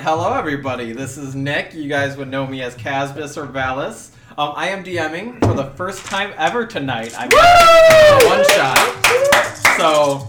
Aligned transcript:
Right, 0.00 0.08
hello 0.08 0.32
everybody. 0.32 0.94
This 0.94 1.18
is 1.18 1.34
Nick. 1.34 1.74
You 1.74 1.86
guys 1.86 2.16
would 2.16 2.28
know 2.28 2.46
me 2.46 2.62
as 2.62 2.74
Casbus 2.74 3.36
or 3.36 3.46
Valis. 3.46 4.12
Um, 4.38 4.54
I 4.56 4.70
am 4.70 4.82
DMing 4.82 5.44
for 5.44 5.52
the 5.52 5.66
first 5.72 6.06
time 6.06 6.32
ever 6.38 6.64
tonight. 6.64 7.12
I'm 7.18 7.28
one 8.26 8.42
shot. 8.48 9.76
So, 9.76 10.26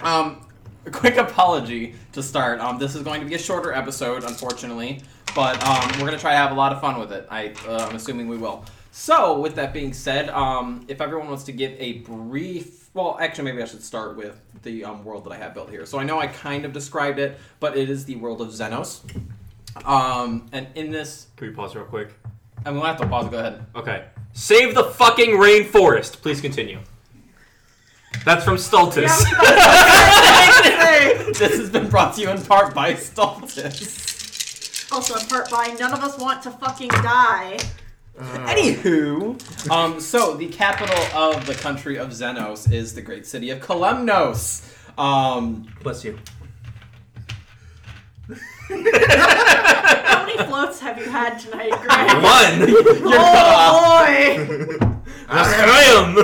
um, 0.00 0.46
a 0.86 0.90
quick 0.90 1.18
apology 1.18 1.94
to 2.12 2.22
start. 2.22 2.58
Um, 2.60 2.78
this 2.78 2.94
is 2.94 3.02
going 3.02 3.20
to 3.20 3.26
be 3.26 3.34
a 3.34 3.38
shorter 3.38 3.74
episode, 3.74 4.24
unfortunately, 4.24 5.02
but 5.34 5.62
um, 5.62 5.90
we're 5.98 6.06
gonna 6.06 6.16
try 6.16 6.32
to 6.32 6.38
have 6.38 6.52
a 6.52 6.54
lot 6.54 6.72
of 6.72 6.80
fun 6.80 6.98
with 6.98 7.12
it. 7.12 7.28
I, 7.30 7.52
uh, 7.68 7.88
I'm 7.90 7.96
assuming 7.96 8.28
we 8.28 8.38
will. 8.38 8.64
So, 8.92 9.38
with 9.38 9.56
that 9.56 9.74
being 9.74 9.92
said, 9.92 10.30
um, 10.30 10.86
if 10.88 11.02
everyone 11.02 11.28
wants 11.28 11.44
to 11.44 11.52
give 11.52 11.74
a 11.78 11.98
brief, 11.98 12.81
well, 12.94 13.16
actually, 13.20 13.44
maybe 13.44 13.62
I 13.62 13.66
should 13.66 13.82
start 13.82 14.16
with 14.16 14.38
the 14.62 14.84
um, 14.84 15.04
world 15.04 15.24
that 15.24 15.32
I 15.32 15.36
have 15.36 15.54
built 15.54 15.70
here. 15.70 15.86
So 15.86 15.98
I 15.98 16.04
know 16.04 16.18
I 16.18 16.26
kind 16.26 16.64
of 16.64 16.72
described 16.72 17.18
it, 17.18 17.38
but 17.58 17.76
it 17.76 17.88
is 17.88 18.04
the 18.04 18.16
world 18.16 18.40
of 18.40 18.48
Xenos. 18.48 19.00
Um, 19.84 20.48
and 20.52 20.66
in 20.74 20.90
this, 20.90 21.28
Can 21.36 21.48
we 21.48 21.54
pause 21.54 21.74
real 21.74 21.86
quick? 21.86 22.10
I'm 22.64 22.76
gonna 22.76 22.86
have 22.86 23.00
to 23.00 23.06
pause. 23.06 23.30
Go 23.30 23.38
ahead. 23.38 23.66
Okay. 23.74 24.04
Save 24.34 24.74
the 24.74 24.84
fucking 24.84 25.30
rainforest. 25.30 26.22
Please 26.22 26.40
continue. 26.40 26.78
That's 28.24 28.44
from 28.44 28.56
Stultus. 28.56 28.94
this 31.38 31.58
has 31.58 31.70
been 31.70 31.88
brought 31.88 32.14
to 32.14 32.20
you 32.20 32.30
in 32.30 32.40
part 32.42 32.74
by 32.74 32.94
Stultus. 32.94 34.92
Also, 34.92 35.16
in 35.16 35.26
part 35.26 35.50
by 35.50 35.74
none 35.80 35.92
of 35.92 36.00
us 36.00 36.18
want 36.18 36.42
to 36.42 36.50
fucking 36.50 36.88
die. 36.88 37.58
Anywho, 38.18 39.70
um, 39.70 39.98
so 39.98 40.34
the 40.34 40.48
capital 40.48 40.98
of 41.18 41.46
the 41.46 41.54
country 41.54 41.96
of 41.98 42.10
Xenos 42.10 42.70
is 42.70 42.94
the 42.94 43.02
great 43.02 43.26
city 43.26 43.50
of 43.50 43.60
Kalemnos. 43.60 44.68
Um, 44.98 45.66
Bless 45.82 46.04
you. 46.04 46.18
How 48.68 50.26
many 50.26 50.36
floats 50.44 50.80
have 50.80 50.98
you 50.98 51.04
had 51.04 51.38
tonight, 51.38 51.70
Greg? 51.70 51.88
One. 52.22 52.68
you're 52.68 52.84
cut 52.84 53.14
off. 53.14 54.06
oh 54.08 54.78
boy! 54.78 54.86
I 55.28 55.82
am. 55.96 56.14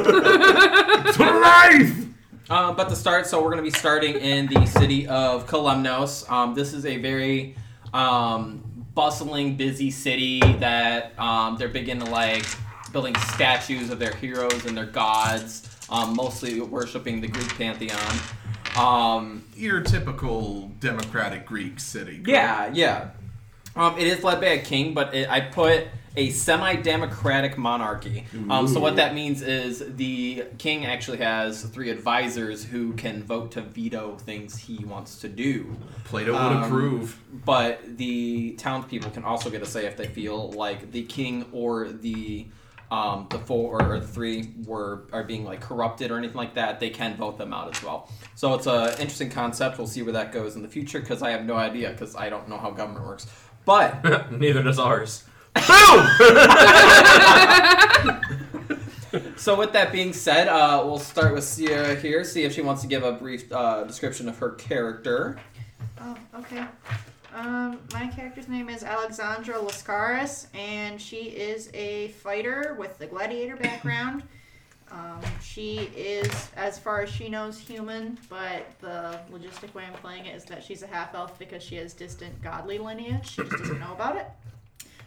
to 1.12 1.40
Life! 1.40 2.06
Uh, 2.50 2.72
but 2.72 2.88
to 2.88 2.96
start, 2.96 3.26
so 3.26 3.42
we're 3.42 3.50
going 3.50 3.62
to 3.64 3.70
be 3.70 3.70
starting 3.70 4.16
in 4.16 4.46
the 4.46 4.64
city 4.66 5.06
of 5.06 5.46
Kalemnos. 5.46 6.30
Um, 6.30 6.54
this 6.54 6.72
is 6.72 6.86
a 6.86 6.96
very 6.98 7.56
um, 7.92 8.62
bustling, 8.98 9.54
busy 9.54 9.92
city 9.92 10.40
that 10.54 11.16
um, 11.20 11.56
they're 11.56 11.68
big 11.68 11.88
into 11.88 12.04
like 12.06 12.44
building 12.92 13.14
statues 13.32 13.90
of 13.90 14.00
their 14.00 14.12
heroes 14.12 14.66
and 14.66 14.76
their 14.76 14.86
gods, 14.86 15.70
um, 15.88 16.16
mostly 16.16 16.60
worshiping 16.60 17.20
the 17.20 17.28
Greek 17.28 17.48
pantheon. 17.56 18.16
Um, 18.76 19.44
Your 19.54 19.82
typical 19.82 20.72
democratic 20.80 21.46
Greek 21.46 21.78
city. 21.78 22.20
yeah, 22.26 22.72
yeah. 22.74 23.10
Um, 23.76 23.96
it 24.00 24.08
is 24.08 24.24
led 24.24 24.40
by 24.40 24.48
a 24.48 24.58
king, 24.58 24.94
but 24.94 25.14
it, 25.14 25.30
I 25.30 25.42
put 25.42 25.86
a 26.16 26.30
semi-democratic 26.30 27.56
monarchy. 27.58 28.24
Um, 28.50 28.66
so 28.66 28.80
what 28.80 28.96
that 28.96 29.14
means 29.14 29.42
is 29.42 29.84
the 29.96 30.44
king 30.58 30.86
actually 30.86 31.18
has 31.18 31.62
three 31.62 31.90
advisors 31.90 32.64
who 32.64 32.92
can 32.94 33.22
vote 33.22 33.52
to 33.52 33.60
veto 33.62 34.16
things 34.16 34.56
he 34.58 34.84
wants 34.84 35.20
to 35.20 35.28
do. 35.28 35.76
Plato 36.04 36.32
would 36.32 36.40
Um, 36.40 36.62
approve. 36.64 37.20
But 37.44 37.98
the 37.98 38.52
townspeople 38.58 39.10
can 39.10 39.24
also 39.24 39.50
get 39.50 39.62
a 39.62 39.66
say 39.66 39.86
if 39.86 39.96
they 39.96 40.06
feel 40.06 40.50
like 40.52 40.92
the 40.92 41.02
king 41.04 41.46
or 41.52 41.88
the 41.88 42.46
um, 42.90 43.26
the 43.28 43.38
four 43.38 43.82
or 43.82 44.00
the 44.00 44.06
three 44.06 44.54
were 44.64 45.02
are 45.12 45.22
being 45.22 45.44
like 45.44 45.60
corrupted 45.60 46.10
or 46.10 46.16
anything 46.16 46.38
like 46.38 46.54
that. 46.54 46.80
They 46.80 46.88
can 46.88 47.16
vote 47.16 47.36
them 47.36 47.52
out 47.52 47.76
as 47.76 47.82
well. 47.82 48.10
So 48.34 48.54
it's 48.54 48.66
a 48.66 48.92
interesting 48.92 49.28
concept. 49.28 49.76
We'll 49.76 49.86
see 49.86 50.00
where 50.02 50.14
that 50.14 50.32
goes 50.32 50.56
in 50.56 50.62
the 50.62 50.68
future 50.68 50.98
because 50.98 51.20
I 51.22 51.30
have 51.32 51.44
no 51.44 51.54
idea 51.54 51.90
because 51.90 52.16
I 52.16 52.30
don't 52.30 52.48
know 52.48 52.56
how 52.56 52.70
government 52.70 53.04
works. 53.04 53.26
But 53.66 54.32
Neither 54.32 54.62
does 54.62 54.78
ours. 54.78 55.24
Boom. 55.66 56.06
so 59.36 59.56
with 59.56 59.72
that 59.72 59.90
being 59.92 60.12
said, 60.12 60.48
uh, 60.48 60.82
we'll 60.84 60.98
start 60.98 61.34
with 61.34 61.44
Sia 61.44 61.94
here. 61.96 62.24
See 62.24 62.44
if 62.44 62.52
she 62.52 62.60
wants 62.60 62.82
to 62.82 62.88
give 62.88 63.02
a 63.02 63.12
brief 63.12 63.50
uh, 63.52 63.84
description 63.84 64.28
of 64.28 64.38
her 64.38 64.50
character. 64.52 65.38
Oh, 66.00 66.16
okay. 66.36 66.64
Um, 67.34 67.80
my 67.92 68.08
character's 68.08 68.48
name 68.48 68.68
is 68.68 68.82
Alexandra 68.82 69.56
Lascaris, 69.56 70.46
and 70.54 71.00
she 71.00 71.16
is 71.16 71.70
a 71.74 72.08
fighter 72.08 72.76
with 72.78 72.98
the 72.98 73.06
gladiator 73.06 73.56
background. 73.56 74.22
Um, 74.90 75.20
she 75.42 75.90
is, 75.94 76.50
as 76.56 76.78
far 76.78 77.02
as 77.02 77.10
she 77.10 77.28
knows, 77.28 77.58
human, 77.58 78.18
but 78.30 78.66
the 78.80 79.20
logistic 79.30 79.74
way 79.74 79.84
I'm 79.86 79.92
playing 79.94 80.26
it 80.26 80.34
is 80.34 80.44
that 80.46 80.64
she's 80.64 80.82
a 80.82 80.86
half 80.86 81.14
elf 81.14 81.38
because 81.38 81.62
she 81.62 81.76
has 81.76 81.92
distant 81.92 82.40
godly 82.42 82.78
lineage. 82.78 83.28
She 83.28 83.42
just 83.42 83.58
doesn't 83.58 83.80
know 83.80 83.92
about 83.92 84.16
it. 84.16 84.26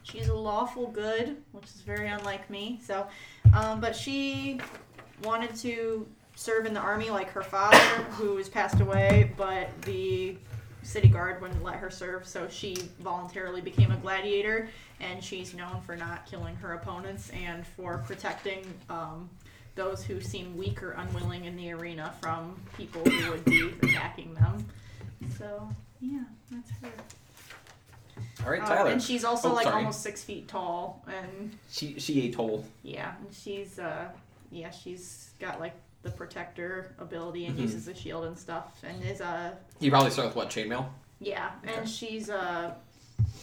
She's 0.04 0.28
a 0.28 0.34
lawful 0.34 0.88
good, 0.88 1.38
which 1.52 1.66
is 1.66 1.82
very 1.82 2.08
unlike 2.08 2.50
me. 2.50 2.80
So, 2.84 3.08
um, 3.54 3.80
but 3.80 3.96
she 3.96 4.60
wanted 5.24 5.56
to 5.58 6.08
serve 6.36 6.66
in 6.66 6.74
the 6.74 6.80
army 6.80 7.10
like 7.10 7.30
her 7.30 7.44
father, 7.44 7.78
who 8.12 8.38
has 8.38 8.50
passed 8.50 8.80
away, 8.80 9.32
but 9.38 9.70
the 9.84 10.38
city 10.84 11.08
guard 11.08 11.42
wouldn't 11.42 11.64
let 11.64 11.76
her 11.76 11.90
serve, 11.92 12.28
so 12.28 12.48
she 12.50 12.76
voluntarily 13.00 13.62
became 13.62 13.92
a 13.92 13.98
gladiator, 13.98 14.68
and 15.00 15.24
she's 15.24 15.54
known 15.54 15.82
for 15.86 15.96
not 15.96 16.26
killing 16.26 16.56
her 16.56 16.74
opponents 16.74 17.30
and 17.30 17.66
for 17.68 18.00
protecting 18.00 18.66
um, 18.90 19.30
those 19.76 20.04
who 20.04 20.20
seem 20.20 20.58
weak 20.58 20.82
or 20.82 20.92
unwilling 20.94 21.46
in 21.46 21.56
the 21.56 21.72
arena 21.72 22.14
from 22.20 22.60
people 22.76 23.04
who 23.04 23.32
would 23.32 23.46
be 23.46 23.72
attacking 23.84 24.34
them. 24.34 24.66
So, 25.38 25.70
yeah, 26.00 26.24
that's 26.52 26.72
her. 26.82 26.90
All 28.44 28.52
right, 28.52 28.62
Uh, 28.62 28.66
Tyler. 28.68 28.90
and 28.92 29.02
she's 29.02 29.24
also 29.24 29.50
Oh, 29.52 29.54
like 29.54 29.64
sorry. 29.66 29.78
almost 29.78 30.02
six 30.02 30.24
feet 30.24 30.48
tall, 30.48 31.04
and 31.08 31.58
she 31.70 32.00
she 32.00 32.22
ate 32.24 32.34
toll. 32.34 32.66
yeah, 32.84 33.16
and 33.20 33.34
she's 33.34 33.80
uh, 33.80 34.10
yeah, 34.52 34.70
she's 34.72 35.32
got 35.40 35.60
like 35.60 35.74
the 36.04 36.10
protector 36.12 36.96
ability 37.00 37.46
and 37.46 37.58
Mhm. 37.58 37.62
uses 37.62 37.86
the 37.86 37.94
shield 37.94 38.26
and 38.26 38.38
stuff, 38.38 38.80
and 38.84 39.04
is 39.04 39.22
uh, 39.22 39.54
You 39.80 39.92
probably 39.92 40.10
start 40.12 40.28
with 40.30 40.36
what 40.36 40.50
chainmail. 40.50 40.88
yeah, 41.20 41.52
Okay. 41.64 41.76
and 41.76 41.88
she's 41.90 42.30
uh, 42.30 42.74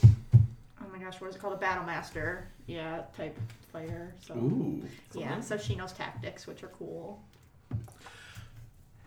oh 0.04 0.86
my 0.92 0.98
gosh, 0.98 1.20
what 1.20 1.31
is 1.31 1.36
it 1.36 1.38
called? 1.38 1.54
A 1.54 1.58
battle 1.58 1.84
master, 1.84 2.48
yeah, 2.66 3.02
type 3.16 3.38
player. 3.70 4.14
So 4.20 4.34
Ooh. 4.34 4.82
yeah, 5.14 5.40
so 5.40 5.56
she 5.56 5.74
knows 5.76 5.92
tactics, 5.92 6.46
which 6.46 6.62
are 6.64 6.69
cool. 6.78 7.22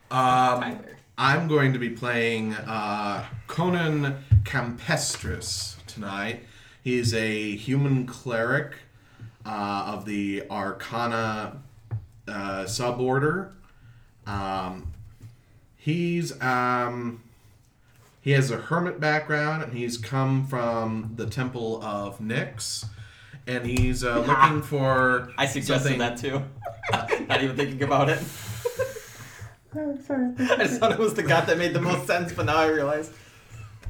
Um, 0.09 0.61
Tyler. 0.61 0.97
I'm 1.21 1.47
going 1.47 1.71
to 1.73 1.77
be 1.77 1.91
playing 1.91 2.55
uh, 2.55 3.23
Conan 3.45 4.23
Campestris 4.41 5.75
tonight. 5.85 6.41
He's 6.83 7.13
a 7.13 7.55
human 7.55 8.07
cleric 8.07 8.73
uh, 9.45 9.93
of 9.93 10.05
the 10.05 10.41
Arcana 10.49 11.61
uh, 12.27 12.63
suborder. 12.63 13.51
Um, 14.25 14.91
he's 15.77 16.41
um, 16.41 17.21
he 18.21 18.31
has 18.31 18.49
a 18.49 18.57
hermit 18.57 18.99
background, 18.99 19.61
and 19.61 19.73
he's 19.73 19.99
come 19.99 20.47
from 20.47 21.13
the 21.17 21.27
Temple 21.27 21.83
of 21.83 22.17
Nyx, 22.17 22.85
and 23.45 23.67
he's 23.67 24.03
uh, 24.03 24.21
looking 24.27 24.63
for 24.63 25.29
I 25.37 25.45
suggested 25.45 25.99
something- 25.99 25.99
that 25.99 26.17
too. 26.17 26.41
Not 27.27 27.43
even 27.43 27.55
thinking 27.55 27.83
about 27.83 28.09
it. 28.09 28.17
I 29.73 30.57
just 30.57 30.79
thought 30.79 30.91
it 30.91 30.99
was 30.99 31.13
the 31.13 31.23
god 31.23 31.47
that 31.47 31.57
made 31.57 31.73
the 31.73 31.81
most 31.81 32.05
sense, 32.07 32.33
but 32.33 32.45
now 32.45 32.57
I 32.57 32.67
realize. 32.67 33.11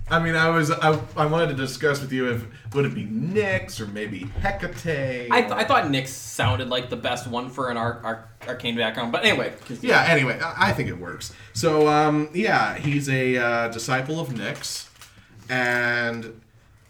I 0.10 0.20
mean, 0.20 0.36
I 0.36 0.50
was 0.50 0.70
I, 0.70 1.00
I 1.16 1.26
wanted 1.26 1.48
to 1.50 1.54
discuss 1.54 2.02
with 2.02 2.12
you 2.12 2.30
if 2.30 2.46
would 2.74 2.86
it 2.86 2.94
be 2.94 3.06
Nyx 3.06 3.80
or 3.80 3.88
maybe 3.88 4.26
Hecate. 4.42 5.32
I, 5.32 5.42
th- 5.42 5.54
I 5.54 5.64
thought 5.64 5.86
Nyx 5.86 6.10
sounded 6.10 6.68
like 6.68 6.90
the 6.90 6.98
best 6.98 7.28
one 7.28 7.50
for 7.50 7.70
an 7.70 7.78
arc- 7.78 8.04
arc- 8.04 8.28
arcane 8.48 8.76
background, 8.76 9.12
but 9.12 9.24
anyway. 9.24 9.54
continue. 9.66 9.90
Yeah. 9.94 10.06
Anyway, 10.08 10.38
I, 10.40 10.70
I 10.70 10.74
think 10.74 10.90
it 10.90 10.98
works. 10.98 11.34
So, 11.54 11.88
um, 11.88 12.30
yeah, 12.34 12.78
he's 12.78 13.08
a 13.08 13.38
uh, 13.38 13.68
disciple 13.70 14.20
of 14.20 14.30
Nyx, 14.30 14.90
and 15.50 16.42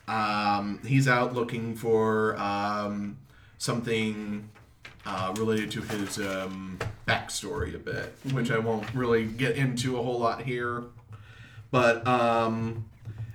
um, 0.07 0.79
he's 0.85 1.07
out 1.07 1.35
looking 1.35 1.75
for 1.75 2.35
um, 2.37 3.17
something 3.59 4.49
uh, 5.05 5.33
related 5.37 5.71
to 5.71 5.81
his 5.81 6.17
um, 6.19 6.77
backstory 7.07 7.75
a 7.75 7.79
bit, 7.79 8.15
which 8.31 8.51
I 8.51 8.59
won't 8.59 8.93
really 8.93 9.25
get 9.25 9.55
into 9.55 9.97
a 9.97 10.03
whole 10.03 10.19
lot 10.19 10.43
here. 10.43 10.83
But 11.71 12.05
um, 12.05 12.85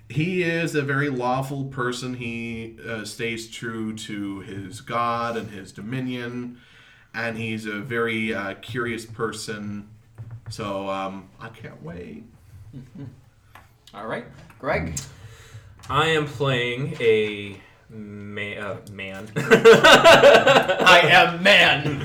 he 0.09 0.43
is 0.43 0.75
a 0.75 0.83
very 0.83 1.09
lawful 1.09 1.65
person. 1.65 2.15
He 2.15 2.77
uh, 2.87 3.05
stays 3.05 3.51
true 3.51 3.95
to 3.97 4.41
his 4.41 4.81
God 4.81 5.37
and 5.37 5.51
his 5.51 5.73
dominion, 5.73 6.61
and 7.15 7.37
he's 7.37 7.67
a 7.67 7.81
very 7.81 8.33
uh, 8.33 8.55
curious 8.55 9.07
person. 9.07 9.89
So 10.51 10.89
um, 10.89 11.29
I 11.41 11.49
can't 11.49 11.83
wait. 11.83 12.25
All 13.95 14.07
right, 14.07 14.27
Greg. 14.59 14.99
I 15.89 16.09
am 16.09 16.27
playing 16.27 16.97
a 17.01 17.61
ma- 17.97 18.41
uh, 18.61 18.77
man. 18.93 19.29
I 19.37 21.01
am 21.11 21.43
man. 21.43 22.03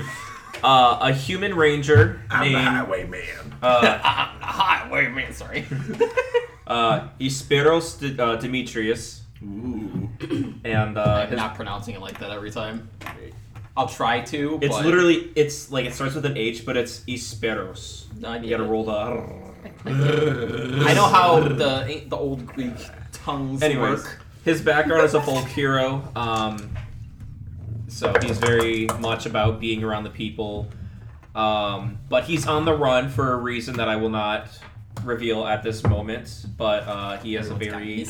uh, 0.62 0.98
a 1.02 1.12
human 1.12 1.54
ranger 1.54 2.20
I'm 2.30 2.46
the 2.52 2.58
named 2.58 2.68
highwayman. 2.68 3.54
uh, 3.62 3.98
Hi, 3.98 4.88
wait 4.90 5.06
a 5.06 5.10
minute. 5.10 5.34
Sorry. 5.34 5.64
uh, 6.66 6.70
Uh, 6.72 7.08
Isperos 7.20 7.98
D- 8.00 8.16
uh, 8.18 8.36
Demetrius, 8.36 9.22
Ooh. 9.42 10.08
and 10.64 10.96
uh, 10.96 11.02
I'm 11.24 11.28
his, 11.28 11.36
not 11.36 11.54
pronouncing 11.56 11.94
it 11.96 12.00
like 12.00 12.18
that 12.20 12.30
every 12.30 12.50
time. 12.50 12.88
I'll 13.76 13.88
try 13.88 14.20
to. 14.20 14.58
it's 14.62 14.76
but 14.76 14.84
literally 14.86 15.32
it's 15.34 15.70
like 15.72 15.86
it 15.86 15.94
starts 15.94 16.14
with 16.14 16.24
an 16.24 16.36
H, 16.38 16.64
but 16.64 16.76
it's 16.76 17.00
Isperos. 17.00 18.04
I 18.24 18.38
You 18.38 18.50
gotta 18.50 18.64
roll 18.64 18.84
the. 18.84 19.42
I 19.84 20.94
know 20.94 21.06
how 21.06 21.40
the 21.40 22.02
the 22.06 22.16
old 22.16 22.46
Greek 22.46 22.74
tongues 23.12 23.62
Anyways, 23.62 24.04
work. 24.04 24.21
His 24.44 24.60
background 24.60 25.04
is 25.04 25.14
a 25.14 25.22
folk 25.22 25.46
hero. 25.46 26.08
Um, 26.16 26.76
so 27.88 28.12
he's 28.22 28.38
very 28.38 28.86
much 29.00 29.26
about 29.26 29.60
being 29.60 29.84
around 29.84 30.04
the 30.04 30.10
people. 30.10 30.68
Um, 31.34 31.98
but 32.08 32.24
he's 32.24 32.46
on 32.46 32.64
the 32.64 32.76
run 32.76 33.08
for 33.08 33.32
a 33.32 33.36
reason 33.36 33.76
that 33.76 33.88
I 33.88 33.96
will 33.96 34.10
not 34.10 34.48
reveal 35.04 35.46
at 35.46 35.62
this 35.62 35.82
moment. 35.84 36.46
But 36.56 36.86
uh, 36.86 37.18
he 37.18 37.34
has 37.34 37.50
a 37.50 37.54
very 37.54 38.06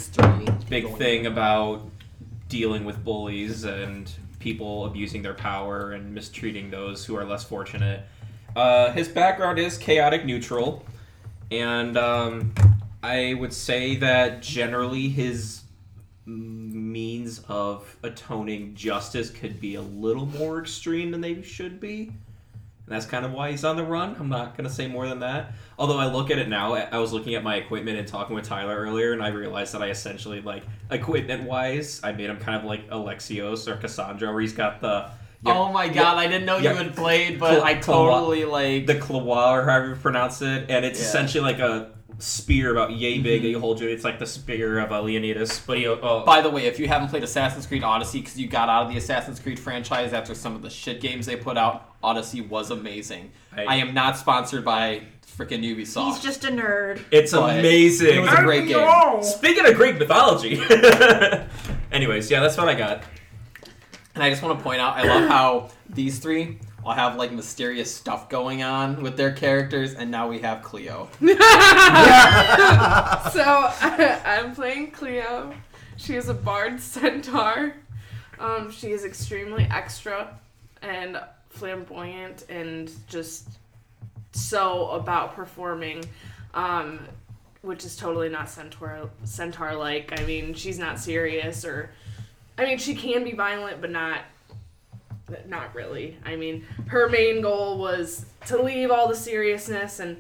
big 0.68 0.96
thing 0.96 1.26
about 1.26 1.82
dealing 2.48 2.84
with 2.84 3.02
bullies 3.04 3.64
and 3.64 4.10
people 4.38 4.86
abusing 4.86 5.22
their 5.22 5.34
power 5.34 5.92
and 5.92 6.14
mistreating 6.14 6.70
those 6.70 7.04
who 7.04 7.16
are 7.16 7.24
less 7.24 7.44
fortunate. 7.44 8.04
Uh, 8.54 8.92
his 8.92 9.08
background 9.08 9.58
is 9.58 9.78
chaotic 9.78 10.26
neutral, 10.26 10.84
and 11.50 11.96
um, 11.96 12.52
I 13.02 13.34
would 13.34 13.52
say 13.52 13.96
that 13.96 14.42
generally 14.42 15.08
his 15.08 15.61
means 16.24 17.40
of 17.48 17.96
atoning 18.02 18.74
justice 18.74 19.30
could 19.30 19.60
be 19.60 19.74
a 19.74 19.82
little 19.82 20.26
more 20.26 20.60
extreme 20.60 21.10
than 21.10 21.20
they 21.20 21.42
should 21.42 21.80
be. 21.80 22.12
And 22.86 22.96
that's 22.96 23.06
kind 23.06 23.24
of 23.24 23.32
why 23.32 23.50
he's 23.52 23.64
on 23.64 23.76
the 23.76 23.84
run. 23.84 24.16
I'm 24.18 24.28
not 24.28 24.56
going 24.56 24.68
to 24.68 24.74
say 24.74 24.88
more 24.88 25.08
than 25.08 25.20
that. 25.20 25.52
Although 25.78 25.98
I 25.98 26.06
look 26.06 26.30
at 26.30 26.38
it 26.38 26.48
now, 26.48 26.74
I 26.74 26.98
was 26.98 27.12
looking 27.12 27.34
at 27.36 27.42
my 27.44 27.56
equipment 27.56 27.96
and 27.98 28.06
talking 28.08 28.34
with 28.34 28.44
Tyler 28.44 28.76
earlier, 28.76 29.12
and 29.12 29.22
I 29.22 29.28
realized 29.28 29.72
that 29.74 29.82
I 29.82 29.90
essentially, 29.90 30.40
like, 30.40 30.64
equipment 30.90 31.44
wise, 31.44 32.00
I 32.02 32.12
made 32.12 32.28
him 32.28 32.38
kind 32.38 32.56
of 32.56 32.64
like 32.64 32.88
Alexios 32.90 33.68
or 33.68 33.76
Cassandra, 33.76 34.32
where 34.32 34.40
he's 34.40 34.52
got 34.52 34.80
the. 34.80 35.10
Oh 35.44 35.72
my 35.72 35.88
god, 35.88 36.18
I 36.18 36.28
didn't 36.28 36.44
know 36.46 36.58
yeah. 36.58 36.70
you 36.70 36.76
had 36.76 36.94
played, 36.94 37.40
but 37.40 37.50
Cl- 37.54 37.64
I 37.64 37.80
Cl- 37.80 38.04
totally 38.04 38.44
like. 38.44 38.86
the 38.86 38.96
claw 38.96 39.54
or 39.56 39.64
however 39.64 39.88
you 39.90 39.94
pronounce 39.96 40.40
it, 40.42 40.66
and 40.68 40.84
it's 40.84 41.00
Yeah. 41.00 41.06
essentially 41.06 41.42
like 41.42 41.58
a 41.58 41.90
spear 42.18 42.70
about 42.70 42.92
yay 42.92 43.18
big 43.18 43.42
that 43.42 43.48
you 43.48 43.58
hold 43.58 43.80
you. 43.80 43.88
It's 43.88 44.04
like 44.04 44.18
the 44.18 44.26
spear 44.26 44.78
of 44.78 44.92
uh, 44.92 45.02
Leonidas, 45.02 45.60
but 45.66 45.78
he. 45.78 45.86
Uh, 45.86 46.24
By 46.24 46.40
the 46.40 46.50
way, 46.50 46.66
if 46.66 46.78
you 46.78 46.88
haven't 46.88 47.08
played 47.08 47.22
Assassin's 47.22 47.66
Creed 47.66 47.82
Odyssey 47.82 48.20
because 48.20 48.38
you 48.38 48.48
got 48.48 48.68
out 48.68 48.84
of 48.84 48.90
the 48.90 48.98
Assassin's 48.98 49.40
Creed 49.40 49.58
franchise 49.58 50.12
after 50.12 50.34
some 50.34 50.54
of 50.54 50.62
the 50.62 50.70
shit 50.70 51.00
games 51.00 51.26
they 51.26 51.36
put 51.36 51.56
out, 51.56 51.94
Odyssey 52.02 52.40
was 52.40 52.70
amazing. 52.70 53.30
I- 53.56 53.64
I, 53.64 53.74
am 53.76 53.94
not 53.94 54.16
sponsored 54.16 54.64
by 54.64 55.02
freaking 55.26 55.64
Ubisoft. 55.64 56.14
He's 56.14 56.20
just 56.20 56.44
a 56.44 56.48
nerd. 56.48 57.02
it's 57.10 57.32
but 57.32 57.58
amazing. 57.58 58.16
It 58.16 58.20
was 58.20 58.32
a 58.32 58.42
great 58.42 58.68
game. 58.68 59.22
Speaking 59.22 59.66
of 59.66 59.74
Greek 59.74 59.98
mythology. 59.98 60.60
Anyways, 61.92 62.30
yeah, 62.30 62.40
that's 62.40 62.56
what 62.56 62.68
I 62.68 62.74
got. 62.74 63.02
And 64.14 64.22
I 64.22 64.28
just 64.30 64.42
want 64.42 64.58
to 64.58 64.62
point 64.62 64.80
out, 64.80 64.96
I 64.96 65.04
love 65.04 65.28
how 65.28 65.70
these 65.88 66.18
three 66.18 66.58
all 66.84 66.92
have 66.92 67.16
like 67.16 67.32
mysterious 67.32 67.94
stuff 67.94 68.28
going 68.28 68.62
on 68.62 69.02
with 69.02 69.16
their 69.16 69.32
characters, 69.32 69.94
and 69.94 70.10
now 70.10 70.28
we 70.28 70.40
have 70.40 70.62
Cleo. 70.62 71.08
So 73.32 73.70
I'm 73.80 74.54
playing 74.54 74.90
Cleo. 74.90 75.54
She 75.96 76.16
is 76.16 76.28
a 76.28 76.34
bard 76.34 76.80
centaur. 76.80 77.74
Um, 78.38 78.70
she 78.70 78.90
is 78.90 79.04
extremely 79.04 79.66
extra 79.70 80.38
and 80.82 81.20
flamboyant 81.50 82.44
and 82.48 82.90
just 83.08 83.48
so 84.32 84.90
about 84.90 85.34
performing, 85.34 86.04
um, 86.54 87.00
which 87.62 87.84
is 87.84 87.96
totally 87.96 88.28
not 88.28 88.50
centaur 88.50 89.08
centaur 89.24 89.74
like. 89.74 90.18
I 90.20 90.24
mean, 90.24 90.54
she's 90.54 90.78
not 90.78 90.98
serious 90.98 91.64
or, 91.64 91.90
I 92.58 92.64
mean, 92.64 92.78
she 92.78 92.94
can 92.94 93.24
be 93.24 93.32
violent, 93.32 93.80
but 93.80 93.90
not. 93.90 94.20
Not 95.46 95.74
really. 95.74 96.18
I 96.24 96.36
mean, 96.36 96.64
her 96.86 97.08
main 97.08 97.40
goal 97.40 97.78
was 97.78 98.26
to 98.46 98.60
leave 98.60 98.90
all 98.90 99.08
the 99.08 99.14
seriousness 99.14 100.00
and 100.00 100.16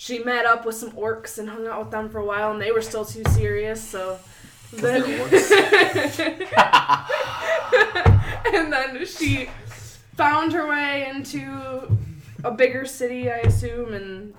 she 0.00 0.20
met 0.20 0.46
up 0.46 0.64
with 0.64 0.76
some 0.76 0.92
orcs 0.92 1.36
and 1.36 1.46
hung 1.46 1.66
out 1.66 1.82
with 1.82 1.90
them 1.90 2.08
for 2.08 2.20
a 2.20 2.24
while, 2.24 2.52
and 2.52 2.62
they 2.62 2.72
were 2.72 2.80
still 2.80 3.04
too 3.04 3.22
serious. 3.32 3.86
So 3.86 4.18
then, 4.72 5.02
and 8.54 8.72
then 8.72 9.04
she 9.04 9.50
found 10.14 10.54
her 10.54 10.66
way 10.66 11.06
into 11.06 11.98
a 12.44 12.50
bigger 12.50 12.86
city, 12.86 13.30
I 13.30 13.40
assume, 13.40 13.92
and 13.92 14.32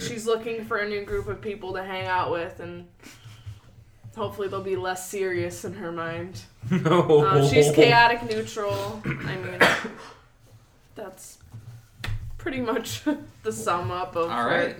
she's 0.00 0.26
looking 0.26 0.64
for 0.64 0.78
a 0.78 0.88
new 0.88 1.04
group 1.04 1.28
of 1.28 1.40
people 1.40 1.74
to 1.74 1.84
hang 1.84 2.08
out 2.08 2.32
with, 2.32 2.58
and 2.58 2.88
hopefully 4.14 4.48
they'll 4.48 4.62
be 4.62 4.76
less 4.76 5.08
serious 5.08 5.64
in 5.64 5.74
her 5.74 5.92
mind. 5.92 6.42
No. 6.70 7.26
Um, 7.26 7.46
she's 7.46 7.70
chaotic 7.72 8.22
neutral. 8.22 9.02
I 9.04 9.36
mean, 9.36 9.60
that's 10.94 11.36
pretty 12.38 12.62
much 12.62 13.02
the 13.42 13.52
sum 13.52 13.90
up 13.90 14.16
of. 14.16 14.30
All 14.30 14.48
her. 14.48 14.76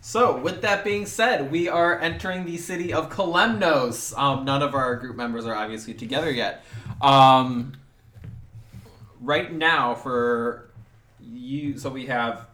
So, 0.00 0.38
with 0.38 0.62
that 0.62 0.84
being 0.84 1.06
said, 1.06 1.50
we 1.50 1.68
are 1.68 1.98
entering 2.00 2.44
the 2.44 2.56
city 2.56 2.92
of 2.92 3.10
Kalemnos. 3.10 4.16
Um, 4.16 4.44
none 4.44 4.62
of 4.62 4.74
our 4.76 4.94
group 4.94 5.16
members 5.16 5.44
are 5.44 5.56
obviously 5.56 5.92
together 5.92 6.30
yet. 6.30 6.64
Um, 7.02 7.72
right 9.20 9.52
now, 9.52 9.96
for 9.96 10.70
you, 11.20 11.76
so 11.78 11.90
we 11.90 12.06
have 12.06 12.46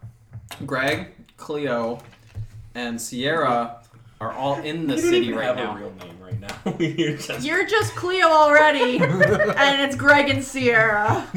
Greg, 0.65 1.13
Cleo, 1.37 1.99
and 2.73 2.99
Sierra 2.99 3.84
are 4.21 4.31
all 4.31 4.55
in 4.61 4.87
the 4.87 4.95
You 4.95 5.01
don't 5.01 5.09
city 5.11 5.25
even 5.27 5.35
right 5.39 5.45
have 5.47 5.55
now. 5.57 5.75
a 5.75 5.77
real 5.79 5.93
name 5.95 6.17
right 6.21 6.39
now. 6.39 6.75
You're 6.79 7.17
just 7.17 7.45
You're 7.45 7.65
just 7.65 7.95
Cleo 7.95 8.27
already, 8.27 8.97
and 8.99 9.81
it's 9.81 9.95
Greg 9.95 10.29
and 10.29 10.43
Sierra. 10.43 11.27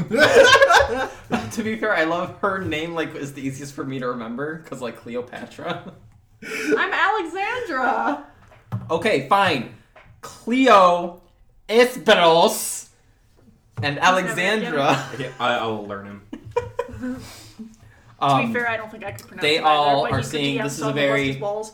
to 1.53 1.63
be 1.63 1.77
fair, 1.77 1.95
I 1.95 2.05
love 2.05 2.39
her 2.41 2.59
name. 2.59 2.95
Like, 2.95 3.15
is 3.15 3.33
the 3.33 3.43
easiest 3.43 3.75
for 3.75 3.85
me 3.85 3.99
to 3.99 4.09
remember 4.09 4.57
because, 4.59 4.81
like, 4.81 4.97
Cleopatra. 4.97 5.93
I'm 6.77 6.93
Alexandra. 6.93 8.25
Okay, 8.91 9.29
fine. 9.29 9.75
Cleo, 10.21 11.21
Esperos, 11.69 12.89
and 13.83 13.99
Alexandra. 13.99 15.09
Yeah, 15.19 15.31
I, 15.41 15.55
I'll 15.57 15.85
learn 15.87 16.07
him. 16.07 16.23
to 17.01 17.17
Um, 18.21 18.47
be 18.49 18.53
fair, 18.53 18.69
I 18.69 18.77
don't 18.77 18.91
think 18.91 19.05
I 19.05 19.13
could 19.13 19.27
pronounce 19.27 19.43
they 19.43 19.57
it 19.57 19.61
either, 19.61 19.67
all 19.69 20.03
but 20.03 20.13
are 20.13 20.17
he's 20.19 20.31
the 20.31 20.39
seeing 20.39 20.59
DM, 20.59 20.63
this 20.65 20.73
is 20.75 20.81
a 20.83 20.85
a 20.85 20.89
I'm 20.89 20.95
gonna 20.95 21.07
very- 21.07 21.27
his 21.29 21.37
balls. 21.37 21.73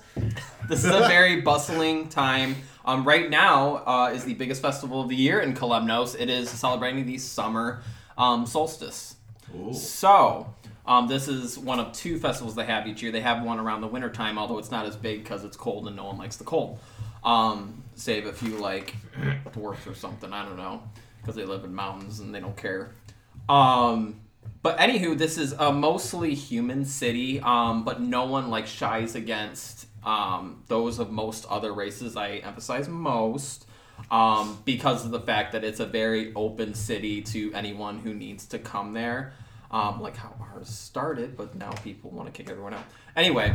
This 0.69 0.85
is 0.85 0.91
a 0.91 1.01
very 1.09 1.41
bustling 1.41 2.09
time. 2.09 2.57
Um, 2.85 3.07
right 3.07 3.31
now 3.31 3.83
uh, 3.87 4.13
is 4.15 4.25
the 4.25 4.35
biggest 4.35 4.61
festival 4.61 5.01
of 5.01 5.09
the 5.09 5.17
year 5.17 5.41
in 5.41 5.55
Kalemnos. 5.55 6.19
It 6.19 6.29
is 6.29 6.51
celebrating 6.51 7.07
the 7.07 7.19
summer 7.19 7.83
um, 8.19 8.47
solstice. 8.47 9.17
Ooh. 9.57 9.73
So, 9.73 10.53
um, 10.87 11.09
this 11.09 11.29
is 11.29 11.59
one 11.59 11.81
of 11.81 11.93
two 11.93 12.19
festivals 12.19 12.55
they 12.55 12.67
have 12.67 12.87
each 12.87 13.03
year. 13.03 13.11
They 13.11 13.23
have 13.23 13.43
one 13.43 13.59
around 13.59 13.81
the 13.81 13.87
wintertime, 13.87 14.39
although 14.39 14.59
it's 14.59 14.71
not 14.71 14.87
as 14.87 14.97
big 14.97 15.23
because 15.23 15.45
it's 15.45 15.57
cold 15.57 15.87
and 15.87 15.97
no 15.97 16.05
one 16.05 16.19
likes 16.19 16.37
the 16.37 16.45
cold. 16.45 16.79
Um, 17.23 17.83
save 17.95 18.27
if 18.27 18.43
you 18.43 18.59
like 18.59 18.95
dwarfs 19.53 19.87
or 19.87 19.95
something. 19.95 20.33
I 20.33 20.45
don't 20.45 20.57
know 20.57 20.83
because 21.21 21.37
they 21.37 21.45
live 21.45 21.65
in 21.65 21.75
mountains 21.75 22.21
and 22.21 22.35
they 22.35 22.41
don't 22.41 22.57
care. 22.57 22.91
Um, 23.49 24.21
but 24.63 24.79
anywho, 24.79 25.17
this 25.17 25.39
is 25.39 25.53
a 25.53 25.73
mostly 25.73 26.35
human 26.35 26.85
city, 26.85 27.41
um, 27.41 27.85
but 27.85 28.01
no 28.01 28.27
one 28.27 28.51
like 28.51 28.67
shies 28.67 29.15
against 29.15 29.84
um, 30.05 30.63
those 30.69 30.99
of 30.99 31.11
most 31.11 31.47
other 31.47 31.73
races. 31.73 32.17
I 32.17 32.37
emphasize 32.37 32.89
most 32.89 33.67
um, 34.11 34.59
because 34.65 35.05
of 35.05 35.11
the 35.11 35.21
fact 35.21 35.53
that 35.53 35.65
it's 35.65 35.81
a 35.81 35.87
very 35.87 36.33
open 36.35 36.75
city 36.75 37.23
to 37.23 37.53
anyone 37.55 37.99
who 37.99 38.15
needs 38.15 38.47
to 38.47 38.59
come 38.59 38.93
there. 38.93 39.33
Um, 39.71 40.01
like 40.01 40.17
how 40.17 40.37
ours 40.41 40.69
started, 40.69 41.37
but 41.37 41.57
now 41.57 41.73
people 41.73 42.11
want 42.11 42.33
to 42.33 42.33
kick 42.33 42.49
everyone 42.49 42.75
out. 42.75 42.85
Anyway, 43.17 43.53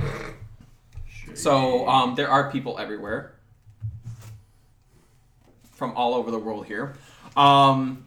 so 1.34 1.88
um, 1.88 2.15
there 2.15 2.29
are 2.29 2.51
people 2.51 2.77
everywhere 2.77 3.36
from 5.72 5.94
all 5.96 6.13
over 6.13 6.29
the 6.29 6.39
world 6.39 6.65
here. 6.65 6.96
Um, 7.38 8.03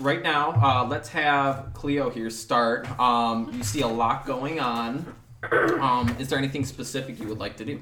right 0.00 0.22
now, 0.22 0.52
uh, 0.52 0.86
let's 0.88 1.10
have 1.10 1.74
Cleo 1.74 2.08
here 2.08 2.30
start. 2.30 2.88
Um, 2.98 3.52
you 3.52 3.62
see 3.62 3.82
a 3.82 3.88
lot 3.88 4.24
going 4.24 4.58
on. 4.60 5.14
Um, 5.52 6.14
is 6.18 6.28
there 6.28 6.38
anything 6.38 6.64
specific 6.64 7.20
you 7.20 7.28
would 7.28 7.38
like 7.38 7.56
to 7.56 7.64
do? 7.64 7.80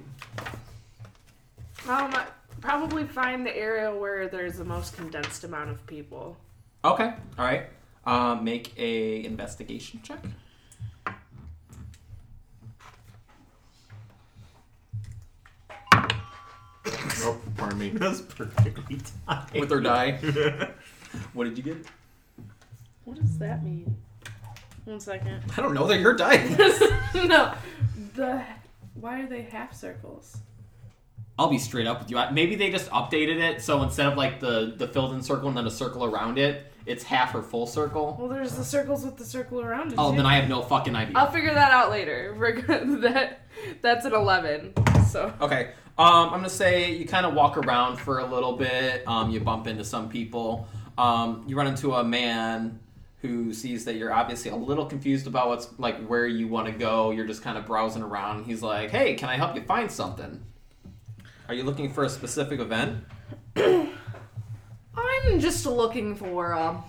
Um, 1.88 2.14
probably 2.61 3.04
find 3.04 3.44
the 3.44 3.56
area 3.56 3.94
where 3.94 4.28
there's 4.28 4.59
the 4.59 4.64
most 4.64 4.97
condensed 4.97 5.44
amount 5.44 5.71
of 5.71 5.87
people. 5.87 6.37
Okay, 6.85 7.12
all 7.38 7.44
right. 7.44 7.66
Uh, 8.06 8.35
make 8.35 8.73
a 8.78 9.25
investigation 9.25 10.00
check. 10.02 10.23
Oh, 17.26 17.38
pardon 17.56 17.78
me. 17.78 17.88
That's 17.94 18.21
perfectly 18.21 19.00
timed. 19.26 19.50
with 19.52 19.71
her 19.71 19.80
die. 19.80 20.12
what 21.33 21.44
did 21.44 21.56
you 21.56 21.62
get? 21.62 21.78
What 23.04 23.18
does 23.18 23.38
that 23.38 23.64
mean? 23.64 23.97
One 24.85 25.00
second. 25.00 25.43
I 25.57 25.62
don't 25.62 25.75
know. 25.75 25.87
They're 25.87 25.99
your 25.99 26.14
die. 26.14 26.37
no, 27.14 27.55
the 28.14 28.43
why 28.95 29.23
are 29.23 29.26
they 29.26 29.43
half 29.43 29.75
circles? 29.75 30.37
I'll 31.38 31.49
be 31.49 31.59
straight 31.59 31.87
up 31.87 31.99
with 32.00 32.11
you. 32.11 32.21
Maybe 32.33 32.55
they 32.55 32.71
just 32.71 32.88
updated 32.91 33.41
it 33.41 33.61
so 33.61 33.83
instead 33.83 34.07
of 34.07 34.17
like 34.17 34.41
the 34.41 34.75
the 34.76 34.87
filled 34.87 35.14
in 35.14 35.23
circle 35.23 35.49
and 35.49 35.57
then 35.57 35.67
a 35.67 35.71
circle 35.71 36.05
around 36.05 36.38
it, 36.38 36.73
it's 36.87 37.03
half 37.03 37.35
or 37.35 37.43
full 37.43 37.67
circle. 37.67 38.17
Well, 38.19 38.29
there's 38.29 38.55
the 38.55 38.64
circles 38.64 39.05
with 39.05 39.17
the 39.17 39.25
circle 39.25 39.61
around 39.61 39.93
it. 39.93 39.95
Oh, 39.99 40.11
too. 40.11 40.17
then 40.19 40.26
I 40.26 40.37
have 40.37 40.49
no 40.49 40.62
fucking 40.62 40.95
idea. 40.95 41.17
I'll 41.17 41.31
figure 41.33 41.55
that 41.55 41.73
out 41.73 41.91
later. 41.91 42.37
We're 42.38 42.53
good. 42.53 43.03
that 43.03 43.41
that's 43.81 44.05
an 44.05 44.12
eleven. 44.14 44.75
So 45.09 45.33
Okay. 45.41 45.73
Um, 45.97 46.07
I'm 46.26 46.31
gonna 46.31 46.50
say 46.50 46.93
you 46.95 47.07
kind 47.07 47.25
of 47.25 47.35
walk 47.35 47.57
around 47.57 47.97
for 47.97 48.19
a 48.19 48.26
little 48.26 48.57
bit. 48.57 49.07
Um, 49.07 49.31
you 49.31 49.41
bump 49.41 49.67
into 49.67 49.85
some 49.85 50.09
people. 50.09 50.69
Um, 50.99 51.45
you 51.49 51.57
run 51.57 51.67
into 51.67 51.95
a 51.95 52.05
man 52.05 52.79
who 53.25 53.54
sees 53.54 53.87
that 53.87 53.95
you're 53.95 54.12
obviously 54.12 54.50
a 54.50 54.57
little 54.57 54.85
confused 54.85 55.26
about 55.26 55.49
what's 55.49 55.69
like 55.78 55.97
where 56.07 56.26
you 56.26 56.47
want 56.47 56.66
to 56.66 56.73
go. 56.73 57.11
You're 57.11 57.26
just 57.26 57.43
kind 57.43 57.57
of 57.57 57.64
browsing 57.64 58.02
around. 58.02 58.45
He's 58.45 58.61
like, 58.61 58.90
"Hey, 58.90 59.14
can 59.14 59.31
I 59.31 59.37
help 59.37 59.57
you 59.57 59.62
find 59.62 59.90
something? 59.90 60.45
Are 61.49 61.54
you 61.54 61.62
looking 61.62 61.90
for 61.90 62.04
a 62.04 62.11
specific 62.11 62.61
event?" 62.61 63.02
I'm 63.57 65.40
just 65.40 65.64
looking 65.64 66.14
for 66.14 66.52
um 66.52 66.85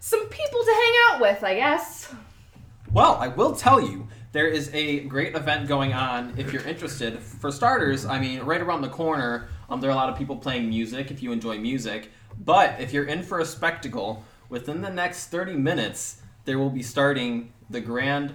some 0.00 0.26
people 0.26 0.60
to 0.60 0.70
hang 0.70 0.92
out 1.08 1.20
with, 1.22 1.42
I 1.42 1.54
guess. 1.54 2.12
Well, 2.92 3.14
I 3.14 3.28
will 3.28 3.54
tell 3.54 3.80
you, 3.80 4.06
there 4.32 4.46
is 4.46 4.70
a 4.74 5.00
great 5.00 5.34
event 5.34 5.66
going 5.66 5.94
on 5.94 6.34
if 6.36 6.52
you're 6.52 6.66
interested. 6.66 7.18
For 7.20 7.50
starters, 7.50 8.04
I 8.04 8.18
mean, 8.18 8.40
right 8.40 8.60
around 8.60 8.82
the 8.82 8.90
corner, 8.90 9.48
um, 9.70 9.80
there 9.80 9.88
are 9.88 9.94
a 9.94 9.96
lot 9.96 10.10
of 10.10 10.18
people 10.18 10.36
playing 10.36 10.68
music 10.68 11.10
if 11.10 11.22
you 11.22 11.32
enjoy 11.32 11.58
music. 11.58 12.10
But 12.44 12.80
if 12.80 12.92
you're 12.92 13.06
in 13.06 13.22
for 13.22 13.40
a 13.40 13.46
spectacle, 13.46 14.22
within 14.48 14.82
the 14.82 14.90
next 14.90 15.26
30 15.26 15.54
minutes, 15.54 16.22
there 16.44 16.58
will 16.58 16.70
be 16.70 16.82
starting 16.82 17.52
the 17.70 17.80
grand 17.80 18.34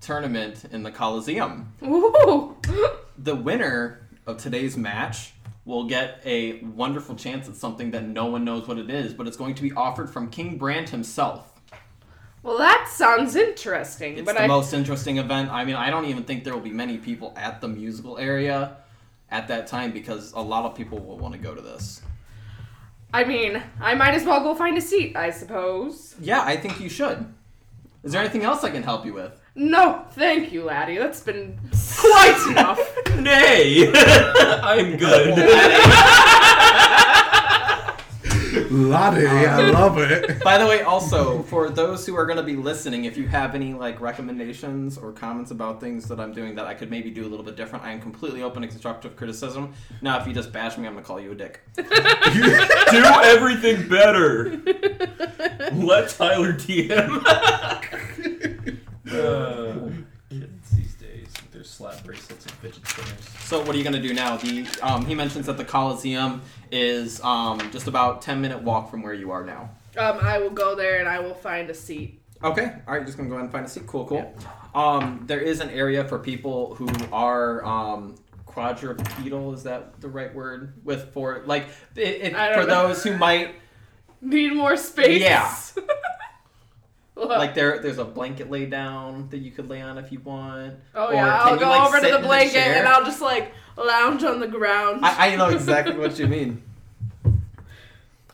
tournament 0.00 0.64
in 0.72 0.82
the 0.82 0.90
Coliseum. 0.90 1.72
Ooh. 1.82 2.56
The 3.16 3.34
winner 3.34 4.06
of 4.26 4.38
today's 4.38 4.76
match 4.76 5.34
will 5.64 5.84
get 5.84 6.20
a 6.24 6.60
wonderful 6.62 7.14
chance 7.14 7.48
at 7.48 7.56
something 7.56 7.90
that 7.92 8.04
no 8.04 8.26
one 8.26 8.44
knows 8.44 8.68
what 8.68 8.78
it 8.78 8.90
is, 8.90 9.14
but 9.14 9.26
it's 9.26 9.36
going 9.36 9.54
to 9.54 9.62
be 9.62 9.72
offered 9.72 10.10
from 10.10 10.28
King 10.28 10.58
Brand 10.58 10.90
himself. 10.90 11.50
Well, 12.42 12.58
that 12.58 12.88
sounds 12.92 13.36
interesting, 13.36 14.18
It's 14.18 14.26
but 14.26 14.34
the 14.34 14.42
I 14.42 14.46
most 14.46 14.74
interesting 14.74 15.16
event. 15.16 15.50
I 15.50 15.64
mean, 15.64 15.76
I 15.76 15.88
don't 15.88 16.04
even 16.04 16.24
think 16.24 16.44
there 16.44 16.52
will 16.52 16.60
be 16.60 16.72
many 16.72 16.98
people 16.98 17.32
at 17.36 17.62
the 17.62 17.68
musical 17.68 18.18
area 18.18 18.76
at 19.30 19.48
that 19.48 19.66
time 19.66 19.92
because 19.92 20.32
a 20.32 20.40
lot 20.42 20.66
of 20.66 20.74
people 20.76 20.98
will 20.98 21.16
want 21.16 21.32
to 21.32 21.40
go 21.40 21.54
to 21.54 21.62
this. 21.62 22.02
I 23.14 23.22
mean, 23.22 23.62
I 23.80 23.94
might 23.94 24.12
as 24.14 24.24
well 24.24 24.40
go 24.42 24.56
find 24.56 24.76
a 24.76 24.80
seat, 24.80 25.14
I 25.14 25.30
suppose. 25.30 26.16
Yeah, 26.20 26.42
I 26.42 26.56
think 26.56 26.80
you 26.80 26.88
should. 26.88 27.24
Is 28.02 28.10
there 28.10 28.20
anything 28.20 28.42
else 28.42 28.64
I 28.64 28.70
can 28.70 28.82
help 28.82 29.06
you 29.06 29.14
with? 29.14 29.40
No, 29.54 30.04
thank 30.14 30.50
you, 30.50 30.64
laddie. 30.64 30.98
That's 30.98 31.20
been 31.20 31.56
quite 31.96 32.44
enough. 32.50 32.80
Nay, 33.20 33.86
I'm 33.94 34.96
good. 34.96 35.38
Lottie, 38.70 39.26
I 39.26 39.70
love 39.70 39.98
it. 39.98 40.42
By 40.42 40.58
the 40.58 40.66
way, 40.66 40.82
also 40.82 41.42
for 41.42 41.70
those 41.70 42.06
who 42.06 42.16
are 42.16 42.26
going 42.26 42.36
to 42.36 42.42
be 42.42 42.56
listening, 42.56 43.04
if 43.04 43.16
you 43.16 43.26
have 43.28 43.54
any 43.54 43.74
like 43.74 44.00
recommendations 44.00 44.96
or 44.98 45.12
comments 45.12 45.50
about 45.50 45.80
things 45.80 46.06
that 46.08 46.20
I'm 46.20 46.32
doing 46.32 46.54
that 46.56 46.66
I 46.66 46.74
could 46.74 46.90
maybe 46.90 47.10
do 47.10 47.22
a 47.26 47.28
little 47.28 47.44
bit 47.44 47.56
different, 47.56 47.84
I 47.84 47.92
am 47.92 48.00
completely 48.00 48.42
open 48.42 48.62
to 48.62 48.68
constructive 48.68 49.16
criticism. 49.16 49.74
Now, 50.02 50.18
if 50.20 50.26
you 50.26 50.32
just 50.32 50.52
bash 50.52 50.78
me, 50.78 50.86
I'm 50.86 50.92
going 50.94 51.04
to 51.04 51.06
call 51.06 51.20
you 51.20 51.32
a 51.32 51.34
dick. 51.34 51.60
Do 51.74 51.84
everything 53.24 53.88
better. 53.88 54.50
Let 55.72 56.10
Tyler 56.10 56.52
DM. 56.52 57.22
uh, 59.12 59.90
kids 60.30 60.70
these 60.70 60.94
days 60.94 61.26
with 61.26 61.52
their 61.52 61.64
slap 61.64 62.02
bracelets 62.04 62.46
and 62.46 62.54
fidget 62.56 62.86
spinners. 62.86 63.28
So 63.40 63.60
what 63.60 63.74
are 63.74 63.78
you 63.78 63.84
gonna 63.84 64.00
do 64.00 64.14
now? 64.14 64.36
The 64.36 64.66
um, 64.82 65.04
he 65.06 65.14
mentions 65.14 65.46
that 65.46 65.56
the 65.56 65.64
Coliseum 65.64 66.42
is 66.74 67.20
um, 67.22 67.58
just 67.70 67.86
about 67.86 68.20
ten 68.20 68.40
minute 68.40 68.62
walk 68.62 68.90
from 68.90 69.02
where 69.02 69.14
you 69.14 69.30
are 69.30 69.44
now. 69.44 69.70
Um, 69.96 70.18
I 70.20 70.38
will 70.38 70.50
go 70.50 70.74
there 70.74 70.98
and 70.98 71.08
I 71.08 71.20
will 71.20 71.34
find 71.34 71.70
a 71.70 71.74
seat. 71.74 72.20
Okay, 72.42 72.74
all 72.86 72.94
right, 72.94 73.06
just 73.06 73.16
gonna 73.16 73.28
go 73.28 73.36
ahead 73.36 73.44
and 73.44 73.52
find 73.52 73.64
a 73.64 73.68
seat. 73.68 73.86
Cool, 73.86 74.06
cool. 74.06 74.34
Um, 74.74 75.22
there 75.26 75.40
is 75.40 75.60
an 75.60 75.70
area 75.70 76.04
for 76.04 76.18
people 76.18 76.74
who 76.74 76.88
are 77.12 77.64
um, 77.64 78.16
quadrupedal. 78.46 79.54
Is 79.54 79.62
that 79.62 80.00
the 80.00 80.08
right 80.08 80.34
word? 80.34 80.74
With 80.84 81.12
for 81.12 81.42
like 81.46 81.68
it, 81.96 82.22
it, 82.22 82.32
for 82.32 82.66
know. 82.66 82.66
those 82.66 83.02
who 83.02 83.16
might 83.16 83.54
Need 84.24 84.54
more 84.54 84.76
space. 84.76 85.20
Yeah. 85.20 85.54
Like 87.16 87.54
there. 87.54 87.78
There's 87.78 87.98
a 87.98 88.04
blanket 88.04 88.50
laid 88.50 88.70
down 88.70 89.28
that 89.28 89.38
you 89.38 89.52
could 89.52 89.70
lay 89.70 89.80
on 89.80 89.98
if 89.98 90.10
you 90.10 90.18
want. 90.18 90.74
oh 90.96 91.12
yeah, 91.12 91.42
I'll 91.42 91.56
go 91.56 91.68
like, 91.68 91.86
over 91.86 92.00
to 92.00 92.12
the 92.12 92.18
blanket 92.18 92.56
and 92.56 92.88
I'll 92.88 93.04
just 93.04 93.20
like 93.20 93.54
lounge 93.76 94.22
on 94.24 94.40
the 94.40 94.48
ground. 94.48 95.04
I, 95.04 95.32
I 95.32 95.36
know 95.36 95.48
exactly 95.48 95.96
what 95.96 96.18
you 96.18 96.26
mean. 96.26 96.62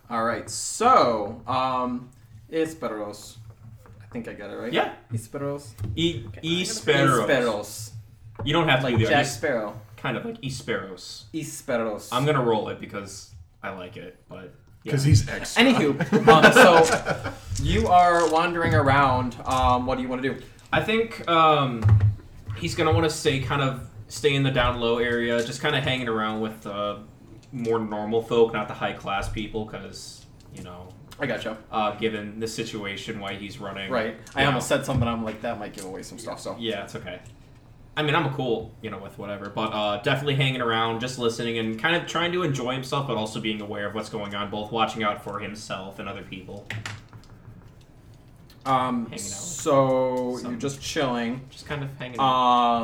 All 0.08 0.24
right, 0.24 0.48
so 0.50 1.40
um, 1.46 2.10
Esperos. 2.50 3.36
I 4.02 4.12
think 4.12 4.26
I 4.26 4.32
got 4.32 4.50
it 4.50 4.56
right. 4.56 4.72
Yeah. 4.72 4.94
Esperos. 5.12 5.68
E 5.94 6.24
E 6.42 6.64
sparrows. 6.64 7.28
Esperos. 7.28 7.90
You 8.44 8.52
don't 8.52 8.68
have 8.68 8.80
to 8.80 8.86
Like 8.86 8.98
do 8.98 9.04
the 9.04 9.10
Jack. 9.10 9.26
Sparrow. 9.26 9.80
Kind 9.96 10.16
of 10.16 10.24
like 10.24 10.36
E 10.42 10.50
sparrows. 10.50 11.26
Esperos. 11.32 12.08
I'm 12.10 12.24
gonna 12.24 12.42
roll 12.42 12.70
it 12.70 12.80
because 12.80 13.30
I 13.62 13.70
like 13.70 13.96
it, 13.96 14.16
but 14.28 14.52
yeah. 14.82 14.92
Because 14.92 15.04
he's 15.04 15.28
extra. 15.28 15.62
Anywho, 15.62 16.28
um, 16.28 16.52
so 16.52 17.32
you 17.62 17.86
are 17.86 18.28
wandering 18.30 18.74
around. 18.74 19.36
Um, 19.44 19.86
what 19.86 19.96
do 19.96 20.02
you 20.02 20.08
want 20.08 20.22
to 20.22 20.34
do? 20.34 20.42
I 20.72 20.82
think 20.82 21.28
um, 21.28 21.84
he's 22.56 22.74
gonna 22.74 22.92
want 22.92 23.04
to 23.04 23.10
stay 23.10 23.40
kind 23.40 23.62
of 23.62 23.88
stay 24.10 24.34
in 24.34 24.42
the 24.42 24.50
down 24.50 24.78
low 24.80 24.98
area, 24.98 25.42
just 25.42 25.62
kind 25.62 25.74
of 25.74 25.82
hanging 25.82 26.08
around 26.08 26.40
with 26.42 26.66
uh, 26.66 26.96
more 27.52 27.78
normal 27.78 28.20
folk, 28.20 28.52
not 28.52 28.68
the 28.68 28.74
high 28.74 28.92
class 28.92 29.28
people, 29.30 29.64
because 29.64 30.26
you 30.54 30.62
know, 30.62 30.88
I 31.18 31.26
gotcha. 31.26 31.56
uh, 31.72 31.92
given 31.92 32.38
the 32.40 32.46
situation, 32.46 33.20
why 33.20 33.34
he's 33.34 33.58
running. 33.58 33.90
Right. 33.90 34.16
I 34.34 34.42
Yeah. 34.42 34.48
almost 34.48 34.68
said 34.68 34.84
something. 34.84 35.08
I'm 35.08 35.24
like 35.24 35.40
that 35.42 35.58
might 35.58 35.72
give 35.72 35.84
away 35.86 36.02
some 36.02 36.18
stuff. 36.18 36.40
So 36.40 36.56
Yeah, 36.58 36.84
it's 36.84 36.94
okay. 36.96 37.20
I 37.96 38.02
mean, 38.02 38.14
I'm 38.14 38.32
cool, 38.34 38.72
you 38.82 38.88
know, 38.90 38.98
with 38.98 39.18
whatever, 39.18 39.50
but 39.50 39.72
uh, 39.74 40.00
definitely 40.02 40.36
hanging 40.36 40.60
around, 40.60 41.00
just 41.00 41.18
listening, 41.18 41.58
and 41.58 41.78
kind 41.78 41.96
of 41.96 42.06
trying 42.06 42.32
to 42.32 42.42
enjoy 42.44 42.72
himself, 42.72 43.06
but 43.08 43.16
also 43.16 43.40
being 43.40 43.60
aware 43.60 43.86
of 43.86 43.94
what's 43.94 44.08
going 44.08 44.34
on, 44.34 44.48
both 44.50 44.70
watching 44.72 45.02
out 45.02 45.22
for 45.24 45.38
himself 45.40 45.98
and 45.98 46.08
other 46.08 46.22
people. 46.22 46.66
um, 48.66 49.04
Hanging 49.06 49.12
out 49.14 49.20
so 49.20 50.36
some- 50.40 50.52
you're 50.52 50.60
just 50.60 50.80
chilling. 50.80 51.42
Just 51.50 51.66
kind 51.66 51.82
of 51.82 51.90
hanging 51.98 52.18
out. 52.20 52.24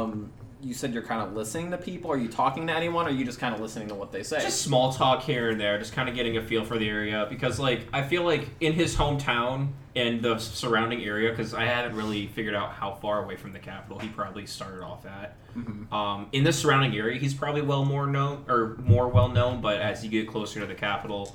Um, 0.02 0.30
you 0.62 0.72
said 0.74 0.92
you're 0.94 1.02
kind 1.02 1.20
of 1.20 1.34
listening 1.34 1.70
to 1.70 1.78
people. 1.78 2.10
Are 2.10 2.16
you 2.16 2.28
talking 2.28 2.66
to 2.66 2.72
anyone? 2.72 3.06
Or 3.06 3.10
are 3.10 3.12
you 3.12 3.24
just 3.24 3.38
kind 3.38 3.54
of 3.54 3.60
listening 3.60 3.88
to 3.88 3.94
what 3.94 4.10
they 4.10 4.22
say? 4.22 4.40
Just 4.40 4.62
small 4.62 4.92
talk 4.92 5.22
here 5.22 5.50
and 5.50 5.60
there, 5.60 5.78
just 5.78 5.92
kind 5.92 6.08
of 6.08 6.14
getting 6.14 6.36
a 6.38 6.42
feel 6.42 6.64
for 6.64 6.78
the 6.78 6.88
area 6.88 7.26
because, 7.28 7.58
like, 7.58 7.86
I 7.92 8.02
feel 8.02 8.22
like 8.24 8.48
in 8.60 8.72
his 8.72 8.96
hometown 8.96 9.68
and 9.94 10.22
the 10.22 10.38
surrounding 10.38 11.02
area, 11.04 11.30
because 11.30 11.54
I 11.54 11.64
haven't 11.64 11.96
really 11.96 12.26
figured 12.28 12.54
out 12.54 12.72
how 12.72 12.94
far 12.94 13.22
away 13.22 13.36
from 13.36 13.52
the 13.52 13.58
capital 13.58 13.98
he 13.98 14.08
probably 14.08 14.46
started 14.46 14.82
off 14.82 15.06
at. 15.06 15.36
Mhm. 15.54 15.90
Um, 15.92 16.28
in 16.32 16.44
the 16.44 16.52
surrounding 16.52 16.96
area, 16.96 17.18
he's 17.18 17.32
probably 17.34 17.62
well 17.62 17.84
more 17.84 18.06
known 18.06 18.44
or 18.48 18.76
more 18.84 19.08
well 19.08 19.28
known, 19.28 19.60
but 19.60 19.80
as 19.80 20.04
you 20.04 20.10
get 20.10 20.28
closer 20.28 20.60
to 20.60 20.66
the 20.66 20.74
capital, 20.74 21.34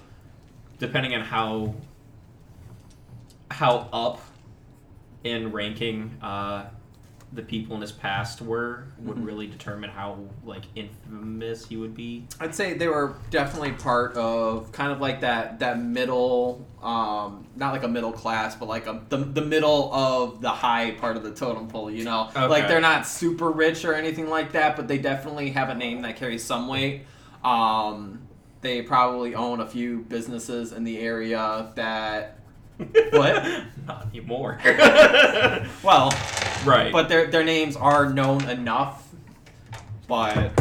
depending 0.80 1.14
on 1.16 1.22
how 1.22 1.74
how 3.50 3.90
up 3.92 4.22
in 5.24 5.52
ranking 5.52 6.18
uh, 6.22 6.66
the 7.34 7.42
people 7.42 7.76
in 7.76 7.82
his 7.82 7.94
past 7.94 8.42
were, 8.42 8.84
would 9.00 9.16
Mhm. 9.18 9.26
really 9.26 9.48
determine 9.48 9.90
how 9.90 10.18
like 10.44 10.64
infamous 10.76 11.66
he 11.66 11.78
would 11.78 11.96
be. 11.96 12.26
I'd 12.42 12.54
say 12.54 12.74
they 12.74 12.88
were 12.88 13.14
definitely 13.30 13.72
part 13.72 14.18
of 14.18 14.72
kind 14.74 14.92
of 14.92 15.00
like 15.00 15.22
that 15.22 15.60
that 15.60 15.80
middle, 15.82 16.66
um, 16.84 17.46
not 17.56 17.72
like 17.72 17.84
a 17.84 17.88
middle 17.88 18.12
class, 18.12 18.56
but 18.56 18.68
like 18.68 18.86
a, 18.86 19.00
the 19.10 19.18
the 19.18 19.42
middle 19.42 19.94
of 19.94 20.42
the 20.42 20.50
high 20.50 20.92
part 20.92 21.16
of 21.16 21.24
the 21.24 21.32
totem 21.32 21.68
pole. 21.70 21.90
You 21.90 22.04
know, 22.04 22.28
Okay. 22.36 22.48
like 22.48 22.68
they're 22.68 22.82
not 22.82 23.08
super 23.08 23.50
rich 23.50 23.86
or 23.86 23.94
anything 23.94 24.30
like 24.30 24.52
that, 24.52 24.76
but 24.76 24.90
they 24.90 24.98
definitely 24.98 25.52
have 25.52 25.70
a 25.70 25.76
name 25.76 26.02
that 26.02 26.18
carries 26.18 26.44
some 26.44 26.68
weight. 26.68 27.04
Um, 27.46 28.20
they 28.60 28.82
probably 28.82 29.36
own 29.36 29.62
a 29.62 29.68
few 29.68 30.00
businesses 30.02 30.74
in 30.74 30.84
the 30.84 31.00
area 31.00 31.72
that. 31.76 32.38
What? 33.12 33.44
Not 33.88 34.08
anymore. 34.12 34.60
Well, 35.84 36.12
right. 36.66 36.92
but 36.92 37.10
their 37.10 37.28
their 37.28 37.44
names 37.44 37.76
are 37.76 38.12
known 38.14 38.48
enough, 38.50 39.08
but 40.08 40.52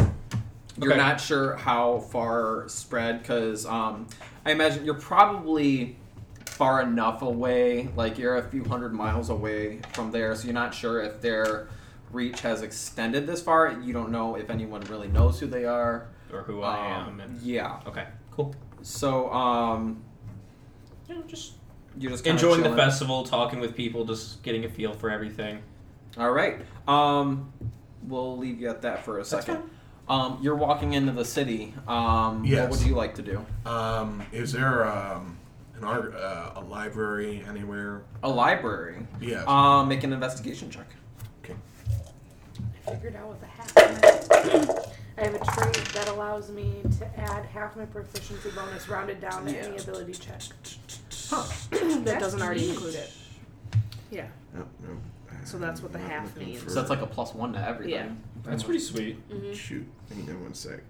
you're 0.81 0.91
Okay. 0.93 0.99
not 1.01 1.19
sure 1.21 1.55
how 1.55 1.99
far 1.99 2.67
spread 2.67 3.19
because 3.21 3.65
um, 3.65 4.07
I 4.45 4.51
imagine 4.51 4.83
you're 4.85 4.95
probably 4.95 5.97
far 6.45 6.81
enough 6.81 7.21
away, 7.21 7.89
like 7.95 8.17
you're 8.17 8.37
a 8.37 8.43
few 8.49 8.63
hundred 8.65 8.93
miles 8.93 9.29
away 9.29 9.79
from 9.93 10.11
there, 10.11 10.35
so 10.35 10.45
you're 10.45 10.53
not 10.53 10.73
sure 10.73 11.01
if 11.01 11.21
their 11.21 11.67
reach 12.11 12.41
has 12.41 12.61
extended 12.61 13.25
this 13.27 13.41
far. 13.41 13.79
You 13.81 13.93
don't 13.93 14.11
know 14.11 14.35
if 14.35 14.49
anyone 14.49 14.81
really 14.81 15.07
knows 15.07 15.39
who 15.39 15.47
they 15.47 15.65
are. 15.65 16.07
or 16.33 16.41
who 16.43 16.61
I 16.63 16.77
Um, 16.95 17.07
am. 17.07 17.19
And, 17.19 17.41
Yeah. 17.41 17.79
okay. 17.87 18.07
Cool. 18.31 18.55
So 18.81 19.31
um, 19.33 20.01
You 21.07 21.15
know, 21.15 21.21
just 21.27 21.53
you're 21.97 22.11
just 22.11 22.23
kinda 22.23 22.37
enjoying 22.41 22.63
the 22.63 22.75
festival, 22.75 23.23
talking 23.23 23.59
with 23.59 23.75
people, 23.75 24.05
just 24.05 24.41
getting 24.43 24.65
a 24.65 24.69
feel 24.69 24.93
for 24.93 25.09
everything. 25.09 25.61
All 26.17 26.31
right. 26.31 26.59
Um, 26.87 27.51
we'll 28.07 28.37
leave 28.37 28.59
you 28.59 28.69
at 28.69 28.81
that 28.81 29.05
for 29.05 29.15
a 29.15 29.17
That's 29.19 29.29
second. 29.29 29.69
Um, 30.09 30.39
you're 30.41 30.55
walking 30.55 30.93
into 30.93 31.11
the 31.13 31.23
city. 31.23 31.73
Um, 31.87 32.43
Yes. 32.43 32.69
What 32.69 32.79
would 32.79 32.87
you 32.87 32.95
like 32.95 33.15
to 33.15 33.21
do? 33.21 33.45
Um, 33.65 34.21
is 34.33 34.51
there 34.51 34.85
um, 34.85 35.37
an 35.77 35.83
art, 35.85 36.13
uh, 36.15 36.51
a 36.55 36.61
library 36.61 37.43
anywhere? 37.47 38.01
A 38.23 38.29
library. 38.29 39.05
Yes. 39.21 39.47
Um, 39.47 39.87
make 39.87 40.03
an 40.03 40.11
investigation 40.11 40.69
check. 40.69 40.87
okay. 41.43 41.55
I 42.87 42.91
figured 42.91 43.15
out 43.15 43.27
what 43.27 43.39
the 43.39 43.47
half. 43.47 43.77
I 45.17 45.25
have 45.25 45.35
a 45.35 45.39
trait 45.39 45.85
that 45.93 46.07
allows 46.07 46.49
me 46.49 46.81
to 46.99 47.19
add 47.19 47.45
half 47.45 47.75
my 47.77 47.85
proficiency 47.85 48.49
bonus 48.51 48.89
rounded 48.89 49.21
down 49.21 49.45
to 49.45 49.57
any 49.57 49.77
ability 49.77 50.13
check. 50.13 50.41
Huh. 51.31 51.43
that 51.71 51.79
That's 52.05 52.19
doesn't 52.19 52.41
already 52.41 52.61
neat. 52.61 52.69
include 52.71 52.95
it. 52.95 53.11
Yeah. 54.11 54.27
Yep, 54.55 54.67
yep. 54.81 54.97
So 55.45 55.57
that's 55.57 55.81
what 55.81 55.91
the 55.93 55.99
I'm 55.99 56.09
half 56.09 56.35
looking 56.35 56.49
means. 56.49 56.61
for- 56.63 56.69
So 56.69 56.75
that's 56.75 56.89
like 56.89 57.01
a 57.01 57.07
plus 57.07 57.33
one 57.33 57.53
to 57.53 57.59
everything. 57.67 57.93
Yeah. 57.93 58.09
That's 58.43 58.63
pretty 58.63 58.79
sweet. 58.79 59.15
hmm 59.31 59.53
Shoot. 59.53 59.87
Hang 60.13 60.29
on 60.29 60.43
one 60.43 60.53
sec. 60.53 60.81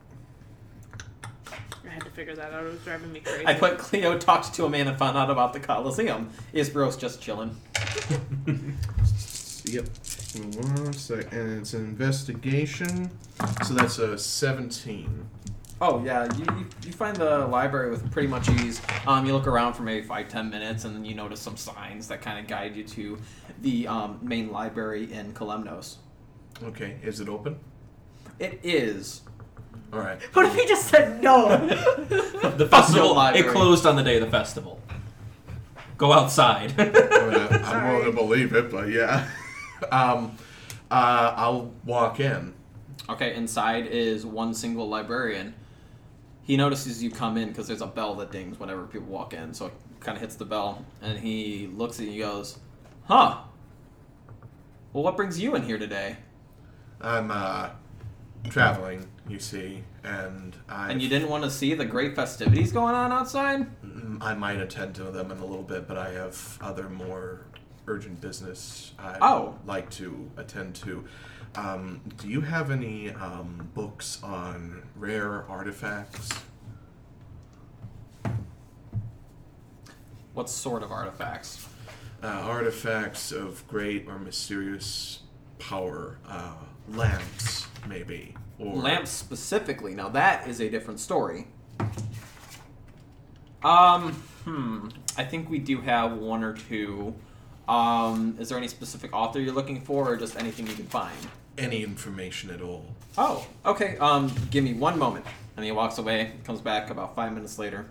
I 1.85 1.89
had 1.89 2.03
to 2.03 2.09
figure 2.09 2.35
that 2.35 2.51
out. 2.53 2.63
It 2.65 2.71
was 2.71 2.79
driving 2.81 3.11
me 3.13 3.19
crazy. 3.21 3.45
I 3.45 3.53
put 3.53 3.77
Cleo 3.77 4.17
talked 4.17 4.53
to 4.55 4.65
a 4.65 4.69
man 4.69 4.87
and 4.87 4.97
found 4.97 5.17
out 5.17 5.29
about 5.29 5.53
the 5.53 5.59
Coliseum. 5.59 6.29
Isbro's 6.53 6.97
just 6.97 7.21
chilling. 7.21 7.55
Yep. 9.65 9.85
One 10.65 10.91
sec. 10.93 11.31
And 11.31 11.59
it's 11.61 11.73
an 11.75 11.81
investigation. 11.85 13.11
So 13.63 13.73
that's 13.75 13.99
a 13.99 14.17
17. 14.17 15.29
Oh 15.83 16.03
yeah, 16.05 16.31
you, 16.37 16.45
you, 16.45 16.65
you 16.85 16.91
find 16.91 17.15
the 17.15 17.39
library 17.47 17.89
with 17.89 18.09
pretty 18.11 18.27
much 18.27 18.47
ease. 18.49 18.79
Um, 19.07 19.25
you 19.25 19.33
look 19.33 19.47
around 19.47 19.73
for 19.73 19.81
maybe 19.81 20.05
five 20.05 20.27
ten 20.29 20.49
minutes, 20.49 20.85
and 20.85 20.95
then 20.95 21.03
you 21.03 21.15
notice 21.15 21.39
some 21.39 21.57
signs 21.57 22.07
that 22.09 22.21
kind 22.21 22.37
of 22.39 22.45
guide 22.47 22.75
you 22.75 22.83
to 22.83 23.17
the 23.61 23.87
um, 23.87 24.19
main 24.21 24.51
library 24.51 25.11
in 25.11 25.33
Kalemnos. 25.33 25.95
Okay. 26.63 26.97
Is 27.01 27.19
it 27.19 27.27
open? 27.27 27.57
It 28.37 28.59
is. 28.63 29.21
All 29.91 29.99
right. 29.99 30.21
What 30.35 30.45
if 30.45 30.55
he 30.55 30.67
just 30.67 30.87
said 30.87 31.21
no? 31.21 31.47
The 32.57 32.67
festival, 32.67 33.15
library. 33.15 33.47
it 33.47 33.51
closed 33.51 33.85
on 33.87 33.95
the 33.95 34.03
day 34.03 34.17
of 34.17 34.25
the 34.25 34.29
festival. 34.29 34.79
Go 35.97 36.11
outside. 36.11 36.73
I 36.79 36.83
mean, 36.85 36.95
I- 36.95 37.47
I'm 37.57 37.63
Sorry. 37.65 37.89
willing 37.95 38.05
to 38.05 38.11
believe 38.11 38.53
it, 38.53 38.69
but 38.71 38.89
yeah. 38.89 39.27
um, 39.91 40.37
uh, 40.91 41.33
I'll 41.35 41.73
walk 41.85 42.19
in. 42.19 42.53
Okay, 43.09 43.33
inside 43.35 43.87
is 43.87 44.25
one 44.25 44.53
single 44.53 44.87
librarian. 44.87 45.55
He 46.51 46.57
notices 46.57 47.01
you 47.01 47.09
come 47.09 47.37
in 47.37 47.47
because 47.47 47.65
there's 47.69 47.79
a 47.79 47.87
bell 47.87 48.13
that 48.15 48.29
dings 48.29 48.59
whenever 48.59 48.83
people 48.85 49.07
walk 49.07 49.33
in, 49.33 49.53
so 49.53 49.67
it 49.67 49.73
kind 50.01 50.17
of 50.17 50.21
hits 50.21 50.35
the 50.35 50.43
bell, 50.43 50.83
and 51.01 51.17
he 51.17 51.69
looks 51.73 51.97
at 52.01 52.07
you 52.07 52.11
and 52.11 52.19
goes, 52.33 52.59
"Huh? 53.05 53.37
Well, 54.91 55.01
what 55.05 55.15
brings 55.15 55.39
you 55.39 55.55
in 55.55 55.63
here 55.63 55.77
today?" 55.77 56.17
I'm 56.99 57.31
uh, 57.31 57.69
traveling, 58.49 59.07
you 59.29 59.39
see, 59.39 59.85
and 60.03 60.53
I 60.67 60.91
And 60.91 61.01
you 61.01 61.07
didn't 61.07 61.29
want 61.29 61.45
to 61.45 61.49
see 61.49 61.73
the 61.73 61.85
great 61.85 62.17
festivities 62.17 62.73
going 62.73 62.95
on 62.95 63.13
outside? 63.13 63.67
I 64.19 64.33
might 64.33 64.59
attend 64.59 64.93
to 64.95 65.03
them 65.05 65.31
in 65.31 65.37
a 65.37 65.45
little 65.45 65.63
bit, 65.63 65.87
but 65.87 65.97
I 65.97 66.09
have 66.11 66.57
other 66.59 66.89
more 66.89 67.45
urgent 67.87 68.19
business 68.19 68.91
I'd 68.99 69.19
Oh. 69.21 69.55
like 69.65 69.89
to 69.91 70.29
attend 70.35 70.75
to. 70.83 71.05
Um, 71.55 72.01
do 72.17 72.29
you 72.29 72.41
have 72.41 72.71
any 72.71 73.11
um, 73.11 73.69
books 73.73 74.21
on 74.23 74.83
rare 74.95 75.45
artifacts? 75.49 76.29
What 80.33 80.49
sort 80.49 80.81
of 80.81 80.91
artifacts? 80.91 81.67
Uh, 82.23 82.27
artifacts 82.27 83.31
of 83.31 83.67
great 83.67 84.07
or 84.07 84.17
mysterious 84.17 85.23
power, 85.59 86.19
uh, 86.27 86.53
lamps, 86.87 87.67
maybe, 87.87 88.35
or 88.57 88.75
Lamps 88.75 89.11
specifically. 89.11 89.93
Now 89.93 90.07
that 90.09 90.47
is 90.47 90.61
a 90.61 90.69
different 90.69 90.99
story. 90.99 91.47
Um, 93.63 94.13
hmm. 94.45 94.87
I 95.17 95.25
think 95.25 95.49
we 95.49 95.59
do 95.59 95.81
have 95.81 96.13
one 96.13 96.43
or 96.43 96.53
two. 96.53 97.13
Um, 97.67 98.37
is 98.39 98.49
there 98.49 98.57
any 98.57 98.67
specific 98.67 99.13
author 99.13 99.39
you're 99.39 99.53
looking 99.53 99.81
for, 99.81 100.11
or 100.11 100.17
just 100.17 100.37
anything 100.37 100.67
you 100.67 100.73
can 100.73 100.87
find? 100.87 101.15
Any 101.61 101.83
information 101.83 102.49
at 102.49 102.61
all. 102.61 102.85
Oh, 103.17 103.45
okay. 103.65 103.97
Um, 103.97 104.33
give 104.49 104.63
me 104.63 104.73
one 104.73 104.97
moment. 104.97 105.25
And 105.55 105.65
he 105.65 105.71
walks 105.71 105.97
away, 105.97 106.33
comes 106.43 106.61
back 106.61 106.89
about 106.89 107.15
five 107.15 107.33
minutes 107.33 107.59
later, 107.59 107.85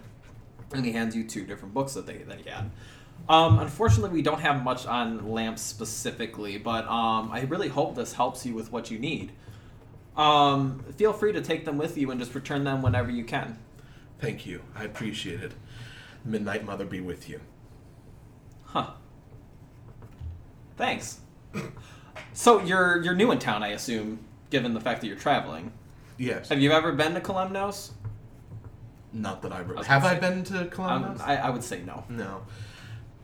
and 0.73 0.85
he 0.85 0.93
hands 0.93 1.15
you 1.15 1.25
two 1.25 1.45
different 1.45 1.75
books 1.75 1.95
that 1.95 2.07
they 2.07 2.19
that 2.19 2.41
he 2.41 2.49
had. 2.49 2.71
Um, 3.29 3.59
unfortunately, 3.59 4.11
we 4.11 4.23
don't 4.23 4.41
have 4.41 4.65
much 4.65 4.87
on 4.87 5.31
lamps 5.31 5.63
specifically, 5.63 6.59
but 6.59 6.87
um, 6.89 7.31
I 7.31 7.43
really 7.43 7.69
hope 7.69 7.95
this 7.95 8.15
helps 8.15 8.45
you 8.45 8.55
with 8.55 8.73
what 8.73 8.91
you 8.91 8.99
need. 8.99 9.33
Um, 10.17 10.85
feel 10.97 11.13
free 11.13 11.33
to 11.33 11.41
take 11.41 11.65
them 11.65 11.79
with 11.79 11.97
you 11.97 12.11
and 12.11 12.19
just 12.19 12.35
return 12.35 12.65
them 12.65 12.83
whenever 12.83 13.11
you 13.11 13.25
can. 13.25 13.59
Thank 14.19 14.47
you. 14.47 14.63
I 14.75 14.85
appreciate 14.85 15.43
it. 15.43 15.53
Midnight 16.25 16.65
Mother 16.65 16.85
be 16.85 17.01
with 17.01 17.29
you. 17.29 17.41
Huh. 18.65 18.91
Thanks. 20.77 21.21
So 22.33 22.61
you're 22.61 23.03
you're 23.03 23.15
new 23.15 23.31
in 23.33 23.39
town, 23.39 23.63
I 23.63 23.69
assume, 23.69 24.19
given 24.51 24.75
the 24.75 24.81
fact 24.81 25.01
that 25.01 25.07
you're 25.07 25.17
traveling. 25.17 25.73
Yes. 26.19 26.49
Have 26.51 26.61
you 26.61 26.73
ever 26.73 26.93
been 26.93 27.15
to 27.15 27.21
Kalemnos? 27.21 27.91
Not 29.13 29.43
that 29.43 29.53
I 29.53 29.61
re- 29.61 29.77
was 29.77 29.87
have 29.87 30.03
gonna 30.03 30.15
I 30.15 30.21
say- 30.21 30.21
been 30.21 30.45
to 30.45 30.61
Um, 30.63 30.69
Columbus? 30.71 31.21
I, 31.23 31.37
I 31.37 31.51
would 31.51 31.65
say 31.65 31.83
no. 31.83 32.05
no, 32.09 32.43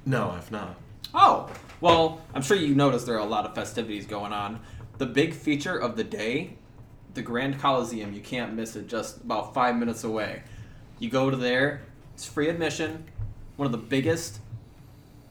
no, 0.05 0.31
I've 0.31 0.51
not. 0.51 0.77
Oh, 1.15 1.49
well, 1.81 2.21
I'm 2.35 2.43
sure 2.43 2.57
you 2.57 2.75
noticed 2.75 3.07
there 3.07 3.15
are 3.17 3.21
a 3.21 3.25
lot 3.25 3.45
of 3.47 3.55
festivities 3.55 4.07
going 4.07 4.33
on. 4.33 4.61
The 4.99 5.07
big 5.07 5.33
feature 5.35 5.77
of 5.79 5.97
the 5.97 6.05
day, 6.05 6.57
the 7.15 7.23
Grand 7.23 7.61
Coliseum, 7.61 8.13
you 8.13 8.21
can't 8.21 8.55
miss 8.55 8.75
it, 8.77 8.89
just 8.89 9.19
about 9.23 9.55
five 9.55 9.77
minutes 9.77 10.03
away. 10.05 10.43
You 10.99 11.09
go 11.11 11.31
to 11.31 11.37
there, 11.37 11.83
it's 12.15 12.25
free 12.27 12.49
admission, 12.49 13.05
one 13.57 13.67
of 13.67 13.73
the 13.73 13.79
biggest 13.79 14.41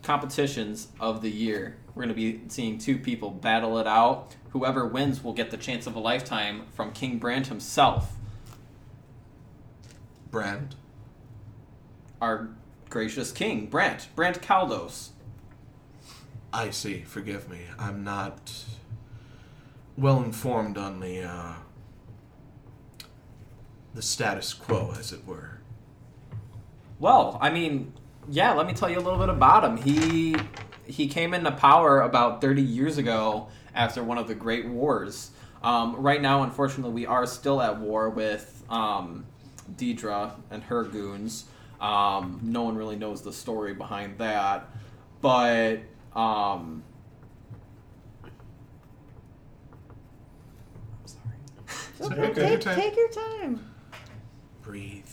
competitions 0.03 0.87
of 0.99 1.21
the 1.21 1.29
year. 1.31 1.77
We're 1.95 2.03
going 2.03 2.09
to 2.09 2.15
be 2.15 2.41
seeing 2.49 2.77
two 2.77 2.97
people 2.97 3.31
battle 3.31 3.79
it 3.79 3.87
out. 3.87 4.35
Whoever 4.49 4.85
wins 4.85 5.23
will 5.23 5.33
get 5.33 5.49
the 5.49 5.57
chance 5.57 5.87
of 5.87 5.95
a 5.95 5.99
lifetime 5.99 6.65
from 6.73 6.91
King 6.91 7.17
Brand 7.19 7.47
himself, 7.47 8.13
Brand. 10.29 10.75
our 12.21 12.49
gracious 12.89 13.31
king, 13.31 13.67
Brant, 13.67 14.09
Brant 14.15 14.41
Caldos. 14.41 15.11
I 16.51 16.69
see. 16.69 17.01
Forgive 17.03 17.49
me. 17.49 17.59
I'm 17.79 18.03
not 18.03 18.51
well 19.97 20.21
informed 20.23 20.77
on 20.77 20.99
the 20.99 21.21
uh, 21.23 21.53
the 23.93 24.01
status 24.01 24.53
quo, 24.53 24.93
as 24.97 25.11
it 25.11 25.25
were. 25.25 25.59
Well, 26.99 27.37
I 27.41 27.49
mean, 27.49 27.93
yeah, 28.29 28.53
let 28.53 28.67
me 28.67 28.73
tell 28.73 28.89
you 28.89 28.97
a 28.97 29.01
little 29.01 29.19
bit 29.19 29.29
about 29.29 29.63
him. 29.65 29.77
He 29.77 30.35
he 30.85 31.07
came 31.07 31.33
into 31.33 31.51
power 31.51 32.01
about 32.01 32.41
30 32.41 32.61
years 32.61 32.97
ago 32.97 33.47
after 33.73 34.03
one 34.03 34.17
of 34.17 34.27
the 34.27 34.35
great 34.35 34.67
wars. 34.67 35.31
Um, 35.63 35.95
right 35.95 36.21
now, 36.21 36.43
unfortunately, 36.43 36.93
we 36.93 37.05
are 37.05 37.25
still 37.25 37.61
at 37.61 37.79
war 37.79 38.09
with 38.09 38.63
um, 38.69 39.25
Deidre 39.75 40.31
and 40.51 40.63
her 40.63 40.83
goons. 40.83 41.45
Um, 41.81 42.39
no 42.43 42.63
one 42.63 42.75
really 42.75 42.95
knows 42.95 43.21
the 43.21 43.33
story 43.33 43.73
behind 43.73 44.17
that, 44.19 44.69
but 45.21 45.79
um, 46.15 46.83
sorry. 51.05 51.21
Okay, 52.01 52.21
Okay, 52.21 52.33
take 52.33 52.49
your 52.49 52.57
take, 52.57 52.61
time. 52.61 52.75
take 52.79 52.95
your 52.95 53.09
time. 53.09 53.71
Breathe. 54.61 55.05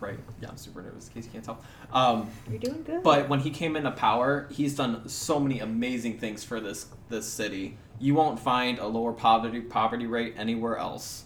Right? 0.00 0.18
Yeah, 0.40 0.48
I'm 0.48 0.56
super 0.56 0.82
nervous. 0.82 1.08
In 1.08 1.14
case 1.14 1.24
you 1.26 1.30
can't 1.30 1.44
tell. 1.44 1.62
Um, 1.92 2.30
You're 2.48 2.58
doing 2.58 2.82
good. 2.82 3.02
But 3.02 3.28
when 3.28 3.40
he 3.40 3.50
came 3.50 3.76
into 3.76 3.90
power, 3.90 4.48
he's 4.50 4.74
done 4.74 5.08
so 5.08 5.38
many 5.38 5.60
amazing 5.60 6.18
things 6.18 6.42
for 6.44 6.60
this 6.60 6.86
this 7.08 7.26
city. 7.26 7.76
You 7.98 8.14
won't 8.14 8.40
find 8.40 8.78
a 8.78 8.86
lower 8.86 9.12
poverty 9.12 9.60
poverty 9.60 10.06
rate 10.06 10.34
anywhere 10.36 10.76
else. 10.76 11.24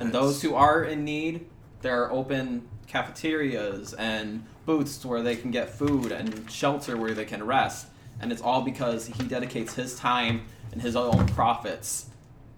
And 0.00 0.12
those 0.12 0.42
who 0.42 0.54
are 0.54 0.84
in 0.84 1.04
need, 1.04 1.46
there 1.82 2.02
are 2.02 2.12
open 2.12 2.68
cafeterias 2.86 3.94
and 3.94 4.44
booths 4.64 5.04
where 5.04 5.22
they 5.22 5.36
can 5.36 5.50
get 5.50 5.70
food 5.70 6.12
and 6.12 6.50
shelter 6.50 6.96
where 6.96 7.14
they 7.14 7.24
can 7.24 7.44
rest. 7.44 7.88
And 8.20 8.32
it's 8.32 8.42
all 8.42 8.62
because 8.62 9.06
he 9.06 9.24
dedicates 9.24 9.74
his 9.74 9.96
time 9.96 10.42
and 10.72 10.82
his 10.82 10.96
own 10.96 11.26
profits 11.28 12.06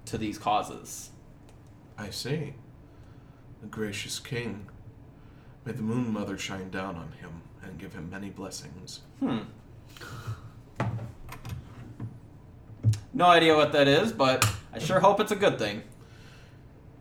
to 0.07 0.19
these 0.19 0.39
causes. 0.39 1.11
I 1.99 2.11
see. 2.11 2.55
The 3.61 3.67
gracious 3.67 4.19
king. 4.19 4.69
May 5.65 5.73
the 5.73 5.83
Moon 5.83 6.13
Mother 6.13 6.39
shine 6.39 6.71
down 6.71 6.97
on 6.97 7.13
him 7.21 7.43
and 7.63 7.79
give 7.79 7.93
him 7.95 8.09
many 8.11 8.31
blessings. 8.31 9.01
Hmm. 9.21 9.41
No 13.13 13.27
idea 13.27 13.55
what 13.55 13.73
that 13.73 13.87
is, 13.87 14.13
but 14.13 14.49
I 14.73 14.79
sure 14.79 15.01
hope 15.01 15.21
it's 15.21 15.33
a 15.33 15.37
good 15.37 15.59
thing. 15.59 15.83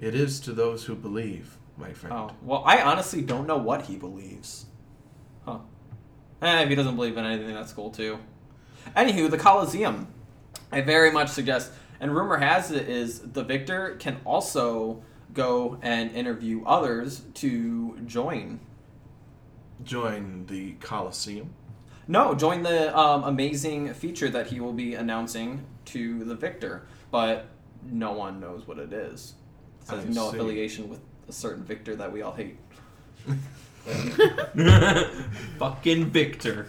It 0.02 0.16
is 0.16 0.40
to 0.42 0.52
those 0.52 0.86
who 0.86 0.96
believe, 0.96 1.58
my 1.78 1.94
friend. 1.94 2.16
Oh, 2.16 2.32
well, 2.42 2.64
I 2.66 2.82
honestly 2.82 3.22
don't 3.22 3.48
know 3.48 3.58
what 3.58 3.84
he 3.84 3.96
believes. 3.96 4.66
Huh. 5.46 5.60
Eh, 6.42 6.64
if 6.64 6.70
he 6.70 6.76
doesn't 6.76 6.96
believe 6.96 7.18
in 7.18 7.26
anything, 7.26 7.54
that's 7.54 7.72
cool 7.72 7.92
too. 7.92 8.20
Anywho, 8.96 9.30
the 9.30 9.38
Colosseum. 9.38 10.08
I 10.72 10.82
very 10.82 11.12
much 11.12 11.30
suggest 11.30 11.72
And 12.00 12.16
rumor 12.16 12.38
has 12.38 12.72
it 12.72 12.88
is 12.88 13.20
the 13.20 13.44
victor 13.44 13.96
can 14.00 14.18
also 14.26 15.04
go 15.34 15.78
and 15.82 16.12
interview 16.12 16.64
others 16.66 17.22
to 17.36 17.98
join. 18.06 18.60
Join 19.84 20.46
the 20.48 20.74
Coliseum. 20.74 21.54
No, 22.08 22.34
join 22.34 22.64
the 22.64 22.98
um, 22.98 23.24
amazing 23.24 23.94
feature 23.94 24.30
that 24.30 24.48
he 24.48 24.60
will 24.60 24.74
be 24.74 24.96
announcing 24.96 25.66
to 25.86 26.24
the 26.24 26.36
victor, 26.36 26.88
but 27.12 27.48
no 27.84 28.14
one 28.14 28.40
knows 28.40 28.68
what 28.68 28.80
it 28.80 28.92
is. 28.92 29.36
It 29.84 29.96
has 29.96 30.06
no 30.06 30.32
see. 30.32 30.38
affiliation 30.38 30.90
with 30.90 31.02
a 31.28 31.32
certain 31.32 31.64
victor 31.64 31.96
that 31.96 32.12
we 32.12 32.22
all 32.22 32.34
hate. 32.34 32.58
Fucking 35.60 36.06
Victor. 36.10 36.68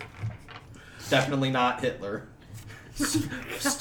Definitely 1.08 1.50
not 1.50 1.80
Hitler. 1.80 2.28
Just, 2.96 3.80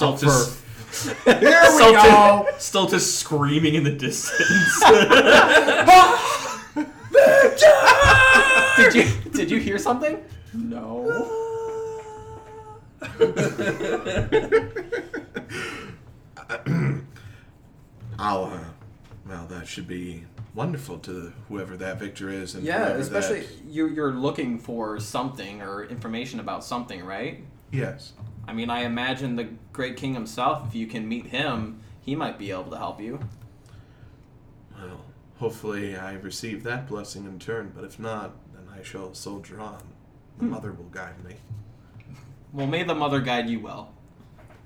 Here 1.24 1.60
we 1.62 1.68
still, 1.68 1.92
go. 1.92 2.46
just, 2.50 2.66
still 2.66 2.86
just 2.86 3.20
screaming 3.20 3.74
in 3.74 3.84
the 3.84 3.92
distance. 3.92 4.82
Did 8.76 8.94
you 8.94 9.30
did 9.32 9.50
you 9.50 9.58
hear 9.58 9.78
something? 9.78 10.22
No. 10.54 11.26
I'll. 18.18 18.44
Uh, 18.44 18.58
well, 19.28 19.46
that 19.48 19.66
should 19.68 19.86
be 19.86 20.24
wonderful 20.54 20.98
to 20.98 21.32
whoever 21.48 21.76
that 21.76 21.98
victor 21.98 22.28
is, 22.28 22.54
and 22.54 22.64
Yeah, 22.64 22.86
whoever 22.86 22.98
especially 23.00 23.40
that- 23.40 23.64
you 23.66 23.88
you're 23.88 24.12
looking 24.12 24.58
for 24.58 24.98
something 24.98 25.62
or 25.62 25.84
information 25.84 26.40
about 26.40 26.64
something, 26.64 27.04
right? 27.04 27.44
Yes. 27.72 28.12
I 28.48 28.52
mean, 28.52 28.70
I 28.70 28.80
imagine 28.80 29.36
the 29.36 29.48
great 29.72 29.96
king 29.96 30.14
himself. 30.14 30.66
If 30.68 30.74
you 30.74 30.86
can 30.86 31.08
meet 31.08 31.26
him, 31.26 31.80
he 32.00 32.16
might 32.16 32.38
be 32.38 32.50
able 32.50 32.70
to 32.70 32.76
help 32.78 33.00
you. 33.00 33.20
Well, 34.78 35.00
hopefully 35.38 35.96
I 35.96 36.14
receive 36.14 36.64
that 36.64 36.88
blessing 36.88 37.24
in 37.26 37.38
turn, 37.38 37.72
but 37.74 37.84
if 37.84 37.98
not, 37.98 38.32
then 38.52 38.64
I 38.76 38.82
shall 38.82 39.14
soldier 39.14 39.60
on. 39.60 39.82
The 40.38 40.44
Hmm. 40.46 40.50
mother 40.52 40.72
will 40.72 40.86
guide 40.86 41.22
me, 41.24 41.36
Well, 42.52 42.66
may 42.66 42.82
the 42.82 42.94
mother 42.94 43.20
guide 43.20 43.48
you 43.48 43.60
well. 43.60 43.92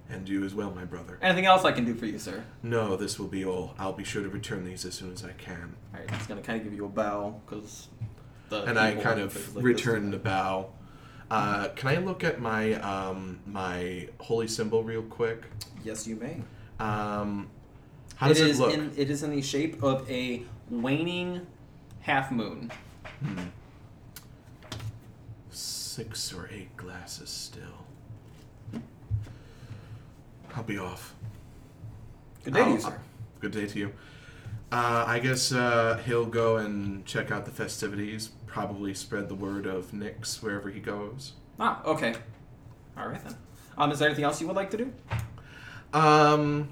and 0.08 0.28
you 0.28 0.44
as 0.44 0.54
well, 0.54 0.70
my 0.70 0.84
brother. 0.84 1.18
Anything 1.20 1.46
else 1.46 1.64
I 1.64 1.72
can 1.72 1.84
do 1.84 1.94
for 1.94 2.06
you, 2.06 2.18
sir? 2.18 2.44
No, 2.62 2.96
this 2.96 3.18
will 3.18 3.26
be 3.28 3.44
all. 3.44 3.74
I'll 3.78 3.92
be 3.94 4.04
sure 4.04 4.22
to 4.22 4.28
return 4.28 4.64
these 4.64 4.84
as 4.84 4.94
soon 4.94 5.12
as 5.12 5.24
I 5.24 5.32
can. 5.32 5.74
All 5.92 6.00
right, 6.00 6.10
he's 6.10 6.26
gonna 6.26 6.42
kind 6.42 6.58
of 6.58 6.64
give 6.64 6.74
you 6.74 6.84
a 6.84 6.88
bow 6.88 7.40
because 7.44 7.88
and 8.50 8.78
I 8.78 8.94
kind 8.94 9.18
of 9.20 9.56
like 9.56 9.64
return 9.64 10.10
the 10.10 10.18
bow. 10.18 10.68
Uh, 11.30 11.68
can 11.70 11.88
I 11.88 11.96
look 11.96 12.22
at 12.22 12.40
my 12.40 12.74
um, 12.74 13.40
my 13.46 14.08
holy 14.18 14.46
symbol 14.48 14.82
real 14.82 15.02
quick? 15.02 15.44
Yes, 15.82 16.06
you 16.06 16.16
may. 16.16 16.42
Um, 16.78 17.48
how 18.16 18.28
does 18.28 18.40
it, 18.40 18.48
is 18.50 18.60
look? 18.60 18.72
In, 18.72 18.92
it 18.96 19.10
is 19.10 19.22
in 19.22 19.30
the 19.30 19.42
shape 19.42 19.82
of 19.82 20.08
a 20.10 20.42
waning 20.70 21.46
half 22.00 22.30
moon. 22.30 22.70
Hmm. 23.20 23.38
Six 25.50 26.32
or 26.32 26.48
eight 26.52 26.76
glasses 26.76 27.30
still. 27.30 28.80
I'll 30.56 30.62
be 30.62 30.78
off. 30.78 31.14
Good 32.44 32.54
day 32.54 32.64
to 32.64 32.68
you, 32.70 32.74
I'll- 32.76 32.80
sir. 32.82 33.00
Good 33.40 33.52
day 33.52 33.66
to 33.66 33.78
you. 33.78 33.92
Uh, 34.72 35.04
I 35.06 35.18
guess 35.20 35.52
uh, 35.52 36.00
he'll 36.04 36.24
go 36.26 36.56
and 36.56 37.04
check 37.04 37.30
out 37.30 37.44
the 37.44 37.50
festivities. 37.50 38.30
Probably 38.54 38.94
spread 38.94 39.28
the 39.28 39.34
word 39.34 39.66
of 39.66 39.90
Nyx 39.90 40.40
wherever 40.40 40.70
he 40.70 40.78
goes. 40.78 41.32
Ah, 41.58 41.82
okay. 41.84 42.14
All 42.96 43.08
right 43.08 43.20
then. 43.24 43.34
Um, 43.76 43.90
is 43.90 43.98
there 43.98 44.06
anything 44.06 44.24
else 44.24 44.40
you 44.40 44.46
would 44.46 44.54
like 44.54 44.70
to 44.70 44.76
do? 44.76 44.92
Um, 45.92 46.68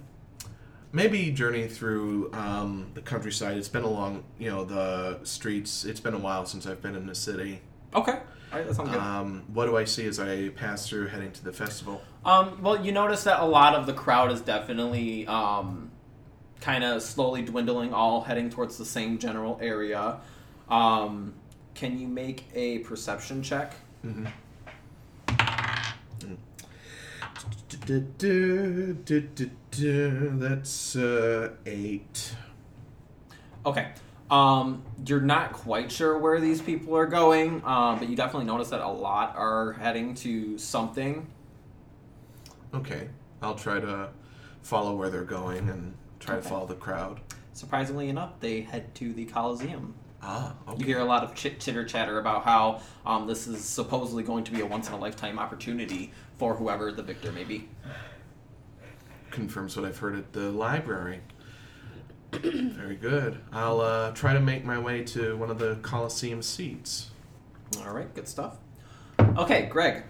maybe 0.92 1.32
journey 1.32 1.66
through 1.66 2.32
um, 2.34 2.92
the 2.94 3.00
countryside. 3.00 3.56
It's 3.56 3.66
been 3.66 3.82
a 3.82 3.90
long, 3.90 4.22
you 4.38 4.48
know, 4.48 4.62
the 4.64 5.18
streets. 5.24 5.84
It's 5.84 5.98
been 5.98 6.14
a 6.14 6.18
while 6.18 6.46
since 6.46 6.68
I've 6.68 6.80
been 6.80 6.94
in 6.94 7.08
the 7.08 7.16
city. 7.16 7.62
Okay. 7.96 8.12
All 8.12 8.20
right, 8.52 8.64
that 8.64 8.76
sounds 8.76 8.90
good. 8.90 9.00
Um, 9.00 9.42
what 9.52 9.66
do 9.66 9.76
I 9.76 9.82
see 9.82 10.06
as 10.06 10.20
I 10.20 10.50
pass 10.50 10.88
through 10.88 11.08
heading 11.08 11.32
to 11.32 11.42
the 11.42 11.52
festival? 11.52 12.00
Um, 12.24 12.62
well, 12.62 12.86
you 12.86 12.92
notice 12.92 13.24
that 13.24 13.40
a 13.40 13.44
lot 13.44 13.74
of 13.74 13.86
the 13.86 13.92
crowd 13.92 14.30
is 14.30 14.40
definitely 14.40 15.26
um, 15.26 15.90
kind 16.60 16.84
of 16.84 17.02
slowly 17.02 17.42
dwindling, 17.42 17.92
all 17.92 18.20
heading 18.20 18.50
towards 18.50 18.78
the 18.78 18.84
same 18.84 19.18
general 19.18 19.58
area. 19.60 20.20
Um, 20.68 21.34
can 21.74 21.98
you 21.98 22.06
make 22.08 22.44
a 22.54 22.78
perception 22.80 23.42
check? 23.42 23.74
Mm-hmm. 24.04 24.26
That's 30.38 30.96
uh, 30.96 31.50
eight. 31.66 32.35
Okay. 33.64 33.92
Um, 34.30 34.82
you're 35.06 35.20
not 35.20 35.52
quite 35.52 35.92
sure 35.92 36.16
where 36.16 36.40
these 36.40 36.62
people 36.62 36.96
are 36.96 37.06
going, 37.06 37.62
um, 37.66 37.98
but 37.98 38.08
you 38.08 38.16
definitely 38.16 38.46
notice 38.46 38.70
that 38.70 38.80
a 38.80 38.88
lot 38.88 39.37
are 39.37 39.72
heading 39.74 40.14
to 40.16 40.56
something. 40.56 41.26
Okay, 42.72 43.08
I'll 43.42 43.54
try 43.54 43.78
to 43.78 44.08
follow 44.62 44.96
where 44.96 45.11
they're 45.11 45.22
going 45.24 45.68
and 45.68 45.92
try 46.18 46.37
Okay. 46.37 46.42
to 46.42 46.48
follow 46.48 46.66
the 46.66 46.76
crowd. 46.76 47.20
Surprisingly 47.52 48.08
enough, 48.08 48.40
they 48.40 48.62
head 48.62 48.94
to 48.94 49.12
the 49.12 49.26
Coliseum. 49.26 49.94
Ah, 50.22 50.54
okay. 50.68 50.78
You 50.78 50.87
hear 50.87 51.00
a 51.00 51.04
lot 51.04 51.24
of 51.24 51.35
chit 51.35 51.58
chitter 51.58 51.85
chatter 51.85 52.20
about 52.20 52.44
how 52.44 52.80
um, 53.04 53.26
this 53.26 53.48
is 53.48 53.64
supposedly 53.64 54.22
going 54.22 54.44
to 54.44 54.52
be 54.52 54.61
a 54.61 54.66
once 54.66 54.87
in 54.88 54.94
a 54.94 54.98
lifetime 54.98 55.38
opportunity 55.38 56.12
for 56.38 56.54
whoever 56.54 56.92
the 56.92 57.02
victor 57.02 57.32
may 57.32 57.42
be. 57.44 57.68
confirms 59.32 59.76
what 59.76 59.85
I've 59.85 59.98
heard 59.98 60.14
at 60.16 60.32
the 60.32 60.50
library. 60.52 61.20
Very 62.32 62.96
good. 62.96 63.40
I'll 63.52 63.80
uh, 63.80 64.12
try 64.12 64.32
to 64.32 64.40
make 64.40 64.64
my 64.64 64.78
way 64.78 65.02
to 65.04 65.37
one 65.37 65.50
of 65.50 65.58
the 65.58 65.76
Coliseum 65.82 66.40
seats. 66.42 67.11
All 67.85 67.92
right, 67.92 68.12
good 68.14 68.28
stuff. 68.28 68.56
Okay, 69.37 69.66
Greg, 69.66 70.04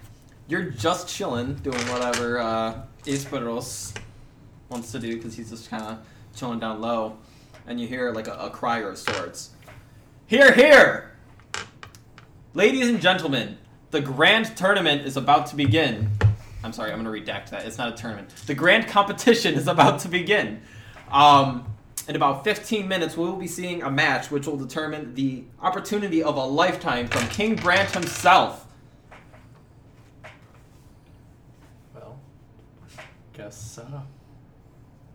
you're 0.46 0.64
just 0.70 1.08
chilling, 1.08 1.54
doing 1.54 1.80
whatever 1.88 2.38
uh, 2.38 2.82
Isperos 3.04 3.96
wants 4.68 4.92
to 4.92 4.98
do 4.98 5.16
because 5.16 5.36
he's 5.36 5.50
just 5.50 5.70
kind 5.70 5.82
of 5.82 5.98
chilling 6.36 6.58
down 6.58 6.80
low, 6.80 7.16
and 7.66 7.80
you 7.80 7.86
hear 7.86 8.12
like 8.12 8.28
a, 8.28 8.34
a 8.34 8.50
crier 8.50 8.90
of 8.90 8.98
sorts. 8.98 9.50
Here, 10.32 10.54
here! 10.54 11.10
Ladies 12.54 12.88
and 12.88 13.02
gentlemen, 13.02 13.58
the 13.90 14.00
grand 14.00 14.56
tournament 14.56 15.06
is 15.06 15.18
about 15.18 15.48
to 15.48 15.56
begin. 15.56 16.10
I'm 16.64 16.72
sorry, 16.72 16.90
I'm 16.90 17.04
going 17.04 17.14
to 17.14 17.32
redact 17.32 17.50
that. 17.50 17.66
It's 17.66 17.76
not 17.76 17.92
a 17.92 17.96
tournament. 17.98 18.30
The 18.46 18.54
grand 18.54 18.88
competition 18.88 19.52
is 19.56 19.68
about 19.68 20.00
to 20.00 20.08
begin. 20.08 20.62
Um, 21.10 21.70
in 22.08 22.16
about 22.16 22.44
15 22.44 22.88
minutes, 22.88 23.14
we 23.14 23.24
will 23.24 23.36
be 23.36 23.46
seeing 23.46 23.82
a 23.82 23.90
match 23.90 24.30
which 24.30 24.46
will 24.46 24.56
determine 24.56 25.12
the 25.12 25.44
opportunity 25.60 26.22
of 26.22 26.36
a 26.36 26.44
lifetime 26.46 27.08
from 27.08 27.28
King 27.28 27.54
Brant 27.54 27.90
himself. 27.90 28.66
well, 31.94 32.18
guess 33.34 33.60
so. 33.60 34.02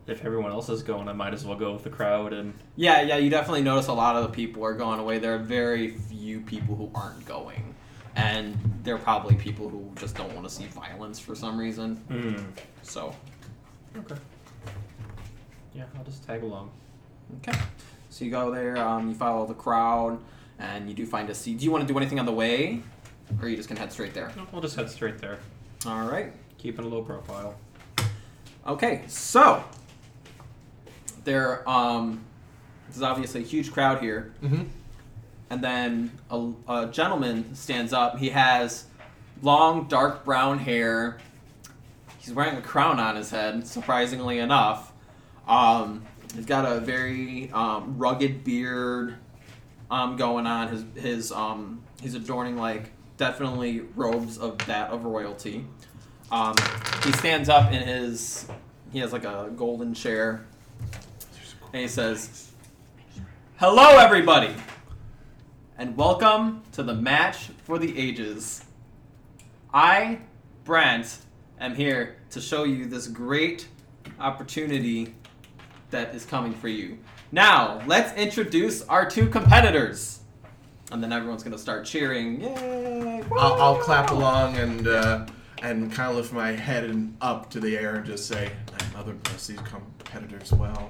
If 0.08 0.24
everyone 0.24 0.52
else 0.52 0.70
is 0.70 0.84
going, 0.84 1.10
I 1.10 1.14
might 1.14 1.34
as 1.34 1.46
well 1.46 1.58
go 1.58 1.74
with 1.74 1.84
the 1.84 1.90
crowd 1.90 2.32
and 2.34 2.54
Yeah, 2.78 3.02
yeah, 3.02 3.18
you 3.18 3.30
definitely 3.30 3.62
notice 3.62 3.88
a 3.88 3.94
lot 3.94 4.16
of 4.16 4.24
the 4.24 4.30
people 4.30 4.64
are 4.64 4.74
going 4.74 5.00
away. 5.00 5.20
There 5.20 5.36
are 5.36 5.40
very 5.40 5.90
few 5.90 6.40
people 6.42 6.76
who 6.76 6.90
aren't 6.96 7.26
going. 7.26 7.76
And 8.16 8.58
they're 8.84 8.98
probably 8.98 9.36
people 9.36 9.70
who 9.70 9.92
just 9.96 10.16
don't 10.16 10.34
want 10.34 10.48
to 10.48 10.54
see 10.54 10.66
violence 10.66 11.20
for 11.20 11.36
some 11.36 11.58
reason. 11.58 11.98
Hmm. 12.08 12.36
So, 12.84 13.14
Okay. 13.98 14.16
Yeah, 15.74 15.84
I'll 15.98 16.04
just 16.04 16.26
tag 16.26 16.42
along. 16.44 16.72
okay. 17.38 17.58
So 18.10 18.26
you 18.26 18.32
go 18.32 18.50
there, 18.52 18.78
um, 18.78 19.10
you 19.10 19.14
follow 19.14 19.46
the 19.46 19.54
crowd, 19.54 20.20
and 20.58 20.88
you 20.90 20.96
do 20.96 21.06
find 21.06 21.30
a 21.30 21.36
seat. 21.36 21.60
Do 21.60 21.66
you 21.66 21.72
want 21.72 21.86
to 21.88 21.94
do 21.94 21.98
anything 21.98 22.18
on 22.20 22.26
the 22.26 22.32
way? 22.34 22.82
Or 23.40 23.46
are 23.46 23.50
you 23.50 23.56
just 23.58 23.68
going 23.70 23.76
to 23.76 23.82
head 23.82 23.92
straight 23.92 24.14
there? 24.14 24.32
No, 24.36 24.48
we'll 24.52 24.62
just 24.62 24.76
head 24.76 24.90
straight 24.90 25.20
there. 25.20 25.38
All 25.86 26.08
right. 26.08 26.32
Keeping 26.58 26.86
a 26.86 26.88
low 26.88 27.04
profile. 27.04 27.56
Okay, 28.66 29.04
so 29.08 29.64
there 31.28 31.68
um 31.70 32.24
there's 32.90 33.02
obviously 33.04 33.42
a 33.42 33.44
huge 33.46 33.72
crowd 33.74 34.00
here, 34.02 34.32
Mm-hmm. 34.42 34.64
and 35.50 35.62
then 35.64 36.12
a, 36.32 36.52
a 36.70 36.88
gentleman 36.88 37.54
stands 37.54 37.92
up. 37.94 38.18
He 38.18 38.30
has 38.30 38.86
long, 39.42 39.88
dark 39.90 40.24
brown 40.26 40.58
hair. 40.60 41.18
He's 42.20 42.34
wearing 42.34 42.56
a 42.58 42.62
crown 42.62 43.00
on 43.00 43.16
his 43.18 43.30
head, 43.30 43.68
surprisingly 43.68 44.40
enough. 44.40 44.94
Um, 45.48 46.04
he's 46.34 46.46
got 46.46 46.66
a 46.66 46.80
very 46.80 47.52
um, 47.52 47.98
rugged 47.98 48.44
beard 48.46 49.16
um, 49.92 50.16
going 50.16 50.48
on. 50.48 50.70
His 50.70 50.86
his 50.96 51.32
um, 51.34 51.82
he's 52.02 52.16
adorning 52.16 52.56
like 52.58 52.92
definitely 53.18 53.82
robes 53.96 54.38
of 54.38 54.58
that 54.68 54.92
of 54.92 55.04
royalty. 55.04 55.66
Um, 56.32 56.56
he 57.04 57.12
stands 57.14 57.50
up 57.50 57.72
in 57.74 57.82
his 57.86 58.48
he 58.94 59.00
has 59.00 59.12
like 59.12 59.26
a 59.26 59.50
golden 59.56 59.94
chair, 59.94 60.46
and 61.74 61.82
he 61.82 61.88
says, 61.88 62.52
"Hello, 63.58 63.98
everybody, 63.98 64.54
and 65.78 65.96
welcome 65.98 66.64
to 66.74 66.84
the 66.84 66.94
match 66.94 67.50
for 67.64 67.78
the 67.78 67.98
ages. 67.98 68.64
I, 69.74 70.20
Brant, 70.64 71.20
am 71.60 71.76
here 71.76 72.18
to 72.32 72.42
show 72.42 72.64
you 72.64 72.86
this 72.86 73.08
great 73.08 73.68
opportunity 74.20 75.14
that 75.92 76.16
is 76.16 76.26
coming 76.26 76.54
for 76.54 76.68
you. 76.68 76.98
Now, 77.32 77.82
let's 77.86 78.14
introduce 78.18 78.82
our 78.84 79.10
two 79.10 79.28
competitors. 79.28 80.20
And 80.92 81.04
then 81.04 81.12
everyone's 81.12 81.44
gonna 81.44 81.58
start 81.58 81.86
cheering. 81.86 82.40
Yay! 82.42 83.22
I'll, 83.38 83.62
I'll 83.62 83.78
clap 83.78 84.12
along 84.12 84.56
and 84.56 84.88
uh, 84.88 85.26
and 85.62 85.92
kind 85.92 86.12
of 86.12 86.16
lift 86.16 86.32
my 86.32 86.52
head 86.52 86.86
and 86.86 87.18
up 87.20 87.50
to 87.50 87.60
the 87.60 87.78
air 87.78 87.96
and 87.96 88.06
just 88.06 88.26
say, 88.28 88.52
"My 88.72 88.98
mother 89.00 89.14
bless 89.14 89.48
these 89.48 89.60
competitors 89.60 90.54
well. 90.54 90.90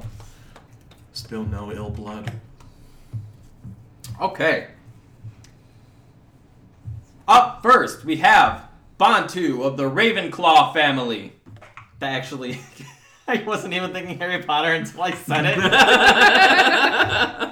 Spill 1.17 1.45
no 1.45 1.71
ill 1.71 1.89
blood." 1.89 2.31
Okay. 4.21 4.67
Up 7.27 7.61
first, 7.61 8.05
we 8.05 8.17
have 8.17 8.67
Bantu 8.97 9.63
of 9.63 9.77
the 9.77 9.89
Ravenclaw 9.89 10.73
family. 10.73 11.33
That 11.99 12.13
actually, 12.13 12.59
I 13.27 13.43
wasn't 13.43 13.73
even 13.73 13.91
thinking 13.93 14.19
Harry 14.19 14.43
Potter 14.43 14.73
until 14.73 15.01
I 15.01 15.11
said 15.11 15.45
it. 15.47 15.57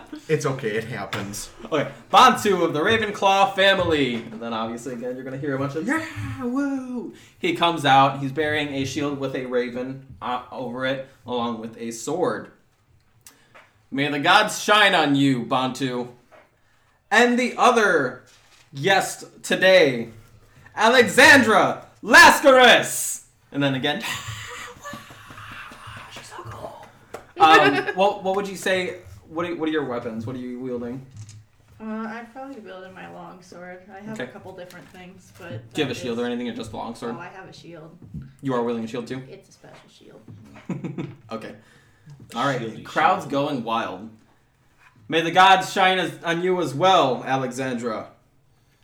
It's 0.28 0.46
okay. 0.46 0.70
It 0.76 0.86
happens. 0.86 1.52
okay, 1.72 1.92
Bantu 2.10 2.64
of 2.64 2.74
the 2.74 2.80
Ravenclaw 2.80 3.54
family. 3.56 4.16
And 4.16 4.42
then 4.42 4.54
obviously, 4.54 4.94
again, 4.94 5.14
you're 5.16 5.24
going 5.24 5.36
to 5.36 5.40
hear 5.40 5.56
a 5.56 5.60
bunch 5.60 5.76
of, 5.76 5.88
yeah, 5.88 6.04
woo. 6.44 7.14
He 7.38 7.54
comes 7.54 7.86
out, 7.86 8.20
he's 8.20 8.32
bearing 8.32 8.70
a 8.70 8.86
shield 8.86 9.20
with 9.20 9.36
a 9.36 9.46
raven 9.46 10.16
uh, 10.22 10.44
over 10.52 10.86
it, 10.88 11.08
along 11.28 11.60
with 11.60 11.78
a 11.78 11.92
sword. 11.92 12.52
May 13.96 14.10
the 14.10 14.20
gods 14.20 14.62
shine 14.62 14.94
on 14.94 15.16
you, 15.16 15.46
Bantu. 15.46 16.10
And 17.10 17.40
the 17.40 17.54
other 17.58 18.24
guest 18.76 19.24
today, 19.42 20.10
Alexandra 20.76 21.88
Lascaris. 22.04 23.24
And 23.54 23.64
then 23.64 23.74
again, 23.74 24.02
she's 26.12 26.26
so 26.28 26.36
cool. 26.44 26.86
Um, 27.40 27.86
what, 27.96 28.22
what 28.22 28.36
would 28.36 28.50
you 28.50 28.58
say? 28.58 28.98
What 29.30 29.46
are, 29.46 29.56
what 29.56 29.70
are 29.70 29.72
your 29.72 29.86
weapons? 29.86 30.28
What 30.28 30.36
are 30.36 30.40
you 30.40 30.60
wielding? 30.60 31.06
Uh, 31.80 31.86
I'd 31.86 32.28
probably 32.34 32.58
in 32.58 32.94
my 32.94 33.10
long 33.14 33.42
sword. 33.42 33.84
I 33.90 34.02
have 34.02 34.20
Okay. 34.20 34.30
a 34.30 34.34
couple 34.34 34.54
different 34.54 34.90
things, 34.90 35.32
but. 35.40 35.74
Do 35.74 35.82
you 35.82 35.88
have 35.88 35.92
a 35.92 35.94
that 35.94 36.02
shield 36.02 36.18
is- 36.20 36.24
or 36.24 36.26
anything, 36.26 36.50
or 36.50 36.54
just 36.54 36.74
a 36.74 36.76
longsword? 36.76 37.16
Oh, 37.16 37.20
I 37.20 37.30
have 37.30 37.48
a 37.48 37.54
shield. 37.54 37.98
You 38.42 38.56
are 38.56 38.62
wielding 38.62 38.84
a 38.84 38.88
shield 38.88 39.08
too. 39.08 39.24
It's 39.30 39.48
a 39.48 39.52
special 39.54 39.90
shield. 39.90 40.22
okay. 41.32 41.56
All 42.34 42.46
right. 42.46 42.62
Shieldy 42.62 42.84
Crowd's 42.84 43.24
shield. 43.24 43.32
going 43.32 43.64
wild. 43.64 44.10
May 45.08 45.22
the 45.22 45.32
gods 45.32 45.72
shine 45.72 46.00
as, 46.00 46.18
on 46.24 46.42
you 46.42 46.60
as 46.62 46.74
well, 46.74 47.24
Alexandra. 47.24 48.10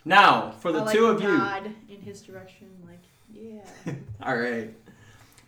Now, 0.04 0.52
for 0.60 0.70
the 0.72 0.80
I 0.80 0.84
like 0.84 0.94
two 0.94 1.06
of 1.06 1.20
you. 1.20 1.36
nod 1.36 1.70
in 1.88 2.00
his 2.00 2.22
direction, 2.22 2.68
like, 2.86 3.02
yeah. 3.32 3.94
All 4.22 4.36
right. 4.36 4.72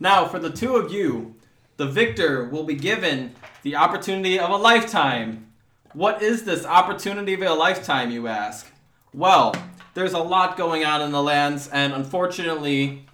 Now, 0.00 0.26
for 0.26 0.38
the 0.38 0.50
two 0.50 0.76
of 0.76 0.92
you, 0.92 1.34
the 1.76 1.86
victor 1.86 2.44
will 2.46 2.64
be 2.64 2.74
given 2.74 3.34
the 3.62 3.76
opportunity 3.76 4.38
of 4.38 4.50
a 4.50 4.56
lifetime. 4.56 5.52
What 5.92 6.22
is 6.22 6.44
this 6.44 6.64
opportunity 6.66 7.34
of 7.34 7.42
a 7.42 7.54
lifetime, 7.54 8.10
you 8.10 8.26
ask? 8.26 8.70
Well, 9.12 9.54
there's 9.94 10.12
a 10.12 10.18
lot 10.18 10.56
going 10.56 10.84
on 10.84 11.02
in 11.02 11.12
the 11.12 11.22
lands, 11.22 11.68
and 11.68 11.92
unfortunately, 11.92 13.06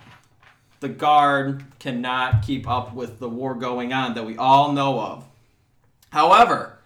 the 0.80 0.88
guard 0.88 1.64
cannot 1.78 2.42
keep 2.42 2.66
up 2.66 2.94
with 2.94 3.18
the 3.18 3.28
war 3.28 3.54
going 3.54 3.92
on 3.92 4.14
that 4.14 4.26
we 4.26 4.36
all 4.36 4.72
know 4.72 4.98
of. 4.98 5.26
However, 6.10 6.78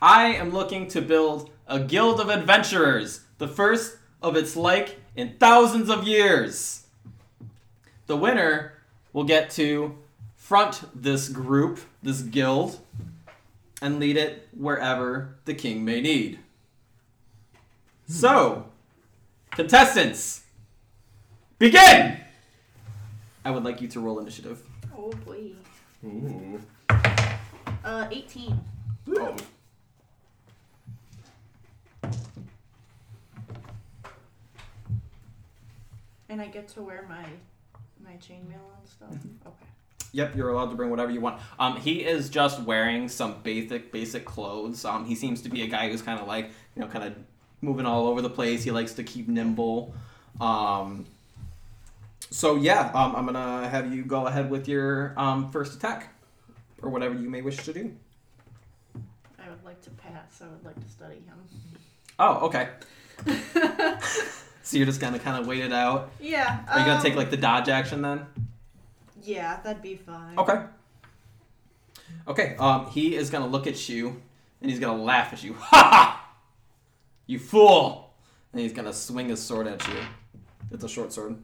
I 0.00 0.26
am 0.34 0.50
looking 0.50 0.88
to 0.88 1.02
build 1.02 1.50
a 1.66 1.80
guild 1.80 2.20
of 2.20 2.28
adventurers, 2.28 3.24
the 3.38 3.48
first 3.48 3.98
of 4.22 4.36
its 4.36 4.56
like 4.56 5.00
in 5.16 5.36
thousands 5.38 5.90
of 5.90 6.06
years. 6.06 6.86
The 8.06 8.16
winner 8.16 8.74
will 9.12 9.24
get 9.24 9.50
to 9.52 9.96
front 10.36 10.82
this 10.94 11.28
group, 11.28 11.80
this 12.02 12.22
guild, 12.22 12.80
and 13.80 13.98
lead 13.98 14.16
it 14.16 14.48
wherever 14.56 15.36
the 15.44 15.54
king 15.54 15.84
may 15.84 16.00
need. 16.00 16.38
So, 18.06 18.66
contestants, 19.50 20.42
begin! 21.58 22.21
I 23.44 23.50
would 23.50 23.64
like 23.64 23.80
you 23.80 23.88
to 23.88 24.00
roll 24.00 24.18
initiative. 24.20 24.62
Oh 24.96 25.10
boy. 25.24 25.52
Ooh. 26.04 26.60
Uh, 27.84 28.06
18. 28.10 28.60
Oh. 29.16 29.36
And 36.28 36.40
I 36.40 36.46
get 36.46 36.68
to 36.68 36.82
wear 36.82 37.04
my 37.08 37.26
my 38.02 38.16
chainmail 38.16 38.68
and 38.78 38.88
stuff. 38.88 39.14
Okay. 39.46 39.66
Yep, 40.12 40.36
you're 40.36 40.50
allowed 40.50 40.70
to 40.70 40.76
bring 40.76 40.90
whatever 40.90 41.10
you 41.10 41.20
want. 41.20 41.40
Um, 41.58 41.76
he 41.76 42.04
is 42.04 42.28
just 42.28 42.62
wearing 42.62 43.08
some 43.08 43.40
basic 43.42 43.92
basic 43.92 44.24
clothes. 44.24 44.84
Um, 44.84 45.04
he 45.04 45.14
seems 45.14 45.42
to 45.42 45.48
be 45.48 45.62
a 45.62 45.66
guy 45.66 45.90
who's 45.90 46.02
kind 46.02 46.20
of 46.20 46.26
like 46.26 46.50
you 46.76 46.82
know 46.82 46.88
kind 46.88 47.04
of 47.04 47.14
moving 47.60 47.86
all 47.86 48.06
over 48.06 48.22
the 48.22 48.30
place. 48.30 48.62
He 48.62 48.70
likes 48.70 48.92
to 48.94 49.04
keep 49.04 49.28
nimble. 49.28 49.94
Um, 50.40 51.06
so 52.32 52.56
yeah, 52.56 52.90
um, 52.94 53.14
I'm 53.14 53.26
gonna 53.26 53.68
have 53.68 53.92
you 53.94 54.04
go 54.04 54.26
ahead 54.26 54.50
with 54.50 54.66
your 54.68 55.14
um, 55.16 55.50
first 55.52 55.74
attack, 55.74 56.14
or 56.82 56.90
whatever 56.90 57.14
you 57.14 57.30
may 57.30 57.42
wish 57.42 57.58
to 57.58 57.72
do. 57.72 57.94
I 59.38 59.48
would 59.48 59.64
like 59.64 59.80
to 59.82 59.90
pass. 59.90 60.42
I 60.42 60.48
would 60.48 60.64
like 60.64 60.80
to 60.82 60.88
study 60.88 61.16
him. 61.16 61.38
Oh, 62.18 62.46
okay. 62.46 62.68
So 64.64 64.76
you're 64.76 64.86
just 64.86 65.00
gonna 65.00 65.18
kind 65.18 65.40
of 65.40 65.46
wait 65.46 65.62
it 65.64 65.72
out. 65.72 66.12
yeah. 66.20 66.60
Are 66.68 66.78
you 66.78 66.84
gonna 66.84 66.96
um, 66.96 67.02
take 67.02 67.16
like 67.16 67.30
the 67.30 67.36
dodge 67.36 67.68
action 67.68 68.00
then? 68.00 68.26
Yeah, 69.22 69.60
that'd 69.62 69.82
be 69.82 69.96
fine. 69.96 70.38
Okay. 70.38 70.62
Okay. 72.28 72.56
Um, 72.58 72.86
he 72.86 73.16
is 73.16 73.28
gonna 73.28 73.48
look 73.48 73.66
at 73.66 73.88
you, 73.88 74.22
and 74.60 74.70
he's 74.70 74.78
gonna 74.78 75.02
laugh 75.02 75.32
at 75.32 75.42
you. 75.42 75.54
Ha 75.58 75.88
ha! 75.90 76.34
You 77.26 77.38
fool! 77.38 78.14
And 78.52 78.60
he's 78.60 78.72
gonna 78.72 78.92
swing 78.92 79.28
his 79.28 79.42
sword 79.42 79.66
at 79.66 79.86
you. 79.88 79.96
It's 80.70 80.84
a 80.84 80.88
short 80.88 81.12
sword. 81.12 81.36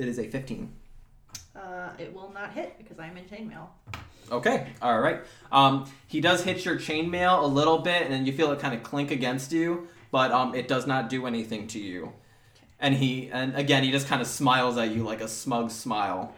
It 0.00 0.08
is 0.08 0.18
a 0.18 0.26
15. 0.26 0.72
Uh, 1.54 1.90
it 1.98 2.14
will 2.14 2.32
not 2.32 2.54
hit 2.54 2.78
because 2.78 2.98
I'm 2.98 3.18
in 3.18 3.24
chainmail. 3.24 3.66
Okay. 4.32 4.68
All 4.80 4.98
right. 4.98 5.20
Um, 5.52 5.92
he 6.06 6.22
does 6.22 6.42
hit 6.42 6.64
your 6.64 6.76
chainmail 6.76 7.42
a 7.42 7.46
little 7.46 7.80
bit, 7.80 8.04
and 8.04 8.10
then 8.10 8.24
you 8.24 8.32
feel 8.32 8.50
it 8.50 8.60
kind 8.60 8.72
of 8.74 8.82
clink 8.82 9.10
against 9.10 9.52
you, 9.52 9.88
but 10.10 10.32
um, 10.32 10.54
it 10.54 10.68
does 10.68 10.86
not 10.86 11.10
do 11.10 11.26
anything 11.26 11.66
to 11.68 11.78
you. 11.78 12.14
And 12.80 12.94
he, 12.94 13.28
and 13.30 13.54
again, 13.54 13.82
he 13.84 13.90
just 13.90 14.06
kind 14.06 14.22
of 14.22 14.26
smiles 14.26 14.78
at 14.78 14.90
you 14.90 15.04
like 15.04 15.20
a 15.20 15.28
smug 15.28 15.70
smile. 15.70 16.34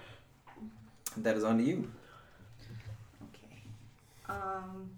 That 1.19 1.37
is 1.37 1.45
on 1.45 1.59
to 1.59 1.63
you. 1.63 1.89
Okay. 3.29 3.63
Um, 4.29 4.91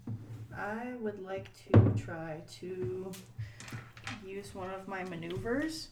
I 0.57 0.95
would 1.01 1.23
like 1.23 1.51
to 1.71 2.03
try 2.03 2.41
to 2.61 3.13
use 4.27 4.55
one 4.55 4.71
of 4.71 4.89
my 4.89 5.05
maneuvers 5.05 5.89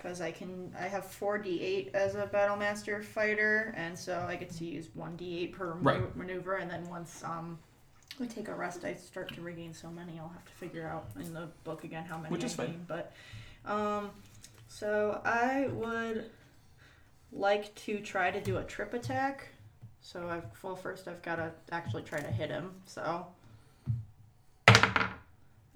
because 0.00 0.20
I 0.20 0.30
can. 0.30 0.74
I 0.78 0.84
have 0.88 1.04
four 1.04 1.38
d8 1.38 1.94
as 1.94 2.14
a 2.14 2.26
battlemaster 2.26 3.04
fighter, 3.04 3.74
and 3.76 3.98
so 3.98 4.24
I 4.28 4.36
get 4.36 4.50
to 4.52 4.64
use 4.64 4.88
one 4.94 5.16
d8 5.16 5.52
per 5.52 5.74
ma- 5.74 5.90
Right. 5.92 6.16
maneuver. 6.16 6.56
And 6.56 6.70
then 6.70 6.88
once 6.88 7.22
um, 7.24 7.58
I 8.20 8.26
take 8.26 8.48
a 8.48 8.54
rest, 8.54 8.84
I 8.84 8.94
start 8.94 9.32
to 9.34 9.40
regain 9.42 9.74
so 9.74 9.90
many. 9.90 10.18
I'll 10.18 10.28
have 10.28 10.44
to 10.44 10.52
figure 10.52 10.86
out 10.86 11.08
in 11.22 11.34
the 11.34 11.48
book 11.64 11.84
again 11.84 12.04
how 12.04 12.16
many 12.16 12.30
Which 12.32 12.42
I 12.42 12.46
is 12.46 12.54
fine. 12.54 12.66
gain. 12.68 12.84
But 12.88 13.12
um, 13.66 14.10
so 14.68 15.20
I 15.24 15.68
would 15.72 16.30
like 17.32 17.74
to 17.76 18.00
try 18.00 18.30
to 18.30 18.40
do 18.40 18.56
a 18.58 18.64
trip 18.64 18.94
attack. 18.94 19.48
So 20.00 20.28
I've 20.30 20.44
well 20.62 20.76
first 20.76 21.06
I've 21.08 21.20
gotta 21.22 21.52
actually 21.70 22.02
try 22.02 22.20
to 22.20 22.26
hit 22.26 22.48
him. 22.50 22.72
So 22.86 23.26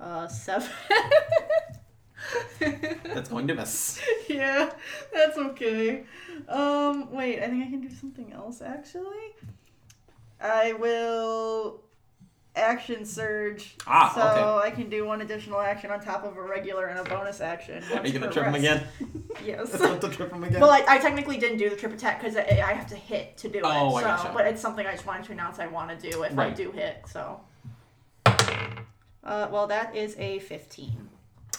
uh 0.01 0.27
seven. 0.29 0.69
That's 2.59 3.29
going 3.29 3.47
to 3.49 3.55
miss. 3.55 4.01
yeah, 4.29 4.71
that's 5.13 5.39
okay. 5.39 6.05
Um 6.49 7.13
wait, 7.13 7.41
I 7.43 7.49
think 7.49 7.67
I 7.67 7.71
can 7.71 7.81
do 7.81 7.91
something 7.95 8.33
else 8.33 8.63
actually. 8.63 9.35
I 10.41 10.73
will 10.75 11.81
action 12.57 13.05
surge. 13.05 13.77
Ah, 13.87 14.13
so 14.15 14.61
I 14.63 14.71
can 14.71 14.89
do 14.89 15.05
one 15.05 15.21
additional 15.21 15.61
action 15.61 15.91
on 15.91 16.01
top 16.01 16.25
of 16.25 16.37
a 16.37 16.43
regular 16.43 16.87
and 16.87 16.99
a 16.99 17.05
bonus 17.05 17.41
action. 17.41 17.83
Are 17.93 18.07
you 18.07 18.13
gonna 18.19 18.33
trip 18.33 18.47
him 18.47 18.55
again? 18.55 18.87
Yes. 19.45 19.73
To 19.73 20.09
trip 20.09 20.33
him 20.33 20.45
again. 20.45 20.61
Well, 20.61 20.71
I, 20.71 20.85
I 20.87 20.99
technically 20.99 21.39
didn't 21.39 21.59
do 21.59 21.69
the 21.69 21.75
trip 21.75 21.93
attack 21.93 22.23
because 22.23 22.37
I, 22.37 22.43
I 22.65 22.73
have 22.73 22.87
to 22.87 22.95
hit 22.95 23.37
to 23.39 23.49
do 23.49 23.59
it. 23.59 23.65
Oh, 23.65 23.97
I 23.97 24.01
so, 24.01 24.07
gotcha. 24.07 24.31
But 24.33 24.47
it's 24.47 24.63
something 24.63 24.87
I 24.87 24.93
just 24.93 25.05
wanted 25.05 25.25
to 25.25 25.33
announce 25.33 25.59
I 25.59 25.67
want 25.67 25.91
to 25.91 26.11
do 26.11 26.23
if 26.23 26.39
I 26.39 26.51
do 26.51 26.71
hit. 26.71 27.05
So. 27.11 27.41
Uh, 28.25 29.49
well, 29.51 29.67
that 29.67 29.97
is 29.97 30.15
a 30.19 30.39
15. 30.39 31.09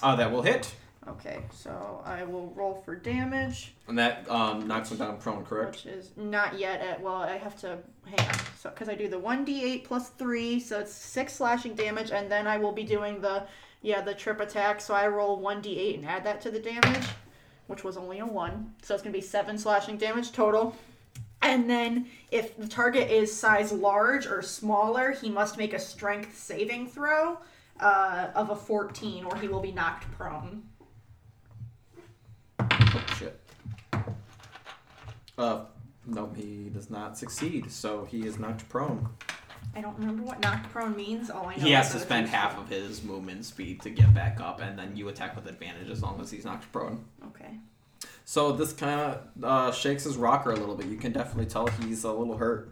Uh, 0.01 0.15
that 0.15 0.31
will 0.31 0.41
hit, 0.41 0.73
Okay, 1.07 1.43
so 1.51 2.01
I 2.03 2.23
will 2.23 2.51
roll 2.55 2.81
for 2.83 2.95
damage, 2.95 3.75
and 3.87 3.97
that 3.99 4.29
um, 4.29 4.67
knocks 4.67 4.89
him 4.89 4.97
down 4.97 5.17
prone. 5.17 5.45
Correct. 5.45 5.75
which 5.75 5.85
is 5.85 6.09
not 6.17 6.57
yet 6.57 6.81
at. 6.81 6.99
Well, 6.99 7.17
I 7.17 7.37
have 7.37 7.55
to 7.61 7.77
hang 8.05 8.27
on. 8.27 8.35
So 8.57 8.71
because 8.71 8.89
I 8.89 8.95
do 8.95 9.07
the 9.07 9.19
1d8 9.19 9.83
plus 9.83 10.09
three, 10.09 10.59
so 10.59 10.79
it's 10.79 10.91
six 10.91 11.33
slashing 11.33 11.75
damage, 11.75 12.09
and 12.11 12.31
then 12.31 12.47
I 12.47 12.57
will 12.57 12.71
be 12.71 12.83
doing 12.83 13.21
the 13.21 13.43
yeah 13.83 14.01
the 14.01 14.15
trip 14.15 14.39
attack. 14.39 14.81
So 14.81 14.95
I 14.95 15.07
roll 15.07 15.39
1d8 15.39 15.95
and 15.95 16.07
add 16.07 16.23
that 16.23 16.41
to 16.41 16.49
the 16.49 16.59
damage, 16.59 17.05
which 17.67 17.83
was 17.83 17.97
only 17.97 18.17
a 18.17 18.25
one. 18.25 18.73
So 18.81 18.95
it's 18.95 19.03
gonna 19.03 19.13
be 19.13 19.21
seven 19.21 19.59
slashing 19.59 19.97
damage 19.97 20.31
total. 20.31 20.75
And 21.43 21.69
then 21.69 22.07
if 22.31 22.57
the 22.57 22.67
target 22.67 23.11
is 23.11 23.31
size 23.31 23.71
large 23.71 24.25
or 24.25 24.41
smaller, 24.41 25.11
he 25.11 25.29
must 25.29 25.59
make 25.59 25.73
a 25.73 25.79
strength 25.79 26.35
saving 26.35 26.87
throw 26.89 27.37
uh, 27.79 28.27
of 28.35 28.49
a 28.49 28.55
14 28.55 29.25
or 29.25 29.35
he 29.37 29.47
will 29.47 29.61
be 29.61 29.71
knocked 29.71 30.09
prone. 30.11 30.63
Oh 32.59 33.05
shit. 33.17 33.39
Uh, 35.37 35.65
no, 36.05 36.29
he 36.35 36.69
does 36.69 36.89
not 36.89 37.17
succeed, 37.17 37.71
so 37.71 38.05
he 38.05 38.25
is 38.25 38.39
knocked 38.39 38.67
prone. 38.69 39.09
I 39.75 39.81
don't 39.81 39.97
remember 39.97 40.23
what 40.23 40.39
knocked 40.39 40.69
prone 40.69 40.95
means. 40.95 41.29
All 41.29 41.47
I 41.47 41.55
know 41.55 41.63
He 41.63 41.71
has 41.71 41.91
to 41.91 41.99
spend 41.99 42.29
half 42.29 42.57
of 42.57 42.69
his 42.69 43.03
movement 43.03 43.43
speed 43.43 43.81
to 43.81 43.89
get 43.89 44.13
back 44.13 44.39
up, 44.39 44.61
and 44.61 44.79
then 44.79 44.95
you 44.95 45.09
attack 45.09 45.35
with 45.35 45.47
advantage 45.47 45.89
as 45.89 46.01
long 46.01 46.21
as 46.21 46.31
he's 46.31 46.45
knocked 46.45 46.71
prone. 46.71 47.03
Okay. 47.27 47.57
So 48.23 48.51
this 48.53 48.71
kind 48.71 48.99
of 48.99 49.43
uh, 49.43 49.71
shakes 49.71 50.05
his 50.05 50.15
rocker 50.15 50.51
a 50.51 50.55
little 50.55 50.75
bit. 50.75 50.87
You 50.87 50.97
can 50.97 51.11
definitely 51.11 51.47
tell 51.47 51.67
he's 51.67 52.03
a 52.05 52.11
little 52.11 52.37
hurt, 52.37 52.71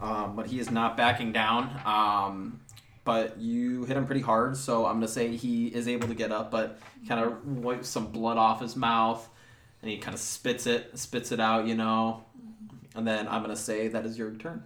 um, 0.00 0.36
but 0.36 0.46
he 0.46 0.60
is 0.60 0.70
not 0.70 0.96
backing 0.96 1.32
down. 1.32 1.80
Um, 1.84 2.60
but 3.08 3.40
you 3.40 3.84
hit 3.84 3.96
him 3.96 4.04
pretty 4.04 4.20
hard, 4.20 4.54
so 4.54 4.84
I'm 4.84 4.96
gonna 4.96 5.08
say 5.08 5.34
he 5.34 5.68
is 5.68 5.88
able 5.88 6.08
to 6.08 6.14
get 6.14 6.30
up, 6.30 6.50
but 6.50 6.78
kind 7.08 7.24
of 7.24 7.42
wipes 7.46 7.88
some 7.88 8.08
blood 8.08 8.36
off 8.36 8.60
his 8.60 8.76
mouth, 8.76 9.26
and 9.80 9.90
he 9.90 9.96
kind 9.96 10.12
of 10.12 10.20
spits 10.20 10.66
it, 10.66 10.98
spits 10.98 11.32
it 11.32 11.40
out, 11.40 11.66
you 11.66 11.74
know. 11.74 12.22
And 12.94 13.08
then 13.08 13.26
I'm 13.26 13.40
gonna 13.40 13.56
say 13.56 13.88
that 13.88 14.04
is 14.04 14.18
your 14.18 14.32
turn. 14.32 14.62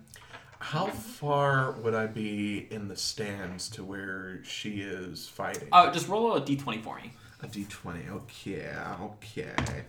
How 0.59 0.87
far 0.87 1.71
would 1.71 1.95
I 1.95 2.09
be 2.09 2.67
in 2.69 2.89
the 2.89 2.97
stands 2.97 3.69
to 3.71 3.85
where 3.85 4.41
she 4.43 4.81
is 4.81 5.29
fighting? 5.29 5.69
Uh, 5.71 5.93
just 5.93 6.09
roll 6.09 6.35
a 6.35 6.41
d20 6.41 6.83
for 6.83 6.97
me. 6.97 7.13
A 7.45 7.47
d20. 7.47 8.11
Okay, 8.11 8.75
okay. 9.03 9.85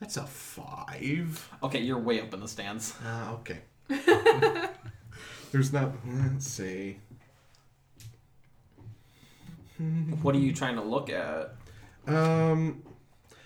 That's 0.00 0.16
a 0.16 0.24
five. 0.24 1.50
Okay, 1.62 1.80
you're 1.80 1.98
way 1.98 2.18
up 2.18 2.32
in 2.32 2.40
the 2.40 2.48
stands. 2.48 2.94
Ah, 3.04 3.34
okay. 3.34 3.58
There's 5.52 5.72
not. 5.72 5.92
Let's 6.06 6.46
see. 6.46 6.98
What 10.22 10.34
are 10.34 10.38
you 10.38 10.52
trying 10.52 10.76
to 10.76 10.82
look 10.82 11.10
at? 11.10 11.54
Um, 12.06 12.82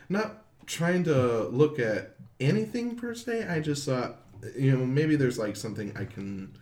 not 0.08 0.44
trying 0.66 1.04
to 1.04 1.44
look 1.48 1.78
at 1.78 2.14
anything 2.38 2.96
per 2.96 3.14
se. 3.14 3.46
I 3.48 3.60
just 3.60 3.86
thought, 3.86 4.16
you 4.56 4.72
know, 4.72 4.84
maybe 4.84 5.16
there's 5.16 5.38
like 5.38 5.56
something 5.56 5.92
I 5.96 6.04
can 6.04 6.56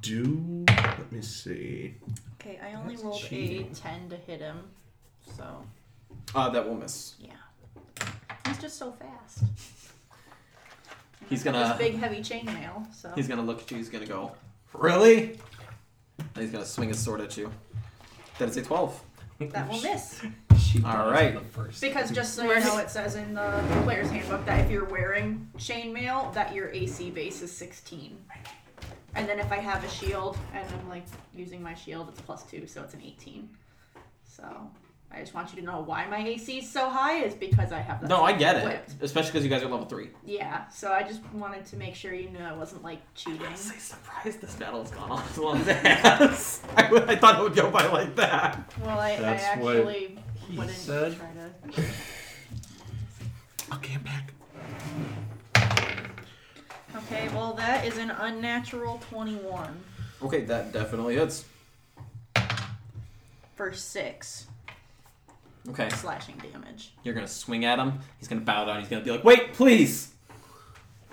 do. 0.00 0.64
Let 0.68 1.12
me 1.12 1.22
see. 1.22 1.94
Okay, 2.40 2.58
I 2.62 2.74
only 2.74 2.94
That's 2.94 3.04
rolled 3.04 3.20
cheating. 3.22 3.70
a 3.70 3.74
10 3.74 4.08
to 4.10 4.16
hit 4.16 4.40
him. 4.40 4.58
So, 5.36 5.44
Uh, 6.34 6.48
that 6.50 6.66
will 6.66 6.74
miss. 6.76 7.14
yeah. 7.20 7.30
He's 8.46 8.58
just 8.58 8.76
so 8.78 8.92
fast. 8.92 9.42
He's 11.28 11.42
gonna- 11.42 11.76
This 11.78 11.78
big, 11.78 11.96
heavy 11.98 12.20
chainmail, 12.20 12.92
so. 12.94 13.10
He's 13.14 13.26
gonna 13.28 13.42
look 13.42 13.60
at 13.62 13.70
you. 13.70 13.76
He's 13.78 13.88
gonna 13.88 14.06
go, 14.06 14.32
really? 14.72 15.38
And 16.18 16.42
he's 16.42 16.50
gonna 16.52 16.64
swing 16.64 16.88
his 16.90 16.98
sword 16.98 17.20
at 17.20 17.36
you. 17.36 17.52
That 18.38 18.48
is 18.48 18.56
a 18.56 18.62
twelve. 18.62 19.00
That 19.38 19.68
will 19.68 19.80
miss. 19.82 20.22
She 20.58 20.82
All 20.82 20.92
dies 20.92 21.12
right. 21.12 21.28
in 21.28 21.34
the 21.34 21.40
first 21.40 21.80
Because 21.80 22.10
just 22.10 22.34
so 22.34 22.42
you 22.50 22.60
know, 22.60 22.78
it 22.78 22.90
says 22.90 23.14
in 23.16 23.34
the 23.34 23.62
player's 23.84 24.10
handbook 24.10 24.44
that 24.46 24.64
if 24.64 24.70
you're 24.70 24.86
wearing 24.86 25.48
chainmail, 25.58 26.32
that 26.34 26.54
your 26.54 26.70
AC 26.70 27.10
base 27.10 27.42
is 27.42 27.52
16. 27.52 28.18
And 29.14 29.28
then 29.28 29.38
if 29.38 29.50
I 29.52 29.56
have 29.56 29.82
a 29.84 29.88
shield 29.88 30.36
and 30.54 30.66
I'm 30.68 30.88
like 30.88 31.04
using 31.34 31.62
my 31.62 31.74
shield, 31.74 32.08
it's 32.08 32.20
plus 32.20 32.42
two, 32.44 32.66
so 32.66 32.82
it's 32.82 32.94
an 32.94 33.02
18. 33.02 33.48
So 34.24 34.44
I 35.16 35.20
just 35.20 35.32
want 35.32 35.50
you 35.54 35.60
to 35.60 35.64
know 35.64 35.80
why 35.80 36.06
my 36.08 36.18
AC 36.18 36.58
is 36.58 36.70
so 36.70 36.90
high 36.90 37.22
is 37.24 37.32
because 37.34 37.72
I 37.72 37.78
have 37.78 38.02
that. 38.02 38.08
No, 38.10 38.22
I 38.22 38.32
get 38.32 38.56
it. 38.56 38.84
Especially 39.00 39.30
because 39.30 39.44
you 39.44 39.48
guys 39.50 39.62
are 39.62 39.68
level 39.68 39.86
three. 39.86 40.10
Yeah, 40.26 40.68
so 40.68 40.92
I 40.92 41.04
just 41.04 41.22
wanted 41.32 41.64
to 41.66 41.76
make 41.76 41.94
sure 41.94 42.12
you 42.12 42.28
knew 42.28 42.40
I 42.40 42.52
wasn't 42.52 42.82
like 42.82 43.00
cheating. 43.14 43.46
I'm 43.46 43.56
surprised 43.56 44.42
this 44.42 44.54
battle's 44.56 44.90
gone 44.90 45.10
on 45.10 45.22
as 45.22 45.38
long 45.38 45.56
as 45.62 45.68
it 45.68 45.76
has. 45.76 46.60
I 46.76 47.16
thought 47.16 47.40
it 47.40 47.42
would 47.42 47.54
go 47.54 47.70
by 47.70 47.86
like 47.86 48.14
that. 48.16 48.70
Well, 48.84 48.98
I, 48.98 49.12
I 49.12 49.20
That's 49.20 49.56
what 49.62 49.76
actually 49.76 50.18
he 50.50 50.58
wouldn't 50.58 50.76
said. 50.76 51.16
try 51.16 51.28
to. 51.76 51.82
Okay, 53.76 53.94
I'm 53.94 54.02
back. 54.02 54.32
Okay, 56.94 57.28
well 57.34 57.54
that 57.54 57.86
is 57.86 57.96
an 57.96 58.10
unnatural 58.10 59.00
21 59.10 59.82
Okay, 60.22 60.42
that 60.44 60.72
definitely 60.72 61.14
hits. 61.16 61.46
for 63.54 63.72
six 63.72 64.46
Okay, 65.68 65.88
slashing 65.90 66.36
damage. 66.52 66.92
you're 67.02 67.14
gonna 67.14 67.26
swing 67.26 67.64
at 67.64 67.78
him. 67.78 67.98
He's 68.18 68.28
gonna 68.28 68.40
bow 68.42 68.64
down. 68.64 68.80
He's 68.80 68.88
gonna 68.88 69.04
be 69.04 69.10
like, 69.10 69.24
"Wait, 69.24 69.52
please." 69.52 70.12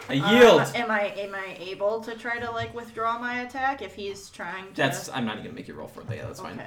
I 0.10 0.18
Um, 0.18 0.36
yield. 0.36 0.62
am 0.76 0.92
I 0.92 1.02
am 1.18 1.34
I 1.34 1.56
able 1.60 2.02
to 2.02 2.16
try 2.16 2.38
to 2.38 2.52
like 2.52 2.74
withdraw 2.76 3.18
my 3.20 3.42
attack 3.42 3.82
if 3.82 3.96
he's 3.96 4.30
trying 4.30 4.68
to? 4.70 4.74
That's. 4.76 5.10
I'm 5.10 5.26
not 5.26 5.34
even 5.36 5.46
gonna 5.46 5.56
make 5.56 5.68
you 5.68 5.74
roll 5.76 5.88
for 5.88 6.02
it. 6.02 6.08
Yeah, 6.10 6.26
that's 6.28 6.42
fine. 6.42 6.62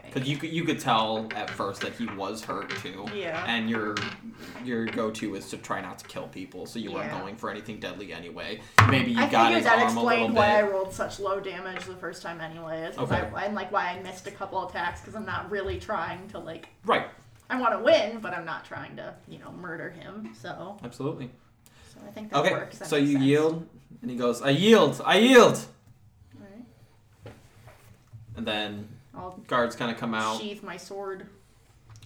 Okay. 0.00 0.08
Okay. 0.08 0.14
Because 0.14 0.28
you 0.28 0.36
could 0.36 0.50
you 0.50 0.64
could 0.64 0.78
tell 0.80 1.28
at 1.34 1.50
first 1.50 1.80
that 1.82 1.92
he 1.94 2.06
was 2.06 2.42
hurt 2.44 2.70
too. 2.82 3.06
Yeah. 3.14 3.44
And 3.46 3.68
your 3.70 3.94
your 4.64 4.86
go 4.86 5.10
to 5.10 5.34
is 5.34 5.48
to 5.50 5.56
try 5.58 5.80
not 5.80 5.98
to 6.00 6.06
kill 6.06 6.28
people, 6.28 6.66
so 6.66 6.78
you 6.78 6.90
weren't 6.92 7.12
Yeah. 7.12 7.20
going 7.20 7.36
for 7.36 7.50
anything 7.50 7.78
deadly 7.80 8.12
anyway. 8.12 8.60
Maybe 8.88 9.12
you 9.12 9.20
I 9.20 9.28
got 9.30 9.52
his 9.52 9.64
that 9.64 9.78
arm 9.78 9.96
a 9.96 10.02
little 10.02 10.08
explained 10.10 10.34
why 10.36 10.58
I 10.58 10.62
rolled 10.62 10.92
such 10.92 11.20
low 11.20 11.40
damage 11.40 11.84
the 11.84 11.94
first 11.94 12.22
time, 12.22 12.40
anyways. 12.40 12.96
'cause 12.96 13.10
Okay. 13.12 13.28
I, 13.34 13.44
and 13.44 13.54
like 13.54 13.70
why 13.72 13.88
I 13.90 14.00
missed 14.02 14.26
a 14.26 14.30
couple 14.30 14.66
attacks 14.68 15.00
because 15.00 15.14
I'm 15.14 15.26
not 15.26 15.50
really 15.50 15.78
trying 15.78 16.28
to 16.30 16.38
like. 16.38 16.68
Right. 16.84 17.06
I 17.48 17.60
want 17.60 17.72
to 17.74 17.80
win, 17.80 18.20
but 18.20 18.32
I'm 18.32 18.44
not 18.44 18.64
trying 18.64 18.94
to, 18.96 19.14
you 19.28 19.38
know, 19.40 19.50
murder 19.50 19.90
him. 19.90 20.32
So, 20.40 20.78
Absolutely. 20.84 21.30
so 21.92 21.98
I 22.06 22.10
think 22.12 22.30
that 22.30 22.38
Okay. 22.38 22.52
works. 22.52 22.78
That 22.78 22.88
So 22.88 22.96
you 22.96 23.14
sense. 23.14 23.24
yield, 23.24 23.66
and 24.02 24.10
he 24.10 24.16
goes, 24.16 24.40
"I 24.40 24.50
yield. 24.50 25.02
I 25.04 25.18
yield." 25.18 25.58
And 28.36 28.46
then 28.46 28.88
I'll 29.14 29.30
guards 29.46 29.76
kind 29.76 29.90
of 29.90 29.98
come 29.98 30.14
out. 30.14 30.40
sheath 30.40 30.62
my 30.62 30.76
sword. 30.76 31.26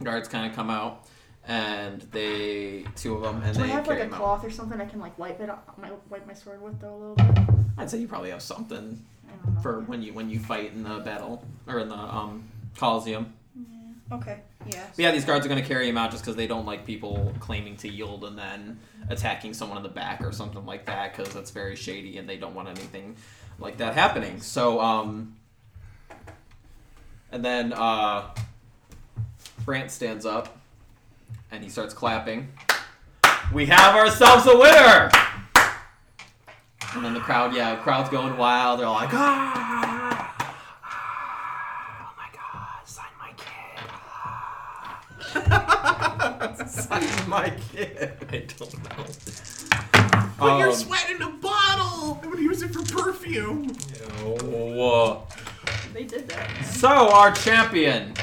Guards 0.02 0.28
kind 0.28 0.48
of 0.50 0.56
come 0.56 0.70
out, 0.70 1.06
and 1.46 2.00
they 2.12 2.84
two 2.96 3.14
of 3.14 3.22
them, 3.22 3.42
and 3.44 3.54
Do 3.56 3.62
I 3.62 3.66
they 3.66 3.72
have 3.72 3.86
like 3.86 3.98
a 4.00 4.04
out. 4.06 4.10
cloth 4.12 4.44
or 4.44 4.50
something 4.50 4.80
I 4.80 4.86
can 4.86 5.00
like 5.00 5.18
wipe 5.18 5.40
it, 5.40 5.50
my, 5.76 5.90
wipe 6.10 6.26
my 6.26 6.32
sword 6.34 6.60
with 6.62 6.80
though 6.80 6.94
a 6.94 6.96
little 6.96 7.14
bit? 7.16 7.54
I'd 7.78 7.90
say 7.90 7.98
you 7.98 8.08
probably 8.08 8.30
have 8.30 8.42
something 8.42 9.04
I 9.28 9.44
don't 9.44 9.54
know. 9.54 9.60
for 9.60 9.80
when 9.80 10.02
you 10.02 10.12
when 10.12 10.30
you 10.30 10.38
fight 10.40 10.72
in 10.72 10.82
the 10.82 10.98
battle 11.00 11.44
or 11.66 11.78
in 11.80 11.88
the 11.88 11.94
um 11.96 12.44
Coliseum. 12.76 13.32
Okay. 14.12 14.40
Yeah. 14.66 14.84
But 14.94 14.98
yeah, 15.02 15.10
these 15.12 15.24
guards 15.24 15.46
are 15.46 15.48
going 15.48 15.60
to 15.62 15.66
carry 15.66 15.88
him 15.88 15.96
out 15.96 16.10
just 16.10 16.22
because 16.22 16.36
they 16.36 16.46
don't 16.46 16.66
like 16.66 16.84
people 16.84 17.32
claiming 17.40 17.76
to 17.78 17.88
yield 17.88 18.24
and 18.24 18.38
then 18.38 18.78
attacking 19.08 19.54
someone 19.54 19.78
in 19.78 19.82
the 19.82 19.88
back 19.88 20.20
or 20.22 20.30
something 20.30 20.64
like 20.66 20.84
that 20.86 21.16
because 21.16 21.32
that's 21.32 21.50
very 21.50 21.74
shady 21.74 22.18
and 22.18 22.28
they 22.28 22.36
don't 22.36 22.54
want 22.54 22.68
anything 22.68 23.16
like 23.58 23.78
that 23.78 23.94
happening. 23.94 24.40
So, 24.40 24.78
um, 24.80 25.36
and 27.34 27.44
then 27.44 27.72
uh, 27.72 28.30
Brant 29.64 29.90
stands 29.90 30.24
up 30.24 30.56
and 31.50 31.64
he 31.64 31.68
starts 31.68 31.92
clapping. 31.92 32.48
We 33.52 33.66
have 33.66 33.96
ourselves 33.96 34.46
a 34.46 34.56
winner! 34.56 35.10
And 36.94 37.04
then 37.04 37.12
the 37.12 37.18
crowd, 37.20 37.52
yeah, 37.52 37.74
the 37.74 37.82
crowd's 37.82 38.08
going 38.08 38.36
wild. 38.36 38.78
They're 38.78 38.86
all 38.86 38.94
like, 38.94 39.12
ah! 39.12 40.32
Oh 42.04 42.12
my 42.16 42.28
god, 42.32 42.86
sign 42.86 43.10
my 43.18 43.32
kid. 46.54 46.68
sign 46.70 47.28
my 47.28 47.50
kid. 47.72 48.12
I 48.30 48.44
don't 48.56 48.84
know. 48.84 49.04
Put 50.38 50.58
your 50.60 50.68
Um, 50.68 50.74
sweat 50.74 51.10
in 51.10 51.20
a 51.20 51.30
bottle. 51.30 52.20
I'm 52.22 52.30
gonna 52.30 52.42
use 52.42 52.62
it 52.62 52.72
for 52.72 52.84
perfume. 52.84 53.76
No. 54.20 55.26
They 55.94 56.02
did 56.02 56.28
that. 56.30 56.64
So, 56.64 56.88
our 57.12 57.30
champion, 57.32 58.14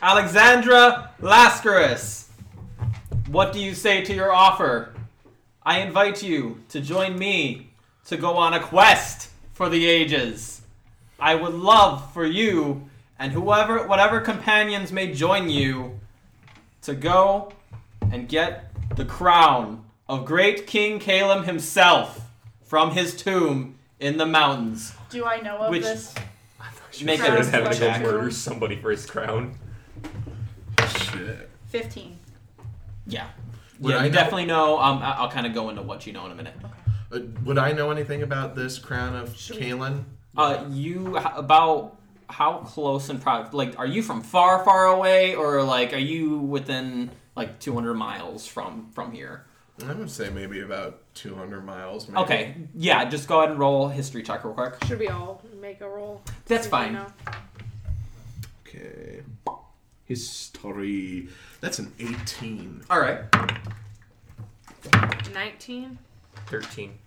Alexandra 0.00 1.10
Lascaris. 1.20 2.28
What 3.28 3.52
do 3.52 3.60
you 3.60 3.74
say 3.74 4.02
to 4.02 4.14
your 4.14 4.32
offer? 4.32 4.94
I 5.62 5.80
invite 5.80 6.22
you 6.22 6.62
to 6.70 6.80
join 6.80 7.18
me 7.18 7.68
to 8.06 8.16
go 8.16 8.38
on 8.38 8.54
a 8.54 8.60
quest 8.60 9.28
for 9.52 9.68
the 9.68 9.86
ages. 9.86 10.62
I 11.20 11.34
would 11.34 11.52
love 11.52 12.10
for 12.14 12.24
you 12.24 12.88
and 13.18 13.30
whoever, 13.30 13.86
whatever 13.86 14.18
companions 14.18 14.90
may 14.90 15.12
join 15.12 15.50
you, 15.50 16.00
to 16.80 16.94
go 16.94 17.52
and 18.10 18.26
get 18.26 18.72
the 18.96 19.04
crown 19.04 19.84
of 20.08 20.24
great 20.24 20.66
King 20.66 20.98
Caleb 20.98 21.44
himself 21.44 22.22
from 22.64 22.92
his 22.92 23.14
tomb 23.14 23.78
in 24.00 24.16
the 24.16 24.26
mountains. 24.26 24.94
Do 25.10 25.26
I 25.26 25.42
know 25.42 25.58
of 25.58 25.70
Which- 25.70 25.82
this? 25.82 26.14
Make 27.02 27.20
Crown 27.20 27.34
a 27.34 27.38
Just 27.38 27.50
having 27.50 27.72
to 27.72 27.78
go 27.78 27.86
check. 27.86 28.02
murder 28.02 28.30
somebody 28.30 28.76
for 28.76 28.90
his 28.90 29.06
crown. 29.06 29.54
Shit. 30.88 31.48
Fifteen. 31.68 32.18
Yeah. 33.06 33.28
Would 33.80 33.90
yeah, 33.94 34.00
I 34.00 34.04
you 34.04 34.10
know- 34.10 34.14
definitely 34.14 34.46
know. 34.46 34.78
Um, 34.78 34.98
I- 34.98 35.12
I'll 35.18 35.30
kind 35.30 35.46
of 35.46 35.54
go 35.54 35.68
into 35.70 35.82
what 35.82 36.06
you 36.06 36.12
know 36.12 36.26
in 36.26 36.32
a 36.32 36.34
minute. 36.34 36.54
Uh, 37.10 37.20
would 37.44 37.58
I 37.58 37.72
know 37.72 37.90
anything 37.90 38.22
about 38.22 38.54
this 38.54 38.78
crown 38.78 39.16
of 39.16 39.36
Should 39.36 39.56
we- 39.56 39.62
Kalen? 39.62 40.04
Uh, 40.36 40.64
you 40.70 41.18
h- 41.18 41.26
about 41.34 41.96
how 42.30 42.58
close 42.58 43.08
and 43.10 43.20
pro- 43.20 43.46
like 43.52 43.78
are 43.78 43.86
you 43.86 44.02
from 44.02 44.22
far, 44.22 44.64
far 44.64 44.86
away, 44.86 45.34
or 45.34 45.62
like 45.62 45.92
are 45.92 45.98
you 45.98 46.38
within 46.38 47.10
like 47.36 47.58
200 47.60 47.94
miles 47.94 48.46
from 48.46 48.88
from 48.94 49.12
here? 49.12 49.44
I 49.84 49.92
would 49.94 50.10
say 50.10 50.30
maybe 50.30 50.60
about 50.60 51.00
200 51.14 51.64
miles. 51.64 52.08
Maybe. 52.08 52.22
Okay, 52.22 52.54
yeah, 52.74 53.04
just 53.04 53.28
go 53.28 53.38
ahead 53.40 53.50
and 53.50 53.58
roll 53.58 53.88
history 53.88 54.22
check 54.22 54.44
real 54.44 54.54
quick. 54.54 54.74
Should 54.86 54.98
we 54.98 55.08
all 55.08 55.42
make 55.60 55.80
a 55.80 55.88
roll? 55.88 56.22
That's 56.46 56.64
See 56.64 56.68
if 56.68 56.72
we 56.72 56.78
fine. 56.78 56.92
know? 56.94 57.06
Okay. 58.66 59.22
History. 60.04 61.28
That's 61.60 61.78
an 61.78 61.92
18. 61.98 62.82
All 62.90 63.00
right. 63.00 63.20
19. 65.32 65.98
Thirteen. 66.46 66.98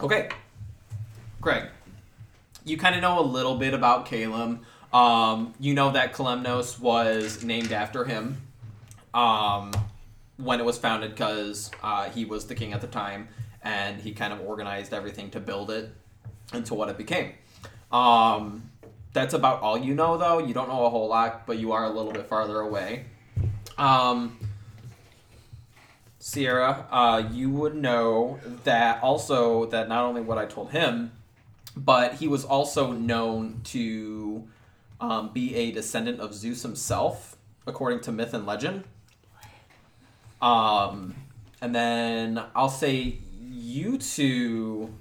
Okay. 0.00 0.28
Greg, 1.40 1.68
you 2.64 2.76
kind 2.76 2.94
of 2.94 3.02
know 3.02 3.18
a 3.20 3.22
little 3.22 3.56
bit 3.56 3.74
about 3.74 4.06
Caleb. 4.06 4.62
Um, 4.92 5.54
you 5.60 5.74
know 5.74 5.90
that 5.92 6.12
Kalemnos 6.12 6.78
was 6.78 7.42
named 7.44 7.72
after 7.72 8.04
him 8.04 8.40
um, 9.12 9.72
when 10.36 10.60
it 10.60 10.64
was 10.64 10.78
founded 10.78 11.10
because 11.10 11.70
uh, 11.82 12.08
he 12.10 12.24
was 12.24 12.46
the 12.46 12.54
king 12.54 12.72
at 12.72 12.80
the 12.80 12.86
time 12.86 13.28
and 13.62 14.00
he 14.00 14.12
kind 14.12 14.32
of 14.32 14.40
organized 14.40 14.92
everything 14.92 15.30
to 15.30 15.40
build 15.40 15.70
it 15.70 15.90
into 16.52 16.74
what 16.74 16.88
it 16.88 16.98
became. 16.98 17.32
Um, 17.90 18.70
that's 19.12 19.32
about 19.32 19.62
all 19.62 19.78
you 19.78 19.94
know, 19.94 20.18
though. 20.18 20.38
You 20.38 20.52
don't 20.52 20.68
know 20.68 20.84
a 20.84 20.90
whole 20.90 21.08
lot, 21.08 21.46
but 21.46 21.58
you 21.58 21.72
are 21.72 21.84
a 21.84 21.90
little 21.90 22.12
bit 22.12 22.26
farther 22.26 22.60
away. 22.60 23.06
Um, 23.78 24.38
Sierra, 26.18 26.86
uh, 26.90 27.28
you 27.32 27.50
would 27.50 27.74
know 27.74 28.40
that 28.64 29.02
also 29.02 29.66
that 29.66 29.88
not 29.88 30.04
only 30.04 30.20
what 30.20 30.38
I 30.38 30.46
told 30.46 30.70
him, 30.70 31.12
but 31.76 32.14
he 32.14 32.28
was 32.28 32.44
also 32.44 32.92
known 32.92 33.60
to 33.64 34.48
um, 35.00 35.32
be 35.32 35.54
a 35.54 35.70
descendant 35.70 36.20
of 36.20 36.34
Zeus 36.34 36.62
himself, 36.62 37.36
according 37.66 38.00
to 38.00 38.12
myth 38.12 38.34
and 38.34 38.46
legend. 38.46 38.84
Um, 40.44 41.14
and 41.62 41.74
then 41.74 42.42
I'll 42.54 42.68
say 42.68 43.18
you 43.40 43.96
two 43.96 44.92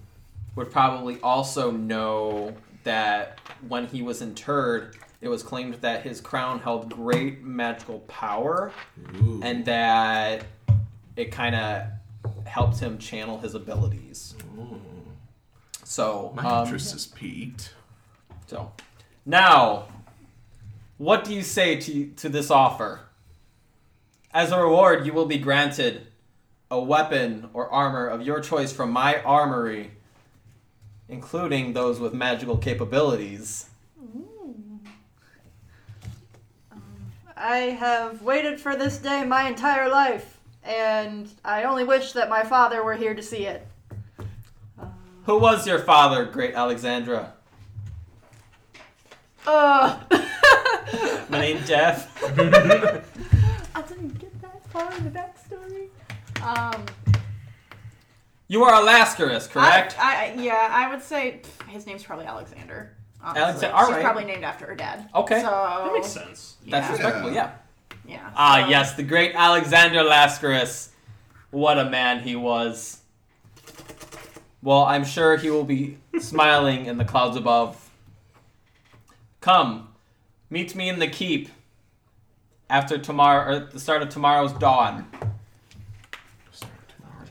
would 0.55 0.71
probably 0.71 1.19
also 1.21 1.69
know 1.69 2.55
that 2.85 3.39
when 3.67 3.87
he 3.87 4.01
was 4.01 4.21
interred, 4.21 4.95
it 5.19 5.27
was 5.27 5.43
claimed 5.43 5.75
that 5.75 6.03
his 6.03 6.21
crown 6.21 6.59
held 6.59 6.89
great 6.89 7.43
magical 7.43 7.99
power 8.01 8.71
Ooh. 9.17 9.41
and 9.43 9.65
that 9.65 10.45
it 11.17 11.31
kind 11.31 11.55
of 11.55 11.87
helped 12.45 12.79
him 12.79 12.97
channel 12.97 13.37
his 13.39 13.53
abilities. 13.53 14.35
Ooh. 14.57 14.79
So, 15.83 16.31
My 16.35 16.43
um, 16.43 16.63
interest 16.63 16.95
is 16.95 17.07
piqued. 17.07 17.73
so 18.47 18.71
now, 19.25 19.87
what 20.97 21.25
do 21.25 21.33
you 21.33 21.43
say 21.43 21.75
to 21.75 22.07
to 22.17 22.29
this 22.29 22.49
offer? 22.49 23.01
As 24.33 24.51
a 24.51 24.59
reward, 24.59 25.05
you 25.05 25.13
will 25.13 25.27
be 25.27 25.37
granted 25.37 26.07
a 26.71 26.79
weapon 26.79 27.49
or 27.53 27.69
armor 27.69 28.07
of 28.07 28.23
your 28.23 28.39
choice 28.39 28.73
from 28.73 28.91
my 28.91 29.21
armory, 29.21 29.91
including 31.07 31.73
those 31.73 31.99
with 31.99 32.15
magical 32.15 32.57
capabilities. 32.57 33.69
I 37.37 37.57
have 37.57 38.23
waited 38.23 38.59
for 38.59 38.75
this 38.75 38.97
day 38.97 39.23
my 39.23 39.47
entire 39.47 39.87
life, 39.87 40.39
and 40.63 41.29
I 41.45 41.63
only 41.63 41.83
wish 41.83 42.13
that 42.13 42.27
my 42.27 42.43
father 42.43 42.83
were 42.83 42.95
here 42.95 43.13
to 43.13 43.21
see 43.21 43.45
it. 43.45 43.67
Who 45.25 45.37
was 45.37 45.67
your 45.67 45.79
father, 45.79 46.25
great 46.25 46.55
Alexandra? 46.55 47.33
Uh. 49.45 49.99
My 51.29 51.39
name's 51.39 51.67
Jeff. 51.67 52.09
I 53.75 53.81
didn't 53.81 54.19
get 54.73 54.79
that 54.79 54.89
far 54.89 54.97
in 54.97 55.03
the 55.03 55.19
backstory. 55.19 55.89
Um, 56.75 56.85
You 58.47 58.63
are 58.63 58.73
a 58.81 58.85
Lascaris, 58.85 59.49
correct? 59.49 59.95
I, 59.99 60.33
I, 60.37 60.41
yeah, 60.41 60.67
I 60.71 60.89
would 60.93 61.01
say 61.01 61.41
pff, 61.43 61.69
his 61.69 61.85
name's 61.85 62.03
probably 62.03 62.25
Alexander. 62.25 62.95
Honestly. 63.21 63.41
Alexander- 63.43 63.75
all 63.75 63.87
She's 63.87 64.03
probably 64.03 64.25
named 64.25 64.43
after 64.43 64.65
her 64.65 64.75
dad. 64.75 65.09
Okay. 65.15 65.41
So 65.41 65.47
That 65.49 65.93
makes 65.93 66.07
sense. 66.07 66.55
That's 66.67 66.87
yeah. 66.87 66.91
respectable, 66.93 67.31
yeah. 67.31 67.51
Yeah. 68.07 68.29
Ah, 68.35 68.61
so- 68.63 68.69
yes, 68.69 68.93
the 68.95 69.03
great 69.03 69.33
Alexander 69.35 69.99
Lascaris. 70.03 70.89
What 71.51 71.77
a 71.79 71.89
man 71.89 72.23
he 72.23 72.35
was. 72.35 72.99
Well, 74.61 74.83
I'm 74.83 75.05
sure 75.05 75.37
he 75.37 75.49
will 75.49 75.63
be 75.65 75.97
smiling 76.19 76.85
in 76.87 76.97
the 76.97 77.05
clouds 77.05 77.37
above. 77.37 77.79
Come, 79.41 79.89
meet 80.49 80.73
me 80.75 80.87
in 80.89 80.99
the 80.99 81.07
keep 81.07 81.49
after 82.73 82.97
tomorrow, 82.97 83.55
or 83.55 83.59
the 83.59 83.79
start 83.79 84.01
of 84.01 84.09
tomorrow's 84.09 84.51
dawn. 84.53 85.05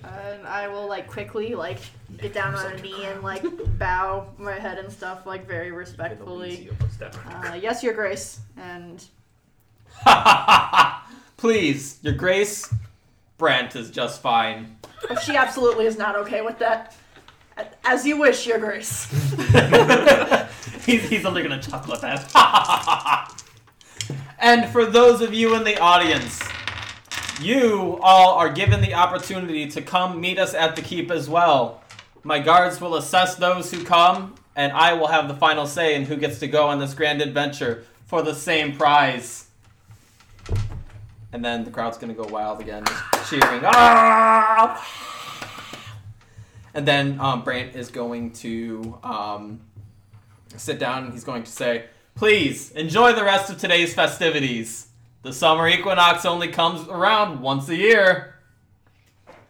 And 0.05 0.47
I 0.47 0.69
will 0.69 0.87
like 0.87 1.09
quickly 1.09 1.57
like 1.57 1.81
get 2.17 2.33
down 2.33 2.55
on 2.55 2.73
a 2.73 2.81
knee 2.81 3.05
and 3.07 3.23
like 3.23 3.43
bow 3.79 4.29
my 4.39 4.53
head 4.53 4.79
and 4.79 4.91
stuff 4.91 5.27
like 5.27 5.47
very 5.47 5.73
respectfully. 5.73 6.71
Uh, 7.27 7.59
yes, 7.61 7.83
Your 7.83 7.93
Grace. 7.93 8.39
And 8.57 9.05
Please, 11.37 11.99
your 12.03 12.15
grace, 12.15 12.73
Brant 13.37 13.75
is 13.75 13.91
just 13.91 14.23
fine. 14.23 14.77
oh, 15.11 15.17
she 15.17 15.35
absolutely 15.35 15.87
is 15.87 15.99
not 15.99 16.15
okay 16.15 16.43
with 16.43 16.61
that. 16.61 16.95
As 17.85 18.07
you 18.07 18.17
wish, 18.17 18.47
Your 18.47 18.59
Grace. 18.59 19.11
he's, 20.87 21.03
he's 21.09 21.25
only 21.25 21.43
gonna 21.43 21.61
chuckle 21.61 21.95
at 21.95 22.01
that. 22.01 22.31
And 24.43 24.69
for 24.71 24.85
those 24.85 25.21
of 25.21 25.33
you 25.33 25.55
in 25.55 25.63
the 25.63 25.79
audience, 25.79 26.43
you 27.41 27.99
all 28.03 28.35
are 28.35 28.51
given 28.51 28.81
the 28.81 28.93
opportunity 28.93 29.69
to 29.69 29.81
come 29.81 30.21
meet 30.21 30.39
us 30.39 30.53
at 30.53 30.75
the 30.75 30.83
keep 30.83 31.11
as 31.13 31.29
well. 31.29 31.81
My 32.25 32.41
guards 32.41 32.81
will 32.81 32.97
assess 32.97 33.37
those 33.37 33.71
who 33.71 33.85
come, 33.85 34.35
and 34.57 34.73
I 34.73 34.95
will 34.95 35.07
have 35.07 35.29
the 35.29 35.35
final 35.35 35.67
say 35.67 35.95
in 35.95 36.05
who 36.05 36.17
gets 36.17 36.41
to 36.41 36.49
go 36.49 36.67
on 36.67 36.81
this 36.81 36.93
grand 36.93 37.23
adventure 37.23 37.85
for 38.05 38.21
the 38.21 38.35
same 38.35 38.77
prize. 38.77 39.49
And 41.33 41.45
then 41.45 41.65
the 41.65 41.71
crowd's 41.71 41.97
gonna 41.97 42.13
go 42.13 42.25
wild 42.25 42.61
again, 42.61 42.85
cheering. 43.29 43.63
Ah! 43.65 44.85
And 46.75 46.87
then 46.87 47.21
um, 47.21 47.45
Brant 47.45 47.77
is 47.77 47.91
going 47.91 48.33
to 48.35 48.99
um, 49.05 49.61
sit 50.57 50.79
down 50.79 51.05
and 51.05 51.13
he's 51.13 51.25
going 51.25 51.45
to 51.45 51.51
say, 51.51 51.85
Please 52.15 52.71
enjoy 52.73 53.13
the 53.15 53.25
rest 53.25 53.51
of 53.51 53.59
today's 53.59 53.95
festivities. 53.95 54.89
The 55.23 55.33
summer 55.33 55.69
equinox 55.69 56.25
only 56.25 56.49
comes 56.49 56.87
around 56.89 57.41
once 57.41 57.69
a 57.69 57.77
year. 57.77 58.35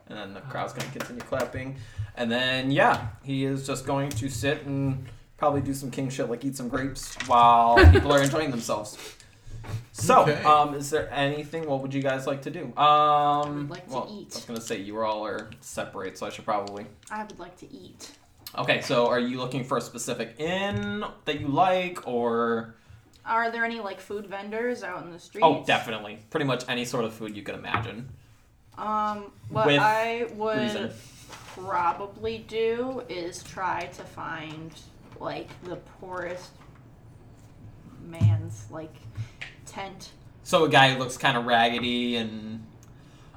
And 0.09 0.19
then 0.19 0.35
the 0.35 0.41
crowd's 0.43 0.73
going 0.73 0.91
to 0.91 0.99
continue 0.99 1.23
clapping. 1.23 1.77
And 2.17 2.31
then, 2.31 2.71
yeah, 2.71 3.09
he 3.23 3.45
is 3.45 3.67
just 3.67 3.87
going 3.87 4.11
to 4.11 4.29
sit 4.29 4.65
and 4.67 5.07
probably 5.39 5.61
do 5.63 5.75
some 5.75 5.91
king 5.91 6.09
shit 6.11 6.29
like 6.29 6.45
eat 6.45 6.57
some 6.57 6.69
grapes 6.69 7.17
while 7.27 7.77
people 7.93 8.13
are 8.13 8.23
enjoying 8.23 8.51
themselves. 8.51 8.97
So, 9.93 10.23
Okay. 10.23 10.43
um, 10.45 10.75
is 10.75 10.91
there 10.91 11.09
anything? 11.13 11.67
What 11.69 11.81
would 11.83 11.95
you 11.95 12.03
guys 12.03 12.27
like 12.27 12.43
to 12.43 12.51
do? 12.51 12.77
Um, 12.77 13.69
would 13.69 13.71
like 13.71 13.87
to 13.87 13.93
well, 13.95 14.09
eat. 14.11 14.33
I 14.33 14.37
was 14.37 14.45
gonna 14.45 14.61
say 14.61 14.79
you 14.81 15.01
all 15.01 15.25
are 15.25 15.51
separate, 15.61 16.19
so 16.19 16.27
I 16.27 16.31
should 16.31 16.45
probably. 16.45 16.87
I 17.11 17.23
would 17.25 17.39
like 17.39 17.57
to 17.59 17.73
eat. 17.73 18.11
Okay, 18.59 18.81
so 18.83 19.07
are 19.09 19.19
you 19.21 19.39
looking 19.39 19.65
for 19.65 19.79
a 19.79 19.81
specific 19.81 20.35
inn 20.39 21.05
that 21.25 21.41
you 21.41 21.49
like, 21.49 22.07
or 22.07 22.75
Are 23.25 23.51
there 23.51 23.65
any 23.65 23.81
like 23.81 23.99
food 24.01 24.27
vendors 24.27 24.83
out 24.83 25.05
in 25.05 25.11
the 25.13 25.19
streets? 25.19 25.45
oh, 25.45 25.65
definitely, 25.67 26.19
pretty 26.31 26.45
much 26.45 26.65
any 26.69 26.85
sort 26.85 27.05
of 27.05 27.15
food 27.15 27.35
you 27.37 27.43
can 27.43 27.55
imagine. 27.55 28.11
Um, 28.77 29.33
what 29.49 29.67
With 29.67 29.79
I 29.81 30.27
would 30.35 30.59
reason. 30.59 30.91
probably 31.55 32.39
do 32.49 33.03
is 33.09 33.43
try 33.43 33.87
to 33.87 34.03
find 34.03 34.73
like 35.21 35.49
the 35.65 35.77
poorest 35.77 36.51
man's 38.05 38.67
like 38.71 38.95
tent. 39.67 40.11
So 40.45 40.65
a 40.65 40.69
guy 40.69 40.93
who 40.93 40.99
looks 40.99 41.17
kind 41.17 41.37
of 41.39 41.47
raggedy 41.47 42.17
and 42.17 42.67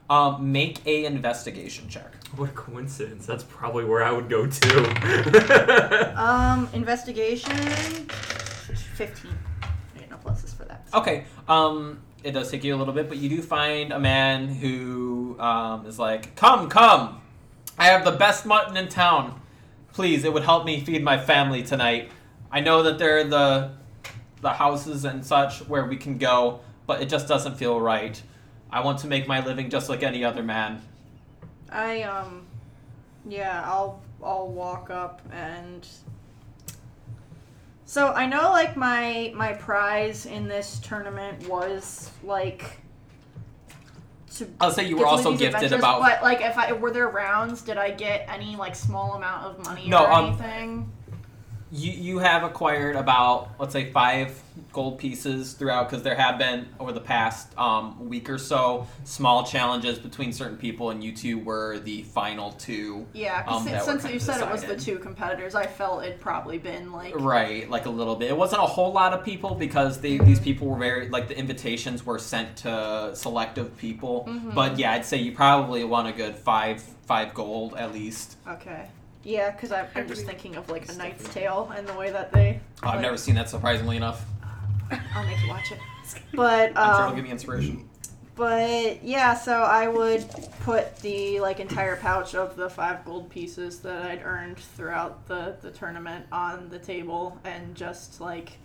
um, 0.09 0.51
make 0.51 0.85
a 0.85 1.05
investigation 1.05 1.87
check. 1.87 2.14
What 2.35 2.49
a 2.49 2.51
coincidence. 2.51 3.25
That's 3.25 3.45
probably 3.45 3.85
where 3.85 4.03
I 4.03 4.11
would 4.11 4.29
go 4.29 4.45
to. 4.45 6.13
Um, 6.15 6.69
investigation. 6.73 7.55
Fifteen. 8.95 9.37
I 9.61 9.99
get 9.99 10.09
no 10.09 10.17
pluses 10.17 10.55
for 10.55 10.63
that. 10.65 10.87
Okay. 10.93 11.25
Um, 11.47 12.01
it 12.23 12.31
does 12.31 12.49
take 12.49 12.63
you 12.63 12.75
a 12.75 12.77
little 12.77 12.93
bit, 12.93 13.07
but 13.07 13.17
you 13.17 13.29
do 13.29 13.41
find 13.41 13.91
a 13.93 13.99
man 13.99 14.47
who 14.47 15.37
um, 15.39 15.85
is 15.85 15.99
like, 15.99 16.35
"Come, 16.35 16.69
come! 16.69 17.21
I 17.77 17.85
have 17.87 18.03
the 18.05 18.11
best 18.11 18.45
mutton 18.45 18.75
in 18.77 18.87
town. 18.87 19.39
Please, 19.93 20.23
it 20.23 20.33
would 20.33 20.43
help 20.43 20.65
me 20.65 20.81
feed 20.81 21.03
my 21.03 21.17
family 21.17 21.63
tonight. 21.63 22.11
I 22.51 22.61
know 22.61 22.83
that 22.83 22.97
there 22.97 23.17
are 23.19 23.23
the 23.23 23.71
the 24.41 24.49
houses 24.49 25.05
and 25.05 25.25
such 25.25 25.59
where 25.67 25.85
we 25.85 25.97
can 25.97 26.17
go, 26.17 26.61
but 26.87 27.01
it 27.01 27.09
just 27.09 27.27
doesn't 27.27 27.55
feel 27.55 27.79
right. 27.79 28.21
I 28.71 28.81
want 28.81 28.99
to 28.99 29.07
make 29.07 29.27
my 29.27 29.45
living 29.45 29.69
just 29.69 29.89
like 29.89 30.03
any 30.03 30.23
other 30.23 30.43
man." 30.43 30.81
I 31.75 32.03
um, 32.03 32.47
yeah, 33.27 33.63
I'll 33.65 34.01
I'll 34.23 34.47
walk 34.47 34.89
up 34.89 35.21
and. 35.31 35.85
So 37.87 38.07
I 38.07 38.25
know 38.25 38.49
like 38.49 38.75
my 38.75 39.31
my 39.35 39.53
prize 39.53 40.25
in 40.25 40.47
this 40.47 40.79
tournament 40.79 41.47
was 41.47 42.09
like 42.23 42.79
to. 44.37 44.47
I'll 44.59 44.71
say 44.71 44.87
you 44.87 44.97
were 44.97 45.05
also 45.05 45.35
gifted 45.35 45.73
about 45.73 46.01
But 46.01 46.23
like, 46.23 46.41
if 46.41 46.57
I 46.57 46.71
were 46.71 46.91
there 46.91 47.09
rounds, 47.09 47.61
did 47.61 47.77
I 47.77 47.91
get 47.91 48.27
any 48.29 48.55
like 48.55 48.75
small 48.75 49.13
amount 49.13 49.45
of 49.45 49.65
money 49.65 49.87
No, 49.87 50.05
or 50.05 50.11
um, 50.11 50.25
anything? 50.25 50.91
You 51.75 51.91
you 51.91 52.19
have 52.19 52.43
acquired 52.43 52.95
about 52.95 53.49
let's 53.59 53.73
say 53.73 53.91
five 53.91 54.41
gold 54.71 54.97
pieces 54.97 55.53
throughout 55.53 55.89
because 55.89 56.03
there 56.03 56.15
have 56.15 56.37
been 56.37 56.67
over 56.79 56.91
the 56.91 57.01
past 57.01 57.57
um, 57.57 58.09
week 58.09 58.29
or 58.29 58.37
so 58.37 58.87
small 59.03 59.43
challenges 59.43 59.99
between 59.99 60.31
certain 60.31 60.57
people 60.57 60.89
and 60.89 61.03
you 61.03 61.11
two 61.11 61.37
were 61.39 61.79
the 61.79 62.03
final 62.03 62.51
two 62.53 63.05
Yeah, 63.13 63.43
um, 63.47 63.63
since, 63.63 63.83
since 63.83 64.09
you 64.09 64.19
said 64.19 64.41
it 64.41 64.49
was 64.49 64.63
the 64.63 64.75
two 64.77 64.97
competitors, 64.99 65.55
I 65.55 65.65
felt 65.65 66.03
it'd 66.03 66.19
probably 66.19 66.57
been 66.57 66.91
like 66.91 67.13
right 67.15 67.69
like 67.69 67.85
a 67.85 67.89
little 67.89 68.15
bit. 68.15 68.29
It 68.29 68.37
wasn't 68.37 68.61
a 68.61 68.67
whole 68.67 68.93
lot 68.93 69.13
of 69.13 69.23
people 69.23 69.55
because 69.55 69.99
they, 69.99 70.17
these 70.17 70.39
people 70.39 70.67
were 70.67 70.77
very 70.77 71.09
like 71.09 71.27
the 71.27 71.37
invitations 71.37 72.05
were 72.05 72.19
sent 72.19 72.55
to 72.57 73.11
selective 73.13 73.77
people. 73.77 74.29
But 74.53 74.77
yeah 74.77 74.93
i'd 74.93 75.05
say 75.05 75.17
you 75.17 75.31
probably 75.31 75.83
won 75.83 76.07
a 76.07 76.13
good 76.13 76.35
five 76.35 76.81
five 76.81 77.33
gold 77.33 77.75
at 77.75 77.93
least. 77.93 78.37
Okay. 78.47 78.87
Yeah, 79.25 79.49
because 79.51 79.71
I'm 79.71 80.07
just 80.07 80.25
thinking 80.25 80.55
of 80.55 80.69
like 80.69 80.87
a 80.89 80.93
Knight's 80.93 81.27
Tale 81.33 81.73
and 81.75 81.85
the 81.87 81.93
way 81.95 82.11
that 82.11 82.31
they. 82.31 82.59
Oh, 82.83 82.87
i've 82.89 82.93
like- 82.95 83.01
never 83.01 83.17
seen 83.17 83.35
that 83.35 83.49
surprisingly 83.49 83.97
enough 83.97 84.23
I'll 85.15 85.25
make 85.25 85.41
you 85.41 85.49
watch 85.49 85.71
it. 85.71 85.79
But 86.33 86.73
i'm 86.77 86.85
sure 86.85 86.93
it'll 86.99 87.09
um, 87.09 87.15
give 87.15 87.25
me 87.25 87.31
inspiration 87.31 87.89
But 88.35 89.03
yeah, 89.03 89.33
so 89.33 89.63
I 89.63 89.87
would 89.87 90.23
put 90.61 90.97
the 90.97 91.39
like 91.39 91.59
entire 91.59 91.95
pouch 91.95 92.35
of 92.35 92.55
the 92.55 92.69
five 92.69 93.03
gold 93.05 93.29
pieces 93.31 93.79
that 93.79 94.03
I'd 94.05 94.21
earned 94.23 94.57
throughout 94.59 95.25
the 95.27 95.55
the 95.61 95.71
tournament 95.71 96.25
on 96.31 96.69
the 96.69 96.77
table 96.77 97.39
and 97.43 97.73
just 97.73 98.21
like 98.21 98.57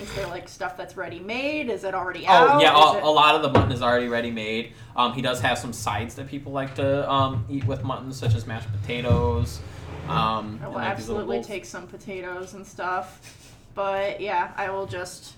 is 0.00 0.12
there 0.14 0.26
like 0.26 0.48
stuff 0.48 0.76
that's 0.76 0.96
ready 0.96 1.20
made? 1.20 1.68
Is 1.70 1.84
it 1.84 1.94
already 1.94 2.26
out? 2.26 2.56
Oh 2.56 2.60
yeah, 2.60 2.74
a, 2.74 2.96
it- 2.98 3.02
a 3.04 3.08
lot 3.10 3.34
of 3.36 3.42
the 3.42 3.50
mutton 3.50 3.72
is 3.72 3.82
already 3.82 4.08
ready 4.08 4.30
made. 4.30 4.72
Um, 4.96 5.12
he 5.12 5.22
does 5.22 5.40
have 5.40 5.58
some 5.58 5.72
sides 5.72 6.14
that 6.16 6.26
people 6.28 6.52
like 6.52 6.74
to 6.76 7.10
um, 7.10 7.44
eat 7.48 7.64
with 7.66 7.84
mutton, 7.84 8.12
such 8.12 8.34
as 8.34 8.46
mashed 8.46 8.68
potatoes. 8.72 9.60
Um, 10.08 10.60
I 10.62 10.68
will 10.68 10.74
like 10.74 10.96
these 10.96 11.08
little 11.08 11.22
absolutely 11.22 11.42
take 11.42 11.64
some 11.64 11.86
potatoes 11.86 12.54
and 12.54 12.66
stuff. 12.66 13.56
But 13.74 14.20
yeah, 14.20 14.52
I 14.56 14.70
will 14.70 14.86
just 14.86 15.34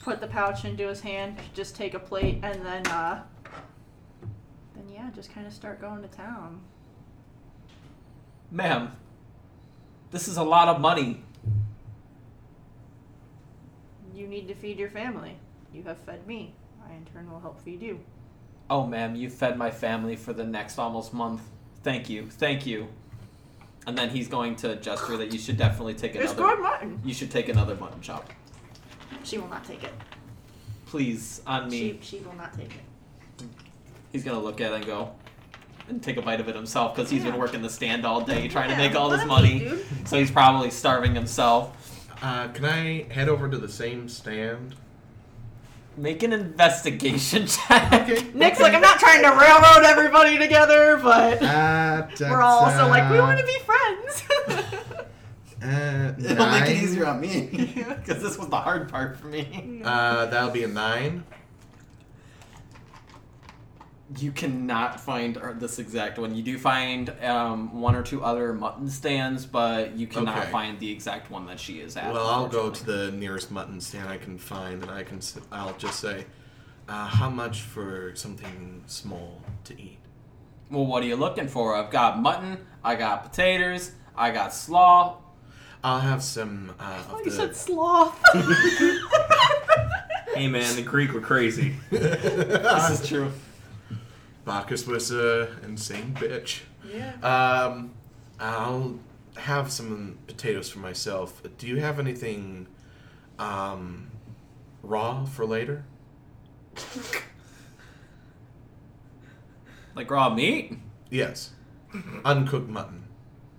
put 0.00 0.20
the 0.20 0.26
pouch 0.26 0.64
into 0.64 0.88
his 0.88 1.00
hand, 1.00 1.36
just 1.54 1.76
take 1.76 1.94
a 1.94 1.98
plate, 1.98 2.40
and 2.42 2.64
then 2.64 2.86
uh, 2.88 3.22
then 4.74 4.84
yeah, 4.92 5.10
just 5.14 5.32
kind 5.34 5.46
of 5.46 5.52
start 5.52 5.80
going 5.80 6.02
to 6.02 6.08
town. 6.08 6.60
Ma'am, 8.50 8.92
this 10.10 10.26
is 10.26 10.36
a 10.36 10.42
lot 10.42 10.68
of 10.68 10.80
money. 10.80 11.22
You 14.14 14.26
need 14.26 14.48
to 14.48 14.54
feed 14.54 14.78
your 14.78 14.90
family. 14.90 15.36
You 15.72 15.82
have 15.84 15.98
fed 15.98 16.26
me. 16.26 16.54
I 16.88 16.92
in 16.94 17.04
turn 17.06 17.30
will 17.30 17.40
help 17.40 17.60
feed 17.62 17.82
you. 17.82 18.00
Oh, 18.68 18.86
ma'am, 18.86 19.14
you 19.14 19.30
fed 19.30 19.56
my 19.58 19.70
family 19.70 20.16
for 20.16 20.32
the 20.32 20.44
next 20.44 20.78
almost 20.78 21.12
month. 21.12 21.42
Thank 21.82 22.08
you, 22.10 22.28
thank 22.30 22.66
you. 22.66 22.88
And 23.86 23.96
then 23.96 24.10
he's 24.10 24.28
going 24.28 24.56
to 24.56 24.76
gesture 24.76 25.16
that 25.16 25.32
you 25.32 25.38
should 25.38 25.56
definitely 25.56 25.94
take 25.94 26.14
It's 26.14 26.32
another. 26.32 26.54
good 26.56 26.62
mutton. 26.62 27.00
You 27.04 27.14
should 27.14 27.30
take 27.30 27.48
another 27.48 27.74
mutton 27.76 28.00
chop, 28.00 28.30
She 29.24 29.38
will 29.38 29.48
not 29.48 29.64
take 29.64 29.82
it. 29.84 29.92
please, 30.86 31.40
on 31.46 31.68
me. 31.70 31.98
She 32.02 32.18
she 32.18 32.24
will 32.24 32.34
not 32.36 32.52
take 32.52 32.74
it. 32.74 33.46
He's 34.12 34.22
gonna 34.24 34.40
look 34.40 34.60
at 34.60 34.72
it 34.72 34.76
and 34.76 34.86
go, 34.86 35.12
and 35.88 36.02
take 36.02 36.16
a 36.16 36.22
bite 36.22 36.40
of 36.40 36.48
it 36.48 36.54
himself 36.54 36.94
because 36.94 37.10
he's 37.10 37.24
Yeah. 37.24 37.30
been 37.30 37.40
working 37.40 37.62
the 37.62 37.70
stand 37.70 38.04
all 38.04 38.20
day 38.20 38.48
trying 38.48 38.70
to 38.70 38.76
make 38.76 38.94
all 38.94 39.08
this 39.08 39.24
money. 39.24 39.60
dude. 39.60 39.84
So 40.06 40.18
he's 40.18 40.30
probably 40.30 40.70
starving 40.70 41.14
himself. 41.14 41.76
Uh, 42.22 42.48
can 42.48 42.64
I 42.64 43.06
head 43.12 43.28
over 43.28 43.48
to 43.48 43.56
the 43.58 43.68
same 43.68 44.08
stand? 44.08 44.74
Make 45.96 46.22
an 46.22 46.32
investigation 46.32 47.46
check. 47.48 47.92
Okay. 47.92 48.30
Nick's 48.34 48.60
like, 48.60 48.74
I'm 48.74 48.80
not 48.80 48.98
trying 48.98 49.22
to 49.22 49.30
railroad 49.30 49.84
everybody 49.84 50.38
together, 50.38 50.98
but 51.02 51.42
Uh, 51.42 52.06
we're 52.20 52.42
all 52.42 52.64
also 52.66 52.88
like, 52.88 53.10
we 53.10 53.18
want 53.18 53.38
to 53.40 53.46
be. 53.46 53.52
be 53.52 53.58
friends. 53.64 54.76
Uh, 55.62 56.14
It'll 56.18 56.46
make 56.46 56.62
it 56.62 56.68
nine. 56.68 56.70
easier 56.70 57.04
on 57.06 57.20
me 57.20 57.46
because 57.76 58.22
this 58.22 58.38
was 58.38 58.48
the 58.48 58.56
hard 58.56 58.88
part 58.88 59.18
for 59.18 59.26
me. 59.26 59.82
Uh, 59.84 60.24
that'll 60.24 60.48
be 60.48 60.64
a 60.64 60.66
nine. 60.66 61.22
You 64.18 64.32
cannot 64.32 64.98
find 64.98 65.36
uh, 65.38 65.52
this 65.52 65.78
exact 65.78 66.18
one. 66.18 66.34
You 66.34 66.42
do 66.42 66.58
find 66.58 67.10
um, 67.22 67.80
one 67.80 67.94
or 67.94 68.02
two 68.02 68.24
other 68.24 68.52
mutton 68.52 68.88
stands, 68.88 69.46
but 69.46 69.96
you 69.96 70.08
cannot 70.08 70.38
Okay. 70.38 70.50
find 70.50 70.80
the 70.80 70.90
exact 70.90 71.30
one 71.30 71.46
that 71.46 71.60
she 71.60 71.78
is 71.78 71.96
at. 71.96 72.12
Well, 72.12 72.26
I'll 72.26 72.48
go 72.48 72.70
to 72.70 72.84
the 72.84 73.12
nearest 73.12 73.52
mutton 73.52 73.80
stand 73.80 74.08
I 74.08 74.16
can 74.18 74.36
find, 74.36 74.82
and 74.82 74.90
I 74.90 75.04
can. 75.04 75.20
I'll 75.52 75.74
just 75.74 76.00
say, 76.00 76.26
uh, 76.88 77.06
how 77.06 77.30
much 77.30 77.60
for 77.62 78.12
something 78.16 78.82
small 78.86 79.42
to 79.64 79.80
eat? 79.80 79.98
Well, 80.70 80.86
what 80.86 81.04
are 81.04 81.06
you 81.06 81.16
looking 81.16 81.46
for? 81.46 81.76
I've 81.76 81.90
got 81.92 82.18
mutton. 82.20 82.58
I 82.82 82.96
got 82.96 83.22
potatoes. 83.30 83.92
I 84.16 84.32
got 84.32 84.52
slaw. 84.52 85.18
I'll 85.84 86.00
have 86.00 86.22
some 86.22 86.74
uh, 86.80 87.04
of 87.12 87.18
you 87.20 87.24
the. 87.26 87.30
said 87.30 87.54
sloth. 87.56 88.20
Hey 90.34 90.46
man, 90.46 90.76
the 90.76 90.82
Greek 90.82 91.12
were 91.12 91.20
crazy. 91.20 91.74
This 91.90 93.00
is 93.00 93.08
true. 93.08 93.32
Bacchus 94.44 94.86
was 94.86 95.10
a 95.10 95.48
insane 95.62 96.14
bitch. 96.18 96.60
yeah. 96.84 97.14
Um, 97.22 97.92
I'll 98.38 98.98
have 99.36 99.70
some 99.70 100.18
potatoes 100.26 100.68
for 100.70 100.78
myself. 100.80 101.42
Do 101.58 101.66
you 101.66 101.76
have 101.76 101.98
anything 101.98 102.66
um, 103.38 104.10
raw 104.82 105.24
for 105.24 105.44
later? 105.46 105.84
Like 109.94 110.10
raw 110.10 110.32
meat. 110.32 110.78
Yes, 111.10 111.50
uncooked 112.24 112.68
mutton. 112.68 113.04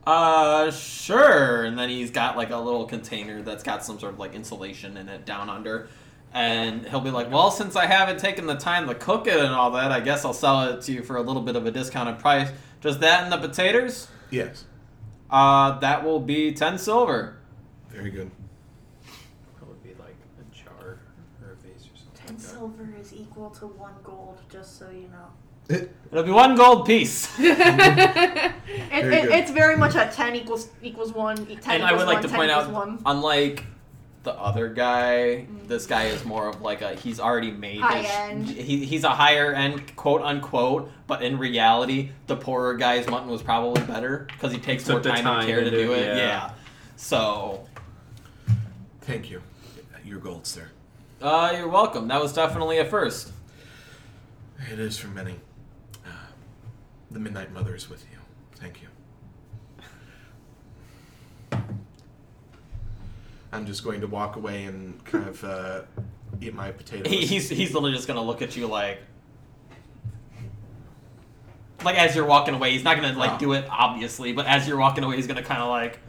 Uh, 0.08 0.72
sure. 0.72 1.64
And 1.64 1.78
then 1.78 1.90
he's 1.90 2.10
got 2.10 2.38
like 2.38 2.50
a 2.50 2.58
little 2.58 2.86
container 2.86 3.42
that's 3.42 3.64
got 3.64 3.84
some 3.84 4.00
sort 4.00 4.14
of 4.14 4.20
like 4.20 4.34
insulation 4.34 4.98
in 4.98 5.10
it 5.10 5.26
down 5.26 5.50
under. 5.50 5.90
And 6.34 6.88
he'll 6.88 7.02
be 7.02 7.12
like, 7.12 7.30
well, 7.30 7.52
since 7.52 7.76
I 7.76 7.86
haven't 7.88 8.20
taken 8.20 8.46
the 8.48 8.56
time 8.56 8.88
to 8.88 8.96
cook 8.96 9.28
it 9.28 9.36
and 9.38 9.54
all 9.54 9.72
that, 9.72 9.92
I 9.92 10.00
guess 10.00 10.24
I'll 10.24 10.32
sell 10.34 10.64
it 10.70 10.82
to 10.84 10.92
you 10.94 11.04
for 11.04 11.18
a 11.18 11.22
little 11.22 11.42
bit 11.42 11.56
of 11.58 11.66
a 11.66 11.72
discounted 11.72 12.20
price. 12.20 12.50
Just 12.80 13.02
that 13.02 13.24
and 13.24 13.32
the 13.32 13.38
potatoes? 13.38 14.08
Yes, 14.30 14.64
Uh, 15.30 15.78
that 15.80 16.04
will 16.06 16.20
be 16.22 16.54
10 16.54 16.78
silver. 16.78 17.38
very 17.90 18.10
good. 18.10 18.32
That 19.60 19.68
would 19.68 19.84
be 19.84 19.90
like 20.00 20.16
a 20.40 20.56
jar 20.56 21.00
or 21.42 21.52
a 21.52 21.56
vase 21.68 21.86
or 21.94 21.98
something. 21.98 22.26
Ten 22.28 22.40
silver 22.40 22.94
is 23.00 23.14
equal 23.14 23.50
to 23.52 23.68
one 23.68 23.94
gold, 24.04 24.40
just 24.50 24.80
so 24.80 24.90
you 24.90 25.10
know. 25.10 25.28
It'll 26.12 26.24
be 26.24 26.32
one 26.32 26.56
gold 26.56 26.86
piece. 26.86 27.28
It, 27.40 29.06
it, 29.06 29.30
it's 29.32 29.52
very 29.52 29.76
much 29.78 29.96
a 29.96 30.10
ten 30.14 30.36
equals 30.36 30.70
equals 30.82 31.14
one. 31.14 31.46
e- 31.50 31.56
Ten 31.56 31.76
and 31.76 31.84
I 31.84 31.94
would 31.94 32.08
like 32.08 32.16
one, 32.22 32.24
to 32.24 32.30
point 32.30 32.52
out, 32.52 32.70
one. 32.72 33.00
unlike 33.06 33.66
the 34.24 34.34
other 34.34 34.70
guy, 34.70 35.48
this 35.66 35.88
guy 35.88 36.06
is 36.06 36.24
more 36.26 36.48
of 36.48 36.62
like 36.62 36.82
a 36.82 36.94
he's 36.96 37.20
already 37.20 37.52
made 37.52 37.80
High 37.82 38.02
his, 38.04 38.12
end. 38.12 38.48
He, 38.50 38.86
he's 38.86 39.04
a 39.04 39.10
higher 39.10 39.52
end 39.54 39.96
quote 39.96 40.22
unquote, 40.22 40.92
but 41.08 41.24
in 41.24 41.38
reality, 41.40 42.12
the 42.28 42.36
poorer 42.36 42.76
guy's 42.76 43.08
mutton 43.08 43.30
was 43.30 43.42
probably 43.42 43.82
better 43.84 44.28
because 44.32 44.52
he 44.52 44.60
takes 44.60 44.84
Took 44.84 45.04
more 45.04 45.14
time, 45.16 45.24
time 45.24 45.40
and 45.40 45.48
care 45.48 45.60
to 45.64 45.70
to 45.70 45.72
do 45.72 45.88
do 45.88 45.94
it, 45.94 46.00
it. 46.00 46.18
yeah. 46.18 46.18
Yeah. 46.18 46.52
So, 46.98 47.66
Thank 49.02 49.32
you. 49.32 49.42
Your 50.06 50.20
gold, 50.20 50.46
sir. 50.46 50.70
uh, 51.22 51.54
you're 51.58 51.68
welcome. 51.68 52.08
That 52.10 52.22
was 52.22 52.34
definitely 52.34 52.78
a 52.78 52.86
first. 52.86 53.32
It 54.72 54.78
is 54.78 54.98
for 55.00 55.08
many. 55.08 55.36
Uh, 56.06 56.10
the 57.10 57.20
Midnight 57.20 57.52
Mother 57.52 57.74
is 57.76 57.90
with 57.90 58.04
you. 58.12 58.20
Thank 58.56 58.82
you. 58.82 58.88
I'm 63.52 63.66
just 63.66 63.84
going 63.84 64.02
to 64.02 64.08
walk 64.08 64.36
away 64.38 64.64
and 64.66 65.04
kind 65.06 65.28
of 65.28 65.44
uh, 65.44 65.82
eat 66.40 66.54
my 66.54 66.72
potatoes. 66.72 67.12
He's 67.30 67.50
he's 67.50 67.74
literally 67.74 67.94
just 67.94 68.08
gonna 68.08 68.22
look 68.22 68.42
at 68.42 68.56
you 68.56 68.68
like. 68.68 69.00
Like 71.84 71.98
as 71.98 72.16
you're 72.16 72.26
walking 72.26 72.54
away, 72.54 72.72
he's 72.72 72.84
not 72.84 72.96
gonna 72.96 73.18
like 73.18 73.32
Oh. 73.34 73.38
do 73.40 73.54
it 73.54 73.66
obviously, 73.70 74.34
but 74.34 74.46
as 74.46 74.68
you're 74.68 74.78
walking 74.78 75.04
away, 75.04 75.16
he's 75.16 75.28
gonna 75.28 75.44
kind 75.44 75.62
of 75.62 75.68
like, 75.70 76.00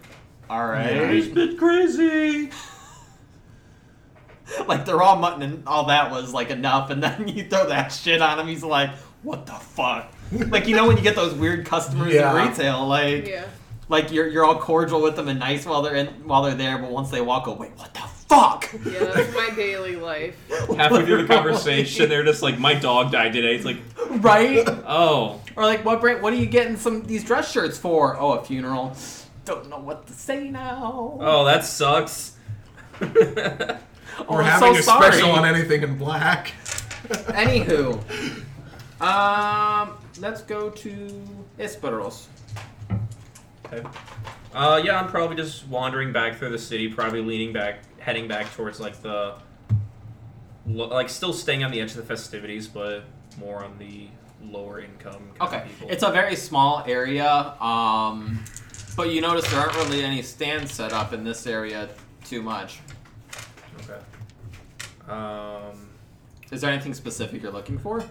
all 0.50 0.64
right. 0.66 0.94
Yeah. 0.94 1.10
He's 1.12 1.28
been 1.28 1.56
crazy. 1.56 2.50
like 4.68 4.84
the 4.84 4.94
raw 4.94 5.16
mutton 5.16 5.42
and 5.42 5.66
all 5.66 5.86
that 5.86 6.10
was 6.10 6.32
like 6.34 6.50
enough, 6.50 6.90
and 6.90 7.02
then 7.02 7.26
you 7.34 7.44
throw 7.48 7.66
that 7.68 7.88
shit 7.88 8.20
on 8.20 8.38
him. 8.38 8.46
He's 8.46 8.62
like, 8.62 8.90
"What 9.22 9.46
the 9.46 9.52
fuck?" 9.54 10.12
like 10.48 10.66
you 10.68 10.76
know 10.76 10.86
when 10.86 10.96
you 10.96 11.02
get 11.02 11.14
those 11.16 11.34
weird 11.34 11.66
customers 11.66 12.12
Yeah. 12.14 12.38
in 12.40 12.48
retail, 12.48 12.86
like 12.86 13.26
Yeah. 13.26 13.46
Like 13.92 14.10
you're 14.10 14.26
you're 14.26 14.44
all 14.44 14.58
cordial 14.58 15.00
with 15.00 15.14
them 15.14 15.28
and 15.28 15.38
nice 15.38 15.64
while 15.66 15.82
they're 15.82 15.94
in 15.94 16.06
while 16.26 16.42
they're 16.42 16.54
there, 16.56 16.78
but 16.78 16.90
once 16.90 17.10
they 17.10 17.20
walk 17.20 17.46
away, 17.46 17.70
what 17.76 17.92
the 17.94 18.00
fuck? 18.00 18.68
Yeah, 18.84 19.04
that's 19.04 19.32
my 19.34 19.50
daily 19.54 19.94
life. 19.96 20.34
Halfway 20.76 21.04
through 21.04 21.22
the 21.26 21.28
conversation, 21.34 22.08
they're 22.08 22.24
just 22.24 22.42
like, 22.42 22.58
"My 22.58 22.74
dog 22.74 23.12
died 23.12 23.32
today." 23.34 23.54
It's 23.54 23.64
like, 23.64 23.76
right? 24.22 24.64
oh, 24.86 25.40
Or 25.54 25.64
like, 25.64 25.84
what 25.84 26.00
brand, 26.00 26.22
what 26.22 26.32
are 26.32 26.36
you 26.36 26.46
getting 26.46 26.76
some 26.76 27.04
these 27.04 27.22
dress 27.22 27.52
shirts 27.52 27.78
for? 27.78 28.18
Oh, 28.18 28.32
a 28.32 28.44
funeral. 28.44 28.96
Don't 29.44 29.68
know 29.68 29.78
what 29.78 30.06
to 30.06 30.12
say 30.12 30.48
now. 30.48 31.18
oh, 31.20 31.44
that 31.44 31.64
sucks. 31.64 32.36
Oh, 34.28 34.34
We're 34.34 34.42
I'm 34.42 34.60
having 34.60 34.74
so 34.74 34.80
a 34.80 34.82
sorry. 34.82 35.12
special 35.12 35.30
on 35.30 35.46
anything 35.46 35.82
in 35.82 35.96
black. 35.96 36.52
Anywho, 37.08 37.98
um, 39.00 39.94
let's 40.20 40.42
go 40.42 40.68
to 40.68 41.24
Esperos. 41.58 42.26
Okay. 43.72 43.88
Uh, 44.54 44.80
yeah, 44.84 45.00
I'm 45.00 45.08
probably 45.08 45.36
just 45.36 45.66
wandering 45.66 46.12
back 46.12 46.36
through 46.36 46.50
the 46.50 46.58
city, 46.58 46.88
probably 46.88 47.22
leaning 47.22 47.52
back, 47.52 47.80
heading 47.98 48.28
back 48.28 48.52
towards 48.52 48.80
like 48.80 49.00
the, 49.00 49.36
like 50.66 51.08
still 51.08 51.32
staying 51.32 51.64
on 51.64 51.70
the 51.70 51.80
edge 51.80 51.92
of 51.92 51.96
the 51.96 52.02
festivities, 52.02 52.68
but 52.68 53.04
more 53.38 53.64
on 53.64 53.78
the 53.78 54.08
lower 54.44 54.80
income. 54.80 55.30
Kind 55.38 55.54
Okay, 55.54 55.64
it's 55.88 56.02
a 56.02 56.10
very 56.10 56.36
small 56.36 56.84
area, 56.86 57.54
um, 57.60 58.44
but 58.96 59.10
you 59.10 59.22
notice 59.22 59.50
there 59.50 59.60
aren't 59.60 59.74
really 59.76 60.04
any 60.04 60.20
stands 60.20 60.72
set 60.72 60.92
up 60.92 61.14
in 61.14 61.24
this 61.24 61.46
area 61.46 61.88
too 62.24 62.42
much. 62.42 62.80
okay. 63.84 64.00
Um, 65.10 65.88
Is 66.50 66.60
there 66.60 66.70
anything 66.70 66.92
specific 66.94 67.42
you're 67.42 67.52
looking 67.52 67.78
for? 67.78 68.04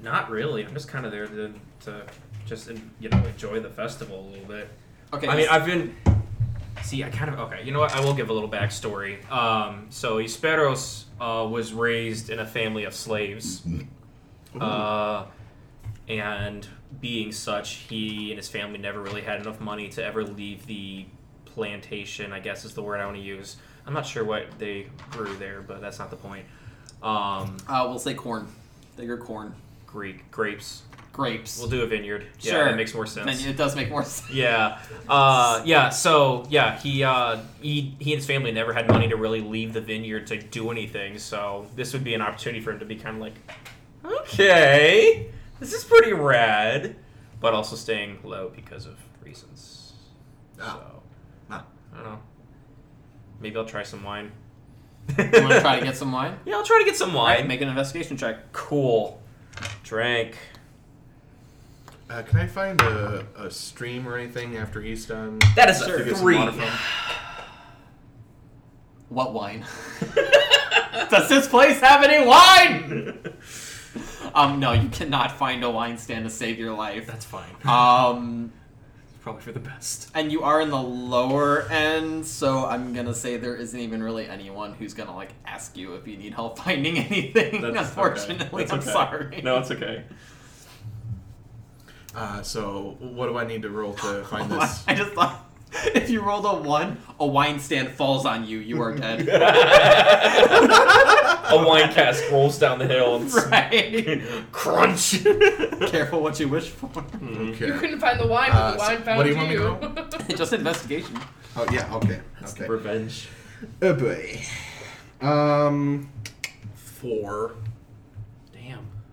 not 0.00 0.30
really. 0.30 0.64
I'm 0.64 0.74
just 0.74 0.86
kind 0.86 1.04
of 1.04 1.10
there 1.10 1.26
to, 1.26 1.52
to 1.80 2.06
just 2.48 2.70
you 3.00 3.08
know 3.08 3.18
enjoy 3.18 3.60
the 3.60 3.70
festival 3.70 4.20
a 4.20 4.28
little 4.30 4.46
bit. 4.46 4.68
Okay, 5.12 5.28
I 5.28 5.36
mean, 5.36 5.48
I've 5.48 5.66
been. 5.66 5.94
See, 6.82 7.02
I 7.02 7.10
kind 7.10 7.32
of 7.32 7.38
okay. 7.40 7.62
You 7.64 7.72
know 7.72 7.80
what? 7.80 7.94
I 7.94 8.00
will 8.00 8.14
give 8.14 8.30
a 8.30 8.32
little 8.32 8.48
backstory. 8.48 9.28
Um, 9.30 9.86
so 9.90 10.16
Isperos 10.16 11.04
uh, 11.20 11.46
was 11.46 11.72
raised 11.72 12.30
in 12.30 12.38
a 12.38 12.46
family 12.46 12.84
of 12.84 12.94
slaves, 12.94 13.62
uh, 14.60 15.26
and 16.08 16.66
being 17.00 17.32
such, 17.32 17.74
he 17.88 18.30
and 18.30 18.38
his 18.38 18.48
family 18.48 18.78
never 18.78 19.00
really 19.00 19.22
had 19.22 19.40
enough 19.40 19.60
money 19.60 19.88
to 19.90 20.04
ever 20.04 20.24
leave 20.24 20.66
the 20.66 21.06
plantation. 21.44 22.32
I 22.32 22.40
guess 22.40 22.64
is 22.64 22.74
the 22.74 22.82
word 22.82 23.00
I 23.00 23.04
want 23.04 23.16
to 23.16 23.22
use. 23.22 23.56
I'm 23.86 23.94
not 23.94 24.06
sure 24.06 24.24
what 24.24 24.58
they 24.58 24.88
grew 25.10 25.34
there, 25.36 25.62
but 25.62 25.80
that's 25.80 25.98
not 25.98 26.10
the 26.10 26.16
point. 26.16 26.44
Um, 27.02 27.56
uh, 27.68 27.86
we'll 27.88 27.98
say 27.98 28.14
corn. 28.14 28.46
Bigger 28.96 29.16
corn. 29.16 29.54
Greek 29.86 30.30
grapes. 30.30 30.82
Grapes. 31.18 31.58
We'll 31.58 31.68
do 31.68 31.82
a 31.82 31.86
vineyard. 31.88 32.26
Yeah, 32.38 32.52
Sure. 32.52 32.64
that 32.66 32.76
makes 32.76 32.94
more 32.94 33.04
sense. 33.04 33.42
Then 33.42 33.50
it 33.50 33.56
does 33.56 33.74
make 33.74 33.90
more 33.90 34.04
sense. 34.04 34.30
Yeah, 34.32 34.78
uh, 35.08 35.60
yeah. 35.64 35.88
So 35.88 36.46
yeah, 36.48 36.78
he 36.78 37.02
uh, 37.02 37.40
he 37.60 37.96
he 37.98 38.12
and 38.12 38.18
his 38.20 38.26
family 38.26 38.52
never 38.52 38.72
had 38.72 38.86
money 38.88 39.08
to 39.08 39.16
really 39.16 39.40
leave 39.40 39.72
the 39.72 39.80
vineyard 39.80 40.28
to 40.28 40.40
do 40.40 40.70
anything. 40.70 41.18
So 41.18 41.66
this 41.74 41.92
would 41.92 42.04
be 42.04 42.14
an 42.14 42.22
opportunity 42.22 42.60
for 42.60 42.70
him 42.70 42.78
to 42.78 42.84
be 42.86 42.94
kind 42.94 43.16
of 43.16 43.20
like, 43.22 43.34
okay, 44.04 45.26
this 45.58 45.72
is 45.72 45.82
pretty 45.82 46.12
rad, 46.12 46.94
but 47.40 47.52
also 47.52 47.74
staying 47.74 48.18
low 48.22 48.52
because 48.54 48.86
of 48.86 48.96
reasons. 49.24 49.94
Ah. 50.60 50.78
So 50.80 51.02
Ah. 51.50 51.64
I 51.92 51.96
don't 51.96 52.04
know. 52.04 52.18
Maybe 53.40 53.56
I'll 53.56 53.64
try 53.64 53.82
some 53.82 54.04
wine. 54.04 54.30
You 55.18 55.24
want 55.24 55.32
to 55.52 55.60
try 55.62 55.78
to 55.80 55.84
get 55.84 55.96
some 55.96 56.12
wine? 56.12 56.38
Yeah, 56.46 56.56
I'll 56.56 56.62
try 56.64 56.78
to 56.78 56.84
get 56.84 56.96
some 56.96 57.12
wine. 57.12 57.32
Alright, 57.32 57.48
make 57.48 57.60
an 57.60 57.68
investigation 57.68 58.16
check. 58.16 58.52
cool. 58.52 59.20
Drank. 59.82 60.36
Uh, 62.10 62.22
can 62.22 62.38
I 62.38 62.46
find 62.46 62.80
a, 62.80 63.26
a 63.36 63.50
stream 63.50 64.08
or 64.08 64.16
anything 64.16 64.56
after 64.56 64.80
he's 64.80 65.04
done? 65.04 65.38
That 65.56 65.68
is 65.68 65.82
a 65.82 65.98
To 65.98 66.04
get 66.04 66.16
three. 66.16 66.38
What 69.10 69.32
wine? 69.32 69.64
Does 71.10 71.30
this 71.30 71.48
place 71.48 71.80
have 71.80 72.04
any 72.04 72.26
wine? 72.26 73.18
um, 74.34 74.60
no, 74.60 74.72
you 74.72 74.90
cannot 74.90 75.32
find 75.32 75.64
a 75.64 75.70
wine 75.70 75.96
stand 75.96 76.26
to 76.26 76.30
save 76.30 76.58
your 76.58 76.74
life. 76.74 77.06
That's 77.06 77.24
fine. 77.24 77.48
Um, 77.64 78.52
Probably 79.22 79.40
for 79.40 79.52
the 79.52 79.60
best. 79.60 80.10
and 80.14 80.30
you 80.30 80.42
are 80.42 80.60
in 80.60 80.68
the 80.68 80.80
lower 80.82 81.62
end, 81.70 82.26
so 82.26 82.66
I'm 82.66 82.92
gonna 82.92 83.14
say 83.14 83.38
there 83.38 83.56
isn't 83.56 83.80
even 83.80 84.02
really 84.02 84.28
anyone 84.28 84.74
who's 84.74 84.92
gonna 84.92 85.16
like 85.16 85.32
ask 85.46 85.74
you 85.74 85.94
if 85.94 86.06
you 86.06 86.18
need 86.18 86.34
help 86.34 86.58
finding 86.58 86.98
anything. 86.98 87.62
That's 87.62 87.88
Unfortunately, 87.88 88.66
I'm 88.70 88.82
sorry. 88.82 89.40
No, 89.42 89.58
it's 89.58 89.70
okay. 89.70 90.04
Uh, 92.18 92.42
so 92.42 92.96
what 92.98 93.28
do 93.28 93.38
I 93.38 93.44
need 93.46 93.62
to 93.62 93.70
roll 93.70 93.94
to 93.94 94.24
find 94.24 94.50
this? 94.60 94.82
I 94.88 94.94
just 94.96 95.12
thought 95.12 95.44
if 95.94 96.10
you 96.10 96.20
rolled 96.20 96.44
a 96.46 96.54
one, 96.68 96.96
a 97.20 97.26
wine 97.26 97.60
stand 97.60 97.90
falls 97.90 98.26
on 98.26 98.44
you. 98.44 98.58
You 98.58 98.82
are 98.82 98.92
dead. 98.96 99.28
a 99.28 99.38
wine 101.64 101.92
cask 101.92 102.28
rolls 102.32 102.58
down 102.58 102.80
the 102.80 102.88
hill 102.88 103.16
and 103.16 103.32
right. 103.34 104.20
crunch. 104.50 105.22
Careful 105.90 106.20
what 106.20 106.40
you 106.40 106.48
wish 106.48 106.70
for. 106.70 106.90
Okay. 106.96 107.66
You 107.68 107.74
couldn't 107.74 108.00
find 108.00 108.18
the 108.18 108.26
wine, 108.26 108.50
but 108.50 108.58
Uh, 108.58 108.72
the 108.72 108.78
so 108.78 108.84
wine 108.84 109.02
found 109.02 109.16
what 109.18 109.22
do 109.24 109.30
you 109.30 109.36
want 109.36 109.48
me 109.50 109.56
to 109.56 109.78
you. 110.28 110.36
Just 110.36 110.52
investigation. 110.52 111.16
Oh 111.56 111.66
yeah. 111.70 111.94
Okay. 111.94 112.20
Okay. 112.42 112.66
Revenge. 112.66 113.28
Oh 113.80 113.94
boy. 113.94 114.40
Um, 115.20 116.10
four. 116.74 117.54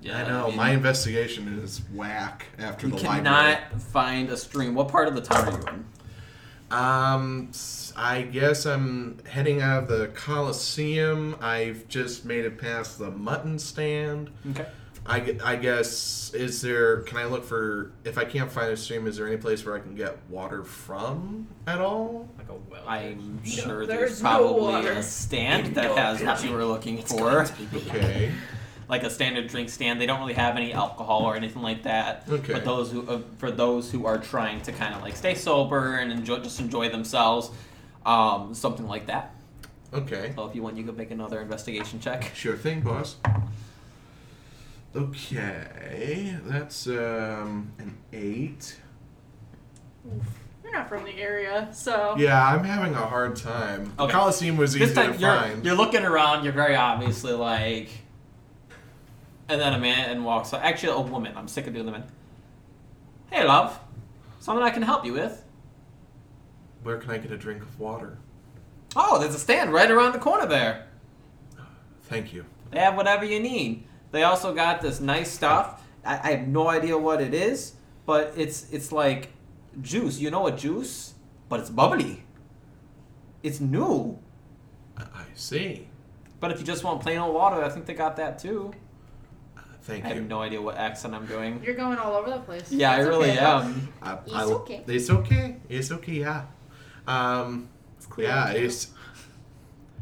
Damn. 0.06 0.14
Yeah, 0.14 0.26
I 0.26 0.30
know 0.30 0.48
mean, 0.48 0.56
my 0.58 0.72
investigation 0.72 1.60
is 1.64 1.82
whack 1.94 2.46
after 2.60 2.88
the 2.88 2.96
library. 2.96 3.18
You 3.18 3.24
the 3.24 3.30
cannot 3.30 3.82
find 3.82 4.30
a 4.30 4.38
stream. 4.38 4.76
What 4.76 4.88
part 4.90 5.08
of 5.08 5.16
the 5.16 5.22
town 5.22 5.48
are 5.48 5.52
you 5.60 5.66
in? 5.68 5.86
Um, 6.72 7.48
s- 7.52 7.94
I 7.96 8.24
guess 8.24 8.66
I'm 8.66 9.20
heading 9.30 9.62
out 9.62 9.84
of 9.84 9.90
the 9.90 10.08
Coliseum. 10.08 11.36
I've 11.42 11.88
just 11.88 12.26
made 12.26 12.46
it 12.46 12.58
past 12.58 12.98
the 13.00 13.12
mutton 13.12 13.60
stand. 13.60 14.30
Okay. 14.52 14.66
I, 15.08 15.38
I 15.44 15.56
guess 15.56 16.32
is 16.34 16.64
there? 16.64 17.02
Can 17.02 17.20
I 17.20 17.26
look 17.26 17.44
for 17.46 17.92
if 18.04 18.18
I 18.18 18.26
can't 18.26 18.52
find 18.52 18.72
a 18.72 18.78
stream? 18.78 19.06
Is 19.06 19.18
there 19.18 19.28
any 19.28 19.38
place 19.38 19.64
where 19.64 19.76
I 19.76 19.80
can 19.80 19.94
get 19.94 20.18
water 20.30 20.64
from 20.64 21.48
at 21.68 21.80
all? 21.80 22.28
Like 22.40 22.50
a 22.50 22.54
well. 22.56 22.84
I'm 22.88 23.44
sure 23.46 23.86
there's 23.86 24.00
there's 24.00 24.24
no 24.24 24.30
probably 24.30 24.62
water. 24.62 24.92
a 24.94 25.04
stand 25.04 25.76
that 25.76 25.96
has 25.96 26.24
what 26.24 26.44
you 26.44 26.52
were 26.52 26.66
looking 26.66 27.04
for. 27.04 27.46
Okay. 27.76 28.32
Like 28.88 29.04
a 29.04 29.10
standard 29.10 29.48
drink 29.48 29.70
stand. 29.70 30.00
They 30.00 30.06
don't 30.06 30.20
really 30.20 30.34
have 30.36 30.56
any 30.58 30.72
alcohol 30.74 31.24
or 31.24 31.36
anything 31.36 31.62
like 31.64 31.84
that. 31.84 32.24
Okay. 32.30 32.54
But 32.54 32.66
those 32.66 32.92
who, 32.92 33.08
uh, 33.08 33.22
for 33.40 33.50
those 33.50 33.92
who 33.92 34.06
are 34.06 34.18
trying 34.20 34.62
to 34.62 34.72
kind 34.72 34.94
of 34.94 35.02
like 35.02 35.16
stay 35.16 35.34
sober 35.34 35.96
and 35.96 36.12
enjoy, 36.12 36.40
just 36.40 36.60
enjoy 36.60 36.90
themselves, 36.90 37.50
um, 38.06 38.54
something 38.54 38.88
like 38.88 39.08
that. 39.08 39.34
Okay. 39.94 40.34
So 40.36 40.46
if 40.48 40.56
you 40.56 40.62
want, 40.62 40.78
you 40.78 40.84
could 40.84 40.98
make 40.98 41.10
another 41.12 41.42
investigation 41.42 42.00
check. 42.00 42.32
Sure 42.36 42.56
thing, 42.56 42.82
boss. 42.82 43.16
Okay, 44.96 46.38
that's 46.46 46.88
um 46.88 47.72
an 47.80 47.98
eight. 48.14 48.78
You're 50.64 50.72
not 50.74 50.88
from 50.90 51.04
the 51.04 51.12
area, 51.20 51.68
so. 51.74 52.16
Yeah, 52.18 52.42
I'm 52.48 52.64
having 52.64 52.94
a 52.94 52.98
hard 53.06 53.36
time. 53.36 53.92
The 53.98 54.04
Okay. 54.04 54.14
Coliseum 54.14 54.58
was 54.58 54.76
easy 54.76 54.86
This 54.86 54.96
time 54.96 55.14
to 55.14 55.20
you're 55.20 55.36
find. 55.36 55.66
you're 55.66 55.76
looking 55.76 56.04
around. 56.04 56.44
You're 56.44 56.54
very 56.54 56.76
obviously 56.76 57.34
like, 57.34 57.90
and 59.48 59.62
then 59.62 59.74
a 59.74 59.80
man 59.80 60.24
walks. 60.24 60.54
up. 60.54 60.64
Actually, 60.64 60.94
a 60.94 61.00
woman. 61.00 61.34
I'm 61.36 61.48
sick 61.48 61.68
of 61.68 61.74
doing 61.74 61.86
the 61.86 61.92
men. 61.92 62.04
Hey, 63.32 63.44
love. 63.44 63.80
Something 64.40 64.64
I 64.64 64.70
can 64.70 64.84
help 64.84 65.06
you 65.06 65.14
with. 65.14 65.44
Where 66.84 66.98
can 66.98 67.12
I 67.12 67.18
get 67.18 67.32
a 67.32 67.38
drink 67.38 67.62
of 67.62 67.80
water? 67.80 68.18
Oh, 68.96 69.20
there's 69.20 69.36
a 69.36 69.40
stand 69.40 69.74
right 69.74 69.90
around 69.90 70.14
the 70.14 70.20
corner 70.20 70.46
there. 70.46 70.88
Thank 72.04 72.34
you. 72.34 72.46
They 72.72 72.80
have 72.80 72.96
whatever 72.96 73.26
you 73.26 73.40
need. 73.40 73.86
They 74.12 74.24
also 74.24 74.54
got 74.54 74.82
this 74.82 75.00
nice 75.00 75.32
stuff. 75.32 75.84
I, 76.06 76.14
I 76.14 76.32
have 76.36 76.48
no 76.48 76.70
idea 76.70 76.98
what 76.98 77.22
it 77.22 77.34
is, 77.34 77.74
but 78.06 78.34
it's 78.38 78.72
it's 78.72 78.92
like 78.92 79.30
juice. 79.82 80.20
You 80.20 80.30
know 80.32 80.42
what 80.42 80.58
juice? 80.58 81.16
But 81.50 81.60
it's 81.60 81.70
bubbly. 81.70 82.24
It's 83.44 83.60
new. 83.60 84.20
I 84.98 85.02
I 85.02 85.26
see. 85.34 85.88
But 86.40 86.52
if 86.52 86.60
you 86.60 86.66
just 86.66 86.84
want 86.84 87.02
plain 87.02 87.18
old 87.18 87.34
water, 87.34 87.64
I 87.64 87.70
think 87.70 87.88
they 87.88 87.94
got 87.94 88.16
that 88.18 88.38
too. 88.38 88.74
Thank 89.86 90.04
I 90.06 90.10
you. 90.10 90.16
have 90.16 90.28
no 90.28 90.42
idea 90.42 90.60
what 90.60 90.78
accent 90.78 91.14
I'm 91.14 91.28
doing. 91.28 91.62
You're 91.64 91.76
going 91.76 92.00
all 92.00 92.14
over 92.16 92.32
the 92.32 92.40
place. 92.40 92.72
Yeah, 92.72 92.92
I 92.92 93.00
really 93.02 93.30
okay. 93.30 93.38
am. 93.40 93.88
I, 94.02 94.18
It's 94.26 94.34
I- 94.34 94.44
okay. 94.46 94.84
It's 94.88 95.10
okay. 95.12 95.58
It's 95.70 95.92
okay. 95.92 96.12
Yeah. 96.14 96.46
Um. 97.08 97.70
clear 98.10 98.30
Yeah. 98.30 98.50
It's. 98.50 98.88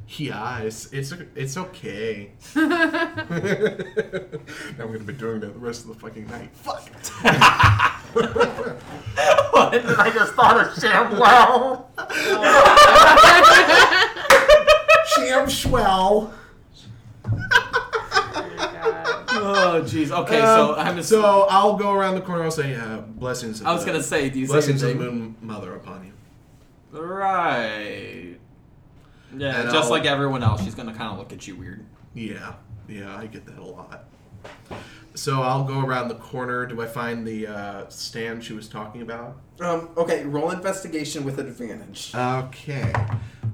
Yeah. 0.07 0.59
It's 0.59 0.93
it's 0.93 1.11
it's 1.35 1.57
okay. 1.57 2.31
Now 2.55 2.61
I'm 4.85 4.91
gonna 4.91 4.99
be 4.99 5.13
doing 5.13 5.41
that 5.41 5.53
the 5.53 5.59
rest 5.59 5.81
of 5.81 5.87
the 5.89 5.95
fucking 5.95 6.27
night. 6.27 6.49
Fuck. 6.53 6.87
what? 8.13 9.73
I 9.73 10.11
just 10.13 10.33
thought 10.33 10.59
of 10.61 10.67
ShamWow. 10.73 11.85
Sham 15.15 15.49
swell. 15.49 16.33
Oh 19.45 19.81
jeez. 19.83 20.11
Okay, 20.11 20.39
so 20.39 20.73
Um, 20.73 20.79
I'm 20.79 20.95
just. 20.97 21.09
so 21.09 21.45
I'll 21.49 21.75
go 21.75 21.91
around 21.93 22.15
the 22.15 22.21
corner. 22.21 22.41
And 22.41 22.45
I'll 22.45 22.51
say 22.51 22.75
uh, 22.75 22.97
blessings. 22.99 23.61
Of 23.61 23.67
I 23.67 23.73
was 23.73 23.83
the- 23.85 23.91
gonna 23.91 24.03
say, 24.03 24.29
do 24.29 24.39
you 24.39 24.45
say 24.47 24.51
blessings 24.53 24.83
of 24.83 24.89
anything? 24.91 25.07
Moon 25.07 25.35
Mother 25.41 25.75
upon 25.75 26.05
you. 26.05 26.99
Right. 26.99 28.35
Yeah, 29.35 29.61
And 29.61 29.71
just 29.71 29.85
I'll- 29.85 29.89
like 29.89 30.05
everyone 30.05 30.43
else, 30.43 30.63
she's 30.63 30.75
gonna 30.75 30.93
kind 30.93 31.11
of 31.11 31.17
look 31.17 31.33
at 31.33 31.47
you 31.47 31.55
weird. 31.55 31.85
Yeah, 32.13 32.53
yeah, 32.87 33.15
I 33.17 33.25
get 33.25 33.45
that 33.47 33.57
a 33.57 33.63
lot. 33.63 34.05
So 35.15 35.41
I'll 35.43 35.63
go 35.63 35.79
around 35.81 36.07
the 36.07 36.15
corner. 36.15 36.65
Do 36.65 36.81
I 36.81 36.87
find 36.87 37.25
the 37.27 37.47
uh, 37.47 37.89
stand 37.89 38.43
she 38.43 38.53
was 38.53 38.67
talking 38.67 39.01
about? 39.03 39.37
Um, 39.59 39.89
okay, 39.95 40.25
roll 40.25 40.49
investigation 40.49 41.23
with 41.23 41.37
advantage. 41.39 42.11
Okay. 42.15 42.91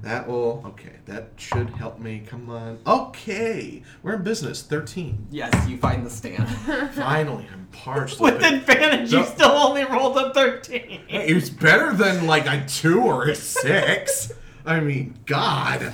That 0.02 0.26
will 0.26 0.62
okay. 0.68 0.94
That 1.04 1.32
should 1.36 1.68
help 1.70 1.98
me. 1.98 2.22
Come 2.26 2.48
on. 2.48 2.78
Okay, 2.86 3.82
we're 4.02 4.14
in 4.14 4.22
business. 4.22 4.62
Thirteen. 4.62 5.26
Yes, 5.30 5.68
you 5.68 5.76
find 5.76 6.06
the 6.06 6.08
stand. 6.08 6.48
Finally, 6.94 7.46
I'm 7.52 7.66
parched. 7.70 8.18
With 8.18 8.42
advantage, 8.42 9.12
you 9.12 9.18
No. 9.18 9.24
still 9.26 9.50
only 9.50 9.84
rolled 9.84 10.16
a 10.16 10.32
13. 10.32 10.80
Hey, 11.06 11.26
it's 11.28 11.50
better 11.50 11.92
than 11.92 12.26
like 12.26 12.46
a 12.46 12.64
two 12.66 13.02
or 13.02 13.28
a 13.28 13.34
six. 13.34 14.32
I 14.64 14.80
mean, 14.80 15.18
God. 15.26 15.92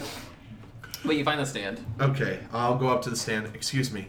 But 1.05 1.17
you 1.17 1.25
find 1.25 1.41
the 1.41 1.47
stand. 1.47 1.81
Okay, 2.01 2.39
I'll 2.53 2.77
go 2.79 2.87
up 2.89 3.03
to 3.03 3.11
the 3.11 3.17
stand. 3.17 3.51
Excuse 3.55 3.91
me. 3.93 4.07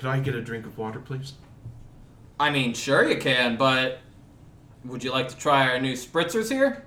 Could 0.00 0.08
I 0.08 0.18
get 0.18 0.34
a 0.34 0.40
drink 0.40 0.64
of 0.64 0.78
water, 0.78 0.98
please? 0.98 1.34
I 2.38 2.48
mean, 2.48 2.72
sure 2.72 3.06
you 3.06 3.18
can, 3.18 3.58
but 3.58 3.98
would 4.82 5.04
you 5.04 5.12
like 5.12 5.28
to 5.28 5.36
try 5.36 5.68
our 5.68 5.78
new 5.78 5.92
spritzers 5.92 6.50
here? 6.50 6.86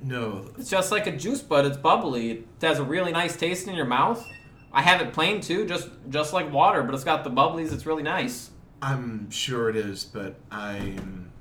No. 0.00 0.52
It's 0.56 0.70
just 0.70 0.92
like 0.92 1.08
a 1.08 1.16
juice, 1.16 1.40
but 1.42 1.66
it's 1.66 1.76
bubbly. 1.76 2.30
It 2.30 2.46
has 2.62 2.78
a 2.78 2.84
really 2.84 3.10
nice 3.10 3.36
taste 3.36 3.66
in 3.66 3.74
your 3.74 3.86
mouth. 3.86 4.24
I 4.72 4.82
have 4.82 5.00
it 5.00 5.12
plain 5.12 5.40
too, 5.40 5.66
just 5.66 5.88
just 6.10 6.32
like 6.32 6.52
water, 6.52 6.84
but 6.84 6.94
it's 6.94 7.02
got 7.02 7.24
the 7.24 7.30
bubblies. 7.30 7.72
It's 7.72 7.86
really 7.86 8.04
nice. 8.04 8.50
I'm 8.80 9.28
sure 9.28 9.68
it 9.68 9.74
is, 9.74 10.04
but 10.04 10.36
I'm. 10.52 11.32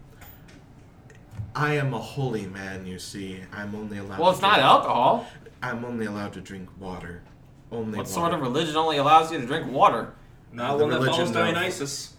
I 1.54 1.76
am 1.76 1.94
a 1.94 2.00
holy 2.00 2.48
man, 2.48 2.88
you 2.88 2.98
see. 2.98 3.42
I'm 3.54 3.76
only 3.76 4.00
allowed. 4.00 4.18
Well, 4.20 4.32
it's 4.32 4.40
to 4.40 4.48
not 4.48 4.56
drink- 4.56 4.66
alcohol. 4.66 5.28
I'm 5.62 5.86
only 5.86 6.08
allowed 6.08 6.34
to 6.34 6.42
drink 6.42 6.70
water. 6.80 7.22
Only 7.72 7.98
What 7.98 8.06
water. 8.06 8.10
sort 8.10 8.34
of 8.34 8.42
religion 8.42 8.76
only 8.78 8.98
allows 8.98 9.32
you 9.32 9.40
to 9.40 9.46
drink 9.46 9.72
water? 9.72 10.14
Not 10.54 10.78
The 10.78 10.86
one 10.86 10.92
that 10.92 10.98
follows 11.06 11.18
religion 11.20 11.28
of- 11.38 11.54
Dionysus. 11.56 12.14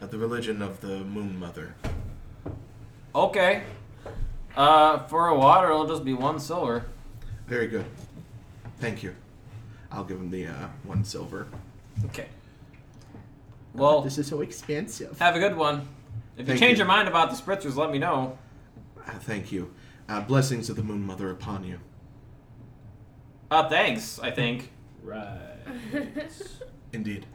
Uh, 0.00 0.06
the 0.06 0.18
religion 0.18 0.62
of 0.62 0.80
the 0.80 1.04
Moon 1.04 1.38
Mother. 1.38 1.74
Okay. 3.14 3.62
Uh, 4.56 4.98
for 5.06 5.28
a 5.28 5.38
water, 5.38 5.68
it'll 5.70 5.86
just 5.86 6.04
be 6.04 6.14
one 6.14 6.38
silver. 6.38 6.86
Very 7.46 7.66
good. 7.66 7.84
Thank 8.78 9.02
you. 9.02 9.14
I'll 9.92 10.04
give 10.04 10.18
him 10.18 10.30
the 10.30 10.46
uh, 10.48 10.68
one 10.84 11.04
silver. 11.04 11.46
Okay. 12.06 12.26
Well, 13.74 14.00
This 14.02 14.18
is 14.18 14.26
so 14.26 14.40
expensive. 14.40 15.18
have 15.18 15.36
a 15.36 15.38
good 15.38 15.56
one. 15.56 15.88
If 16.36 16.40
you 16.40 16.44
Thank 16.46 16.60
change 16.60 16.72
you. 16.72 16.78
your 16.78 16.86
mind 16.86 17.08
about 17.08 17.30
the 17.30 17.36
spritzers, 17.36 17.76
let 17.76 17.90
me 17.90 17.98
know. 17.98 18.38
Uh, 19.06 19.10
thank 19.20 19.52
you. 19.52 19.72
Uh, 20.08 20.20
blessings 20.20 20.68
of 20.70 20.76
the 20.76 20.82
Moon 20.82 21.04
Mother 21.06 21.30
upon 21.30 21.64
you. 21.64 21.78
Uh, 23.50 23.68
thanks, 23.68 24.18
I 24.20 24.30
think. 24.30 24.70
Right. 25.04 25.58
Indeed. 26.92 27.26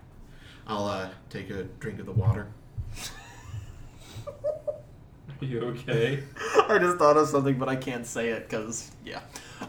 I'll 0.65 0.85
uh, 0.85 1.09
take 1.29 1.49
a 1.51 1.63
drink 1.63 1.99
of 1.99 2.07
the 2.07 2.11
water. 2.11 2.47
You 5.39 5.61
okay? 5.61 6.23
I 6.67 6.77
just 6.79 6.97
thought 6.97 7.15
of 7.15 7.29
something, 7.29 7.57
but 7.57 7.69
I 7.69 7.75
can't 7.77 8.05
say 8.05 8.29
it 8.29 8.49
because, 8.49 8.91
yeah. 9.05 9.21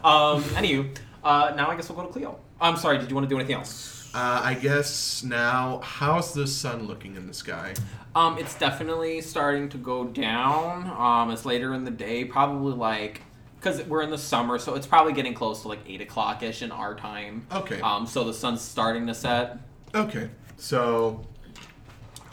Um, 0.03 0.43
anywho, 0.55 0.93
uh, 1.23 1.53
now 1.55 1.69
I 1.69 1.75
guess 1.75 1.87
we'll 1.89 1.97
go 1.97 2.07
to 2.07 2.11
Cleo. 2.11 2.37
I'm 2.59 2.75
sorry, 2.75 2.97
did 2.97 3.09
you 3.09 3.15
want 3.15 3.29
to 3.29 3.29
do 3.29 3.37
anything 3.37 3.55
else? 3.55 4.11
Uh, 4.13 4.41
I 4.43 4.55
guess 4.55 5.23
now, 5.23 5.79
how's 5.81 6.33
the 6.33 6.45
sun 6.45 6.87
looking 6.87 7.15
in 7.15 7.25
the 7.25 7.33
sky? 7.33 7.73
Um, 8.15 8.37
it's 8.37 8.55
definitely 8.55 9.21
starting 9.21 9.69
to 9.69 9.77
go 9.77 10.03
down. 10.03 10.91
Um, 10.97 11.31
it's 11.31 11.45
later 11.45 11.73
in 11.73 11.85
the 11.85 11.91
day, 11.91 12.25
probably 12.25 12.73
like, 12.73 13.21
because 13.61 13.83
we're 13.83 14.01
in 14.01 14.09
the 14.09 14.17
summer, 14.17 14.57
so 14.57 14.73
it's 14.73 14.87
probably 14.87 15.13
getting 15.13 15.35
close 15.35 15.61
to 15.61 15.67
like 15.67 15.79
8 15.87 16.01
o'clock 16.01 16.41
ish 16.41 16.63
in 16.63 16.71
our 16.71 16.95
time. 16.95 17.45
Okay. 17.51 17.79
Um, 17.81 18.07
so 18.07 18.23
the 18.23 18.33
sun's 18.33 18.59
starting 18.61 19.05
to 19.05 19.13
set. 19.13 19.59
Okay. 19.93 20.29
So, 20.57 21.21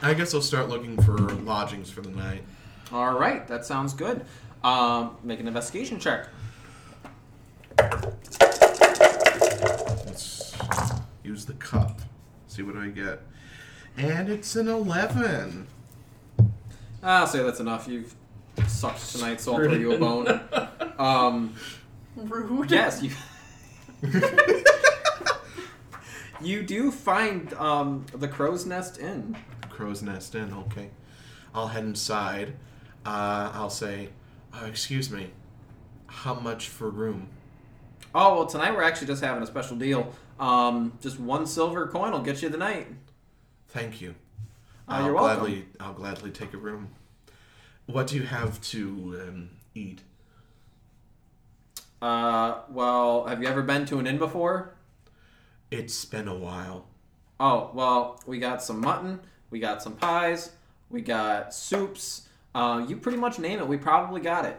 I 0.01 0.15
guess 0.15 0.33
I'll 0.35 0.41
start 0.41 0.71
looking 0.71 1.01
for 1.03 1.19
lodgings 1.19 1.91
for 1.91 2.01
the 2.01 2.11
night. 2.11 2.45
All 2.93 3.19
right, 3.19 3.47
that 3.47 3.67
sounds 3.67 3.93
good. 3.93 4.25
Um, 4.65 5.17
make 5.23 5.39
an 5.41 5.47
investigation 5.47 6.01
check. 6.01 6.29
Let's 10.07 10.55
use 11.23 11.45
the 11.45 11.55
cup. 11.55 12.01
See 12.47 12.63
what 12.63 12.77
I 12.77 12.89
get. 12.89 13.21
And 13.99 14.31
it's 14.31 14.57
an 14.57 14.69
11. 14.69 15.67
I'll 17.03 17.27
say 17.27 17.43
that's 17.43 17.61
enough. 17.61 17.87
You've 17.87 18.15
sucked 18.67 19.11
tonight, 19.13 19.41
so 19.41 19.53
I'll 19.53 19.59
throw 19.59 19.73
you 19.73 19.93
a 19.93 19.99
bone. 19.99 20.41
Um, 20.99 21.55
Rude. 22.17 22.71
yes, 22.71 23.03
you. 23.03 23.11
you 26.41 26.63
do 26.63 26.91
find 26.91 27.53
um, 27.55 28.05
the 28.15 28.27
crow's 28.29 28.67
nest 28.67 28.99
inn. 28.99 29.37
Crow's 29.79 30.03
Nest 30.03 30.35
Inn, 30.35 30.53
okay. 30.67 30.91
I'll 31.55 31.69
head 31.69 31.85
inside. 31.85 32.55
Uh, 33.07 33.53
I'll 33.55 33.71
say, 33.71 34.09
uh, 34.53 34.65
excuse 34.67 35.09
me, 35.09 35.31
how 36.07 36.35
much 36.35 36.69
for 36.69 36.91
room? 36.91 37.29
Oh 38.13 38.35
well, 38.35 38.47
tonight 38.47 38.73
we're 38.73 38.83
actually 38.83 39.07
just 39.07 39.23
having 39.23 39.41
a 39.41 39.47
special 39.47 39.77
deal. 39.77 40.13
Um, 40.41 40.99
just 41.01 41.21
one 41.21 41.47
silver 41.47 41.87
coin 41.87 42.11
will 42.11 42.23
get 42.23 42.43
you 42.43 42.49
the 42.49 42.57
night. 42.57 42.89
Thank 43.69 44.01
you. 44.01 44.17
Uh, 44.89 44.93
I'll 44.93 45.05
you're 45.05 45.15
welcome. 45.15 45.39
gladly, 45.45 45.65
I'll 45.79 45.93
gladly 45.93 46.31
take 46.33 46.55
a 46.55 46.59
room. 46.59 46.89
What 47.89 48.07
do 48.07 48.17
you 48.17 48.23
have 48.25 48.61
to 48.73 49.19
um, 49.27 49.51
eat? 49.75 50.03
Uh, 52.03 52.59
well, 52.69 53.25
have 53.27 53.43
you 53.43 53.49
ever 53.49 53.63
been 53.63 53.87
to 53.87 53.99
an 53.99 54.07
inn 54.07 54.19
before? 54.19 54.75
It's 55.71 56.05
been 56.05 56.29
a 56.29 56.35
while. 56.35 56.87
Oh 57.41 57.71
well, 57.73 58.21
we 58.27 58.39
got 58.39 58.63
some 58.63 58.81
mutton, 58.83 59.21
we 59.51 59.59
got 59.59 59.83
some 59.83 59.95
pies, 59.95 60.51
we 60.91 61.01
got 61.01 61.55
soups. 61.55 62.29
Uh, 62.55 62.85
you 62.87 62.97
pretty 62.97 63.17
much 63.17 63.39
name 63.39 63.59
it, 63.59 63.67
we 63.67 63.79
probably 63.79 64.21
got 64.21 64.45
it. 64.45 64.59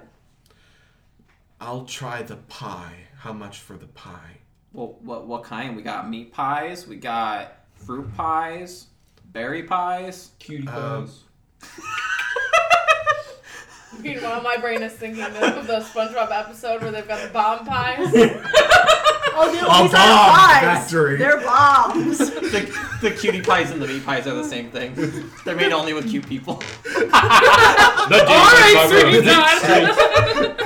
I'll 1.62 1.86
try 1.86 2.24
the 2.24 2.38
pie. 2.38 2.96
How 3.20 3.34
much 3.34 3.60
for 3.60 3.78
the 3.78 3.88
pie? 3.88 4.38
Well, 4.74 4.98
what 5.02 5.28
what 5.28 5.44
kind? 5.44 5.76
We 5.76 5.84
got 5.84 6.10
meat 6.10 6.34
pies, 6.34 6.88
we 6.88 6.96
got 6.96 7.60
fruit 7.76 8.12
pies, 8.16 8.88
berry 9.26 9.64
pies. 9.64 10.32
Cutie 10.40 10.68
Um, 10.68 11.06
pies. 11.06 11.20
Meanwhile, 13.98 14.42
my 14.44 14.58
brain 14.58 14.82
is 14.84 14.94
thinking 14.94 15.24
of 15.24 15.34
the 15.34 15.40
SpongeBob 15.94 16.32
episode 16.32 16.82
where 16.82 16.92
they've 16.92 17.08
got 17.08 17.22
the 17.26 17.30
bomb 17.34 17.66
pies. 17.66 18.14
Oh, 19.42 19.46
dude, 19.54 19.62
A 19.62 19.84
these 19.84 19.92
bomb 19.94 19.94
are 19.94 20.36
pies. 20.36 20.62
factory. 20.64 21.16
They're 21.18 21.40
bombs. 21.40 22.18
The, 22.50 22.98
the 23.02 23.12
cutie 23.12 23.42
pies 23.42 23.70
and 23.72 23.80
the 23.82 23.88
meat 23.88 24.04
pies 24.06 24.26
are 24.28 24.34
the 24.34 24.44
same 24.44 24.70
thing. 24.72 24.96
They're 25.46 25.56
made 25.56 25.72
only 25.72 25.94
with 25.94 26.10
cute 26.10 26.28
people. 26.28 26.56
The 26.84 27.10
All 28.28 28.52
right, 28.52 28.88
sweetie 28.90 29.22
Todd. 29.30 30.62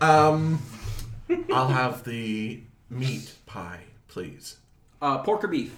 Um, 0.00 0.60
I'll 1.52 1.68
have 1.68 2.04
the 2.04 2.60
meat 2.90 3.34
pie, 3.46 3.80
please. 4.06 4.58
Uh, 5.02 5.18
pork 5.18 5.42
or 5.42 5.48
beef? 5.48 5.74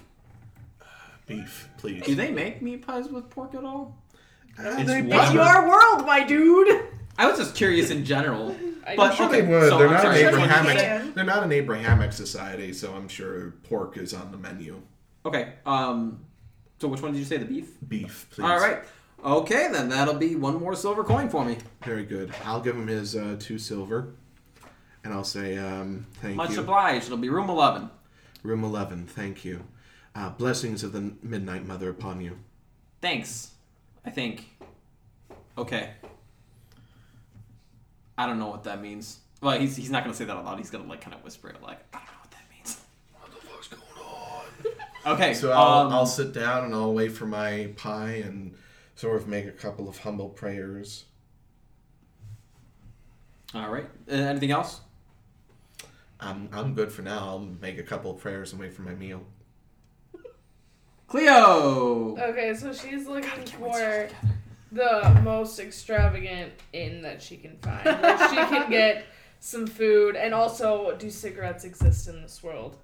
Beef, 1.26 1.68
please. 1.78 2.03
Do 2.05 2.14
they 2.16 2.30
make 2.32 2.61
meat 2.61 2.84
pies 2.86 3.09
with 3.09 3.30
pork 3.30 3.55
at 3.55 3.64
all? 3.64 3.97
It's 4.63 4.91
It's 4.91 5.33
your 5.33 5.69
world, 5.69 6.07
my 6.07 6.25
dude. 6.25 6.85
I 7.19 7.29
was 7.29 7.39
just 7.39 7.55
curious 7.55 7.91
in 7.91 8.05
general. 8.05 8.57
I 8.87 8.97
But 8.97 9.11
I'm 9.11 9.17
sure 9.17 9.27
okay, 9.29 9.43
they 9.43 9.47
would. 9.47 9.69
so 9.69 9.79
they're 9.79 9.89
I'm 9.89 9.93
not 9.95 10.03
sorry, 10.03 10.23
an 10.23 10.27
which 10.27 10.41
one 10.41 10.49
did 10.49 10.55
you 10.65 10.71
Abrahamic. 10.71 11.15
They're 11.15 11.25
not 11.25 11.43
an 11.45 11.53
Abrahamic 11.53 12.13
society, 12.13 12.73
so 12.73 12.95
I'm 12.95 13.09
sure 13.09 13.51
pork 13.65 13.97
is 13.99 14.15
on 14.15 14.33
the 14.33 14.39
menu. 14.39 14.81
Okay. 15.27 15.53
Um. 15.67 16.25
So 16.81 16.89
which 16.89 17.03
one 17.03 17.13
did 17.13 17.19
you 17.19 17.25
say? 17.27 17.37
The 17.37 17.45
beef. 17.45 17.77
Beef, 17.87 18.27
please. 18.31 18.45
All 18.45 18.59
right. 18.59 18.83
Okay, 19.23 19.69
then 19.71 19.91
that'll 19.91 20.15
be 20.15 20.35
one 20.35 20.59
more 20.59 20.75
silver 20.75 21.05
coin 21.05 21.29
for 21.29 21.45
me. 21.45 21.59
Very 21.85 22.05
good. 22.05 22.33
I'll 22.45 22.63
give 22.63 22.75
him 22.75 22.87
his 22.87 23.15
uh, 23.15 23.37
two 23.39 23.59
silver, 23.59 24.15
and 25.05 25.13
I'll 25.13 25.25
say 25.25 25.59
um, 25.59 26.07
thank 26.23 26.37
Much 26.37 26.51
you. 26.51 26.57
Much 26.57 26.65
obliged. 26.65 27.05
It'll 27.07 27.19
be 27.19 27.29
room 27.29 27.51
eleven. 27.51 27.91
Room 28.43 28.65
eleven. 28.65 29.07
Thank 29.07 29.45
you. 29.45 29.65
Uh, 30.15 30.31
blessings 30.31 30.83
of 30.83 30.93
the 30.93 31.13
Midnight 31.23 31.67
Mother 31.67 31.91
upon 31.91 32.23
you. 32.23 32.39
Thanks. 33.03 33.51
I 34.05 34.11
think. 34.11 34.48
Okay. 35.57 35.90
I 38.16 38.26
don't 38.26 38.38
know 38.38 38.48
what 38.48 38.64
that 38.64 38.82
means. 38.82 39.20
Well, 39.40 39.59
he's, 39.59 39.76
he's 39.76 39.90
not 39.90 40.05
gonna 40.05 40.14
say 40.14 40.24
that 40.24 40.36
out 40.36 40.44
loud. 40.44 40.59
He's 40.59 40.70
gonna 40.70 40.84
like 40.84 41.01
kind 41.01 41.14
of 41.14 41.24
whisper 41.24 41.48
it, 41.48 41.62
like 41.62 41.78
I 41.94 41.98
don't 41.98 42.07
know 42.07 42.12
what 42.20 42.30
that 42.30 42.42
means. 42.55 42.80
What 43.18 43.30
the 43.30 43.46
fuck's 43.46 43.68
going 43.68 43.82
on? 43.82 45.14
Okay. 45.14 45.32
So 45.32 45.51
I'll, 45.53 45.86
um, 45.86 45.92
I'll 45.92 46.07
sit 46.07 46.34
down 46.34 46.66
and 46.66 46.74
I'll 46.74 46.92
wait 46.92 47.12
for 47.12 47.24
my 47.24 47.70
pie 47.76 48.22
and 48.24 48.55
sort 48.96 49.16
of 49.16 49.26
make 49.26 49.46
a 49.46 49.53
couple 49.53 49.88
of 49.88 49.96
humble 49.98 50.28
prayers. 50.28 51.07
All 53.55 53.70
right. 53.70 53.86
Uh, 54.11 54.14
anything 54.14 54.51
else? 54.51 54.82
I'm 56.20 56.51
I'm 56.53 56.74
good 56.74 56.92
for 56.92 57.01
now. 57.01 57.18
I'll 57.20 57.38
make 57.38 57.78
a 57.78 57.82
couple 57.82 58.11
of 58.11 58.18
prayers 58.18 58.53
and 58.53 58.61
wait 58.61 58.74
for 58.74 58.82
my 58.82 58.94
meal. 58.94 59.24
Cleo. 61.11 62.17
Okay, 62.19 62.55
so 62.55 62.73
she's 62.73 63.07
looking 63.09 63.45
for 63.47 64.09
the 64.73 65.21
most 65.25 65.59
extravagant 65.59 66.53
inn 66.73 67.03
that 67.03 67.21
she 67.21 67.37
can 67.37 67.57
find. 67.59 67.85
Where 68.03 68.29
she 68.31 68.37
can 68.37 68.71
get 68.71 69.05
some 69.41 69.67
food, 69.67 70.15
and 70.17 70.33
also, 70.33 70.97
do 70.99 71.11
cigarettes 71.11 71.65
exist 71.65 72.09
in 72.09 72.23
this 72.23 72.43
world? 72.43 72.77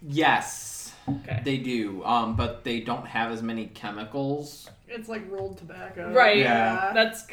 Yes, 0.00 0.94
Okay. 1.08 1.42
they 1.44 1.58
do. 1.58 2.02
Um, 2.04 2.34
but 2.34 2.64
they 2.64 2.80
don't 2.80 3.06
have 3.06 3.30
as 3.30 3.42
many 3.42 3.66
chemicals. 3.66 4.70
It's 4.88 5.08
like 5.08 5.30
rolled 5.30 5.58
tobacco. 5.58 6.12
Right. 6.12 6.38
Yeah. 6.38 6.92
That's 6.94 7.26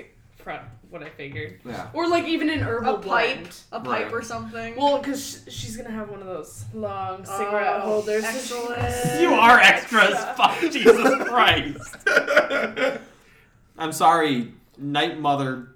g- 0.46 0.52
what 0.90 1.04
I 1.04 1.10
figured. 1.10 1.60
Yeah. 1.66 1.90
Or 1.94 2.08
like 2.10 2.26
even 2.26 2.50
an 2.50 2.60
herbal 2.60 2.96
A 2.96 3.00
pipe, 3.00 3.04
blend. 3.04 3.60
a 3.72 3.80
pipe 3.80 4.06
Right. 4.06 4.12
or 4.14 4.22
something. 4.22 4.76
Well, 4.76 4.98
because 5.00 5.44
she's 5.50 5.78
gonna 5.78 5.92
have 5.92 6.10
one 6.10 6.20
of 6.22 6.28
those 6.28 6.66
long 6.74 7.26
oh, 7.28 7.38
cigarette 7.38 7.76
Oh, 7.78 7.80
holders. 7.82 8.24
excellent. 8.24 9.20
You 9.22 9.34
are 9.34 9.60
extra 9.60 10.04
as 10.06 10.38
fuck, 10.38 10.60
Jesus 10.72 11.28
Christ. 11.28 11.98
I'm 13.78 13.92
sorry, 13.92 14.54
Night 14.78 15.20
Mother 15.20 15.70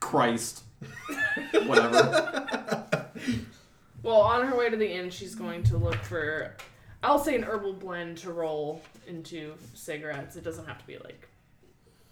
Christ. 0.00 0.62
Whatever. 1.66 3.06
Well, 4.02 4.20
on 4.20 4.46
her 4.46 4.56
way 4.56 4.70
to 4.70 4.76
the 4.76 4.90
inn, 4.90 5.10
she's 5.10 5.34
going 5.34 5.62
to 5.64 5.76
look 5.76 5.96
for, 5.96 6.54
I'll 7.02 7.18
say, 7.18 7.34
an 7.34 7.42
herbal 7.42 7.74
blend 7.74 8.18
to 8.18 8.32
roll 8.32 8.80
into 9.06 9.54
cigarettes. 9.74 10.36
It 10.36 10.44
doesn't 10.44 10.66
have 10.66 10.78
to 10.78 10.86
be 10.86 10.98
like 10.98 11.28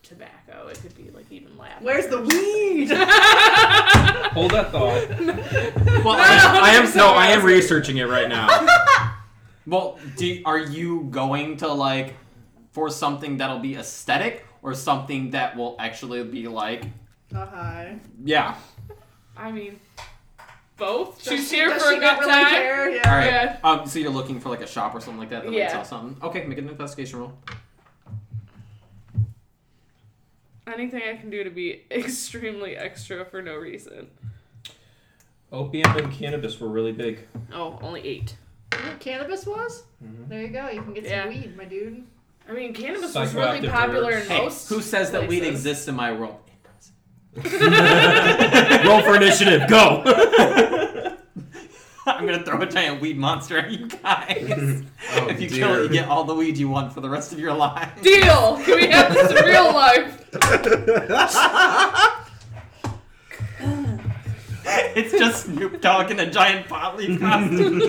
tobacco. 0.09 0.69
It 0.69 0.81
could 0.81 0.95
be 0.97 1.11
like 1.11 1.27
even 1.31 1.57
lavender. 1.59 1.85
Where's 1.85 2.07
the 2.07 2.21
weed? 2.21 2.89
Hold 4.33 4.51
that 4.53 4.71
thought. 4.71 5.09
Well, 6.05 6.17
I, 6.19 6.61
I 6.63 6.71
am 6.77 6.95
no, 6.97 7.09
I 7.09 7.29
am 7.29 7.45
researching 7.45 7.97
it 7.99 8.05
right 8.09 8.29
now. 8.29 8.49
well, 9.67 9.99
do, 10.17 10.43
are 10.45 10.59
you 10.59 11.09
going 11.11 11.57
to 11.59 11.69
like 11.69 12.15
for 12.73 12.91
something 12.91 13.39
that'll 13.39 13.59
be 13.59 13.75
aesthetic 13.77 14.45
or 14.63 14.75
something 14.75 15.31
that 15.31 15.57
will 15.57 15.77
actually 15.79 16.23
be 16.25 16.47
like, 16.49 16.85
Uh, 17.35 17.47
hi. 17.47 17.99
yeah. 18.25 18.55
I 19.37 19.51
mean, 19.53 19.81
both. 20.77 21.23
Does 21.23 21.33
she's 21.41 21.51
she- 21.51 21.57
here 21.57 21.69
does 21.69 21.83
for 21.83 21.91
a 21.91 21.95
good 21.95 22.01
not 22.03 22.21
really 22.21 22.33
time. 22.33 22.51
care? 22.51 22.91
Yeah. 22.91 23.11
All 23.11 23.17
right. 23.19 23.27
Yeah. 23.27 23.59
Um. 23.65 23.87
So 23.87 23.99
you're 23.99 24.11
looking 24.11 24.41
for 24.41 24.49
like 24.51 24.61
a 24.63 24.67
shop 24.67 24.95
or 24.95 25.01
something 25.01 25.19
like 25.19 25.31
that 25.31 25.43
that 25.45 25.51
might 25.51 25.59
Yeah. 25.59 25.69
sell 25.73 25.85
something. 25.85 26.23
Okay, 26.23 26.45
make 26.47 26.59
an 26.59 26.69
investigation 26.69 27.19
roll. 27.19 27.33
Anything 30.67 31.03
I 31.09 31.17
can 31.17 31.31
do 31.31 31.45
to 31.45 31.51
be 31.51 31.83
extremely 31.91 32.77
extra 32.77 33.25
for 33.25 33.41
no 33.43 33.57
reason. 33.57 34.09
Opium 35.53 35.97
and 35.97 36.13
cannabis 36.13 36.59
were 36.61 36.69
really 36.69 36.93
big. 36.93 37.21
Oh, 37.53 37.79
only 37.83 38.01
eight. 38.07 38.35
You 38.73 38.81
know 38.81 38.89
what 38.91 39.01
cannabis 39.01 39.47
was? 39.47 39.85
Mhm. 40.05 40.29
There 40.29 40.43
you 40.43 40.49
go. 40.49 40.69
You 40.69 40.83
can 40.83 40.93
get 40.93 41.05
Yeah. 41.05 41.23
some 41.25 41.29
weed, 41.35 41.57
my 41.57 41.65
dude. 41.65 42.05
I 42.49 42.53
mean, 42.53 42.75
cannabis 42.75 43.15
was 43.15 43.33
really 43.35 43.61
Psychoactive 43.61 43.71
popular 43.71 44.13
herbs. 44.13 44.25
in 44.27 44.31
Hey, 44.33 44.43
most. 44.43 44.69
who 44.69 44.81
says 44.83 45.11
that 45.13 45.29
weed 45.29 45.41
places. 45.41 45.61
exists 45.67 45.89
in 45.89 45.95
my 45.95 46.13
world? 46.13 46.37
Roll 47.37 49.03
for 49.03 49.15
initiative. 49.17 49.69
Go. 49.69 50.03
I'm 52.07 52.25
gonna 52.25 52.43
throw 52.45 52.61
a 52.63 52.67
giant 52.67 53.01
weed 53.01 53.19
monster 53.19 53.59
at 53.59 53.71
you 53.71 53.89
guys. 53.89 54.83
Oh, 55.19 55.29
if 55.29 55.41
you 55.41 55.49
dear. 55.49 55.59
kill 55.67 55.75
it, 55.77 55.83
you 55.85 55.89
get 55.89 56.09
all 56.09 56.25
the 56.25 56.35
weed 56.35 56.57
you 56.59 56.69
want 56.69 56.93
for 56.93 57.01
the 57.01 57.09
rest 57.09 57.33
of 57.33 57.39
your 57.39 57.55
life. 57.55 57.91
Deal. 58.03 58.59
Can 58.65 58.77
we 58.77 58.87
have 58.89 59.13
this 59.15 59.31
in 59.31 59.45
real 59.47 59.73
life? 59.73 60.29
it's 64.97 65.13
just 65.13 65.47
Snoop 65.47 65.81
Dogg 65.81 66.11
in 66.11 66.21
a 66.21 66.31
giant 66.31 66.69
pot 66.69 66.97
leaf 66.97 67.19
costume. 67.21 67.81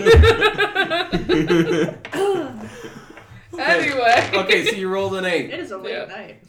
Anyway. 3.59 4.29
okay, 4.33 4.65
so 4.65 4.75
you 4.75 4.87
rolled 4.89 5.15
an 5.15 5.25
eight. 5.25 5.49
It 5.51 5.59
is 5.59 5.71
a 5.71 5.77
late 5.77 5.93
Yeah. 5.93 6.05
night. 6.05 6.43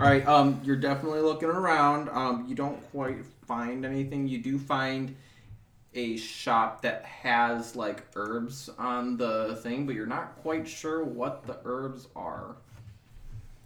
All 0.00 0.06
right, 0.06 0.26
um, 0.26 0.58
you're 0.64 0.76
definitely 0.76 1.20
looking 1.20 1.50
around. 1.50 2.08
Um, 2.08 2.46
you 2.48 2.54
don't 2.54 2.80
quite 2.90 3.18
find 3.46 3.84
anything. 3.84 4.26
You 4.26 4.42
do 4.42 4.58
find 4.58 5.14
a 5.94 6.16
shop 6.16 6.80
that 6.82 7.04
has 7.04 7.76
like 7.76 8.04
herbs 8.16 8.70
on 8.78 9.18
the 9.18 9.56
thing, 9.62 9.84
but 9.84 9.94
you're 9.94 10.06
not 10.06 10.36
quite 10.40 10.66
sure 10.66 11.04
what 11.04 11.46
the 11.46 11.58
herbs 11.66 12.08
are. 12.16 12.56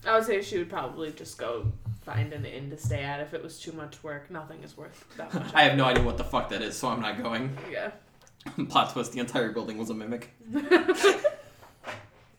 I 0.04 0.16
would 0.16 0.24
say 0.24 0.42
she 0.42 0.58
would 0.58 0.68
probably 0.68 1.12
just 1.12 1.38
go 1.38 1.66
find 2.04 2.32
an 2.32 2.44
inn 2.44 2.68
to 2.70 2.76
stay 2.76 3.04
at 3.04 3.20
if 3.20 3.32
it 3.32 3.42
was 3.42 3.60
too 3.60 3.72
much 3.72 4.02
work. 4.02 4.28
Nothing 4.28 4.60
is 4.64 4.76
worth 4.76 5.04
that 5.16 5.32
much. 5.32 5.46
I 5.54 5.62
have 5.62 5.78
no 5.78 5.84
idea 5.84 6.02
what 6.02 6.16
the 6.16 6.24
fuck 6.24 6.48
that 6.48 6.62
is, 6.62 6.76
so 6.76 6.88
I'm 6.88 7.00
not 7.00 7.22
going. 7.22 7.56
yeah. 7.70 7.92
Plot 8.68 8.92
twist: 8.92 9.12
the 9.12 9.20
entire 9.20 9.52
building 9.52 9.78
was 9.78 9.90
a 9.90 9.94
mimic. 9.94 10.30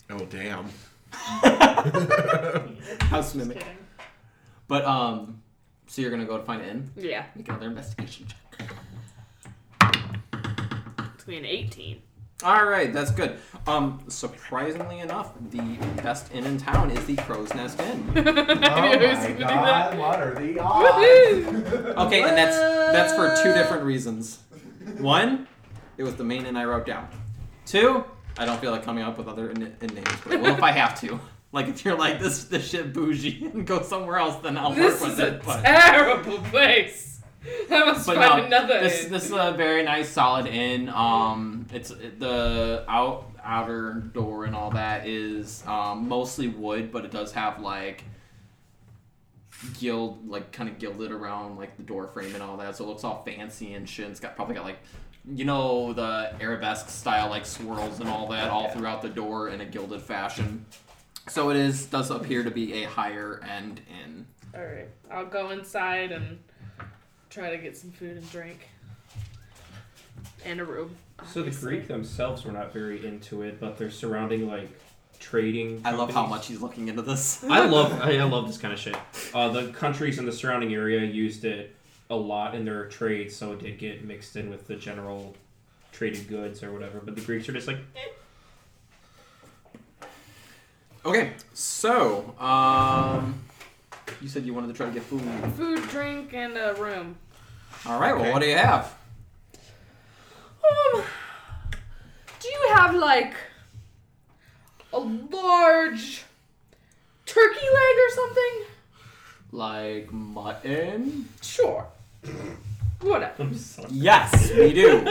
Oh 0.07 0.23
damn. 0.25 0.69
House 1.11 3.33
Just 3.33 3.35
mimic. 3.35 3.57
kidding. 3.57 3.77
But 4.67 4.85
um, 4.85 5.41
so 5.87 6.01
you're 6.01 6.11
gonna 6.11 6.25
go 6.25 6.37
to 6.37 6.43
find 6.43 6.61
an 6.61 6.69
inn. 6.69 6.91
Yeah. 6.97 7.25
Make 7.35 7.49
another 7.49 7.67
investigation 7.67 8.27
check. 8.27 8.71
It's 9.81 11.23
gonna 11.23 11.27
be 11.27 11.37
an 11.37 11.45
18. 11.45 12.01
All 12.43 12.65
right, 12.65 12.91
that's 12.93 13.11
good. 13.11 13.39
Um, 13.65 14.03
surprisingly 14.09 14.99
enough, 14.99 15.31
the 15.51 15.61
best 16.03 16.33
inn 16.33 16.45
in 16.45 16.57
town 16.57 16.91
is 16.91 17.03
the 17.05 17.15
Crow's 17.15 17.53
Nest 17.53 17.79
Inn. 17.79 18.03
I 18.13 18.21
knew 18.21 18.99
he 18.99 19.07
was 19.07 19.19
gonna 19.19 19.35
do 19.35 19.43
that. 19.45 19.97
what 19.97 20.19
are 20.21 20.35
the 20.35 20.59
odds? 20.59 21.97
Okay, 21.97 22.23
and 22.23 22.37
that's 22.37 22.57
that's 22.57 23.13
for 23.13 23.41
two 23.41 23.53
different 23.53 23.83
reasons. 23.83 24.39
One, 24.97 25.47
it 25.97 26.03
was 26.03 26.15
the 26.15 26.25
main 26.25 26.45
inn 26.45 26.57
I 26.57 26.65
wrote 26.65 26.85
down. 26.85 27.07
Two, 27.65 28.03
I 28.37 28.45
don't 28.45 28.59
feel 28.59 28.71
like 28.71 28.83
coming 28.83 29.03
up 29.03 29.17
with 29.17 29.27
other 29.29 29.49
inn, 29.49 29.75
inn 29.81 29.95
names, 29.95 30.09
but 30.23 30.33
I 30.33 30.35
will 30.35 30.47
if 30.47 30.61
I 30.61 30.71
have 30.71 30.99
to. 31.01 31.19
Like 31.55 31.69
if 31.69 31.83
you're 31.85 31.97
like 31.97 32.19
this 32.19 32.43
this 32.43 32.69
shit 32.69 32.93
bougie 32.93 33.45
and 33.53 33.65
go 33.65 33.81
somewhere 33.81 34.17
else, 34.17 34.35
then 34.43 34.57
I'll 34.57 34.71
This 34.73 35.01
work 35.01 35.09
is 35.11 35.17
with 35.17 35.25
a 35.25 35.35
it. 35.35 35.43
But, 35.45 35.63
terrible 35.63 36.37
place. 36.49 37.21
I 37.71 37.85
must 37.85 38.05
but 38.07 38.15
find 38.17 38.49
no, 38.49 38.57
another. 38.57 38.81
this 38.81 39.05
this 39.05 39.25
is 39.25 39.31
a 39.31 39.53
very 39.55 39.83
nice 39.83 40.09
solid 40.09 40.47
inn. 40.47 40.89
Um, 40.89 41.65
it's 41.73 41.89
the 41.89 42.83
out 42.89 43.31
outer 43.43 43.93
door 44.13 44.45
and 44.45 44.55
all 44.55 44.71
that 44.71 45.07
is 45.07 45.63
um, 45.67 46.07
mostly 46.09 46.47
wood, 46.49 46.91
but 46.91 47.05
it 47.05 47.11
does 47.11 47.31
have 47.33 47.61
like 47.61 48.03
gild 49.79 50.27
like 50.27 50.51
kind 50.51 50.69
of 50.69 50.79
gilded 50.79 51.11
around 51.11 51.55
like 51.57 51.77
the 51.77 51.83
door 51.83 52.07
frame 52.07 52.33
and 52.33 52.43
all 52.43 52.57
that, 52.57 52.75
so 52.75 52.83
it 52.83 52.87
looks 52.87 53.03
all 53.03 53.23
fancy 53.23 53.73
and 53.73 53.87
shit. 53.87 54.09
It's 54.09 54.19
got 54.19 54.35
probably 54.35 54.55
got 54.55 54.65
like 54.65 54.79
you 55.33 55.45
know 55.45 55.93
the 55.93 56.33
arabesque 56.41 56.89
style 56.89 57.29
like 57.29 57.45
swirls 57.45 57.99
and 57.99 58.09
all 58.09 58.27
that 58.29 58.49
all 58.49 58.63
Yeah. 58.63 58.73
throughout 58.73 59.01
the 59.01 59.09
door 59.09 59.49
in 59.49 59.61
a 59.61 59.65
gilded 59.65 60.01
fashion. 60.01 60.65
So 61.27 61.49
it 61.49 61.57
is 61.57 61.85
does 61.85 62.11
appear 62.11 62.43
to 62.43 62.51
be 62.51 62.83
a 62.83 62.89
higher 62.89 63.41
end 63.49 63.81
inn. 64.03 64.25
Alright, 64.55 64.89
I'll 65.11 65.25
go 65.25 65.49
inside 65.49 66.11
and 66.11 66.39
try 67.29 67.49
to 67.49 67.57
get 67.57 67.75
some 67.75 67.91
food 67.91 68.17
and 68.17 68.31
drink. 68.31 68.69
And 70.45 70.59
a 70.59 70.65
room. 70.65 70.95
So 71.27 71.41
the 71.41 71.47
obviously. 71.47 71.69
Greek 71.69 71.87
themselves 71.87 72.45
were 72.45 72.51
not 72.51 72.71
very 72.71 73.05
into 73.05 73.41
it, 73.41 73.59
but 73.59 73.77
their 73.77 73.89
surrounding 73.89 74.47
like 74.47 74.69
trading. 75.19 75.81
I 75.83 75.91
love 75.91 76.09
how 76.09 76.21
companies- 76.21 76.29
much 76.29 76.47
he's 76.47 76.61
looking 76.61 76.87
into 76.87 77.01
this. 77.01 77.43
I 77.49 77.65
love 77.65 77.99
I, 78.01 78.17
I 78.17 78.23
love 78.23 78.47
this 78.47 78.57
kind 78.57 78.73
of 78.73 78.79
shit. 78.79 78.95
Uh, 79.33 79.49
the 79.49 79.67
countries 79.71 80.19
in 80.19 80.25
the 80.25 80.31
surrounding 80.31 80.73
area 80.73 81.03
used 81.03 81.43
it 81.45 81.75
a 82.09 82.15
lot 82.15 82.53
in 82.53 82.65
their 82.65 82.85
trade, 82.87 83.31
so 83.31 83.53
it 83.53 83.59
did 83.59 83.79
get 83.79 84.05
mixed 84.05 84.35
in 84.35 84.49
with 84.49 84.67
the 84.67 84.75
general 84.75 85.35
traded 85.91 86.27
goods 86.27 86.61
or 86.61 86.71
whatever. 86.71 86.99
But 87.03 87.15
the 87.15 87.21
Greeks 87.21 87.49
are 87.49 87.53
just 87.53 87.67
like, 87.67 87.77
eh. 87.95 87.99
Okay, 91.05 91.33
so 91.53 92.33
um, 92.39 93.39
you 94.21 94.27
said 94.27 94.43
you 94.43 94.55
wanted 94.55 94.67
to 94.67 94.73
try 94.73 94.87
to 94.87 94.91
get 94.91 95.03
food. 95.03 95.21
Food, 95.55 95.87
drink, 95.89 96.33
and 96.33 96.57
a 96.57 96.73
room. 96.73 97.15
All 97.85 97.99
right. 97.99 98.17
Well, 98.17 98.31
what 98.33 98.41
do 98.41 98.47
you 98.47 98.57
have? 98.57 98.91
Um, 100.63 101.03
do 102.39 102.47
you 102.47 102.69
have 102.73 102.95
like 102.95 103.35
a 104.91 104.97
large 104.97 106.23
turkey 107.27 107.67
leg 107.67 107.95
or 107.97 108.15
something? 108.15 108.63
Like 109.51 110.11
mutton? 110.11 111.29
Sure. 111.43 111.85
Whatever. 113.01 113.43
I'm. 113.43 113.55
Yes, 113.91 114.51
we 114.51 114.73
do. 114.73 115.05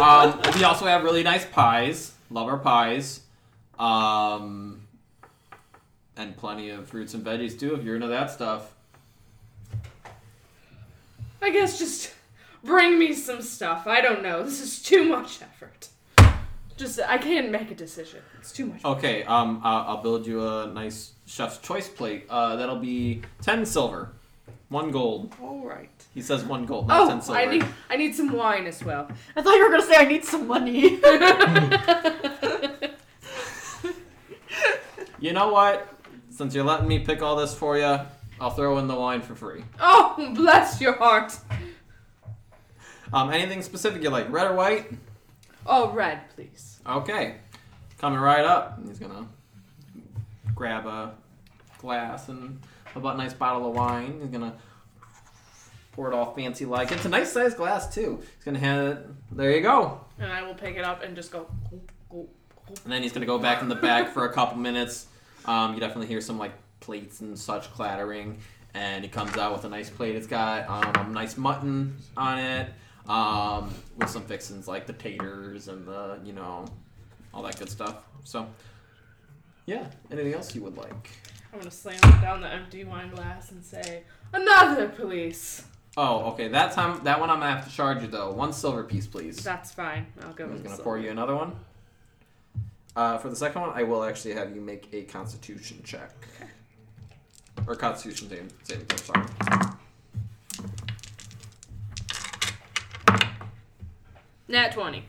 um, 0.00 0.40
we 0.54 0.62
also 0.62 0.86
have 0.86 1.02
really 1.02 1.24
nice 1.24 1.44
pies. 1.44 2.12
Love 2.30 2.46
our 2.46 2.58
pies. 2.58 3.22
Um, 3.80 4.73
and 6.16 6.36
plenty 6.36 6.70
of 6.70 6.88
fruits 6.88 7.14
and 7.14 7.24
veggies 7.24 7.58
too, 7.58 7.74
if 7.74 7.82
you're 7.84 7.94
into 7.96 8.08
that 8.08 8.30
stuff. 8.30 8.74
I 11.42 11.50
guess 11.50 11.78
just 11.78 12.12
bring 12.62 12.98
me 12.98 13.12
some 13.12 13.42
stuff. 13.42 13.86
I 13.86 14.00
don't 14.00 14.22
know. 14.22 14.42
This 14.42 14.60
is 14.60 14.82
too 14.82 15.04
much 15.04 15.40
effort. 15.42 15.88
Just 16.76 16.98
I 17.00 17.18
can't 17.18 17.50
make 17.50 17.70
a 17.70 17.74
decision. 17.74 18.20
It's 18.40 18.50
too 18.50 18.66
much. 18.66 18.84
Okay. 18.84 19.22
Um, 19.24 19.60
I'll 19.62 20.02
build 20.02 20.26
you 20.26 20.46
a 20.46 20.66
nice 20.66 21.12
chef's 21.26 21.58
choice 21.58 21.88
plate. 21.88 22.26
Uh, 22.28 22.56
that'll 22.56 22.78
be 22.80 23.22
ten 23.42 23.64
silver, 23.64 24.10
one 24.70 24.90
gold. 24.90 25.34
All 25.40 25.60
right. 25.64 25.90
He 26.14 26.20
says 26.22 26.42
one 26.44 26.64
gold, 26.66 26.88
not 26.88 27.08
ten 27.08 27.18
Oh, 27.18 27.20
silver. 27.20 27.40
I 27.40 27.44
need 27.44 27.64
I 27.90 27.96
need 27.96 28.14
some 28.16 28.32
wine 28.32 28.66
as 28.66 28.82
well. 28.82 29.08
I 29.36 29.42
thought 29.42 29.54
you 29.54 29.64
were 29.64 29.70
gonna 29.70 29.82
say 29.86 29.96
I 29.96 30.04
need 30.04 30.24
some 30.24 30.46
money. 30.48 30.98
You 35.20 35.32
know 35.32 35.48
what? 35.52 35.88
Since 36.34 36.52
you're 36.52 36.64
letting 36.64 36.88
me 36.88 36.98
pick 36.98 37.22
all 37.22 37.36
this 37.36 37.54
for 37.54 37.78
you, 37.78 38.00
I'll 38.40 38.50
throw 38.50 38.78
in 38.78 38.88
the 38.88 38.94
wine 38.96 39.22
for 39.22 39.36
free. 39.36 39.62
oh, 39.78 40.32
bless 40.34 40.80
your 40.80 40.94
heart. 40.94 41.38
Um, 43.12 43.30
anything 43.30 43.62
specific 43.62 44.02
you 44.02 44.10
like, 44.10 44.28
red 44.32 44.48
or 44.48 44.54
white? 44.54 44.90
Oh, 45.64 45.92
red, 45.92 46.28
please. 46.34 46.80
Okay, 46.84 47.36
coming 47.98 48.18
right 48.18 48.44
up. 48.44 48.80
He's 48.84 48.98
gonna 48.98 49.28
grab 50.56 50.86
a 50.86 51.14
glass 51.78 52.28
and 52.28 52.60
about 52.96 53.14
a 53.14 53.18
nice 53.18 53.32
bottle 53.32 53.68
of 53.68 53.76
wine. 53.76 54.18
He's 54.20 54.30
gonna 54.30 54.54
pour 55.92 56.10
it 56.10 56.14
all 56.14 56.34
fancy 56.34 56.64
like. 56.64 56.90
It's 56.90 57.04
a 57.04 57.08
nice 57.08 57.32
sized 57.32 57.56
glass 57.56 57.94
too. 57.94 58.20
He's 58.34 58.44
gonna 58.44 58.58
hand 58.58 58.88
it. 58.88 59.06
There 59.36 59.52
you 59.52 59.60
go. 59.62 60.00
And 60.18 60.32
I 60.32 60.42
will 60.42 60.54
pick 60.54 60.74
it 60.74 60.84
up 60.84 61.04
and 61.04 61.14
just 61.14 61.30
go. 61.30 61.46
And 62.10 62.92
then 62.92 63.04
he's 63.04 63.12
gonna 63.12 63.24
go 63.24 63.38
back 63.38 63.62
in 63.62 63.68
the 63.68 63.76
back 63.76 64.12
for 64.12 64.24
a 64.24 64.32
couple 64.32 64.58
minutes. 64.58 65.06
Um, 65.44 65.74
you 65.74 65.80
definitely 65.80 66.06
hear 66.06 66.20
some 66.20 66.38
like 66.38 66.52
plates 66.80 67.20
and 67.20 67.38
such 67.38 67.72
clattering. 67.72 68.38
And 68.74 69.04
he 69.04 69.10
comes 69.10 69.36
out 69.36 69.52
with 69.52 69.64
a 69.64 69.68
nice 69.68 69.88
plate. 69.88 70.16
It's 70.16 70.26
got 70.26 70.68
um, 70.68 71.12
nice 71.12 71.36
mutton 71.36 71.96
on 72.16 72.38
it, 72.38 72.68
um, 73.08 73.72
with 73.96 74.10
some 74.10 74.22
fixins 74.22 74.66
like 74.66 74.86
the 74.86 74.92
taters 74.92 75.68
and 75.68 75.86
the 75.86 76.18
you 76.24 76.32
know, 76.32 76.64
all 77.32 77.42
that 77.44 77.58
good 77.58 77.70
stuff. 77.70 77.96
So, 78.24 78.48
yeah. 79.66 79.86
Anything 80.10 80.34
else 80.34 80.54
you 80.54 80.62
would 80.62 80.76
like? 80.76 81.10
I'm 81.52 81.60
gonna 81.60 81.70
slam 81.70 82.00
down 82.20 82.40
the 82.40 82.52
empty 82.52 82.82
wine 82.82 83.10
glass 83.10 83.52
and 83.52 83.64
say, 83.64 84.02
"Another 84.32 84.88
police." 84.88 85.64
Oh, 85.96 86.32
okay. 86.32 86.48
That 86.48 86.72
time, 86.72 87.04
that 87.04 87.20
one 87.20 87.30
I'm 87.30 87.38
gonna 87.38 87.54
have 87.54 87.68
to 87.68 87.72
charge 87.72 88.02
you 88.02 88.08
though. 88.08 88.32
One 88.32 88.52
silver 88.52 88.82
piece, 88.82 89.06
please. 89.06 89.36
That's 89.36 89.70
fine. 89.70 90.06
I'll 90.22 90.32
go. 90.32 90.46
I'm 90.46 90.62
gonna 90.62 90.76
the 90.76 90.82
pour 90.82 90.98
you 90.98 91.10
another 91.10 91.36
one. 91.36 91.54
Uh, 92.96 93.18
for 93.18 93.28
the 93.28 93.36
second 93.36 93.60
one, 93.62 93.70
I 93.74 93.82
will 93.82 94.04
actually 94.04 94.34
have 94.34 94.54
you 94.54 94.60
make 94.60 94.88
a 94.92 95.02
Constitution 95.02 95.80
check. 95.84 96.10
Or 97.66 97.74
Constitution 97.74 98.28
saving, 98.28 98.50
saving 98.62 98.86
throw. 98.86 99.14
Sorry. 99.14 99.26
Nat 104.48 104.72
twenty. 104.72 105.04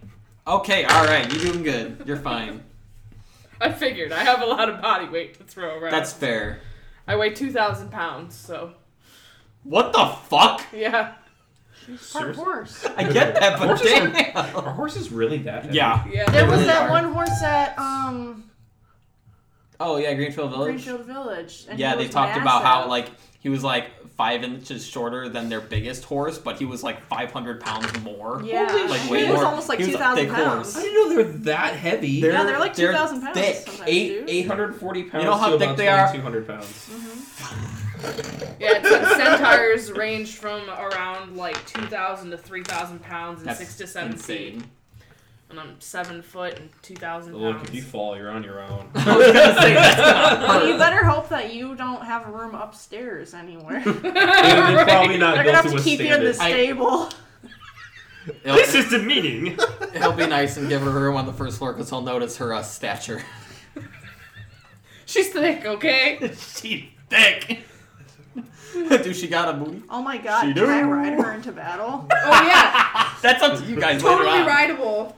Okay, 0.48 0.86
all 0.86 1.06
right. 1.06 1.32
You're 1.32 1.52
doing 1.52 1.64
good. 1.64 2.04
You're 2.06 2.18
fine. 2.18 2.64
I 3.62 3.72
figured 3.72 4.12
I 4.12 4.24
have 4.24 4.42
a 4.42 4.46
lot 4.46 4.70
of 4.70 4.82
body 4.82 5.08
weight 5.08 5.36
to 5.38 5.44
throw 5.44 5.78
around. 5.80 5.92
That's 5.92 6.14
fair. 6.14 6.60
I 7.08 7.16
weigh 7.16 7.32
two 7.34 7.52
thousand 7.52 7.92
pounds, 7.92 8.36
so 8.36 8.74
What 9.64 9.94
the 9.94 10.06
fuck? 10.28 10.64
yeah. 10.74 11.16
Part 11.86 12.00
Seriously? 12.00 12.44
horse. 12.44 12.86
I 12.98 13.04
get 13.04 13.36
that, 13.40 13.60
but 13.60 13.68
Horses 13.68 13.92
are- 13.94 14.10
damn. 14.12 14.56
Are 14.56 14.72
horses 14.74 15.12
really 15.12 15.38
that 15.40 15.64
heavy? 15.66 15.76
Yeah. 15.78 16.06
Yeah. 16.12 16.30
There 16.32 16.48
was 16.50 16.66
that 16.66 16.90
one 16.90 17.14
horse 17.14 17.42
at 17.44 17.78
um 17.78 18.44
Oh 19.80 19.98
yeah, 19.98 20.14
Greenfield 20.14 20.52
Village. 20.52 20.84
Greenfield 20.86 21.06
Village. 21.06 21.66
And 21.70 21.80
yeah, 21.80 21.96
they 21.96 22.04
was 22.06 22.14
talked 22.14 22.38
about 22.38 22.64
how 22.64 22.88
like 22.88 23.10
he 23.40 23.50
was 23.50 23.64
like 23.64 23.90
five 24.16 24.44
inches 24.44 24.86
shorter 24.88 25.28
than 25.28 25.50
their 25.50 25.60
biggest 25.60 26.06
horse, 26.06 26.38
but 26.38 26.58
he 26.58 26.64
was 26.66 26.84
like 26.84 27.06
500 27.08 27.60
pounds 27.60 28.00
more. 28.02 28.42
yeah, 28.44 28.70
Holy 28.72 28.88
Like 28.88 29.02
shit. 29.02 29.12
way 29.12 29.26
he 29.26 29.32
was 29.32 29.42
more. 29.42 29.46
almost 29.50 29.68
like 29.68 29.80
he 29.80 29.86
was 29.86 29.92
two 29.94 29.98
a 29.98 30.00
thousand 30.00 30.26
thick 30.28 30.34
pounds. 30.34 30.74
horse. 30.74 30.78
I 30.78 30.82
didn't 30.88 30.96
know 30.96 31.10
they 31.10 31.16
were 31.32 31.38
that 31.40 31.76
heavy. 31.76 32.08
Yeah, 32.08 32.44
they're 32.46 32.58
like 32.60 32.74
2,000 32.74 33.22
pounds 33.22 33.38
thick. 33.38 33.68
Eight, 33.86 34.24
840 34.30 35.04
pounds 35.04 35.24
You 35.24 35.30
know 35.30 35.36
how 35.36 35.50
to 35.50 35.60
thick 35.60 35.76
they 35.76 35.90
are? 35.90 36.12
200 36.14 36.48
pounds. 36.48 36.66
Mm-hmm. 36.90 37.22
Yeah, 38.60 38.78
it 38.78 38.86
said 38.86 39.18
centaurs 39.18 39.92
range 39.98 40.36
from 40.36 40.70
around 40.70 41.36
like 41.36 41.66
two 41.66 41.82
thousand 41.88 42.30
to 42.32 42.38
three 42.38 42.64
thousand 42.64 43.02
pounds 43.02 43.40
and 43.40 43.50
That's 43.50 43.60
six 43.60 43.78
to 43.78 43.88
seven 43.88 44.16
feet. 44.16 44.62
Insane. 45.56 45.66
And 45.66 45.70
I'm 45.76 45.82
seven 45.82 46.22
foot 46.22 46.60
and 46.60 46.70
two 46.82 46.96
thousand 46.96 47.36
Look, 47.36 47.58
pounds. 47.58 47.70
if 47.70 47.76
you 47.76 47.82
fall, 47.82 48.18
you're 48.18 48.30
on 48.30 48.44
your 48.44 48.62
own. 48.62 48.90
I 48.96 49.18
was 49.18 49.28
gonna 49.28 49.62
say 49.62 49.74
that's 49.74 49.98
not 49.98 50.40
Well, 50.48 50.68
you 50.68 50.78
better 50.78 51.04
hope 51.06 51.30
that 51.30 51.54
you 51.54 51.76
don't 51.76 52.04
have 52.04 52.28
a 52.28 52.32
room 52.32 52.56
upstairs 52.56 53.34
anywhere. 53.34 53.82
It's 53.86 54.92
probably 54.92 55.18
not 55.18 55.36
They're 55.36 55.44
gonna 55.46 55.58
have 55.58 55.72
to 55.72 55.78
to 55.78 55.84
keep 55.84 56.00
you 56.00 56.14
in 56.14 56.20
the 56.22 56.26
withstand 56.28 56.52
it. 56.54 56.66
stable. 56.66 57.10
He'll, 58.44 58.56
This 58.56 58.74
is 58.74 58.90
demeaning. 58.90 59.58
he'll 59.94 60.14
be 60.14 60.26
nice 60.26 60.58
and 60.58 60.68
give 60.68 60.82
her 60.82 60.90
a 60.90 60.94
room 60.94 61.16
on 61.16 61.26
the 61.28 61.34
first 61.34 61.60
floor 61.60 61.74
because 61.74 61.90
he'll 61.92 62.02
notice 62.02 62.38
her 62.38 62.54
uh, 62.54 62.64
stature. 62.64 63.22
She's 65.06 65.30
thick, 65.30 65.66
okay? 65.66 66.32
She's 66.36 66.86
thick. 67.10 67.60
Dude, 68.74 69.16
she 69.16 69.28
got 69.28 69.48
a 69.48 69.54
booty. 69.54 69.84
Oh 69.90 70.02
my 70.02 70.18
god, 70.18 70.42
She 70.48 70.54
can 70.54 70.64
I 70.70 70.82
do. 70.82 70.88
ride 70.90 71.14
her 71.14 71.34
into 71.34 71.52
battle? 71.52 72.08
Oh 72.12 72.44
yeah, 72.44 73.14
That's 73.22 73.42
up 73.44 73.60
to 73.60 73.66
you 73.66 73.76
guys 73.80 74.04
later 74.04 74.18
totally 74.18 74.40
on. 74.40 74.48
rideable. 74.48 75.16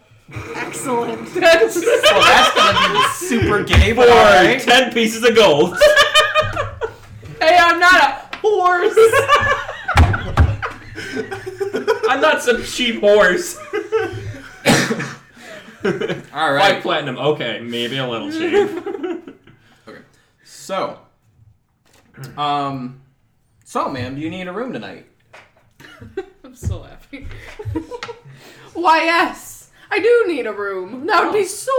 Excellent. 0.55 1.33
That's 1.33 1.75
Well, 1.75 2.21
that's 2.21 2.55
gonna 2.55 2.93
be 2.93 3.03
super 3.13 3.63
gay, 3.63 3.93
but 3.93 4.07
For 4.07 4.13
alright. 4.13 4.61
10 4.61 4.93
pieces 4.93 5.23
of 5.23 5.35
gold. 5.35 5.77
hey, 7.41 7.57
I'm 7.59 7.79
not 7.79 8.33
a 8.33 8.37
horse. 8.37 8.97
I'm 12.09 12.21
not 12.21 12.41
some 12.43 12.63
cheap 12.63 12.99
horse. 12.99 13.57
Alright. 16.33 16.73
Five 16.73 16.81
platinum. 16.81 17.17
Okay, 17.17 17.59
maybe 17.61 17.97
a 17.97 18.07
little 18.07 18.31
cheap. 18.31 19.33
Okay. 19.87 19.99
So, 20.43 20.99
um, 22.35 23.01
so, 23.63 23.87
ma'am, 23.89 24.15
do 24.15 24.21
you 24.21 24.29
need 24.29 24.47
a 24.47 24.51
room 24.51 24.73
tonight? 24.73 25.05
I'm 26.43 26.55
still 26.55 26.79
laughing. 26.79 27.29
Why, 28.73 29.03
yes, 29.03 29.46
I 29.89 29.99
do 29.99 30.25
need 30.27 30.45
a 30.45 30.53
room. 30.53 31.05
That 31.05 31.23
would 31.25 31.33
be 31.33 31.45
so 31.45 31.71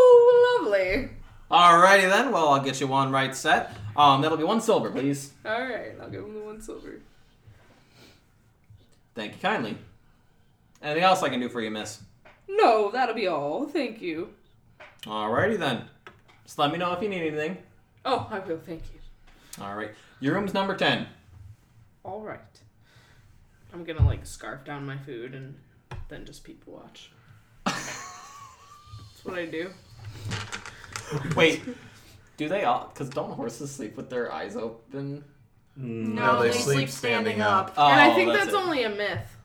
lovely. 0.60 1.10
Alrighty 1.50 2.08
then. 2.08 2.32
Well, 2.32 2.48
I'll 2.48 2.62
get 2.62 2.80
you 2.80 2.86
one 2.86 3.10
right 3.10 3.34
set. 3.34 3.74
Um, 3.96 4.22
that'll 4.22 4.38
be 4.38 4.44
one 4.44 4.60
silver, 4.60 4.90
please. 4.90 5.32
All 5.44 5.60
right, 5.60 5.92
I'll 6.00 6.10
give 6.10 6.24
him 6.24 6.34
the 6.34 6.40
one 6.40 6.60
silver. 6.60 7.00
Thank 9.14 9.32
you 9.34 9.38
kindly. 9.40 9.78
Anything 10.82 11.02
else 11.02 11.22
I 11.22 11.28
can 11.28 11.40
do 11.40 11.48
for 11.48 11.60
you, 11.60 11.70
miss? 11.70 12.00
No, 12.48 12.90
that'll 12.90 13.14
be 13.14 13.26
all. 13.26 13.66
Thank 13.66 14.00
you. 14.00 14.30
Alrighty 15.02 15.58
then. 15.58 15.84
Just 16.44 16.58
let 16.58 16.70
me 16.70 16.78
know 16.78 16.92
if 16.92 17.02
you 17.02 17.08
need 17.08 17.22
anything. 17.26 17.58
Oh, 18.04 18.28
I 18.30 18.38
will. 18.38 18.58
Thank 18.58 18.82
you. 18.94 19.64
All 19.64 19.74
right. 19.74 19.90
Your 20.20 20.34
room's 20.34 20.54
number 20.54 20.76
10. 20.76 21.06
All 22.04 22.20
right. 22.20 22.40
I'm 23.72 23.84
gonna 23.84 24.06
like 24.06 24.24
scarf 24.24 24.64
down 24.64 24.86
my 24.86 24.96
food 24.96 25.34
and 25.34 25.56
then 26.08 26.24
just 26.24 26.44
people 26.44 26.74
watch. 26.74 27.10
That's 27.70 29.24
what 29.24 29.38
I 29.38 29.46
do. 29.46 29.70
Wait. 31.34 31.62
Do 32.36 32.48
they 32.48 32.64
all? 32.64 32.90
Because 32.92 33.08
don't 33.08 33.32
horses 33.32 33.74
sleep 33.74 33.96
with 33.96 34.10
their 34.10 34.32
eyes 34.32 34.56
open? 34.56 35.24
No, 35.76 36.40
they 36.40 36.48
they, 36.48 36.54
sleep 36.54 36.74
sleep 36.74 36.88
standing 36.88 37.34
standing 37.36 37.40
up. 37.42 37.68
up. 37.68 37.74
Oh, 37.76 37.86
and 37.88 38.00
I 38.00 38.14
think 38.14 38.32
that's, 38.32 38.48
it. 38.48 38.54
only 38.54 38.82
a 38.84 38.90
myth. 38.90 39.36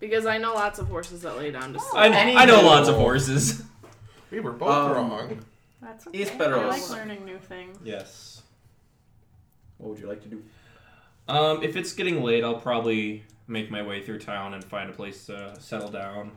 Because 0.00 0.26
I 0.26 0.38
know 0.38 0.54
lots 0.54 0.78
of 0.78 0.88
horses 0.88 1.22
that 1.22 1.36
lay 1.36 1.50
down 1.50 1.72
to 1.72 1.78
sleep. 1.78 1.94
I, 1.94 2.34
I 2.42 2.44
know 2.44 2.60
lots 2.62 2.88
of 2.88 2.96
horses. 2.96 3.62
We 4.30 4.40
were 4.40 4.52
both 4.52 4.68
Um, 4.70 4.92
wrong. 4.92 5.44
That's 5.80 6.06
okay. 6.08 6.22
East 6.22 6.32
Bedros. 6.32 6.58
I 6.58 6.66
like 6.66 6.90
learning 6.90 7.24
new 7.24 7.38
things. 7.38 7.78
Yes. 7.84 8.42
What 9.78 9.90
would 9.90 9.98
you 9.98 10.08
like 10.08 10.22
to 10.22 10.28
do? 10.28 10.42
Um, 11.28 11.62
if 11.62 11.76
it's 11.76 11.92
getting 11.92 12.22
late, 12.22 12.42
I'll 12.42 12.60
probably 12.60 13.22
make 13.46 13.70
my 13.70 13.82
way 13.82 14.02
through 14.02 14.18
town 14.18 14.54
and 14.54 14.64
find 14.64 14.90
a 14.90 14.92
place 14.92 15.26
to 15.26 15.54
settle 15.60 15.90
down. 15.90 16.32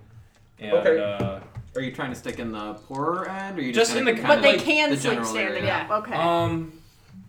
And, 0.59 0.73
Okay. 0.73 0.99
uh, 0.99 1.39
Are 1.75 1.81
you 1.81 1.91
trying 1.91 2.09
to 2.09 2.15
stick 2.15 2.39
in 2.39 2.51
the 2.51 2.73
poorer 2.73 3.29
end, 3.29 3.59
or 3.59 3.61
are 3.61 3.63
you 3.63 3.71
Just 3.71 3.91
just, 3.91 3.99
in 3.99 4.05
the- 4.05 4.13
kinda 4.13 4.27
But 4.27 4.41
they 4.41 4.53
like 4.57 4.65
can 4.65 4.89
the 4.89 4.97
sleep 4.97 5.11
general 5.11 5.27
standing 5.29 5.63
area? 5.65 5.85
up. 5.87 6.03
Okay. 6.07 6.13
Um, 6.15 6.71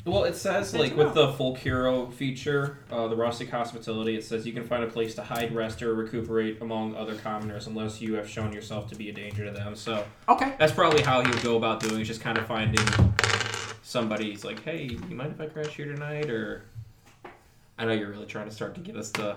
well, 0.07 0.25
it 0.25 0.37
says 0.37 0.71
Good 0.73 0.81
like 0.81 0.97
with 0.97 1.13
the 1.13 1.33
full 1.35 1.55
hero 1.55 2.07
feature, 2.07 2.79
uh, 2.91 3.09
the 3.09 3.17
rustic 3.17 3.51
hospitality. 3.51 4.17
It 4.17 4.25
says 4.25 4.47
you 4.47 4.55
can 4.55 4.65
find 4.65 4.83
a 4.83 4.87
place 4.87 5.15
to 5.17 5.23
hide, 5.23 5.55
rest, 5.55 5.83
or 5.83 5.93
recuperate 5.93 6.63
among 6.63 6.97
other 6.97 7.15
commoners, 7.17 7.67
unless 7.67 8.01
you 8.01 8.15
have 8.15 8.27
shown 8.27 8.55
yourself 8.55 8.89
to 8.89 8.95
be 8.97 9.11
a 9.11 9.13
danger 9.13 9.45
to 9.45 9.51
them. 9.51 9.77
So 9.77 10.03
Okay. 10.31 10.55
that's 10.59 10.73
probably 10.73 11.03
how 11.03 11.21
he 11.21 11.29
would 11.31 11.43
go 11.43 11.59
about 11.59 11.81
doing. 11.81 12.01
Is 12.01 12.09
just 12.09 12.23
kind 12.23 12.39
of 12.39 12.47
finding 12.47 12.87
somebody. 13.83 14.31
He's 14.31 14.45
like, 14.47 14.65
hey, 14.65 14.85
you 15.09 15.15
mind 15.15 15.35
if 15.35 15.41
I 15.43 15.47
crash 15.53 15.77
here 15.77 15.87
tonight? 15.93 16.31
Or 16.31 16.63
I 17.79 17.85
know 17.85 17.93
you're 17.93 18.09
really 18.09 18.25
trying 18.27 18.49
to 18.49 18.55
start 18.55 18.75
to 18.77 18.81
get 18.81 18.97
us 18.97 19.11
to 19.13 19.37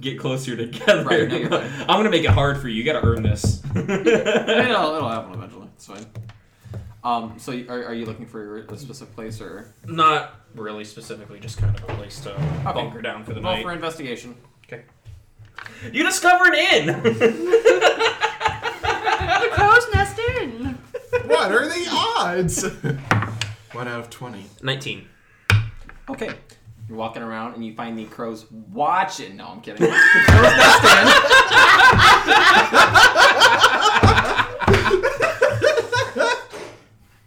get 0.00 0.18
closer 0.18 0.56
together. 0.56 1.04
Right, 1.04 1.28
no, 1.28 1.36
you're. 1.36 1.54
I'm 1.54 1.86
gonna 1.86 2.10
make 2.10 2.24
it 2.24 2.30
hard 2.30 2.60
for 2.60 2.68
you. 2.68 2.76
You 2.76 2.84
got 2.84 3.00
to 3.00 3.06
earn 3.06 3.22
this. 3.22 3.62
it'll, 3.76 3.90
it'll 3.90 5.08
happen 5.08 5.32
eventually. 5.34 5.68
It's 5.74 5.86
fine. 5.86 6.06
Um, 7.04 7.34
so 7.38 7.52
are, 7.68 7.86
are 7.86 7.94
you 7.94 8.06
looking 8.06 8.26
for 8.26 8.58
a 8.58 8.78
specific 8.78 9.14
place, 9.14 9.40
or 9.40 9.74
Not 9.86 10.36
really 10.54 10.84
specifically, 10.84 11.40
just 11.40 11.58
kind 11.58 11.76
of 11.76 11.82
a 11.82 11.94
place 11.94 12.20
to 12.20 12.32
bunker 12.64 13.02
down 13.02 13.24
for 13.24 13.34
the 13.34 13.40
roll 13.40 13.54
night. 13.54 13.64
for 13.64 13.72
investigation? 13.72 14.36
Okay. 14.66 14.84
You 15.92 16.04
discover 16.04 16.44
an 16.46 16.54
inn. 16.54 16.86
the 17.02 17.10
crow's 19.52 19.86
nest 19.92 20.18
in. 20.40 20.78
what 21.26 21.50
are 21.50 21.66
the 21.66 21.88
odds? 21.90 22.64
One 23.72 23.88
out 23.88 24.00
of 24.00 24.10
twenty. 24.10 24.46
Nineteen. 24.62 25.08
Okay. 26.08 26.34
You're 26.88 26.98
walking 26.98 27.22
around 27.22 27.54
and 27.54 27.64
you 27.64 27.74
find 27.74 27.98
the 27.98 28.04
crows 28.04 28.46
watching. 28.50 29.36
No, 29.36 29.46
I'm 29.48 29.60
kidding. 29.60 29.86
The 29.92 29.98
crow's 30.26 30.56
nest 30.56 31.92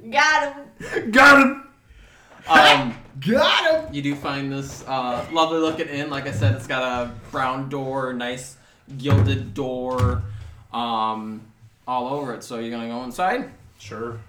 Got 0.09 0.53
him. 0.53 1.11
Got 1.11 1.41
him. 1.41 1.67
Um, 2.47 2.95
Got 3.19 3.85
him. 3.85 3.93
you 3.93 4.01
do 4.01 4.15
find 4.15 4.51
this 4.51 4.83
uh, 4.87 5.25
lovely 5.31 5.59
looking 5.59 5.87
inn. 5.87 6.09
Like 6.09 6.27
I 6.27 6.31
said, 6.31 6.55
it's 6.55 6.67
got 6.67 6.83
a 6.83 7.11
brown 7.31 7.69
door, 7.69 8.13
nice 8.13 8.57
gilded 8.97 9.53
door, 9.53 10.21
um, 10.71 11.41
all 11.87 12.07
over 12.13 12.33
it. 12.35 12.43
So 12.43 12.59
you're 12.59 12.71
gonna 12.71 12.87
go 12.87 13.03
inside. 13.03 13.49
Sure. 13.79 14.19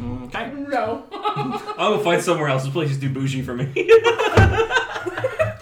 Okay. 0.00 0.52
No. 0.52 1.04
I'm 1.12 1.50
gonna 1.76 2.04
find 2.04 2.22
somewhere 2.22 2.48
else. 2.48 2.64
This 2.64 2.72
place 2.72 2.90
is 2.90 3.00
too 3.00 3.10
bougie 3.10 3.42
for 3.42 3.54
me. 3.54 3.72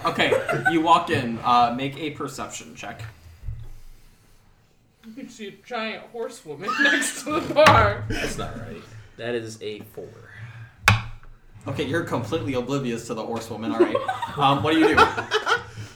Okay, 0.06 0.32
you 0.70 0.80
walk 0.82 1.10
in. 1.10 1.38
Uh, 1.42 1.74
make 1.76 1.96
a 1.96 2.10
perception 2.12 2.76
check. 2.76 3.02
you 5.04 5.12
can 5.14 5.28
see 5.28 5.48
a 5.48 5.50
giant 5.66 6.04
horsewoman 6.12 6.70
next 6.84 7.24
to 7.24 7.40
the 7.40 7.54
bar. 7.54 8.04
That's 8.08 8.38
not 8.38 8.56
right. 8.56 8.82
That 9.16 9.34
is 9.34 9.60
a 9.60 9.80
four. 9.80 10.08
Okay, 11.66 11.84
you're 11.84 12.04
completely 12.04 12.54
oblivious 12.54 13.08
to 13.08 13.14
the 13.14 13.22
horsewoman. 13.24 13.72
All 13.72 13.80
right. 13.80 13.96
Um, 14.38 14.62
what 14.62 14.74
do 14.74 14.78
you 14.78 14.88
do? 14.88 14.96
Uh, 14.96 15.24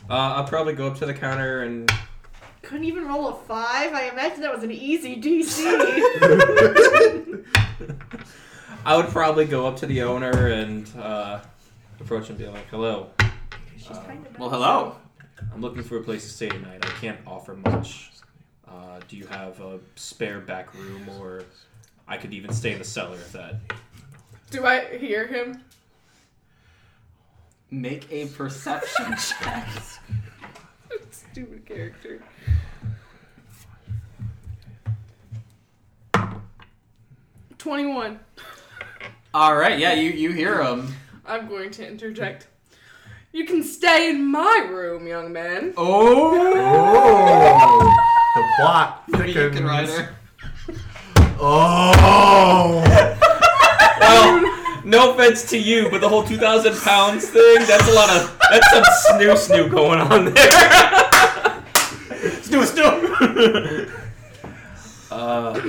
I'll 0.09 0.45
probably 0.45 0.73
go 0.73 0.89
up 0.89 0.99
to 0.99 1.07
the 1.07 1.15
counter 1.15 1.63
and 1.63 1.89
Couldn't 2.71 2.87
even 2.87 3.09
roll 3.09 3.27
a 3.27 3.35
five. 3.35 3.93
I 3.95 4.11
imagine 4.13 4.43
that 4.43 4.55
was 4.55 4.63
an 4.63 4.71
easy 4.71 5.21
DC. 5.21 5.67
I 8.87 8.97
would 8.97 9.09
probably 9.09 9.45
go 9.45 9.67
up 9.67 9.75
to 9.79 9.87
the 9.87 10.03
owner 10.03 10.47
and 10.47 10.89
uh, 10.97 11.41
approach 11.99 12.27
him 12.27 12.37
and 12.37 12.39
be 12.39 12.47
like, 12.47 12.69
"Hello, 12.69 13.09
She's 13.77 13.89
kind 13.89 14.25
of. 14.25 14.39
Well, 14.39 14.51
hello. 14.51 14.95
I'm 15.53 15.61
looking 15.61 15.83
for 15.83 15.97
a 15.97 16.01
place 16.05 16.23
to 16.23 16.31
stay 16.31 16.49
tonight. 16.49 16.87
I 16.87 16.91
can't 17.01 17.19
offer 17.27 17.57
much. 17.57 18.13
Uh, 18.69 19.01
do 19.09 19.17
you 19.17 19.27
have 19.27 19.61
a 19.61 19.81
spare 19.97 20.39
back 20.39 20.73
room, 20.73 21.09
or 21.19 21.43
I 22.07 22.19
could 22.19 22.33
even 22.33 22.53
stay 22.53 22.71
in 22.71 22.79
the 22.79 22.85
cellar 22.85 23.17
if 23.17 23.33
that." 23.33 23.57
Do 24.53 24.65
I 24.65 24.97
hear 24.97 25.27
him? 25.27 25.61
Make 27.73 28.07
a 28.13 28.27
perception 28.27 29.17
check. 29.41 29.67
Stupid 31.11 31.67
character. 31.67 32.23
Twenty-one. 37.59 38.21
All 39.35 39.57
right. 39.57 39.79
Yeah, 39.79 39.93
you 39.95 40.11
you 40.11 40.33
hear 40.33 40.63
him. 40.63 40.95
I'm 41.27 41.47
going 41.49 41.71
to 41.73 41.87
interject. 41.87 42.49
You 43.33 43.47
can 43.47 43.63
stay 43.63 44.11
in 44.11 44.25
my 44.25 44.67
room, 44.69 45.07
young 45.07 45.33
man. 45.33 45.73
Oh. 45.77 46.53
Oh, 46.57 47.97
the 48.35 48.43
plot 48.57 49.05
Maybe 49.09 49.29
you 49.33 49.51
can 49.51 49.87
thickens. 49.87 50.09
Oh, 51.39 52.83
Well, 54.01 54.40
no 54.85 55.13
offense 55.15 55.49
to 55.51 55.59
you, 55.59 55.89
but 55.91 56.01
the 56.01 56.09
whole 56.09 56.23
2,000 56.23 56.77
pounds 56.79 57.29
thing—that's 57.29 57.89
a 57.89 57.93
lot 57.93 58.11
of 58.11 58.39
that's 58.51 58.71
some 58.71 58.85
snoo 58.85 59.35
snoo 59.35 59.71
going 59.71 60.01
on 60.01 60.33
there. 60.35 60.51
Snoo 62.43 62.65
snoo. 62.67 63.91
uh, 65.11 65.61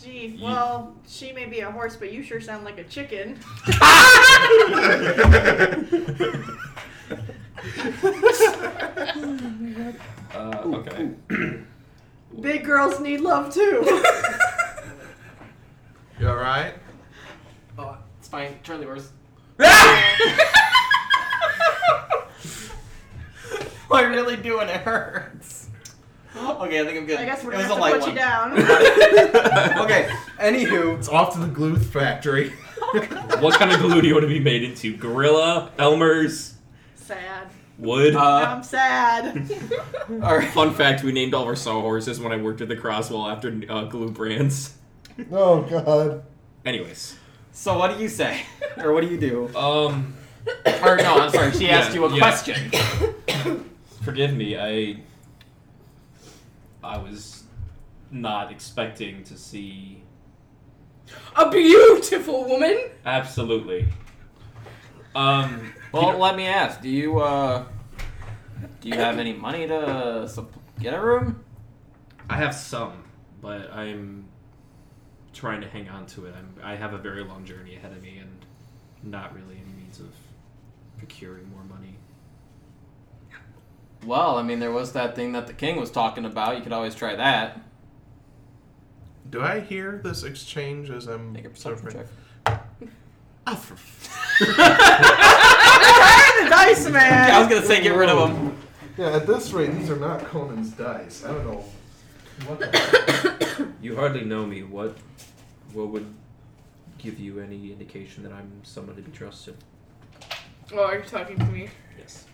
Gee, 0.00 0.38
well, 0.40 0.94
she 1.08 1.32
may 1.32 1.46
be 1.46 1.60
a 1.60 1.70
horse, 1.70 1.96
but 1.96 2.12
you 2.12 2.22
sure 2.22 2.40
sound 2.40 2.64
like 2.64 2.78
a 2.78 2.84
chicken. 2.84 3.38
uh, 10.34 10.62
okay. 10.64 11.10
Big 12.40 12.64
girls 12.64 13.00
need 13.00 13.20
love 13.20 13.52
too. 13.52 13.82
you 16.20 16.28
all 16.28 16.36
right? 16.36 16.74
It's 16.88 16.89
fine. 18.30 18.58
Charlie 18.62 18.86
horse. 18.86 19.10
I 23.92 24.02
really 24.02 24.36
do, 24.36 24.60
and 24.60 24.70
it 24.70 24.76
hurts. 24.82 25.68
Okay, 26.36 26.80
I 26.80 26.84
think 26.84 26.96
I'm 26.98 27.06
good. 27.06 27.18
I 27.18 27.24
guess 27.24 27.42
we're 27.42 27.52
it 27.52 27.56
gonna 27.56 27.68
was 27.68 27.72
have 27.72 27.72
a 27.72 27.74
to 27.74 27.80
light 27.80 28.00
put 28.00 28.08
you 28.10 28.14
down. 28.14 28.52
okay. 29.84 30.08
Anywho, 30.38 30.96
It's 30.98 31.08
off 31.08 31.32
to 31.34 31.40
the 31.40 31.48
glue 31.48 31.76
factory. 31.76 32.50
what 33.40 33.54
kind 33.58 33.72
of 33.72 33.80
glue 33.80 34.00
do 34.00 34.06
you 34.06 34.14
want 34.14 34.22
to 34.24 34.28
be 34.28 34.38
made 34.40 34.62
into? 34.62 34.96
Gorilla, 34.96 35.72
Elmer's, 35.76 36.54
sad. 36.94 37.48
wood. 37.78 38.14
uh, 38.14 38.20
I'm 38.56 38.62
sad. 38.62 39.50
all 40.22 40.36
right. 40.38 40.48
Fun 40.52 40.72
fact: 40.72 41.02
We 41.02 41.10
named 41.12 41.34
all 41.34 41.42
of 41.42 41.48
our 41.48 41.56
sawhorses 41.56 42.20
when 42.20 42.32
I 42.32 42.36
worked 42.36 42.60
at 42.60 42.68
the 42.68 42.76
Crosswell 42.76 43.30
after 43.30 43.60
uh, 43.68 43.84
glue 43.84 44.10
brands. 44.10 44.76
Oh 45.32 45.62
God. 45.62 46.22
Anyways, 46.64 47.16
So 47.52 47.78
what 47.78 47.96
do 47.96 48.02
you 48.02 48.08
say, 48.08 48.42
or 48.78 48.92
what 48.92 49.02
do 49.02 49.08
you 49.08 49.18
do? 49.18 49.56
um, 49.56 50.14
Or 50.82 50.96
no, 50.96 51.20
I'm 51.20 51.30
sorry. 51.30 51.52
She 51.52 51.68
asked 51.70 51.94
you 51.94 52.04
a 52.04 52.12
yeah. 52.12 52.18
question. 52.18 52.70
forgive 54.02 54.34
me. 54.34 54.56
I 54.58 55.00
I 56.82 56.98
was 56.98 57.44
not 58.10 58.50
expecting 58.50 59.22
to 59.24 59.36
see. 59.36 60.02
A 61.36 61.50
beautiful 61.50 62.44
woman. 62.44 62.78
Absolutely. 63.04 63.88
Um. 65.14 65.72
Well, 65.92 66.16
let 66.18 66.36
me 66.36 66.46
ask. 66.46 66.80
Do 66.80 66.88
you 66.88 67.18
uh, 67.20 67.64
do 68.80 68.88
you 68.88 68.94
have 68.94 69.18
any 69.18 69.32
money 69.32 69.66
to 69.66 70.28
sup- 70.28 70.54
get 70.78 70.94
a 70.94 71.00
room? 71.00 71.44
I 72.28 72.36
have 72.36 72.54
some, 72.54 73.04
but 73.42 73.72
I'm 73.72 74.29
trying 75.32 75.60
to 75.60 75.68
hang 75.68 75.88
on 75.88 76.06
to 76.06 76.26
it. 76.26 76.34
I'm, 76.36 76.54
I 76.62 76.76
have 76.76 76.92
a 76.92 76.98
very 76.98 77.24
long 77.24 77.44
journey 77.44 77.76
ahead 77.76 77.92
of 77.92 78.02
me, 78.02 78.18
and 78.18 78.44
not 79.02 79.34
really 79.34 79.56
any 79.56 79.72
means 79.76 80.00
of 80.00 80.08
procuring 80.98 81.50
more 81.50 81.64
money. 81.64 81.96
Well, 84.04 84.38
I 84.38 84.42
mean, 84.42 84.60
there 84.60 84.72
was 84.72 84.92
that 84.92 85.14
thing 85.14 85.32
that 85.32 85.46
the 85.46 85.52
king 85.52 85.78
was 85.78 85.90
talking 85.90 86.24
about. 86.24 86.56
You 86.56 86.62
could 86.62 86.72
always 86.72 86.94
try 86.94 87.16
that. 87.16 87.60
Do 89.28 89.42
I 89.42 89.60
hear 89.60 90.00
this 90.02 90.22
exchange 90.24 90.90
as 90.90 91.06
I'm 91.06 91.32
Make 91.32 91.44
a 91.44 91.50
perception 91.50 91.90
check. 91.90 92.06
Oh, 93.46 93.54
for 93.54 93.74
the 94.44 94.52
dice 96.50 96.88
man. 96.88 97.30
I 97.30 97.38
was 97.40 97.48
gonna 97.48 97.64
say 97.64 97.82
get 97.82 97.94
rid 97.94 98.08
of 98.08 98.28
them. 98.28 98.56
Yeah, 98.96 99.16
at 99.16 99.26
this 99.26 99.52
rate, 99.52 99.72
these 99.72 99.90
are 99.90 99.96
not 99.96 100.24
Conan's 100.26 100.70
dice. 100.70 101.24
I 101.24 101.32
don't 101.32 101.46
know. 101.46 101.64
What 102.46 102.60
the 102.60 103.68
You 103.82 103.96
hardly 103.96 104.24
know 104.24 104.46
me. 104.46 104.62
What 104.62 104.96
what 105.72 105.88
would 105.88 106.14
give 106.98 107.18
you 107.18 107.40
any 107.40 107.72
indication 107.72 108.22
that 108.24 108.32
I'm 108.32 108.50
someone 108.62 108.96
to 108.96 109.02
be 109.02 109.10
trusted? 109.12 109.56
Oh, 110.72 110.84
are 110.84 110.98
you 110.98 111.04
talking 111.04 111.38
to 111.38 111.44
me? 111.46 111.68
Yes. 111.98 112.26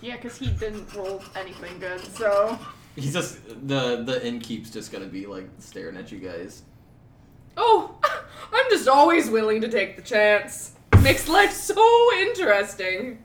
Yeah, 0.00 0.16
because 0.16 0.36
he 0.36 0.48
didn't 0.48 0.92
roll 0.94 1.22
anything 1.36 1.78
good, 1.78 2.00
so. 2.00 2.58
He's 2.96 3.12
just 3.12 3.38
the 3.66 4.02
the 4.04 4.24
innkeep's 4.26 4.70
just 4.70 4.92
gonna 4.92 5.06
be 5.06 5.26
like 5.26 5.48
staring 5.58 5.96
at 5.96 6.12
you 6.12 6.18
guys. 6.18 6.62
Oh, 7.56 7.94
I'm 8.52 8.70
just 8.70 8.88
always 8.88 9.30
willing 9.30 9.60
to 9.60 9.68
take 9.68 9.96
the 9.96 10.02
chance. 10.02 10.72
Makes 11.02 11.28
life 11.28 11.52
so 11.52 11.84
interesting. 12.18 13.22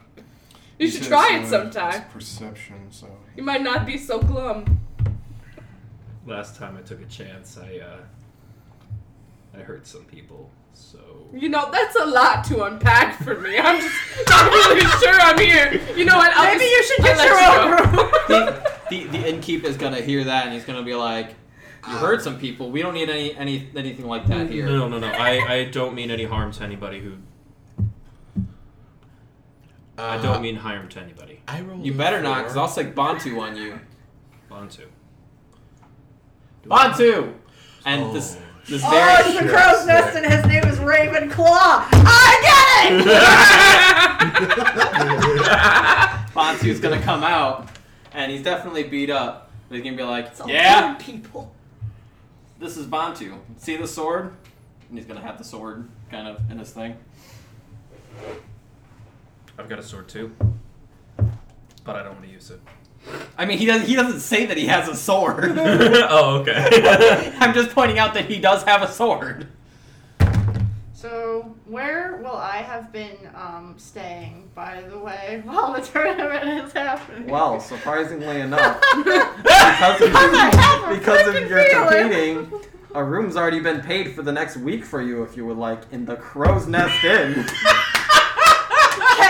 You 0.79 0.89
should 0.89 1.03
try 1.03 1.39
it 1.39 1.47
sometime. 1.47 2.03
Perception, 2.09 2.87
so. 2.91 3.07
You 3.35 3.43
might 3.43 3.61
not 3.61 3.85
be 3.85 3.97
so 3.97 4.19
glum. 4.19 4.79
Last 6.27 6.57
time 6.57 6.75
I 6.77 6.81
took 6.81 7.01
a 7.01 7.05
chance, 7.05 7.57
I 7.57 7.79
uh, 7.79 7.97
I 9.57 9.61
hurt 9.63 9.87
some 9.87 10.03
people. 10.03 10.51
So 10.73 10.99
You 11.33 11.49
know, 11.49 11.69
that's 11.71 11.95
a 11.95 12.05
lot 12.05 12.43
to 12.45 12.65
unpack 12.65 13.23
for 13.23 13.39
me. 13.39 13.57
I'm 13.57 13.81
just 13.81 14.29
not 14.29 14.51
really 14.51 14.81
sure 14.81 15.13
I'm 15.19 15.39
here. 15.39 15.81
You 15.95 16.05
know 16.05 16.17
what? 16.17 16.31
I'll 16.35 16.53
Maybe 16.53 16.65
just- 16.65 16.89
you 16.89 16.95
should 16.95 17.03
get 17.05 17.17
I'll 17.17 17.25
your 17.25 17.39
own 17.63 17.71
room. 17.71 18.11
the, 18.27 18.63
the 18.89 19.03
the 19.05 19.17
innkeep 19.23 19.63
is 19.63 19.77
gonna 19.77 20.01
hear 20.01 20.25
that 20.25 20.45
and 20.45 20.53
he's 20.53 20.65
gonna 20.65 20.83
be 20.83 20.93
like, 20.93 21.29
"You 21.87 21.93
hurt 21.95 22.21
some 22.21 22.37
people. 22.37 22.69
We 22.71 22.81
don't 22.81 22.93
need 22.93 23.09
any 23.09 23.33
any 23.35 23.69
anything 23.75 24.05
like 24.05 24.27
that 24.27 24.49
here." 24.49 24.65
no, 24.67 24.87
no, 24.87 24.99
no. 24.99 25.07
I, 25.07 25.39
I 25.53 25.63
don't 25.65 25.95
mean 25.95 26.11
any 26.11 26.25
harm 26.25 26.51
to 26.51 26.63
anybody 26.63 26.99
who. 26.99 27.13
I 29.97 30.21
don't 30.21 30.43
mean 30.43 30.57
harm 30.57 30.89
to 30.89 30.99
anybody. 30.99 31.41
I 31.47 31.61
rolled 31.61 31.83
You 31.83 31.93
a 31.93 31.95
better 31.95 32.21
not, 32.21 32.43
because. 32.43 32.57
I'll 32.57 32.67
stick 32.67 32.93
Bantu 32.93 33.39
on 33.39 33.55
you. 33.55 33.79
Bantu. 34.49 34.83
Bantu! 36.67 37.33
And 37.85 38.15
this 38.15 38.37
Oh, 38.37 38.41
this 38.67 38.81
Oh, 38.85 38.89
very 38.89 39.29
it's 39.31 39.39
the 39.41 39.49
crow's 39.49 39.85
nest 39.85 40.15
and 40.17 40.25
his 40.25 40.45
name 40.45 40.63
is 40.65 40.77
Ravenclaw. 40.79 41.87
I 41.93 42.89
get 42.89 43.07
it! 46.27 46.33
Bantu's 46.35 46.79
gonna 46.79 47.01
come 47.01 47.23
out, 47.23 47.69
and 48.13 48.31
he's 48.31 48.43
definitely 48.43 48.83
beat 48.83 49.09
up. 49.09 49.49
But 49.69 49.75
he's 49.75 49.83
gonna 49.83 49.97
be 49.97 50.03
like, 50.03 50.27
It's 50.27 50.41
"Yeah, 50.47 50.95
people. 50.99 51.51
this 52.59 52.77
is 52.77 52.85
Bantu. 52.85 53.35
See 53.57 53.75
the 53.77 53.87
sword?" 53.87 54.33
And 54.89 54.97
he's 54.97 55.07
gonna 55.07 55.21
have 55.21 55.37
the 55.37 55.43
sword 55.43 55.87
kind 56.11 56.27
of 56.27 56.39
in 56.51 56.59
his 56.59 56.71
thing. 56.71 56.97
I've 59.57 59.67
got 59.69 59.79
a 59.79 59.83
sword 59.83 60.07
too, 60.07 60.35
but 61.83 61.95
I 61.95 62.03
don't 62.03 62.13
want 62.13 62.25
to 62.25 62.31
use 62.31 62.51
it. 62.51 62.59
I 63.37 63.45
mean, 63.45 63.57
he 63.57 63.65
doesn't. 63.65 63.87
He 63.87 63.95
doesn't 63.95 64.19
say 64.19 64.45
that 64.45 64.57
he 64.57 64.67
has 64.67 64.87
a 64.87 64.95
sword. 64.95 65.53
oh, 65.57 66.39
okay. 66.41 67.33
I'm 67.39 67.53
just 67.53 67.71
pointing 67.71 67.99
out 67.99 68.13
that 68.15 68.25
he 68.25 68.39
does 68.39 68.63
have 68.63 68.81
a 68.81 68.91
sword. 68.91 69.47
So, 70.93 71.55
where 71.65 72.17
will 72.23 72.35
I 72.35 72.57
have 72.57 72.91
been 72.91 73.17
um, 73.35 73.75
staying, 73.77 74.49
by 74.55 74.81
the 74.81 74.97
way, 74.97 75.41
while 75.45 75.71
the 75.71 75.81
tournament 75.81 76.65
is 76.65 76.73
happening? 76.73 77.29
Well, 77.29 77.59
surprisingly 77.59 78.41
enough, 78.41 78.81
because 78.95 80.01
of, 80.01 80.15
I 80.15 80.49
have 80.55 80.91
a 80.91 80.99
because 80.99 81.27
of 81.27 81.47
your 81.47 81.69
competing, 81.69 82.51
a 82.95 83.03
room's 83.03 83.37
already 83.37 83.59
been 83.59 83.81
paid 83.81 84.15
for 84.15 84.23
the 84.23 84.31
next 84.31 84.57
week 84.57 84.83
for 84.83 84.99
you 84.99 85.21
if 85.21 85.37
you 85.37 85.45
would 85.45 85.57
like 85.57 85.81
in 85.91 86.05
the 86.05 86.15
Crow's 86.15 86.65
Nest 86.67 87.03
Inn. 87.03 87.35
Can 87.35 87.45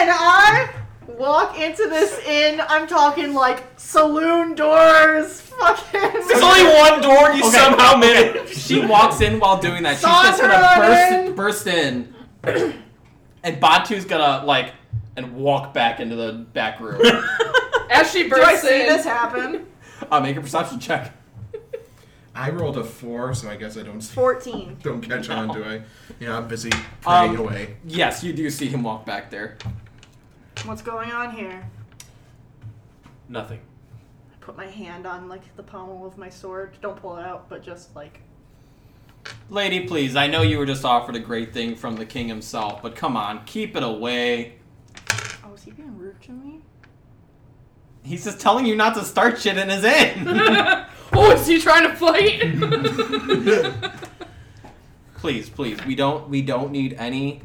I 0.09 0.86
walk 1.18 1.60
into 1.60 1.88
this 1.89 2.19
inn? 2.26 2.61
I'm 2.68 2.88
talking 2.88 3.34
like 3.34 3.64
saloon 3.77 4.56
doors, 4.56 5.41
fucking. 5.41 5.99
There's 6.02 6.41
only 6.41 6.64
one 6.77 7.02
door. 7.02 7.31
You 7.34 7.44
Okay, 7.48 7.57
somehow 7.57 7.98
okay. 7.98 8.34
managed. 8.34 8.57
She 8.57 8.85
walks 8.85 9.22
in 9.22 9.39
while 9.39 9.60
doing 9.60 9.84
that. 9.84 9.94
She's 9.95 10.02
just 10.03 10.41
gonna 10.41 10.53
Saunter 10.53 11.34
burst, 11.35 11.65
burst 11.65 11.68
in, 11.68 12.14
and 13.44 13.60
Batu's 13.60 14.06
gonna 14.06 14.45
like 14.45 14.73
and 15.15 15.35
walk 15.35 15.73
back 15.73 15.99
into 15.99 16.15
the 16.15 16.34
back 16.53 16.80
room. 16.80 17.02
As 17.89 18.11
she 18.11 18.27
Do 18.30 18.35
I 18.35 18.52
bursts 18.52 18.68
see 18.68 18.81
in, 18.81 18.88
this 18.88 19.06
happen? 19.06 19.65
uh, 20.11 20.19
make 20.19 20.35
a 20.35 20.41
perception 20.41 20.80
check. 20.80 21.14
I 22.35 22.52
rolled 22.52 22.77
a 22.77 22.84
four, 22.84 23.34
so 23.34 23.49
I 23.49 23.56
guess 23.56 23.77
I 23.77 23.81
don't 23.81 23.99
Fourteen. 23.99 24.77
don't 24.84 25.02
catch 25.02 25.27
on, 25.31 25.48
do 25.56 25.64
I? 25.64 25.81
Yeah, 26.19 26.38
I'm 26.38 26.48
busy 26.48 26.69
praying 27.02 27.31
Um, 27.31 27.38
away. 27.38 27.77
Yes, 27.88 28.23
you 28.23 28.31
do 28.31 28.48
see 28.52 28.68
him 28.68 28.84
walk 28.84 29.07
back 29.07 29.31
there. 29.31 29.57
What's 30.65 30.81
going 30.81 31.11
on 31.11 31.31
here? 31.31 31.69
Nothing. 33.29 33.59
I 34.31 34.35
put 34.39 34.57
my 34.57 34.67
hand 34.67 35.05
on 35.05 35.29
like 35.29 35.55
the 35.55 35.63
pommel 35.63 36.05
of 36.05 36.17
my 36.17 36.29
sword. 36.29 36.77
Don't 36.81 36.97
pull 36.97 37.17
it 37.17 37.25
out, 37.25 37.47
but 37.49 37.63
just 37.63 37.95
like. 37.95 38.21
Lady, 39.49 39.88
please, 39.88 40.15
I 40.15 40.27
know 40.27 40.41
you 40.41 40.57
were 40.57 40.65
just 40.65 40.85
offered 40.85 41.15
a 41.15 41.19
great 41.19 41.53
thing 41.53 41.75
from 41.75 41.95
the 41.95 42.05
king 42.05 42.27
himself, 42.27 42.81
but 42.81 42.95
come 42.95 43.17
on, 43.17 43.43
keep 43.45 43.75
it 43.75 43.84
away. 43.84 44.55
Oh, 45.43 45.53
is 45.53 45.63
he 45.63 45.71
being 45.71 45.97
rude 45.97 46.21
to 46.23 46.31
me? 46.31 46.61
He's 48.03 48.23
just 48.23 48.39
telling 48.39 48.65
you 48.65 48.75
not 48.75 48.95
to 48.95 49.03
start 49.03 49.39
shit 49.39 49.57
in 49.57 49.69
his 49.69 49.84
inn. 49.84 50.27
oh, 51.13 51.31
is 51.31 51.45
he 51.47 51.59
trying 51.59 51.89
to 51.89 51.95
fight? 51.95 52.41
please, 55.17 55.49
please, 55.49 55.84
we 55.85 55.95
don't 55.95 56.29
we 56.29 56.41
don't 56.41 56.71
need 56.71 56.93
any 56.93 57.41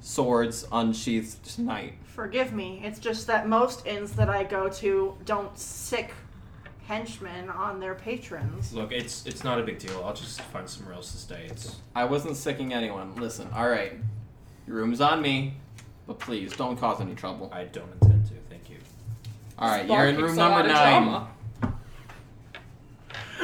swords 0.00 0.66
unsheathed 0.72 1.44
tonight. 1.44 1.94
Forgive 2.18 2.52
me. 2.52 2.80
It's 2.82 2.98
just 2.98 3.28
that 3.28 3.46
most 3.48 3.86
inns 3.86 4.10
that 4.14 4.28
I 4.28 4.42
go 4.42 4.68
to 4.68 5.16
don't 5.24 5.56
sick 5.56 6.12
henchmen 6.88 7.48
on 7.48 7.78
their 7.78 7.94
patrons. 7.94 8.74
Look, 8.74 8.90
it's 8.90 9.24
it's 9.24 9.44
not 9.44 9.60
a 9.60 9.62
big 9.62 9.78
deal. 9.78 10.02
I'll 10.04 10.14
just 10.14 10.40
find 10.40 10.68
somewhere 10.68 10.96
else 10.96 11.12
to 11.12 11.16
stay. 11.16 11.46
It's 11.48 11.76
I 11.94 12.06
wasn't 12.06 12.36
sicking 12.36 12.72
anyone. 12.72 13.14
Listen, 13.14 13.46
all 13.54 13.68
right, 13.68 13.92
your 14.66 14.74
room's 14.78 15.00
on 15.00 15.22
me, 15.22 15.58
but 16.08 16.18
please 16.18 16.52
don't 16.56 16.76
cause 16.76 17.00
any 17.00 17.14
trouble. 17.14 17.52
I 17.52 17.66
don't 17.66 17.92
intend 18.02 18.26
to. 18.26 18.34
Thank 18.50 18.68
you. 18.68 18.78
All 19.56 19.68
right, 19.68 19.86
you're 19.86 20.06
in 20.06 20.16
room 20.16 20.34
number 20.34 20.66
nine. 20.66 21.24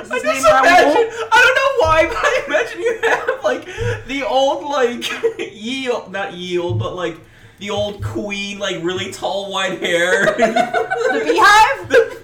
Is 0.00 0.10
I 0.10 0.14
his 0.14 0.22
just 0.24 0.24
name 0.24 0.52
Raoul? 0.52 0.64
imagine. 0.64 1.28
I 1.30 1.40
don't 1.44 1.56
know 1.60 1.86
why, 1.86 2.06
but 2.08 2.16
I 2.16 2.42
imagine 2.48 2.80
you 2.80 3.00
have 3.04 3.44
like 3.44 4.06
the 4.08 4.26
old 4.26 4.64
like 4.64 5.04
yield, 5.54 6.10
not 6.10 6.32
yield, 6.32 6.80
but 6.80 6.96
like 6.96 7.20
the 7.58 7.70
old 7.70 8.02
queen, 8.02 8.58
like 8.58 8.82
really 8.82 9.12
tall 9.12 9.50
white 9.50 9.80
hair. 9.80 10.24
The 10.34 11.20
beehive? 11.24 12.10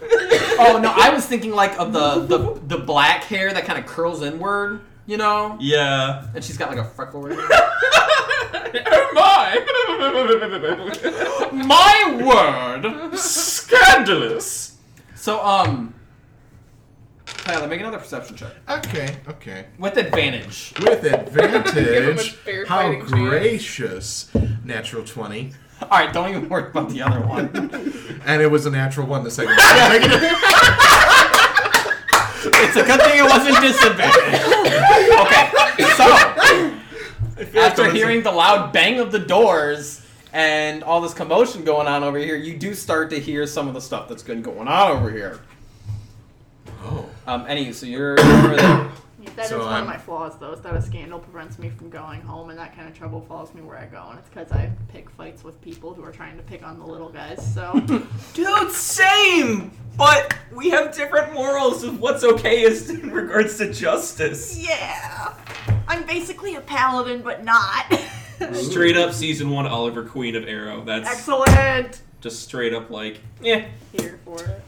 Oh 0.62 0.78
no, 0.78 0.92
I 0.94 1.08
was 1.10 1.24
thinking 1.24 1.52
like 1.52 1.78
of 1.78 1.92
the 1.94 2.20
the, 2.26 2.60
the 2.66 2.76
black 2.78 3.24
hair 3.24 3.50
that 3.52 3.64
kind 3.64 3.78
of 3.78 3.86
curls 3.86 4.22
inward, 4.22 4.82
you 5.06 5.16
know, 5.16 5.56
yeah. 5.58 6.26
and 6.34 6.44
she's 6.44 6.58
got 6.58 6.68
like 6.68 6.76
a 6.78 6.84
freckle 6.84 7.22
right 7.22 7.38
oh 7.40 9.10
my! 9.14 9.56
My 11.64 12.82
word. 12.82 13.16
Scandalous. 13.18 14.76
So 15.14 15.42
um, 15.44 15.94
Tyler, 17.24 17.66
make 17.66 17.80
another 17.80 17.98
perception 17.98 18.36
check 18.36 18.52
Okay, 18.68 19.16
okay. 19.28 19.66
with 19.78 19.96
advantage. 19.96 20.74
With 20.80 21.02
Give 21.02 21.12
him 21.12 21.54
a 21.54 21.58
advantage. 21.58 22.36
How 22.68 22.82
fighting 22.82 23.00
chance. 23.00 23.10
gracious. 23.12 24.30
Natural 24.70 25.02
20. 25.02 25.52
All 25.82 25.88
right, 25.90 26.12
don't 26.12 26.30
even 26.30 26.48
worry 26.48 26.70
about 26.70 26.90
the 26.90 27.02
other 27.02 27.20
one. 27.26 27.50
And 28.24 28.40
it 28.42 28.46
was 28.48 28.66
a 28.66 28.70
natural 28.70 29.06
one 29.06 29.24
the 29.24 29.30
second 29.30 29.56
time. 29.58 30.02
It's 32.44 32.76
a 32.76 32.84
good 32.84 33.00
thing 33.00 33.18
it 33.18 33.24
wasn't 33.24 33.60
disadvantage. 33.60 34.40
Okay, 35.22 35.50
so 35.96 37.58
after 37.58 37.90
hearing 37.90 38.22
the 38.22 38.30
loud 38.30 38.72
bang 38.72 39.00
of 39.00 39.10
the 39.10 39.18
doors 39.18 40.06
and 40.32 40.84
all 40.84 41.00
this 41.00 41.14
commotion 41.14 41.64
going 41.64 41.88
on 41.88 42.04
over 42.04 42.18
here, 42.18 42.36
you 42.36 42.56
do 42.56 42.74
start 42.74 43.10
to 43.10 43.18
hear 43.18 43.46
some 43.46 43.66
of 43.66 43.74
the 43.74 43.80
stuff 43.80 44.08
that's 44.08 44.22
been 44.22 44.42
going 44.42 44.68
on 44.68 44.92
over 44.92 45.10
here. 45.10 45.40
Oh. 46.84 47.08
Um, 47.26 47.46
any, 47.48 47.72
so 47.72 47.86
you're 47.86 48.20
over 48.20 48.54
there. 48.54 48.90
That 49.36 49.44
is 49.44 49.48
So 49.50 49.58
one 49.58 49.68
I'm- 49.68 49.82
of 49.82 49.88
my 49.88 49.98
flaws, 49.98 50.38
though, 50.38 50.52
is 50.52 50.60
that 50.62 50.74
a 50.74 50.80
scandal 50.82 51.18
prevents 51.18 51.58
me 51.58 51.68
from 51.70 51.90
going 51.90 52.20
home, 52.22 52.50
and 52.50 52.58
that 52.58 52.74
kind 52.74 52.88
of 52.88 52.94
trouble 52.96 53.20
follows 53.28 53.52
me 53.54 53.60
where 53.62 53.76
I 53.78 53.84
go, 53.86 54.06
and 54.10 54.18
it's 54.18 54.28
because 54.28 54.50
I 54.52 54.70
pick 54.88 55.10
fights 55.10 55.44
with 55.44 55.60
people 55.60 55.92
who 55.94 56.02
are 56.04 56.10
trying 56.12 56.36
to 56.36 56.42
pick 56.42 56.62
on 56.66 56.78
the 56.78 56.84
little 56.86 57.08
guys. 57.10 57.54
So 57.54 57.72
Dude, 58.34 58.70
same. 58.70 59.72
But 59.96 60.34
we 60.54 60.70
have 60.70 60.94
different 60.94 61.32
morals 61.34 61.84
of 61.84 62.00
what's 62.00 62.24
okay 62.24 62.62
is 62.62 62.88
in 62.90 63.10
regards 63.10 63.58
to 63.58 63.72
justice. 63.72 64.58
yeah, 64.58 65.34
I'm 65.88 66.04
basically 66.06 66.54
a 66.54 66.60
paladin, 66.60 67.22
but 67.22 67.44
not. 67.44 67.84
Straight 68.54 68.96
up 68.96 69.12
season 69.12 69.50
one 69.50 69.66
Oliver 69.66 70.02
Queen 70.04 70.34
of 70.34 70.48
Arrow. 70.48 70.82
That's 70.82 71.06
Excellent. 71.10 72.00
just 72.22 72.42
straight 72.42 72.72
up 72.72 72.88
like, 72.88 73.20
yeah. 73.42 73.66
Here 73.92 74.18
for 74.24 74.42
it. 74.42 74.62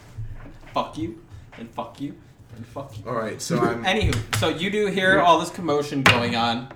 Fuck 0.75 0.99
you, 0.99 1.23
and 1.57 1.71
fuck 1.71 1.99
you, 2.01 2.15
and 2.63 2.67
fuck 2.69 2.97
you. 2.97 3.05
Alright, 3.05 3.43
so 3.43 3.59
I'm. 3.59 3.85
Anywho, 3.85 4.37
so 4.37 4.49
you 4.49 4.71
do 4.71 4.87
hear 4.87 5.21
all 5.21 5.41
this 5.41 5.51
commotion 5.51 6.03
going 6.03 6.37
on. 6.37 6.69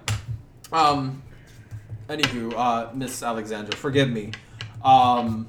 Um, 0.72 1.22
anywho, 2.08 2.52
uh, 2.56 2.90
Miss 2.92 3.22
Alexandra, 3.22 3.74
forgive 3.76 4.10
me. 4.10 4.32
Um, 4.82 5.46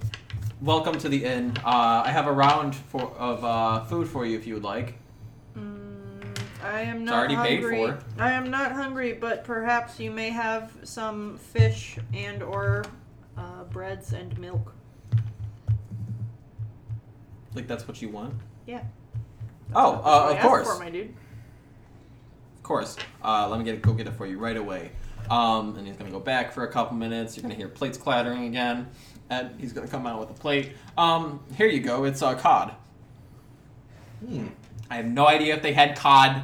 welcome 0.62 0.98
to 1.00 1.10
the 1.10 1.26
inn. 1.26 1.58
Uh, 1.66 2.04
I 2.06 2.12
have 2.12 2.28
a 2.28 2.32
round 2.32 2.76
for 2.76 3.02
of 3.18 3.44
uh, 3.44 3.84
food 3.86 4.08
for 4.08 4.26
you 4.28 4.38
if 4.38 4.46
you 4.46 4.54
would 4.54 4.64
like. 4.64 5.00
Mm, 5.58 6.22
I 6.64 6.82
am 6.82 6.98
It's 6.98 7.06
not 7.06 7.16
already 7.16 7.36
paid 7.38 7.62
hungry. 7.62 7.78
for. 7.88 8.00
I 8.20 8.32
am 8.34 8.52
not 8.52 8.72
hungry, 8.74 9.14
but 9.14 9.44
perhaps 9.44 10.00
you 10.00 10.12
may 10.12 10.30
have 10.30 10.72
some 10.84 11.38
fish 11.40 11.98
and 12.14 12.44
or 12.44 12.86
uh, 13.36 13.64
breads 13.72 14.14
and 14.14 14.38
milk. 14.38 14.76
Like 17.56 17.68
that's 17.68 17.88
what 17.88 18.04
you 18.04 18.10
want? 18.10 18.36
Yeah. 18.68 18.84
Oh, 19.76 19.92
That's 19.94 20.06
uh, 20.06 20.10
I 20.10 20.32
of 20.32 20.38
asked 20.38 20.48
course, 20.48 20.68
For, 20.78 20.80
my 20.84 20.90
dude. 20.90 21.10
of 22.58 22.64
course. 22.64 22.96
Uh, 23.24 23.48
let 23.50 23.60
me 23.60 23.66
get 23.66 23.82
go 23.82 23.94
get 23.94 24.08
it 24.08 24.14
for 24.14 24.26
you 24.26 24.38
right 24.40 24.58
away. 24.58 24.92
Um, 25.30 25.76
and 25.78 25.86
he's 25.86 25.98
gonna 25.98 26.12
go 26.12 26.20
back 26.20 26.54
for 26.54 26.64
a 26.64 26.72
couple 26.72 26.96
minutes. 26.96 27.36
You're 27.36 27.42
gonna 27.44 27.56
hear 27.56 27.68
plates 27.68 27.98
clattering 27.98 28.46
again, 28.46 28.88
and 29.30 29.60
he's 29.60 29.74
gonna 29.74 29.88
come 29.88 30.08
out 30.08 30.20
with 30.20 30.30
a 30.30 30.34
plate. 30.34 30.72
Um, 30.98 31.42
here 31.56 31.68
you 31.68 31.82
go. 31.82 32.06
It's 32.06 32.22
uh, 32.22 32.36
cod. 32.36 32.74
Hmm. 34.26 34.48
I 34.90 34.96
have 34.98 35.06
no 35.06 35.28
idea 35.28 35.54
if 35.56 35.62
they 35.62 35.74
had 35.74 35.98
cod 35.98 36.44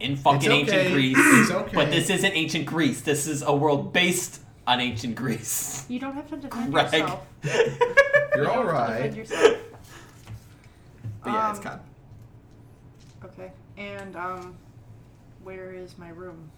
in 0.00 0.16
fucking 0.16 0.38
It's 0.38 0.48
okay. 0.48 0.86
ancient 0.86 0.92
Greece. 0.94 1.16
It's 1.18 1.50
okay. 1.52 1.76
But 1.76 1.90
this 1.90 2.10
isn't 2.10 2.32
ancient 2.32 2.66
Greece. 2.66 3.00
This 3.02 3.28
is 3.28 3.42
a 3.42 3.54
world 3.54 3.92
based 3.92 4.40
on 4.66 4.80
ancient 4.80 5.14
Greece. 5.14 5.86
You 5.88 6.00
don't 6.00 6.14
have 6.14 6.28
to 6.30 6.36
defend 6.36 6.72
Greg. 6.72 6.92
yourself. 6.92 7.26
You're 7.44 7.54
You 7.54 7.66
don't 8.34 8.34
have 8.34 8.44
to 8.44 8.58
alright. 8.58 8.96
defend 8.96 9.16
yourself. 9.16 9.56
But 11.22 11.30
yeah, 11.30 11.50
it's 11.50 11.58
Um, 11.58 11.64
cod. 11.64 11.80
Okay. 13.24 13.50
And 13.76 14.16
um, 14.16 14.56
where 15.42 15.72
is 15.72 15.96
my 15.98 16.10
room? 16.10 16.50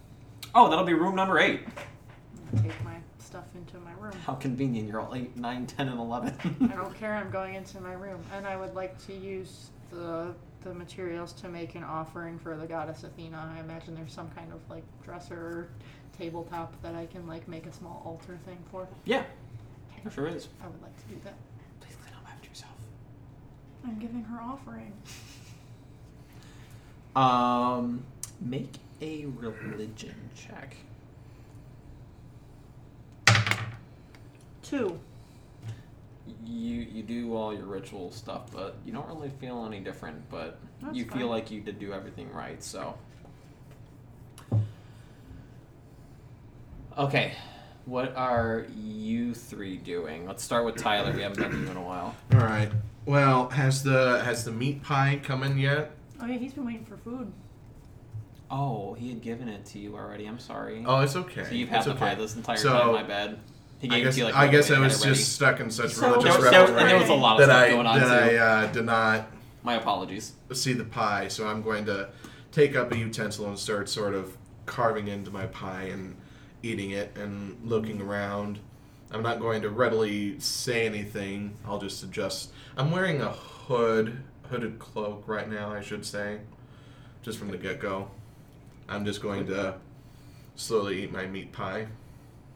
Oh, 0.54 0.68
that'll 0.68 0.84
be 0.84 0.94
room 0.94 1.14
number 1.14 1.38
eight. 1.38 1.60
I'm 1.66 2.58
gonna 2.58 2.68
take 2.68 2.84
my 2.84 2.96
stuff 3.18 3.44
into 3.54 3.78
my 3.78 3.92
room. 4.00 4.12
How 4.24 4.34
convenient. 4.34 4.88
You're 4.88 5.00
all 5.00 5.14
8, 5.14 5.36
9, 5.36 5.66
10, 5.66 5.88
and 5.88 5.98
11. 6.00 6.34
I 6.62 6.76
don't 6.76 6.94
care. 6.98 7.14
I'm 7.14 7.30
going 7.30 7.54
into 7.54 7.80
my 7.80 7.92
room, 7.94 8.20
and 8.32 8.46
I 8.46 8.56
would 8.56 8.74
like 8.74 9.04
to 9.06 9.12
use 9.14 9.70
the 9.90 10.34
the 10.62 10.74
materials 10.74 11.32
to 11.32 11.48
make 11.48 11.76
an 11.76 11.84
offering 11.84 12.38
for 12.40 12.56
the 12.56 12.66
goddess 12.66 13.04
Athena. 13.04 13.52
I 13.56 13.60
imagine 13.60 13.94
there's 13.94 14.12
some 14.12 14.28
kind 14.30 14.52
of 14.52 14.58
like 14.68 14.82
dresser 15.04 15.36
or 15.36 15.68
tabletop 16.18 16.80
that 16.82 16.94
I 16.96 17.06
can 17.06 17.26
like 17.28 17.46
make 17.46 17.66
a 17.66 17.72
small 17.72 18.02
altar 18.04 18.36
thing 18.44 18.58
for. 18.72 18.88
yeah, 19.04 19.22
there 20.02 20.12
sure 20.12 20.26
is. 20.26 20.48
I 20.62 20.66
would 20.66 20.82
like 20.82 20.96
to 20.96 21.14
do 21.14 21.20
that. 21.24 21.34
Please 21.80 21.96
clean 22.02 22.14
up 22.16 22.28
after 22.28 22.48
yourself. 22.48 22.72
I'm 23.84 23.98
giving 24.00 24.24
her 24.24 24.40
offering. 24.40 24.92
Um, 27.16 28.04
make 28.40 28.74
a 29.00 29.24
religion 29.26 30.14
check. 30.34 30.76
Two. 34.62 35.00
You 36.44 36.80
you 36.82 37.02
do 37.02 37.34
all 37.34 37.54
your 37.54 37.64
ritual 37.64 38.10
stuff, 38.12 38.50
but 38.52 38.76
you 38.84 38.92
don't 38.92 39.06
really 39.08 39.30
feel 39.40 39.64
any 39.64 39.80
different. 39.80 40.28
But 40.28 40.58
That's 40.82 40.96
you 40.96 41.06
feel 41.06 41.28
like 41.28 41.50
you 41.50 41.60
did 41.60 41.78
do 41.78 41.92
everything 41.92 42.30
right. 42.32 42.62
So. 42.62 42.96
Okay, 46.98 47.34
what 47.86 48.16
are 48.16 48.66
you 48.76 49.34
three 49.34 49.76
doing? 49.76 50.26
Let's 50.26 50.42
start 50.42 50.64
with 50.64 50.76
Tyler. 50.76 51.12
We 51.12 51.22
haven't 51.22 51.40
done 51.40 51.64
you 51.64 51.70
in 51.70 51.76
a 51.76 51.82
while. 51.82 52.14
Alright. 52.34 52.72
Well, 53.04 53.48
has 53.50 53.82
the 53.82 54.22
has 54.24 54.44
the 54.44 54.52
meat 54.52 54.82
pie 54.82 55.20
come 55.22 55.42
in 55.42 55.58
yet? 55.58 55.95
Oh 56.20 56.26
yeah, 56.26 56.38
he's 56.38 56.52
been 56.54 56.64
waiting 56.66 56.84
for 56.84 56.96
food. 56.96 57.32
Oh, 58.50 58.94
he 58.94 59.08
had 59.08 59.22
given 59.22 59.48
it 59.48 59.64
to 59.66 59.78
you 59.78 59.96
already. 59.96 60.26
I'm 60.26 60.38
sorry. 60.38 60.84
Oh, 60.86 61.00
it's 61.00 61.16
okay. 61.16 61.44
so 61.44 61.50
you've 61.50 61.68
had 61.68 61.78
it's 61.78 61.86
the 61.86 61.92
okay. 61.92 62.00
pie 62.00 62.14
this 62.14 62.36
entire 62.36 62.56
So, 62.56 62.70
time. 62.70 62.92
My 62.92 63.02
bad. 63.02 63.38
He 63.80 63.88
I 63.88 63.90
gave 63.90 64.00
it 64.00 64.04
guess, 64.04 64.14
to 64.14 64.20
you 64.20 64.24
like. 64.26 64.34
I, 64.36 64.46
guess 64.48 64.70
I 64.70 64.78
was 64.78 64.92
had 64.94 65.00
it 65.02 65.04
ready. 65.08 65.18
just 65.18 65.32
stuck 65.34 65.60
in 65.60 65.70
such 65.70 65.90
So- 65.92 66.10
religious 66.10 66.36
There, 66.36 66.62
was- 66.62 66.70
there 66.70 66.78
and 66.78 66.88
there 66.88 66.98
was 66.98 67.08
a 67.08 67.14
lot 67.14 67.40
of 67.40 67.46
that 67.48 67.52
stuff 67.52 67.62
I 67.64 67.70
going 67.70 67.86
on 67.86 67.98
that 68.00 68.30
too. 68.30 68.36
I 68.36 68.38
uh, 68.38 68.72
did 68.72 68.84
not 68.86 69.26
My 69.64 69.74
apologies. 69.74 70.32
see 70.52 70.72
the 70.72 70.84
pie, 70.84 71.28
so 71.28 71.46
I'm 71.48 71.60
going 71.60 71.84
to 71.86 72.08
take 72.52 72.76
up 72.76 72.92
a 72.92 72.96
utensil 72.96 73.46
and 73.48 73.58
start 73.58 73.88
sort 73.88 74.14
of 74.14 74.36
carving 74.64 75.08
into 75.08 75.30
my 75.30 75.46
pie 75.46 75.88
and 75.92 76.16
eating 76.62 76.92
it 76.92 77.16
and 77.18 77.58
looking 77.64 78.00
around. 78.00 78.60
I'm 79.10 79.22
not 79.22 79.40
going 79.40 79.62
to 79.62 79.70
readily 79.70 80.38
say 80.40 80.86
anything. 80.86 81.56
I'll 81.66 81.78
just 81.78 82.02
adjust. 82.02 82.50
I'm 82.76 82.90
wearing 82.90 83.20
a 83.20 83.30
hood, 83.32 84.18
hooded 84.48 84.78
cloak 84.78 85.24
right 85.26 85.48
now, 85.48 85.72
I 85.72 85.80
should 85.80 86.04
say, 86.04 86.38
just 87.22 87.38
from 87.38 87.48
the 87.50 87.56
get 87.56 87.80
go. 87.80 88.10
I'm 88.88 89.04
just 89.04 89.20
going 89.22 89.46
to 89.46 89.74
slowly 90.54 91.02
eat 91.04 91.12
my 91.12 91.26
meat 91.26 91.52
pie. 91.52 91.86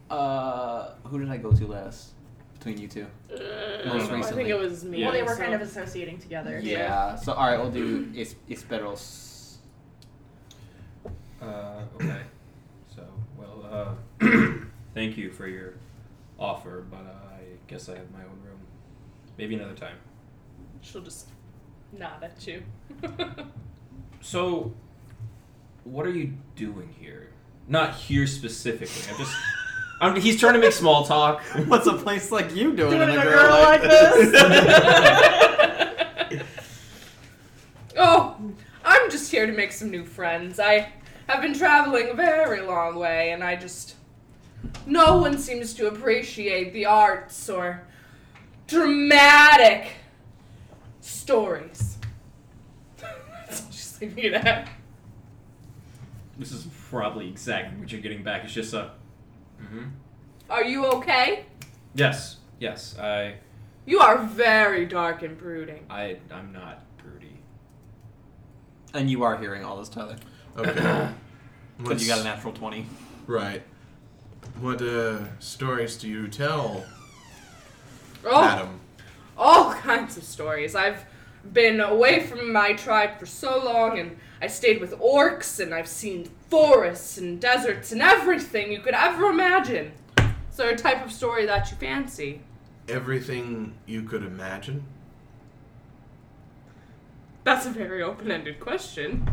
Uh, 0.09 0.91
who 1.05 1.19
did 1.19 1.29
I 1.29 1.37
go 1.37 1.51
to 1.51 1.67
last 1.67 2.11
between 2.57 2.77
you 2.77 2.87
two? 2.87 3.07
Uh, 3.33 3.37
Most 3.85 4.11
I 4.11 4.15
recently. 4.15 4.43
think 4.43 4.49
it 4.49 4.59
was 4.59 4.83
me. 4.83 5.03
Well, 5.03 5.11
they 5.13 5.23
were 5.23 5.35
so- 5.35 5.41
kind 5.41 5.53
of 5.53 5.61
associating 5.61 6.19
together. 6.19 6.59
Yeah. 6.61 7.15
So 7.15 7.33
all 7.33 7.47
right, 7.49 7.59
we'll 7.59 7.71
do 7.71 8.09
is 8.13 8.35
Isperos. 8.49 9.55
Uh, 11.41 11.81
okay. 11.95 12.21
So, 12.95 13.03
well, 13.37 13.97
uh, 14.21 14.25
thank 14.93 15.17
you 15.17 15.31
for 15.31 15.47
your 15.47 15.73
offer, 16.37 16.85
but 16.89 16.97
uh, 16.97 17.33
I 17.35 17.41
guess 17.67 17.89
I 17.89 17.95
have 17.95 18.11
my 18.11 18.19
own 18.19 18.39
room. 18.45 18.59
Maybe 19.37 19.55
another 19.55 19.73
time. 19.73 19.95
She'll 20.81 21.01
just 21.01 21.29
nod 21.97 22.23
at 22.23 22.47
you. 22.47 22.63
So, 24.21 24.73
what 25.83 26.05
are 26.05 26.11
you 26.11 26.33
doing 26.55 26.93
here? 26.99 27.29
Not 27.67 27.95
here 27.95 28.27
specifically. 28.27 29.11
I'm 29.11 29.17
just. 29.17 29.35
I'm, 29.99 30.15
he's 30.19 30.39
trying 30.39 30.53
to 30.53 30.59
make 30.59 30.73
small 30.73 31.05
talk. 31.05 31.41
What's 31.67 31.87
a 31.87 31.93
place 31.93 32.31
like 32.31 32.55
you 32.55 32.75
doing, 32.75 32.91
Doing 32.91 33.09
in 33.09 33.17
a 33.17 33.19
a 33.19 33.23
girl, 33.23 33.33
girl 33.33 33.49
like, 33.61 33.81
like 33.81 33.91
this? 33.91 34.41
oh, 37.97 38.35
I'm 38.83 39.11
just 39.11 39.31
here 39.31 39.45
to 39.45 39.53
make 39.53 39.71
some 39.71 39.91
new 39.91 40.03
friends. 40.03 40.59
I 40.59 40.91
have 41.27 41.41
been 41.41 41.53
traveling 41.53 42.09
a 42.09 42.13
very 42.13 42.61
long 42.61 42.95
way, 42.95 43.31
and 43.31 43.43
I 43.43 43.55
just. 43.55 43.95
No 44.85 45.17
one 45.17 45.37
seems 45.39 45.73
to 45.75 45.87
appreciate 45.87 46.73
the 46.73 46.85
arts 46.85 47.49
or 47.49 47.83
dramatic 48.67 49.87
stories. 51.01 51.97
That's 52.99 53.61
all 53.65 53.71
she's 53.71 53.97
leaving 54.01 54.23
it 54.25 54.33
at. 54.33 54.69
This 56.39 56.51
is 56.51 56.67
probably 56.89 57.27
exactly 57.29 57.77
what 57.79 57.91
you're 57.91 58.01
getting 58.01 58.23
back. 58.23 58.43
It's 58.43 58.53
just 58.53 58.73
a. 58.73 58.91
hmm 59.59 59.85
Are 60.49 60.63
you 60.63 60.85
okay? 60.85 61.45
Yes. 61.93 62.37
Yes. 62.59 62.97
I. 62.97 63.35
You 63.85 63.99
are 63.99 64.17
very 64.19 64.85
dark 64.85 65.21
and 65.23 65.37
brooding. 65.37 65.85
I. 65.89 66.17
I'm 66.31 66.51
not 66.53 66.83
broody. 66.97 67.37
and 68.93 69.09
you 69.09 69.23
are 69.23 69.37
hearing 69.37 69.63
all 69.65 69.77
this, 69.77 69.89
Tyler, 69.89 70.15
Okay. 70.57 71.09
because 71.77 72.01
you 72.01 72.07
got 72.07 72.19
a 72.21 72.23
natural 72.23 72.53
twenty. 72.53 72.85
Right. 73.27 73.63
What 74.59 74.81
uh, 74.81 75.19
stories 75.39 75.95
do 75.97 76.07
you 76.09 76.27
tell, 76.27 76.83
Oh, 78.25 78.43
Adam? 78.43 78.79
All 79.41 79.73
kinds 79.89 80.15
of 80.15 80.23
stories. 80.23 80.75
I've 80.75 81.03
been 81.51 81.81
away 81.81 82.21
from 82.21 82.53
my 82.53 82.73
tribe 82.73 83.19
for 83.19 83.25
so 83.25 83.61
long, 83.61 83.97
and 83.99 84.15
I 84.41 84.47
stayed 84.47 84.79
with 84.79 84.97
orcs, 84.99 85.59
and 85.59 85.73
I've 85.73 85.87
seen 85.87 86.29
forests 86.49 87.17
and 87.17 87.41
deserts 87.41 87.91
and 87.91 88.01
everything 88.01 88.71
you 88.71 88.79
could 88.79 88.93
ever 88.93 89.25
imagine. 89.25 89.93
Is 90.17 90.57
there 90.57 90.69
a 90.69 90.75
type 90.75 91.03
of 91.03 91.11
story 91.11 91.45
that 91.47 91.71
you 91.71 91.77
fancy? 91.77 92.41
Everything 92.87 93.73
you 93.85 94.03
could 94.03 94.23
imagine? 94.23 94.83
That's 97.43 97.65
a 97.65 97.71
very 97.71 98.03
open-ended 98.03 98.59
question. 98.59 99.27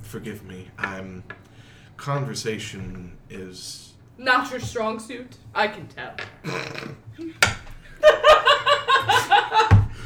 Forgive 0.00 0.44
me. 0.44 0.68
I'm. 0.78 1.24
Conversation 1.96 3.16
is. 3.28 3.94
Not 4.16 4.50
your 4.52 4.60
strong 4.60 5.00
suit. 5.00 5.38
I 5.54 5.66
can 5.66 5.88
tell. 5.88 6.14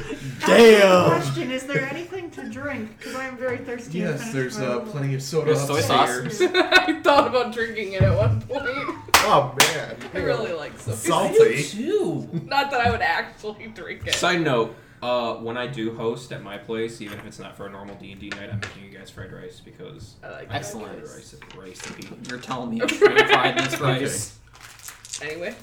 Damn. 0.45 1.05
Question: 1.05 1.51
Is 1.51 1.63
there 1.63 1.85
anything 1.85 2.29
to 2.31 2.49
drink? 2.49 2.97
Because 2.97 3.15
I 3.15 3.25
am 3.25 3.37
very 3.37 3.59
thirsty. 3.59 3.99
Yes, 3.99 4.31
there's 4.33 4.57
uh, 4.59 4.81
plenty 4.81 5.13
of 5.15 5.21
soda 5.21 5.53
There's 5.53 5.65
soy 5.67 5.81
sauce. 5.81 6.19
upstairs. 6.25 6.41
I 6.55 7.01
thought 7.01 7.27
about 7.27 7.53
drinking 7.53 7.93
it 7.93 8.01
at 8.01 8.17
one 8.17 8.41
point. 8.41 8.63
Oh 9.25 9.55
man. 9.57 9.95
I 10.13 10.17
really 10.17 10.51
like 10.51 10.77
soy. 10.77 10.91
salty. 10.91 11.63
too. 11.63 12.27
Not 12.45 12.71
that 12.71 12.81
I 12.85 12.91
would 12.91 13.01
actually 13.01 13.67
drink 13.67 14.05
it. 14.05 14.15
Side 14.15 14.41
note: 14.41 14.75
uh, 15.01 15.35
when 15.35 15.55
I 15.55 15.65
do 15.65 15.95
host 15.95 16.33
at 16.33 16.43
my 16.43 16.57
place, 16.57 16.99
even 16.99 17.19
if 17.19 17.25
it's 17.25 17.39
not 17.39 17.55
for 17.55 17.67
a 17.67 17.69
normal 17.69 17.95
D 17.95 18.11
and 18.11 18.19
D 18.19 18.27
night, 18.29 18.49
I'm 18.51 18.59
making 18.59 18.83
you 18.83 18.89
guys 18.97 19.09
fried 19.09 19.31
rice 19.31 19.61
because 19.61 20.15
I 20.21 20.29
like 20.29 20.51
I 20.51 20.55
Excellent. 20.55 20.97
like 20.97 21.03
rice, 21.15 21.35
rice 21.57 21.85
and 21.87 21.95
beef. 21.95 22.11
You're 22.29 22.39
telling 22.39 22.69
me 22.69 22.81
I'm 22.81 22.89
straight 22.89 23.27
fried 23.29 23.57
this 23.57 23.79
rice. 23.79 24.37
Anyway. 25.21 25.55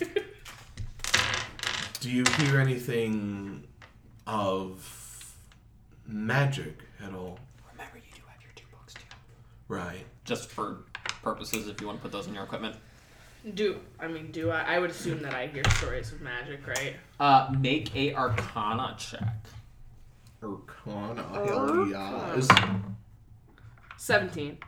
Do 2.00 2.10
you 2.10 2.24
hear 2.38 2.58
anything 2.60 3.62
of 4.30 5.34
magic 6.06 6.78
at 7.04 7.12
all? 7.12 7.38
Remember, 7.72 7.96
you 7.96 8.14
do 8.14 8.22
have 8.28 8.40
your 8.40 8.52
two 8.54 8.64
books 8.70 8.94
too. 8.94 9.00
Right. 9.66 10.04
Just 10.24 10.50
for 10.50 10.84
purposes, 11.22 11.66
if 11.66 11.80
you 11.80 11.86
want 11.88 11.98
to 11.98 12.02
put 12.02 12.12
those 12.12 12.28
in 12.28 12.34
your 12.34 12.44
equipment. 12.44 12.76
Do 13.54 13.80
I 13.98 14.06
mean 14.06 14.30
do 14.30 14.50
I? 14.50 14.76
I 14.76 14.78
would 14.78 14.90
assume 14.90 15.22
that 15.22 15.34
I 15.34 15.46
hear 15.46 15.64
stories 15.76 16.12
of 16.12 16.20
magic, 16.20 16.66
right? 16.66 16.94
Uh, 17.18 17.52
make 17.58 17.94
a 17.96 18.14
Arcana 18.14 18.94
check. 18.98 19.34
Arcana. 20.42 21.22
Hell 21.32 21.88
yes. 21.88 22.48
Seventeen. 23.96 24.58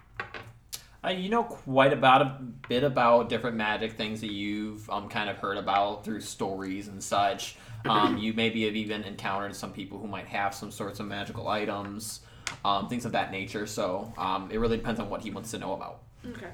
Uh, 1.05 1.11
you 1.11 1.29
know 1.29 1.43
quite 1.43 1.93
about 1.93 2.23
a 2.23 2.39
bit 2.69 2.83
about 2.83 3.29
different 3.29 3.57
magic 3.57 3.93
things 3.93 4.21
that 4.23 4.33
you've 4.33 4.89
um, 4.89 5.09
kind 5.09 5.29
of 5.29 5.37
heard 5.37 5.59
about 5.59 6.05
through 6.05 6.21
stories 6.21 6.89
and 6.89 7.03
such. 7.03 7.57
Um, 7.85 8.19
you 8.19 8.33
maybe 8.33 8.65
have 8.65 8.77
even 8.77 9.03
encountered 9.03 9.57
some 9.57 9.73
people 9.73 9.99
who 9.99 10.07
might 10.07 10.27
have 10.27 10.55
some 10.55 10.71
sorts 10.71 11.01
of 11.01 11.07
magical 11.07 11.49
items, 11.49 12.21
um, 12.65 12.89
things 12.89 13.05
of 13.05 13.13
that 13.13 13.33
nature. 13.33 13.67
So 13.67 14.13
um, 14.17 14.51
it 14.53 14.59
really 14.59 14.77
depends 14.77 15.01
on 15.01 15.11
what 15.11 15.23
he 15.23 15.31
wants 15.31 15.51
to 15.51 15.59
know 15.59 15.73
about. 15.73 16.01
Okay. 16.31 16.51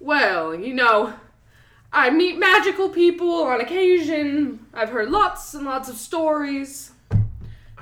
Well, 0.00 0.54
you 0.54 0.74
know, 0.74 1.14
I 1.92 2.10
meet 2.10 2.38
magical 2.38 2.88
people 2.88 3.42
on 3.42 3.60
occasion. 3.60 4.66
I've 4.72 4.90
heard 4.90 5.10
lots 5.10 5.54
and 5.54 5.64
lots 5.64 5.88
of 5.88 5.96
stories. 5.96 6.92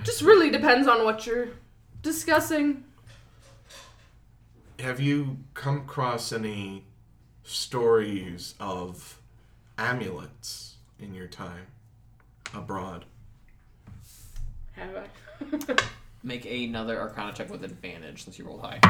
Just 0.02 0.22
really 0.22 0.50
depends 0.50 0.86
on 0.86 1.04
what 1.04 1.26
you're 1.26 1.48
discussing. 2.02 2.84
Have 4.78 5.00
you 5.00 5.38
come 5.54 5.78
across 5.78 6.32
any 6.32 6.84
stories 7.42 8.54
of 8.60 9.18
amulets 9.76 10.76
in 11.00 11.14
your 11.14 11.26
time 11.26 11.66
abroad? 12.54 13.04
Have 14.72 14.90
I? 14.96 15.74
Make 16.22 16.44
another 16.46 17.00
Arcana 17.00 17.32
check 17.32 17.50
with 17.50 17.64
advantage 17.64 18.24
since 18.24 18.38
you 18.38 18.44
rolled 18.44 18.60
high. 18.60 18.80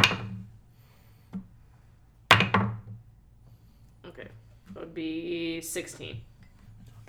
okay. 4.06 4.28
That 4.74 4.80
would 4.80 4.94
be 4.94 5.60
sixteen. 5.60 6.20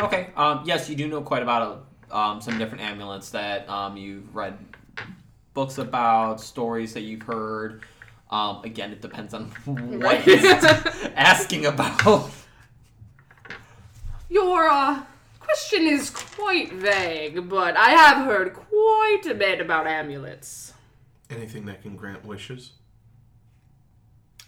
Okay. 0.01 0.29
Um, 0.35 0.63
yes, 0.65 0.89
you 0.89 0.95
do 0.95 1.07
know 1.07 1.21
quite 1.21 1.43
about 1.43 1.85
um, 2.11 2.41
some 2.41 2.57
different 2.57 2.83
amulets 2.83 3.29
that 3.31 3.67
um, 3.69 3.97
you've 3.97 4.33
read 4.35 4.57
books 5.53 5.77
about, 5.77 6.39
stories 6.41 6.93
that 6.93 7.01
you've 7.01 7.21
heard. 7.23 7.83
Um, 8.31 8.61
again, 8.63 8.91
it 8.91 9.01
depends 9.01 9.33
on 9.33 9.45
what 9.65 10.01
Right. 10.03 10.21
he's 10.23 10.45
asking 11.15 11.65
about. 11.65 12.29
Your 14.29 14.67
uh, 14.69 15.01
question 15.49 15.87
is 15.87 16.09
quite 16.09 16.71
vague, 16.73 17.49
but 17.49 17.75
I 17.75 17.89
have 17.89 18.25
heard 18.25 18.53
quite 18.53 19.23
a 19.29 19.33
bit 19.33 19.59
about 19.59 19.87
amulets. 19.87 20.73
Anything 21.29 21.65
that 21.65 21.81
can 21.81 21.95
grant 21.95 22.25
wishes? 22.25 22.73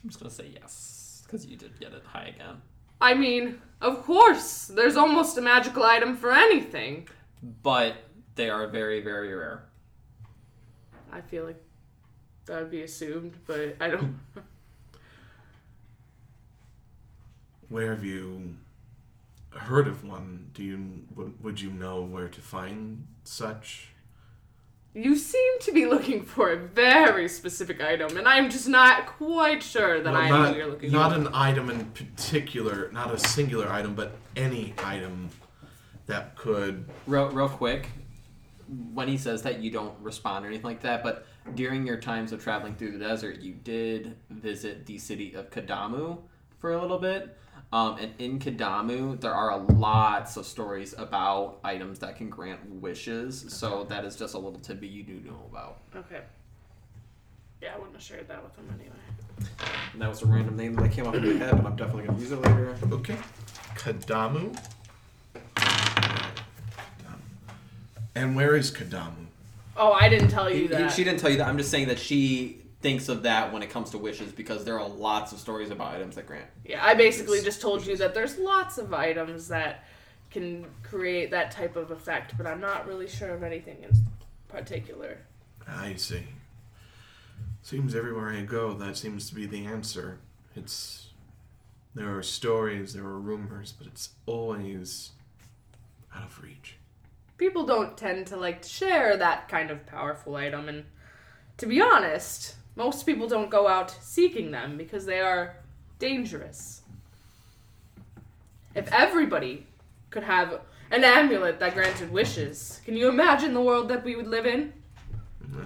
I'm 0.04 0.10
just 0.10 0.20
gonna 0.20 0.32
say 0.32 0.52
yes 0.54 1.24
because 1.26 1.46
you 1.46 1.56
did 1.58 1.80
get 1.80 1.94
it 1.94 2.04
high 2.06 2.34
again. 2.36 2.62
I 3.00 3.14
mean, 3.14 3.62
of 3.82 4.04
course, 4.04 4.68
there's 4.68 4.96
almost 4.96 5.38
a 5.38 5.42
magical 5.42 5.84
item 5.84 6.16
for 6.16 6.32
anything. 6.32 7.08
But 7.64 7.96
they 8.36 8.50
are 8.50 8.68
very, 8.68 9.02
very 9.02 9.34
rare. 9.34 9.64
I 11.12 11.22
feel 11.22 11.46
like 11.46 11.64
that 12.46 12.62
would 12.62 12.72
be 12.72 12.84
assumed, 12.84 13.38
but 13.48 13.76
I 13.80 13.90
don't. 13.90 14.20
Where 17.70 17.96
have 17.96 18.04
you 18.04 18.56
heard 19.52 19.88
of 19.88 20.04
one? 20.04 20.50
Do 20.54 20.64
you 20.64 21.04
would, 21.16 21.44
would 21.44 21.62
you 21.62 21.70
know 21.72 22.02
where 22.02 22.28
to 22.28 22.42
find 22.42 23.06
such 23.24 23.90
You 24.94 25.16
seem 25.16 25.60
to 25.62 25.72
be 25.72 25.86
looking 25.86 26.24
for 26.24 26.52
a 26.52 26.58
very 26.58 27.28
specific 27.30 27.82
item, 27.82 28.18
and 28.18 28.28
I'm 28.28 28.50
just 28.50 28.68
not 28.68 29.06
quite 29.08 29.64
sure 29.64 30.02
that 30.02 30.12
Well, 30.12 30.22
I 30.22 30.30
know 30.30 30.40
what 30.42 30.56
you're 30.56 30.68
looking 30.68 30.90
for. 30.90 30.96
not 30.96 31.14
an 31.14 31.30
item 31.34 31.70
in 31.70 31.86
particular, 31.92 32.90
not 32.92 33.14
a 33.14 33.18
singular 33.18 33.70
item, 33.70 33.96
but 33.96 34.18
any 34.36 34.74
item 34.84 35.30
that 36.08 36.36
could. 36.36 36.86
Real, 37.08 37.30
real 37.30 37.48
quick, 37.50 37.88
when 38.94 39.08
he 39.08 39.18
says 39.18 39.42
that, 39.44 39.60
you 39.60 39.72
don't 39.72 39.98
respond 40.02 40.46
or 40.46 40.50
anything 40.50 40.66
like 40.66 40.82
that. 40.82 41.04
But 41.04 41.26
during 41.56 41.86
your 41.86 41.98
times 41.98 42.32
of 42.32 42.44
traveling 42.44 42.76
through 42.76 42.92
the 42.98 43.00
desert, 43.06 43.40
you 43.42 43.54
did 43.54 44.16
visit 44.30 44.86
the 44.86 44.98
city 44.98 45.34
of 45.34 45.50
Kadamu 45.50 46.20
for 46.60 46.74
a 46.74 46.82
little 46.82 47.00
bit. 47.00 47.38
Um, 47.74 47.98
and 48.00 48.12
in 48.20 48.38
Kadamu, 48.40 49.20
there 49.22 49.34
are 49.34 49.52
a 49.52 49.58
lots 49.58 50.36
of 50.36 50.46
stories 50.46 50.94
about 50.98 51.60
items 51.64 52.00
that 52.00 52.18
can 52.18 52.30
grant 52.30 52.60
wishes. 52.82 53.46
So 53.48 53.86
that 53.86 54.04
is 54.04 54.16
just 54.18 54.34
a 54.34 54.38
little 54.38 54.60
tidbit 54.60 54.90
you 54.90 55.04
do 55.04 55.14
know 55.26 55.40
about. 55.50 55.78
Okay. 55.96 56.22
Yeah, 57.62 57.74
I 57.74 57.78
wouldn't 57.78 57.96
have 57.96 58.04
shared 58.04 58.28
that 58.28 58.44
with 58.44 58.56
him 58.58 58.68
anyway. 58.78 59.50
And 59.94 60.02
that 60.02 60.10
was 60.10 60.22
a 60.22 60.26
random 60.26 60.58
name 60.58 60.76
that 60.76 60.92
came 60.92 61.08
up 61.08 61.16
in 61.16 61.40
my 61.40 61.46
head, 61.46 61.56
but 61.56 61.66
I'm 61.66 61.76
definitely 61.78 62.08
going 62.08 62.18
to 62.18 62.22
use 62.22 62.32
it 62.32 62.42
later. 62.42 62.76
Okay. 62.92 63.18
Kadamu. 63.76 64.58
And 68.14 68.36
where 68.36 68.56
is 68.58 68.72
Kadamu? 68.72 69.28
Oh, 69.78 69.94
I 69.94 70.10
didn't 70.10 70.28
tell 70.28 70.50
you 70.50 70.64
he- 70.64 70.68
that. 70.68 70.92
she 70.92 71.04
didn't 71.06 71.20
tell 71.22 71.30
you 71.30 71.38
that. 71.38 71.48
I'm 71.48 71.58
just 71.58 71.72
saying 71.72 71.88
that 71.88 71.98
she 72.00 72.61
thinks 72.82 73.10
of 73.10 73.24
that 73.24 73.54
when 73.54 73.62
it 73.62 73.70
comes 73.70 73.92
to 73.92 73.98
wishes 73.98 74.32
because 74.32 74.66
there 74.66 74.80
are 74.80 74.88
lots 74.88 75.32
of 75.32 75.40
stories 75.40 75.70
about 75.70 75.94
items 75.94 76.16
that 76.16 76.26
grant. 76.26 76.48
Yeah, 76.66 76.84
I 76.84 76.96
basically 76.96 77.42
just 77.42 77.62
told 77.62 77.86
you 77.86 77.96
that 77.98 78.14
there's 78.14 78.38
lots 78.38 78.78
of 78.78 78.94
items 78.94 79.48
that 79.50 79.86
can 80.32 80.66
create 80.84 81.32
that 81.32 81.52
type 81.52 81.76
of 81.76 81.92
effect, 81.92 82.38
but 82.38 82.48
I'm 82.48 82.60
not 82.60 82.88
really 82.88 83.08
sure 83.08 83.30
of 83.30 83.44
anything 83.44 83.84
in 83.84 83.92
particular. 84.48 85.20
I 85.68 85.96
see. 85.96 86.24
Seems 87.62 87.94
everywhere 87.94 88.32
I 88.32 88.42
go, 88.42 88.74
that 88.74 88.98
seems 88.98 89.30
to 89.30 89.36
be 89.36 89.46
the 89.46 89.66
answer. 89.66 90.20
It's. 90.56 91.08
There 91.94 92.18
are 92.18 92.24
stories, 92.24 92.94
there 92.94 93.04
are 93.04 93.20
rumors, 93.20 93.74
but 93.74 93.86
it's 93.86 94.12
always 94.26 95.12
out 96.16 96.24
of 96.24 96.42
reach. 96.42 96.78
People 97.38 97.66
don't 97.66 97.98
tend 97.98 98.28
to 98.28 98.38
like 98.38 98.62
to 98.62 98.70
share 98.70 99.18
that 99.18 99.50
kind 99.50 99.70
of 99.70 99.86
powerful 99.86 100.38
item, 100.38 100.70
and 100.70 100.86
to 101.58 101.66
be 101.66 101.82
honest, 101.82 102.56
most 102.76 103.06
people 103.06 103.28
don't 103.28 103.50
go 103.50 103.68
out 103.68 103.92
seeking 104.02 104.52
them 104.52 104.78
because 104.78 105.06
they 105.06 105.20
are 105.20 105.56
dangerous. 106.00 106.82
If 108.74 108.92
everybody 108.92 109.68
could 110.10 110.24
have 110.24 110.62
an 110.92 111.04
amulet 111.04 111.60
that 111.60 111.74
granted 111.74 112.12
wishes, 112.12 112.82
can 112.86 112.96
you 112.96 113.10
imagine 113.10 113.54
the 113.54 113.62
world 113.62 113.90
that 113.90 114.04
we 114.04 114.16
would 114.16 114.28
live 114.28 114.46
in? 114.46 114.74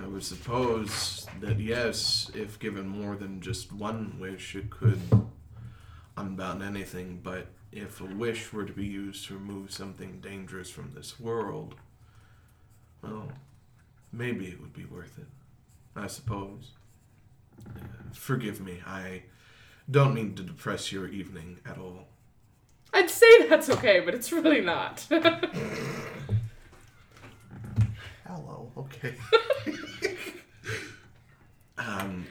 I 0.03 0.07
would 0.07 0.23
suppose 0.23 1.27
that 1.41 1.59
yes, 1.59 2.31
if 2.33 2.57
given 2.59 2.87
more 2.87 3.15
than 3.15 3.41
just 3.41 3.71
one 3.71 4.17
wish, 4.19 4.55
it 4.55 4.69
could 4.69 4.99
unbound 6.17 6.63
anything, 6.63 7.19
but 7.23 7.47
if 7.71 8.01
a 8.01 8.05
wish 8.05 8.51
were 8.51 8.65
to 8.65 8.73
be 8.73 8.85
used 8.85 9.27
to 9.27 9.35
remove 9.35 9.71
something 9.71 10.19
dangerous 10.21 10.69
from 10.69 10.91
this 10.95 11.19
world, 11.19 11.75
well, 13.01 13.31
maybe 14.11 14.47
it 14.47 14.59
would 14.59 14.73
be 14.73 14.85
worth 14.85 15.19
it. 15.19 15.27
I 15.95 16.07
suppose. 16.07 16.71
Forgive 18.13 18.61
me, 18.61 18.81
I 18.85 19.23
don't 19.89 20.13
mean 20.13 20.35
to 20.35 20.43
depress 20.43 20.91
your 20.91 21.07
evening 21.07 21.59
at 21.65 21.77
all. 21.77 22.07
I'd 22.93 23.09
say 23.09 23.47
that's 23.47 23.69
okay, 23.69 23.99
but 23.99 24.13
it's 24.15 24.31
really 24.31 24.61
not. 24.61 25.05
Hello, 28.27 28.71
okay. 28.77 29.15
um, 31.77 32.25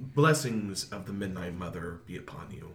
blessings 0.00 0.84
of 0.90 1.06
the 1.06 1.12
Midnight 1.12 1.54
Mother 1.54 2.00
be 2.06 2.16
upon 2.16 2.50
you, 2.50 2.72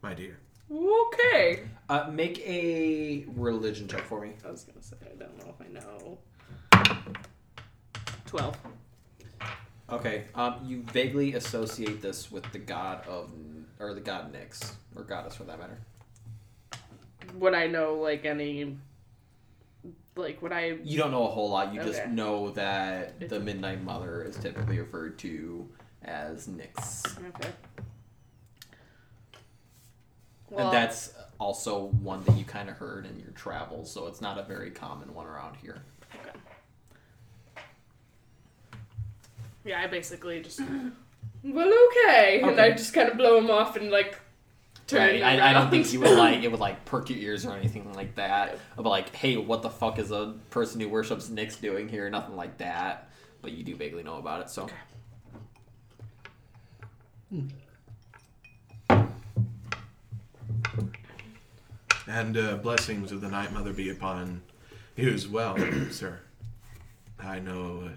my 0.00 0.14
dear. 0.14 0.38
okay. 0.72 1.64
Uh, 1.88 2.08
make 2.10 2.38
a 2.46 3.24
religion 3.36 3.86
check 3.88 4.02
for 4.02 4.20
me. 4.20 4.32
I 4.46 4.50
was 4.50 4.64
gonna 4.64 4.82
say 4.82 4.96
I 5.04 5.14
don't 5.16 5.36
know 5.38 5.52
if 5.52 5.60
I 5.60 5.68
know. 5.68 6.18
Twelve. 8.26 8.56
Okay. 9.90 10.24
Um, 10.34 10.56
you 10.64 10.82
vaguely 10.82 11.34
associate 11.34 12.00
this 12.00 12.30
with 12.30 12.50
the 12.52 12.58
god 12.58 13.06
of, 13.06 13.30
or 13.78 13.94
the 13.94 14.00
god 14.00 14.32
Nyx, 14.32 14.72
or 14.96 15.02
goddess 15.04 15.34
for 15.36 15.44
that 15.44 15.58
matter. 15.58 15.78
Would 17.34 17.54
I 17.54 17.66
know 17.66 17.94
like 17.94 18.24
any? 18.24 18.76
Like 20.16 20.40
would 20.42 20.52
I? 20.52 20.78
You 20.84 20.98
don't 20.98 21.10
know 21.10 21.26
a 21.26 21.30
whole 21.30 21.50
lot. 21.50 21.74
You 21.74 21.82
just 21.82 22.00
Okay. 22.00 22.10
know 22.10 22.50
that 22.52 23.28
the 23.28 23.40
Midnight 23.40 23.82
Mother 23.82 24.22
is 24.22 24.36
typically 24.36 24.78
referred 24.78 25.18
to 25.20 25.68
as 26.04 26.46
Nyx, 26.46 27.18
Okay. 27.30 27.50
Well, 30.50 30.66
and 30.66 30.72
that's 30.74 31.14
also 31.40 31.86
one 31.86 32.22
that 32.24 32.36
you 32.36 32.44
kind 32.44 32.68
of 32.68 32.76
heard 32.76 33.06
in 33.06 33.18
your 33.18 33.30
travels. 33.30 33.90
So 33.90 34.06
it's 34.06 34.20
not 34.20 34.38
a 34.38 34.42
very 34.44 34.70
common 34.70 35.12
one 35.14 35.26
around 35.26 35.56
here. 35.56 35.82
Yeah, 39.64 39.80
I 39.80 39.86
basically 39.86 40.40
just. 40.42 40.60
Well, 41.46 41.70
okay, 41.90 42.40
and 42.42 42.58
I 42.58 42.70
just 42.70 42.94
kind 42.94 43.06
of 43.06 43.18
blow 43.18 43.36
him 43.36 43.50
off 43.50 43.76
and 43.76 43.90
like 43.90 44.18
turn. 44.86 45.00
Right. 45.00 45.14
it 45.16 45.22
I, 45.22 45.50
I 45.50 45.52
don't 45.52 45.70
think 45.70 45.84
around. 45.84 45.92
you 45.92 46.00
would 46.00 46.16
like 46.16 46.42
it 46.42 46.50
would 46.50 46.60
like 46.68 46.86
perk 46.86 47.10
your 47.10 47.18
ears 47.18 47.44
or 47.44 47.54
anything 47.54 47.92
like 47.92 48.14
that. 48.14 48.58
But 48.76 48.86
like, 48.86 49.14
hey, 49.14 49.36
what 49.36 49.60
the 49.60 49.68
fuck 49.68 49.98
is 49.98 50.10
a 50.10 50.36
person 50.48 50.80
who 50.80 50.88
worships 50.88 51.28
Nyx 51.28 51.60
doing 51.60 51.86
here? 51.86 52.08
Nothing 52.08 52.34
like 52.34 52.56
that. 52.58 53.10
But 53.42 53.52
you 53.52 53.62
do 53.62 53.76
vaguely 53.76 54.02
know 54.02 54.16
about 54.16 54.40
it. 54.40 54.48
So 54.48 54.62
Okay. 54.62 54.74
And 62.06 62.36
uh, 62.36 62.56
blessings 62.56 63.12
of 63.12 63.20
the 63.20 63.28
Night 63.28 63.52
Mother 63.52 63.72
be 63.72 63.90
upon 63.90 64.42
you 64.96 65.10
as 65.10 65.26
well, 65.26 65.56
sir. 65.90 66.20
I 67.18 67.38
know 67.38 67.84
uh, 67.86 67.90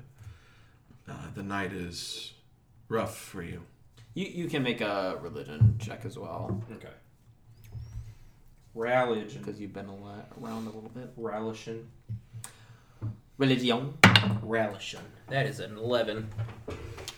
the 1.36 1.44
night 1.44 1.74
is 1.74 2.34
rough 2.90 3.18
for 3.18 3.44
you. 3.44 3.62
you 4.14 4.26
you 4.26 4.48
can 4.50 4.64
make 4.64 4.82
a 4.82 5.18
religion 5.22 5.76
check 5.80 6.06
as 6.06 6.18
well 6.18 6.62
Okay. 6.72 6.94
Religion. 8.74 9.40
because 9.42 9.60
you've 9.60 9.74
been 9.74 9.88
a 9.88 9.96
lot, 9.96 10.28
around 10.42 10.64
a 10.68 10.70
little 10.70 10.92
bit. 10.94 11.12
Religion. 11.18 11.88
Religion. 13.38 13.94
Religion. 14.44 15.02
That 15.30 15.46
is 15.48 15.60
an 15.60 15.78
11. 15.78 16.30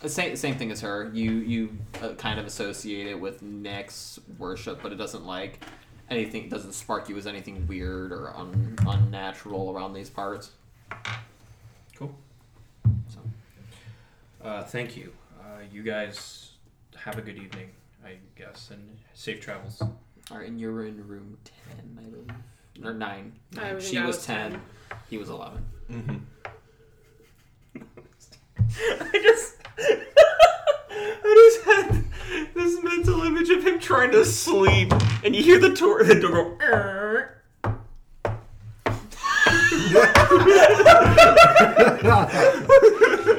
The 0.01 0.07
same 0.09 0.35
same 0.37 0.55
thing 0.55 0.71
as 0.71 0.79
her. 0.81 1.09
You 1.13 1.31
you 1.31 1.77
uh, 2.01 2.13
kind 2.13 2.39
of 2.39 2.45
associate 2.45 3.07
it 3.07 3.19
with 3.19 3.43
Nyx 3.43 4.19
worship, 4.37 4.81
but 4.81 4.93
it 4.93 4.95
doesn't 4.95 5.25
like 5.25 5.59
anything. 6.09 6.45
It 6.45 6.49
doesn't 6.49 6.71
spark 6.73 7.09
you 7.09 7.17
as 7.17 7.27
anything 7.27 7.67
weird 7.67 8.13
or 8.13 8.33
un, 8.35 8.77
unnatural 8.87 9.71
around 9.71 9.91
these 9.93 10.09
parts. 10.09 10.51
Cool. 11.97 12.15
So. 13.09 13.19
Uh, 14.43 14.63
thank 14.63 14.95
you. 14.95 15.11
Uh, 15.39 15.61
you 15.71 15.83
guys 15.83 16.51
have 16.95 17.17
a 17.17 17.21
good 17.21 17.37
evening, 17.37 17.69
I 18.05 18.17
guess, 18.35 18.69
and 18.71 18.97
safe 19.13 19.41
travels. 19.41 19.81
All 19.81 20.37
right, 20.37 20.47
and 20.47 20.59
you're 20.59 20.85
in 20.85 21.05
room 21.07 21.37
ten, 21.43 21.97
I 21.99 22.03
believe, 22.09 22.85
or 22.85 22.93
nine. 22.93 23.33
I 23.57 23.61
Nine. 23.61 23.69
think 23.79 23.81
She 23.81 23.97
I 23.97 24.05
was, 24.05 24.17
was 24.17 24.25
ten. 24.25 24.51
10. 24.51 24.61
He 25.09 25.17
was 25.17 25.29
eleven. 25.29 25.65
Mm-hmm. 25.91 26.17
I 29.01 29.19
just. 29.21 29.55
I 30.91 31.51
just 31.51 31.65
had 31.65 32.05
this 32.53 32.81
mental 32.83 33.21
image 33.23 33.49
of 33.49 33.63
him 33.65 33.79
trying 33.79 34.11
to 34.11 34.23
sleep, 34.25 34.93
and 35.23 35.35
you 35.35 35.41
hear 35.43 35.59
the, 35.59 35.73
tor- 35.73 36.03
the 36.03 36.15
door 36.19 36.55
go. 36.57 36.57
"Err." 36.61 37.41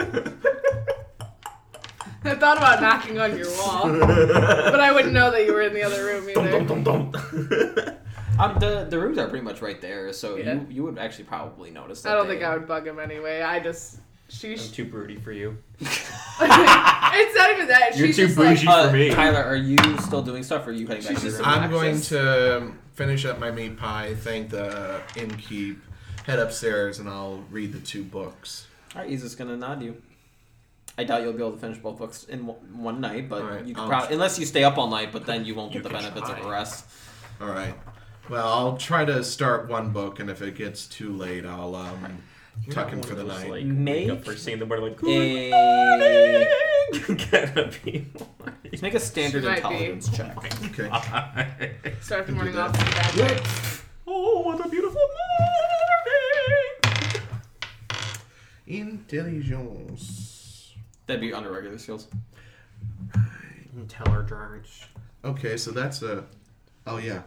I 2.25 2.35
thought 2.35 2.59
about 2.59 2.81
knocking 2.83 3.19
on 3.19 3.37
your 3.37 3.51
wall, 3.59 3.89
but 3.89 4.81
I 4.81 4.93
wouldn't 4.93 5.15
know 5.15 5.31
that 5.31 5.45
you 5.47 5.53
were 5.55 5.63
in 5.63 5.73
the 5.73 5.83
other 5.83 6.05
room 6.05 6.29
either. 6.29 6.65
dum, 6.65 6.83
dum, 6.85 7.11
dum. 7.11 7.95
Um, 8.39 8.59
the 8.59 8.87
the 8.89 8.99
rooms 8.99 9.19
are 9.19 9.29
pretty 9.29 9.45
much 9.45 9.61
right 9.61 9.79
there, 9.83 10.15
so 10.15 10.37
Yeah. 10.37 10.55
you 10.55 10.67
you 10.71 10.83
would 10.85 10.97
actually 10.99 11.25
probably 11.25 11.71
notice. 11.71 12.01
That 12.03 12.13
I 12.13 12.15
don't 12.17 12.27
they- 12.27 12.35
think 12.37 12.45
I 12.45 12.57
would 12.57 12.67
bug 12.67 12.87
him 12.87 12.99
anyway. 12.99 13.43
I 13.43 13.61
just 13.61 13.97
I'm 13.97 14.03
she's. 14.29 14.71
too 14.71 14.87
broody 14.87 15.17
for 15.17 15.31
you. 15.31 15.59
it's 15.81 17.37
not 17.37 17.51
even 17.51 17.69
that. 17.69 17.91
You're 17.97 18.07
she's 18.07 18.17
too 18.17 18.27
just 18.29 18.39
like. 18.39 18.67
Uh, 18.67 18.89
for 18.89 18.97
me. 18.97 19.11
Tyler, 19.11 19.43
are 19.45 19.57
you 19.57 19.77
still 19.99 20.23
doing 20.23 20.43
stuff, 20.43 20.67
or 20.67 20.71
are 20.71 20.73
you 20.73 20.87
heading 20.87 21.03
back 21.03 21.11
She's 21.13 21.21
to 21.21 21.27
your 21.27 21.37
just 21.39 21.45
room? 21.45 21.49
I'm 21.63 21.71
going 21.71 22.01
to 22.01 22.73
finish 22.95 23.27
up 23.27 23.39
my 23.39 23.51
meat 23.51 23.77
pie, 23.77 24.15
thank 24.15 24.49
the 24.49 25.03
innkeep, 25.17 25.79
head 26.25 26.39
upstairs, 26.39 26.99
and 26.99 27.11
I'll 27.11 27.45
read 27.51 27.73
the 27.75 27.81
two 27.81 28.05
books. 28.05 28.69
All 28.95 29.03
right, 29.03 29.11
he's 29.11 29.23
just 29.23 29.37
gonna 29.37 29.57
nod 29.59 29.83
you. 29.83 30.01
I 31.01 31.05
doubt 31.05 31.23
you'll 31.23 31.33
be 31.33 31.39
able 31.39 31.53
to 31.53 31.59
finish 31.59 31.79
both 31.79 31.97
books 31.99 32.25
in 32.25 32.45
one- 32.47 32.57
one 32.83 33.01
night, 33.01 33.27
but 33.31 33.41
All 33.41 33.49
right, 33.49 33.65
you 33.65 33.75
could 33.75 33.81
I'll- 33.85 33.89
probably 33.89 34.13
unless 34.15 34.39
you 34.39 34.45
stay 34.45 34.65
up 34.65 34.77
all 34.77 34.89
night. 34.89 35.13
But 35.13 35.25
then 35.25 35.47
you 35.47 35.55
won't 35.55 35.73
You 35.73 35.81
get 35.81 35.85
the 35.85 35.95
can 35.95 35.99
benefits 36.03 36.29
of 36.29 36.35
try. 36.37 36.45
the 36.45 36.51
rest. 36.51 36.85
All 37.41 37.49
right. 37.49 37.75
Well, 38.29 38.47
I'll 38.47 38.77
try 38.77 39.07
to 39.07 39.25
start 39.25 39.69
one 39.69 39.93
book, 39.93 40.21
and 40.21 40.29
if 40.29 40.43
it 40.43 40.55
gets 40.57 40.87
too 40.87 41.11
late, 41.17 41.47
I'll 41.47 41.75
um, 41.75 42.19
You're 42.67 42.75
tucking 42.75 42.99
not 43.01 43.07
for 43.09 43.15
the 43.15 43.25
one 43.25 43.35
night. 43.41 43.51
Like, 43.51 43.65
Make 43.65 44.09
wake 44.09 44.19
up 44.19 44.25
first 44.27 44.45
thing 44.45 44.53
in 44.55 44.61
the 44.61 44.67
morning, 44.67 44.91
like 44.91 45.03
A 45.03 45.51
gonna 47.31 47.71
be 47.83 48.07
let's 48.71 48.83
make 48.83 48.95
a 48.95 49.01
standard 49.01 49.43
She 49.43 49.49
be. 49.49 49.57
intelligence 49.57 50.09
check. 50.15 50.37
Okay. 50.67 50.89
like, 50.91 51.97
Start 52.03 52.27
the 52.27 52.33
morning 52.33 52.59
off 52.59 52.73
with 52.73 52.83
a 52.83 53.25
bad. 53.25 53.43
Oh, 54.07 54.41
what 54.43 54.61
a 54.67 54.69
beautiful 54.69 55.01
morning! 55.01 55.61
Intelligence. 58.67 60.40
That'd 61.11 61.21
be 61.21 61.33
under 61.33 61.51
regular 61.51 61.77
skills. 61.77 62.07
Intelligence. 63.77 64.87
Okay, 65.25 65.57
so 65.57 65.73
that's 65.73 66.03
a. 66.03 66.23
Oh 66.87 66.99
yeah. 66.99 67.23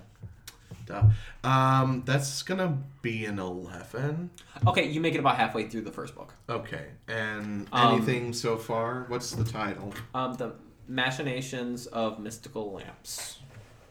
Duh. 0.85 1.03
Um, 1.43 2.01
that's 2.05 2.43
gonna 2.43 2.77
be 3.01 3.25
an 3.25 3.39
eleven. 3.39 4.29
Okay, 4.65 4.87
you 4.89 5.01
make 5.01 5.15
it 5.15 5.19
about 5.19 5.35
halfway 5.35 5.67
through 5.67 5.81
the 5.81 5.91
first 5.91 6.15
book. 6.15 6.33
Okay, 6.47 6.91
and 7.09 7.67
Um, 7.73 7.95
anything 7.97 8.31
so 8.31 8.55
far? 8.55 9.03
What's 9.09 9.31
the 9.31 9.43
title? 9.43 9.93
Um, 10.15 10.35
the 10.35 10.53
machinations 10.87 11.87
of 11.87 12.19
mystical 12.19 12.71
lamps. 12.71 13.39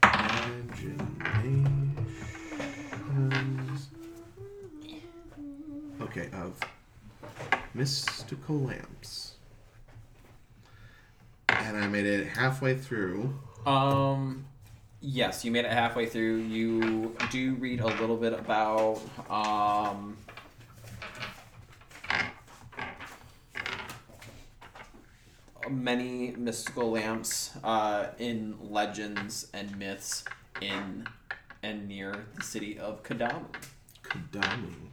Imaginations. 0.03 1.99
Okay, 6.01 6.29
of 6.33 6.59
mystical 7.75 8.59
lamps. 8.59 9.32
And 11.59 11.77
I 11.77 11.87
made 11.87 12.05
it 12.05 12.27
halfway 12.27 12.75
through. 12.75 13.33
Um, 13.65 14.45
yes, 15.01 15.45
you 15.45 15.51
made 15.51 15.65
it 15.65 15.71
halfway 15.71 16.05
through. 16.05 16.37
You 16.37 17.15
do 17.31 17.55
read 17.55 17.79
a 17.79 17.87
little 17.87 18.17
bit 18.17 18.33
about 18.33 19.01
um. 19.29 20.17
Many 25.69 26.31
mystical 26.37 26.91
lamps 26.91 27.51
uh, 27.63 28.07
in 28.19 28.57
legends 28.61 29.47
and 29.53 29.77
myths 29.79 30.25
in 30.61 31.07
and 31.63 31.87
near 31.87 32.25
the 32.35 32.43
city 32.43 32.77
of 32.77 33.01
Kadamu. 33.03 33.45
Kadamu. 34.03 34.92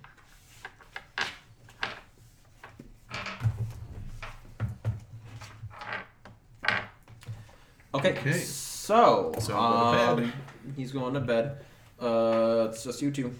Okay, 7.94 8.12
Okay. 8.12 8.32
so, 8.32 9.32
So 9.38 9.56
I'm 9.56 10.16
to 10.16 10.22
um, 10.24 10.32
he's 10.76 10.92
going 10.92 11.14
to 11.14 11.20
bed. 11.20 11.58
Uh, 12.00 12.68
it's 12.70 12.84
just 12.84 13.02
you 13.02 13.10
two. 13.10 13.34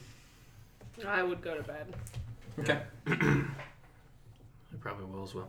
I 1.06 1.22
would 1.22 1.40
go 1.40 1.56
to 1.56 1.62
bed. 1.62 1.94
Okay. 2.59 2.78
I 3.06 4.77
probably 4.81 5.06
will 5.06 5.24
as 5.24 5.35
well. 5.35 5.48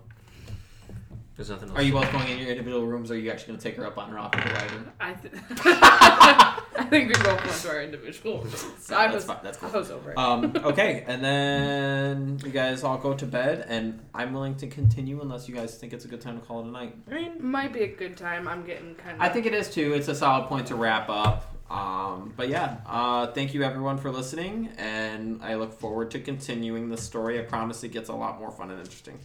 There's 1.35 1.49
nothing 1.49 1.69
else. 1.69 1.79
Are 1.79 1.81
you 1.81 1.93
both 1.93 2.11
going 2.11 2.27
in 2.27 2.39
your 2.39 2.49
individual 2.49 2.85
rooms, 2.85 3.09
or 3.09 3.13
are 3.13 3.17
you 3.17 3.31
actually 3.31 3.47
going 3.47 3.59
to 3.59 3.63
take 3.63 3.77
her 3.77 3.85
up 3.85 3.97
on 3.97 4.09
her 4.09 4.19
optical 4.19 4.51
ladder? 4.51 4.93
I, 4.99 5.13
th- 5.13 5.33
I 5.49 6.85
think 6.89 7.07
we 7.09 7.23
both 7.23 7.45
went 7.45 7.61
to 7.61 7.69
our 7.69 7.81
individual 7.81 8.39
rooms. 8.39 8.65
No, 8.89 8.97
I 8.97 9.03
that's 9.03 9.15
was, 9.15 9.25
fine, 9.25 9.37
that's 9.41 9.57
cool. 9.57 9.69
I 9.73 9.77
was 9.77 9.91
over 9.91 10.11
it. 10.11 10.17
Um, 10.17 10.53
okay, 10.65 11.05
and 11.07 11.23
then 11.23 12.39
you 12.43 12.51
guys 12.51 12.83
all 12.83 12.97
go 12.97 13.13
to 13.13 13.25
bed, 13.25 13.65
and 13.69 14.01
I'm 14.13 14.33
willing 14.33 14.55
to 14.55 14.67
continue 14.67 15.21
unless 15.21 15.47
you 15.47 15.55
guys 15.55 15.77
think 15.77 15.93
it's 15.93 16.03
a 16.03 16.09
good 16.09 16.19
time 16.19 16.39
to 16.39 16.45
call 16.45 16.59
it 16.59 16.65
a 16.65 16.69
night. 16.69 16.95
I 17.09 17.13
mean, 17.13 17.33
might 17.39 17.71
be 17.71 17.83
a 17.83 17.95
good 17.95 18.17
time. 18.17 18.47
I'm 18.49 18.65
getting 18.65 18.95
kind 18.95 19.15
of. 19.15 19.21
I 19.21 19.29
think 19.29 19.45
it 19.45 19.53
is 19.53 19.73
too. 19.73 19.93
It's 19.93 20.09
a 20.09 20.15
solid 20.15 20.47
point 20.47 20.67
to 20.67 20.75
wrap 20.75 21.07
up. 21.09 21.55
Um, 21.69 22.33
but 22.35 22.49
yeah, 22.49 22.77
uh, 22.85 23.27
thank 23.27 23.53
you 23.53 23.63
everyone 23.63 23.97
for 23.97 24.11
listening, 24.11 24.69
and 24.77 25.41
I 25.41 25.55
look 25.55 25.71
forward 25.79 26.11
to 26.11 26.19
continuing 26.19 26.89
the 26.89 26.97
story. 26.97 27.39
I 27.39 27.43
promise 27.43 27.81
it 27.85 27.93
gets 27.93 28.09
a 28.09 28.13
lot 28.13 28.37
more 28.39 28.51
fun 28.51 28.71
and 28.71 28.79
interesting. 28.79 29.17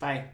Bye. 0.00 0.24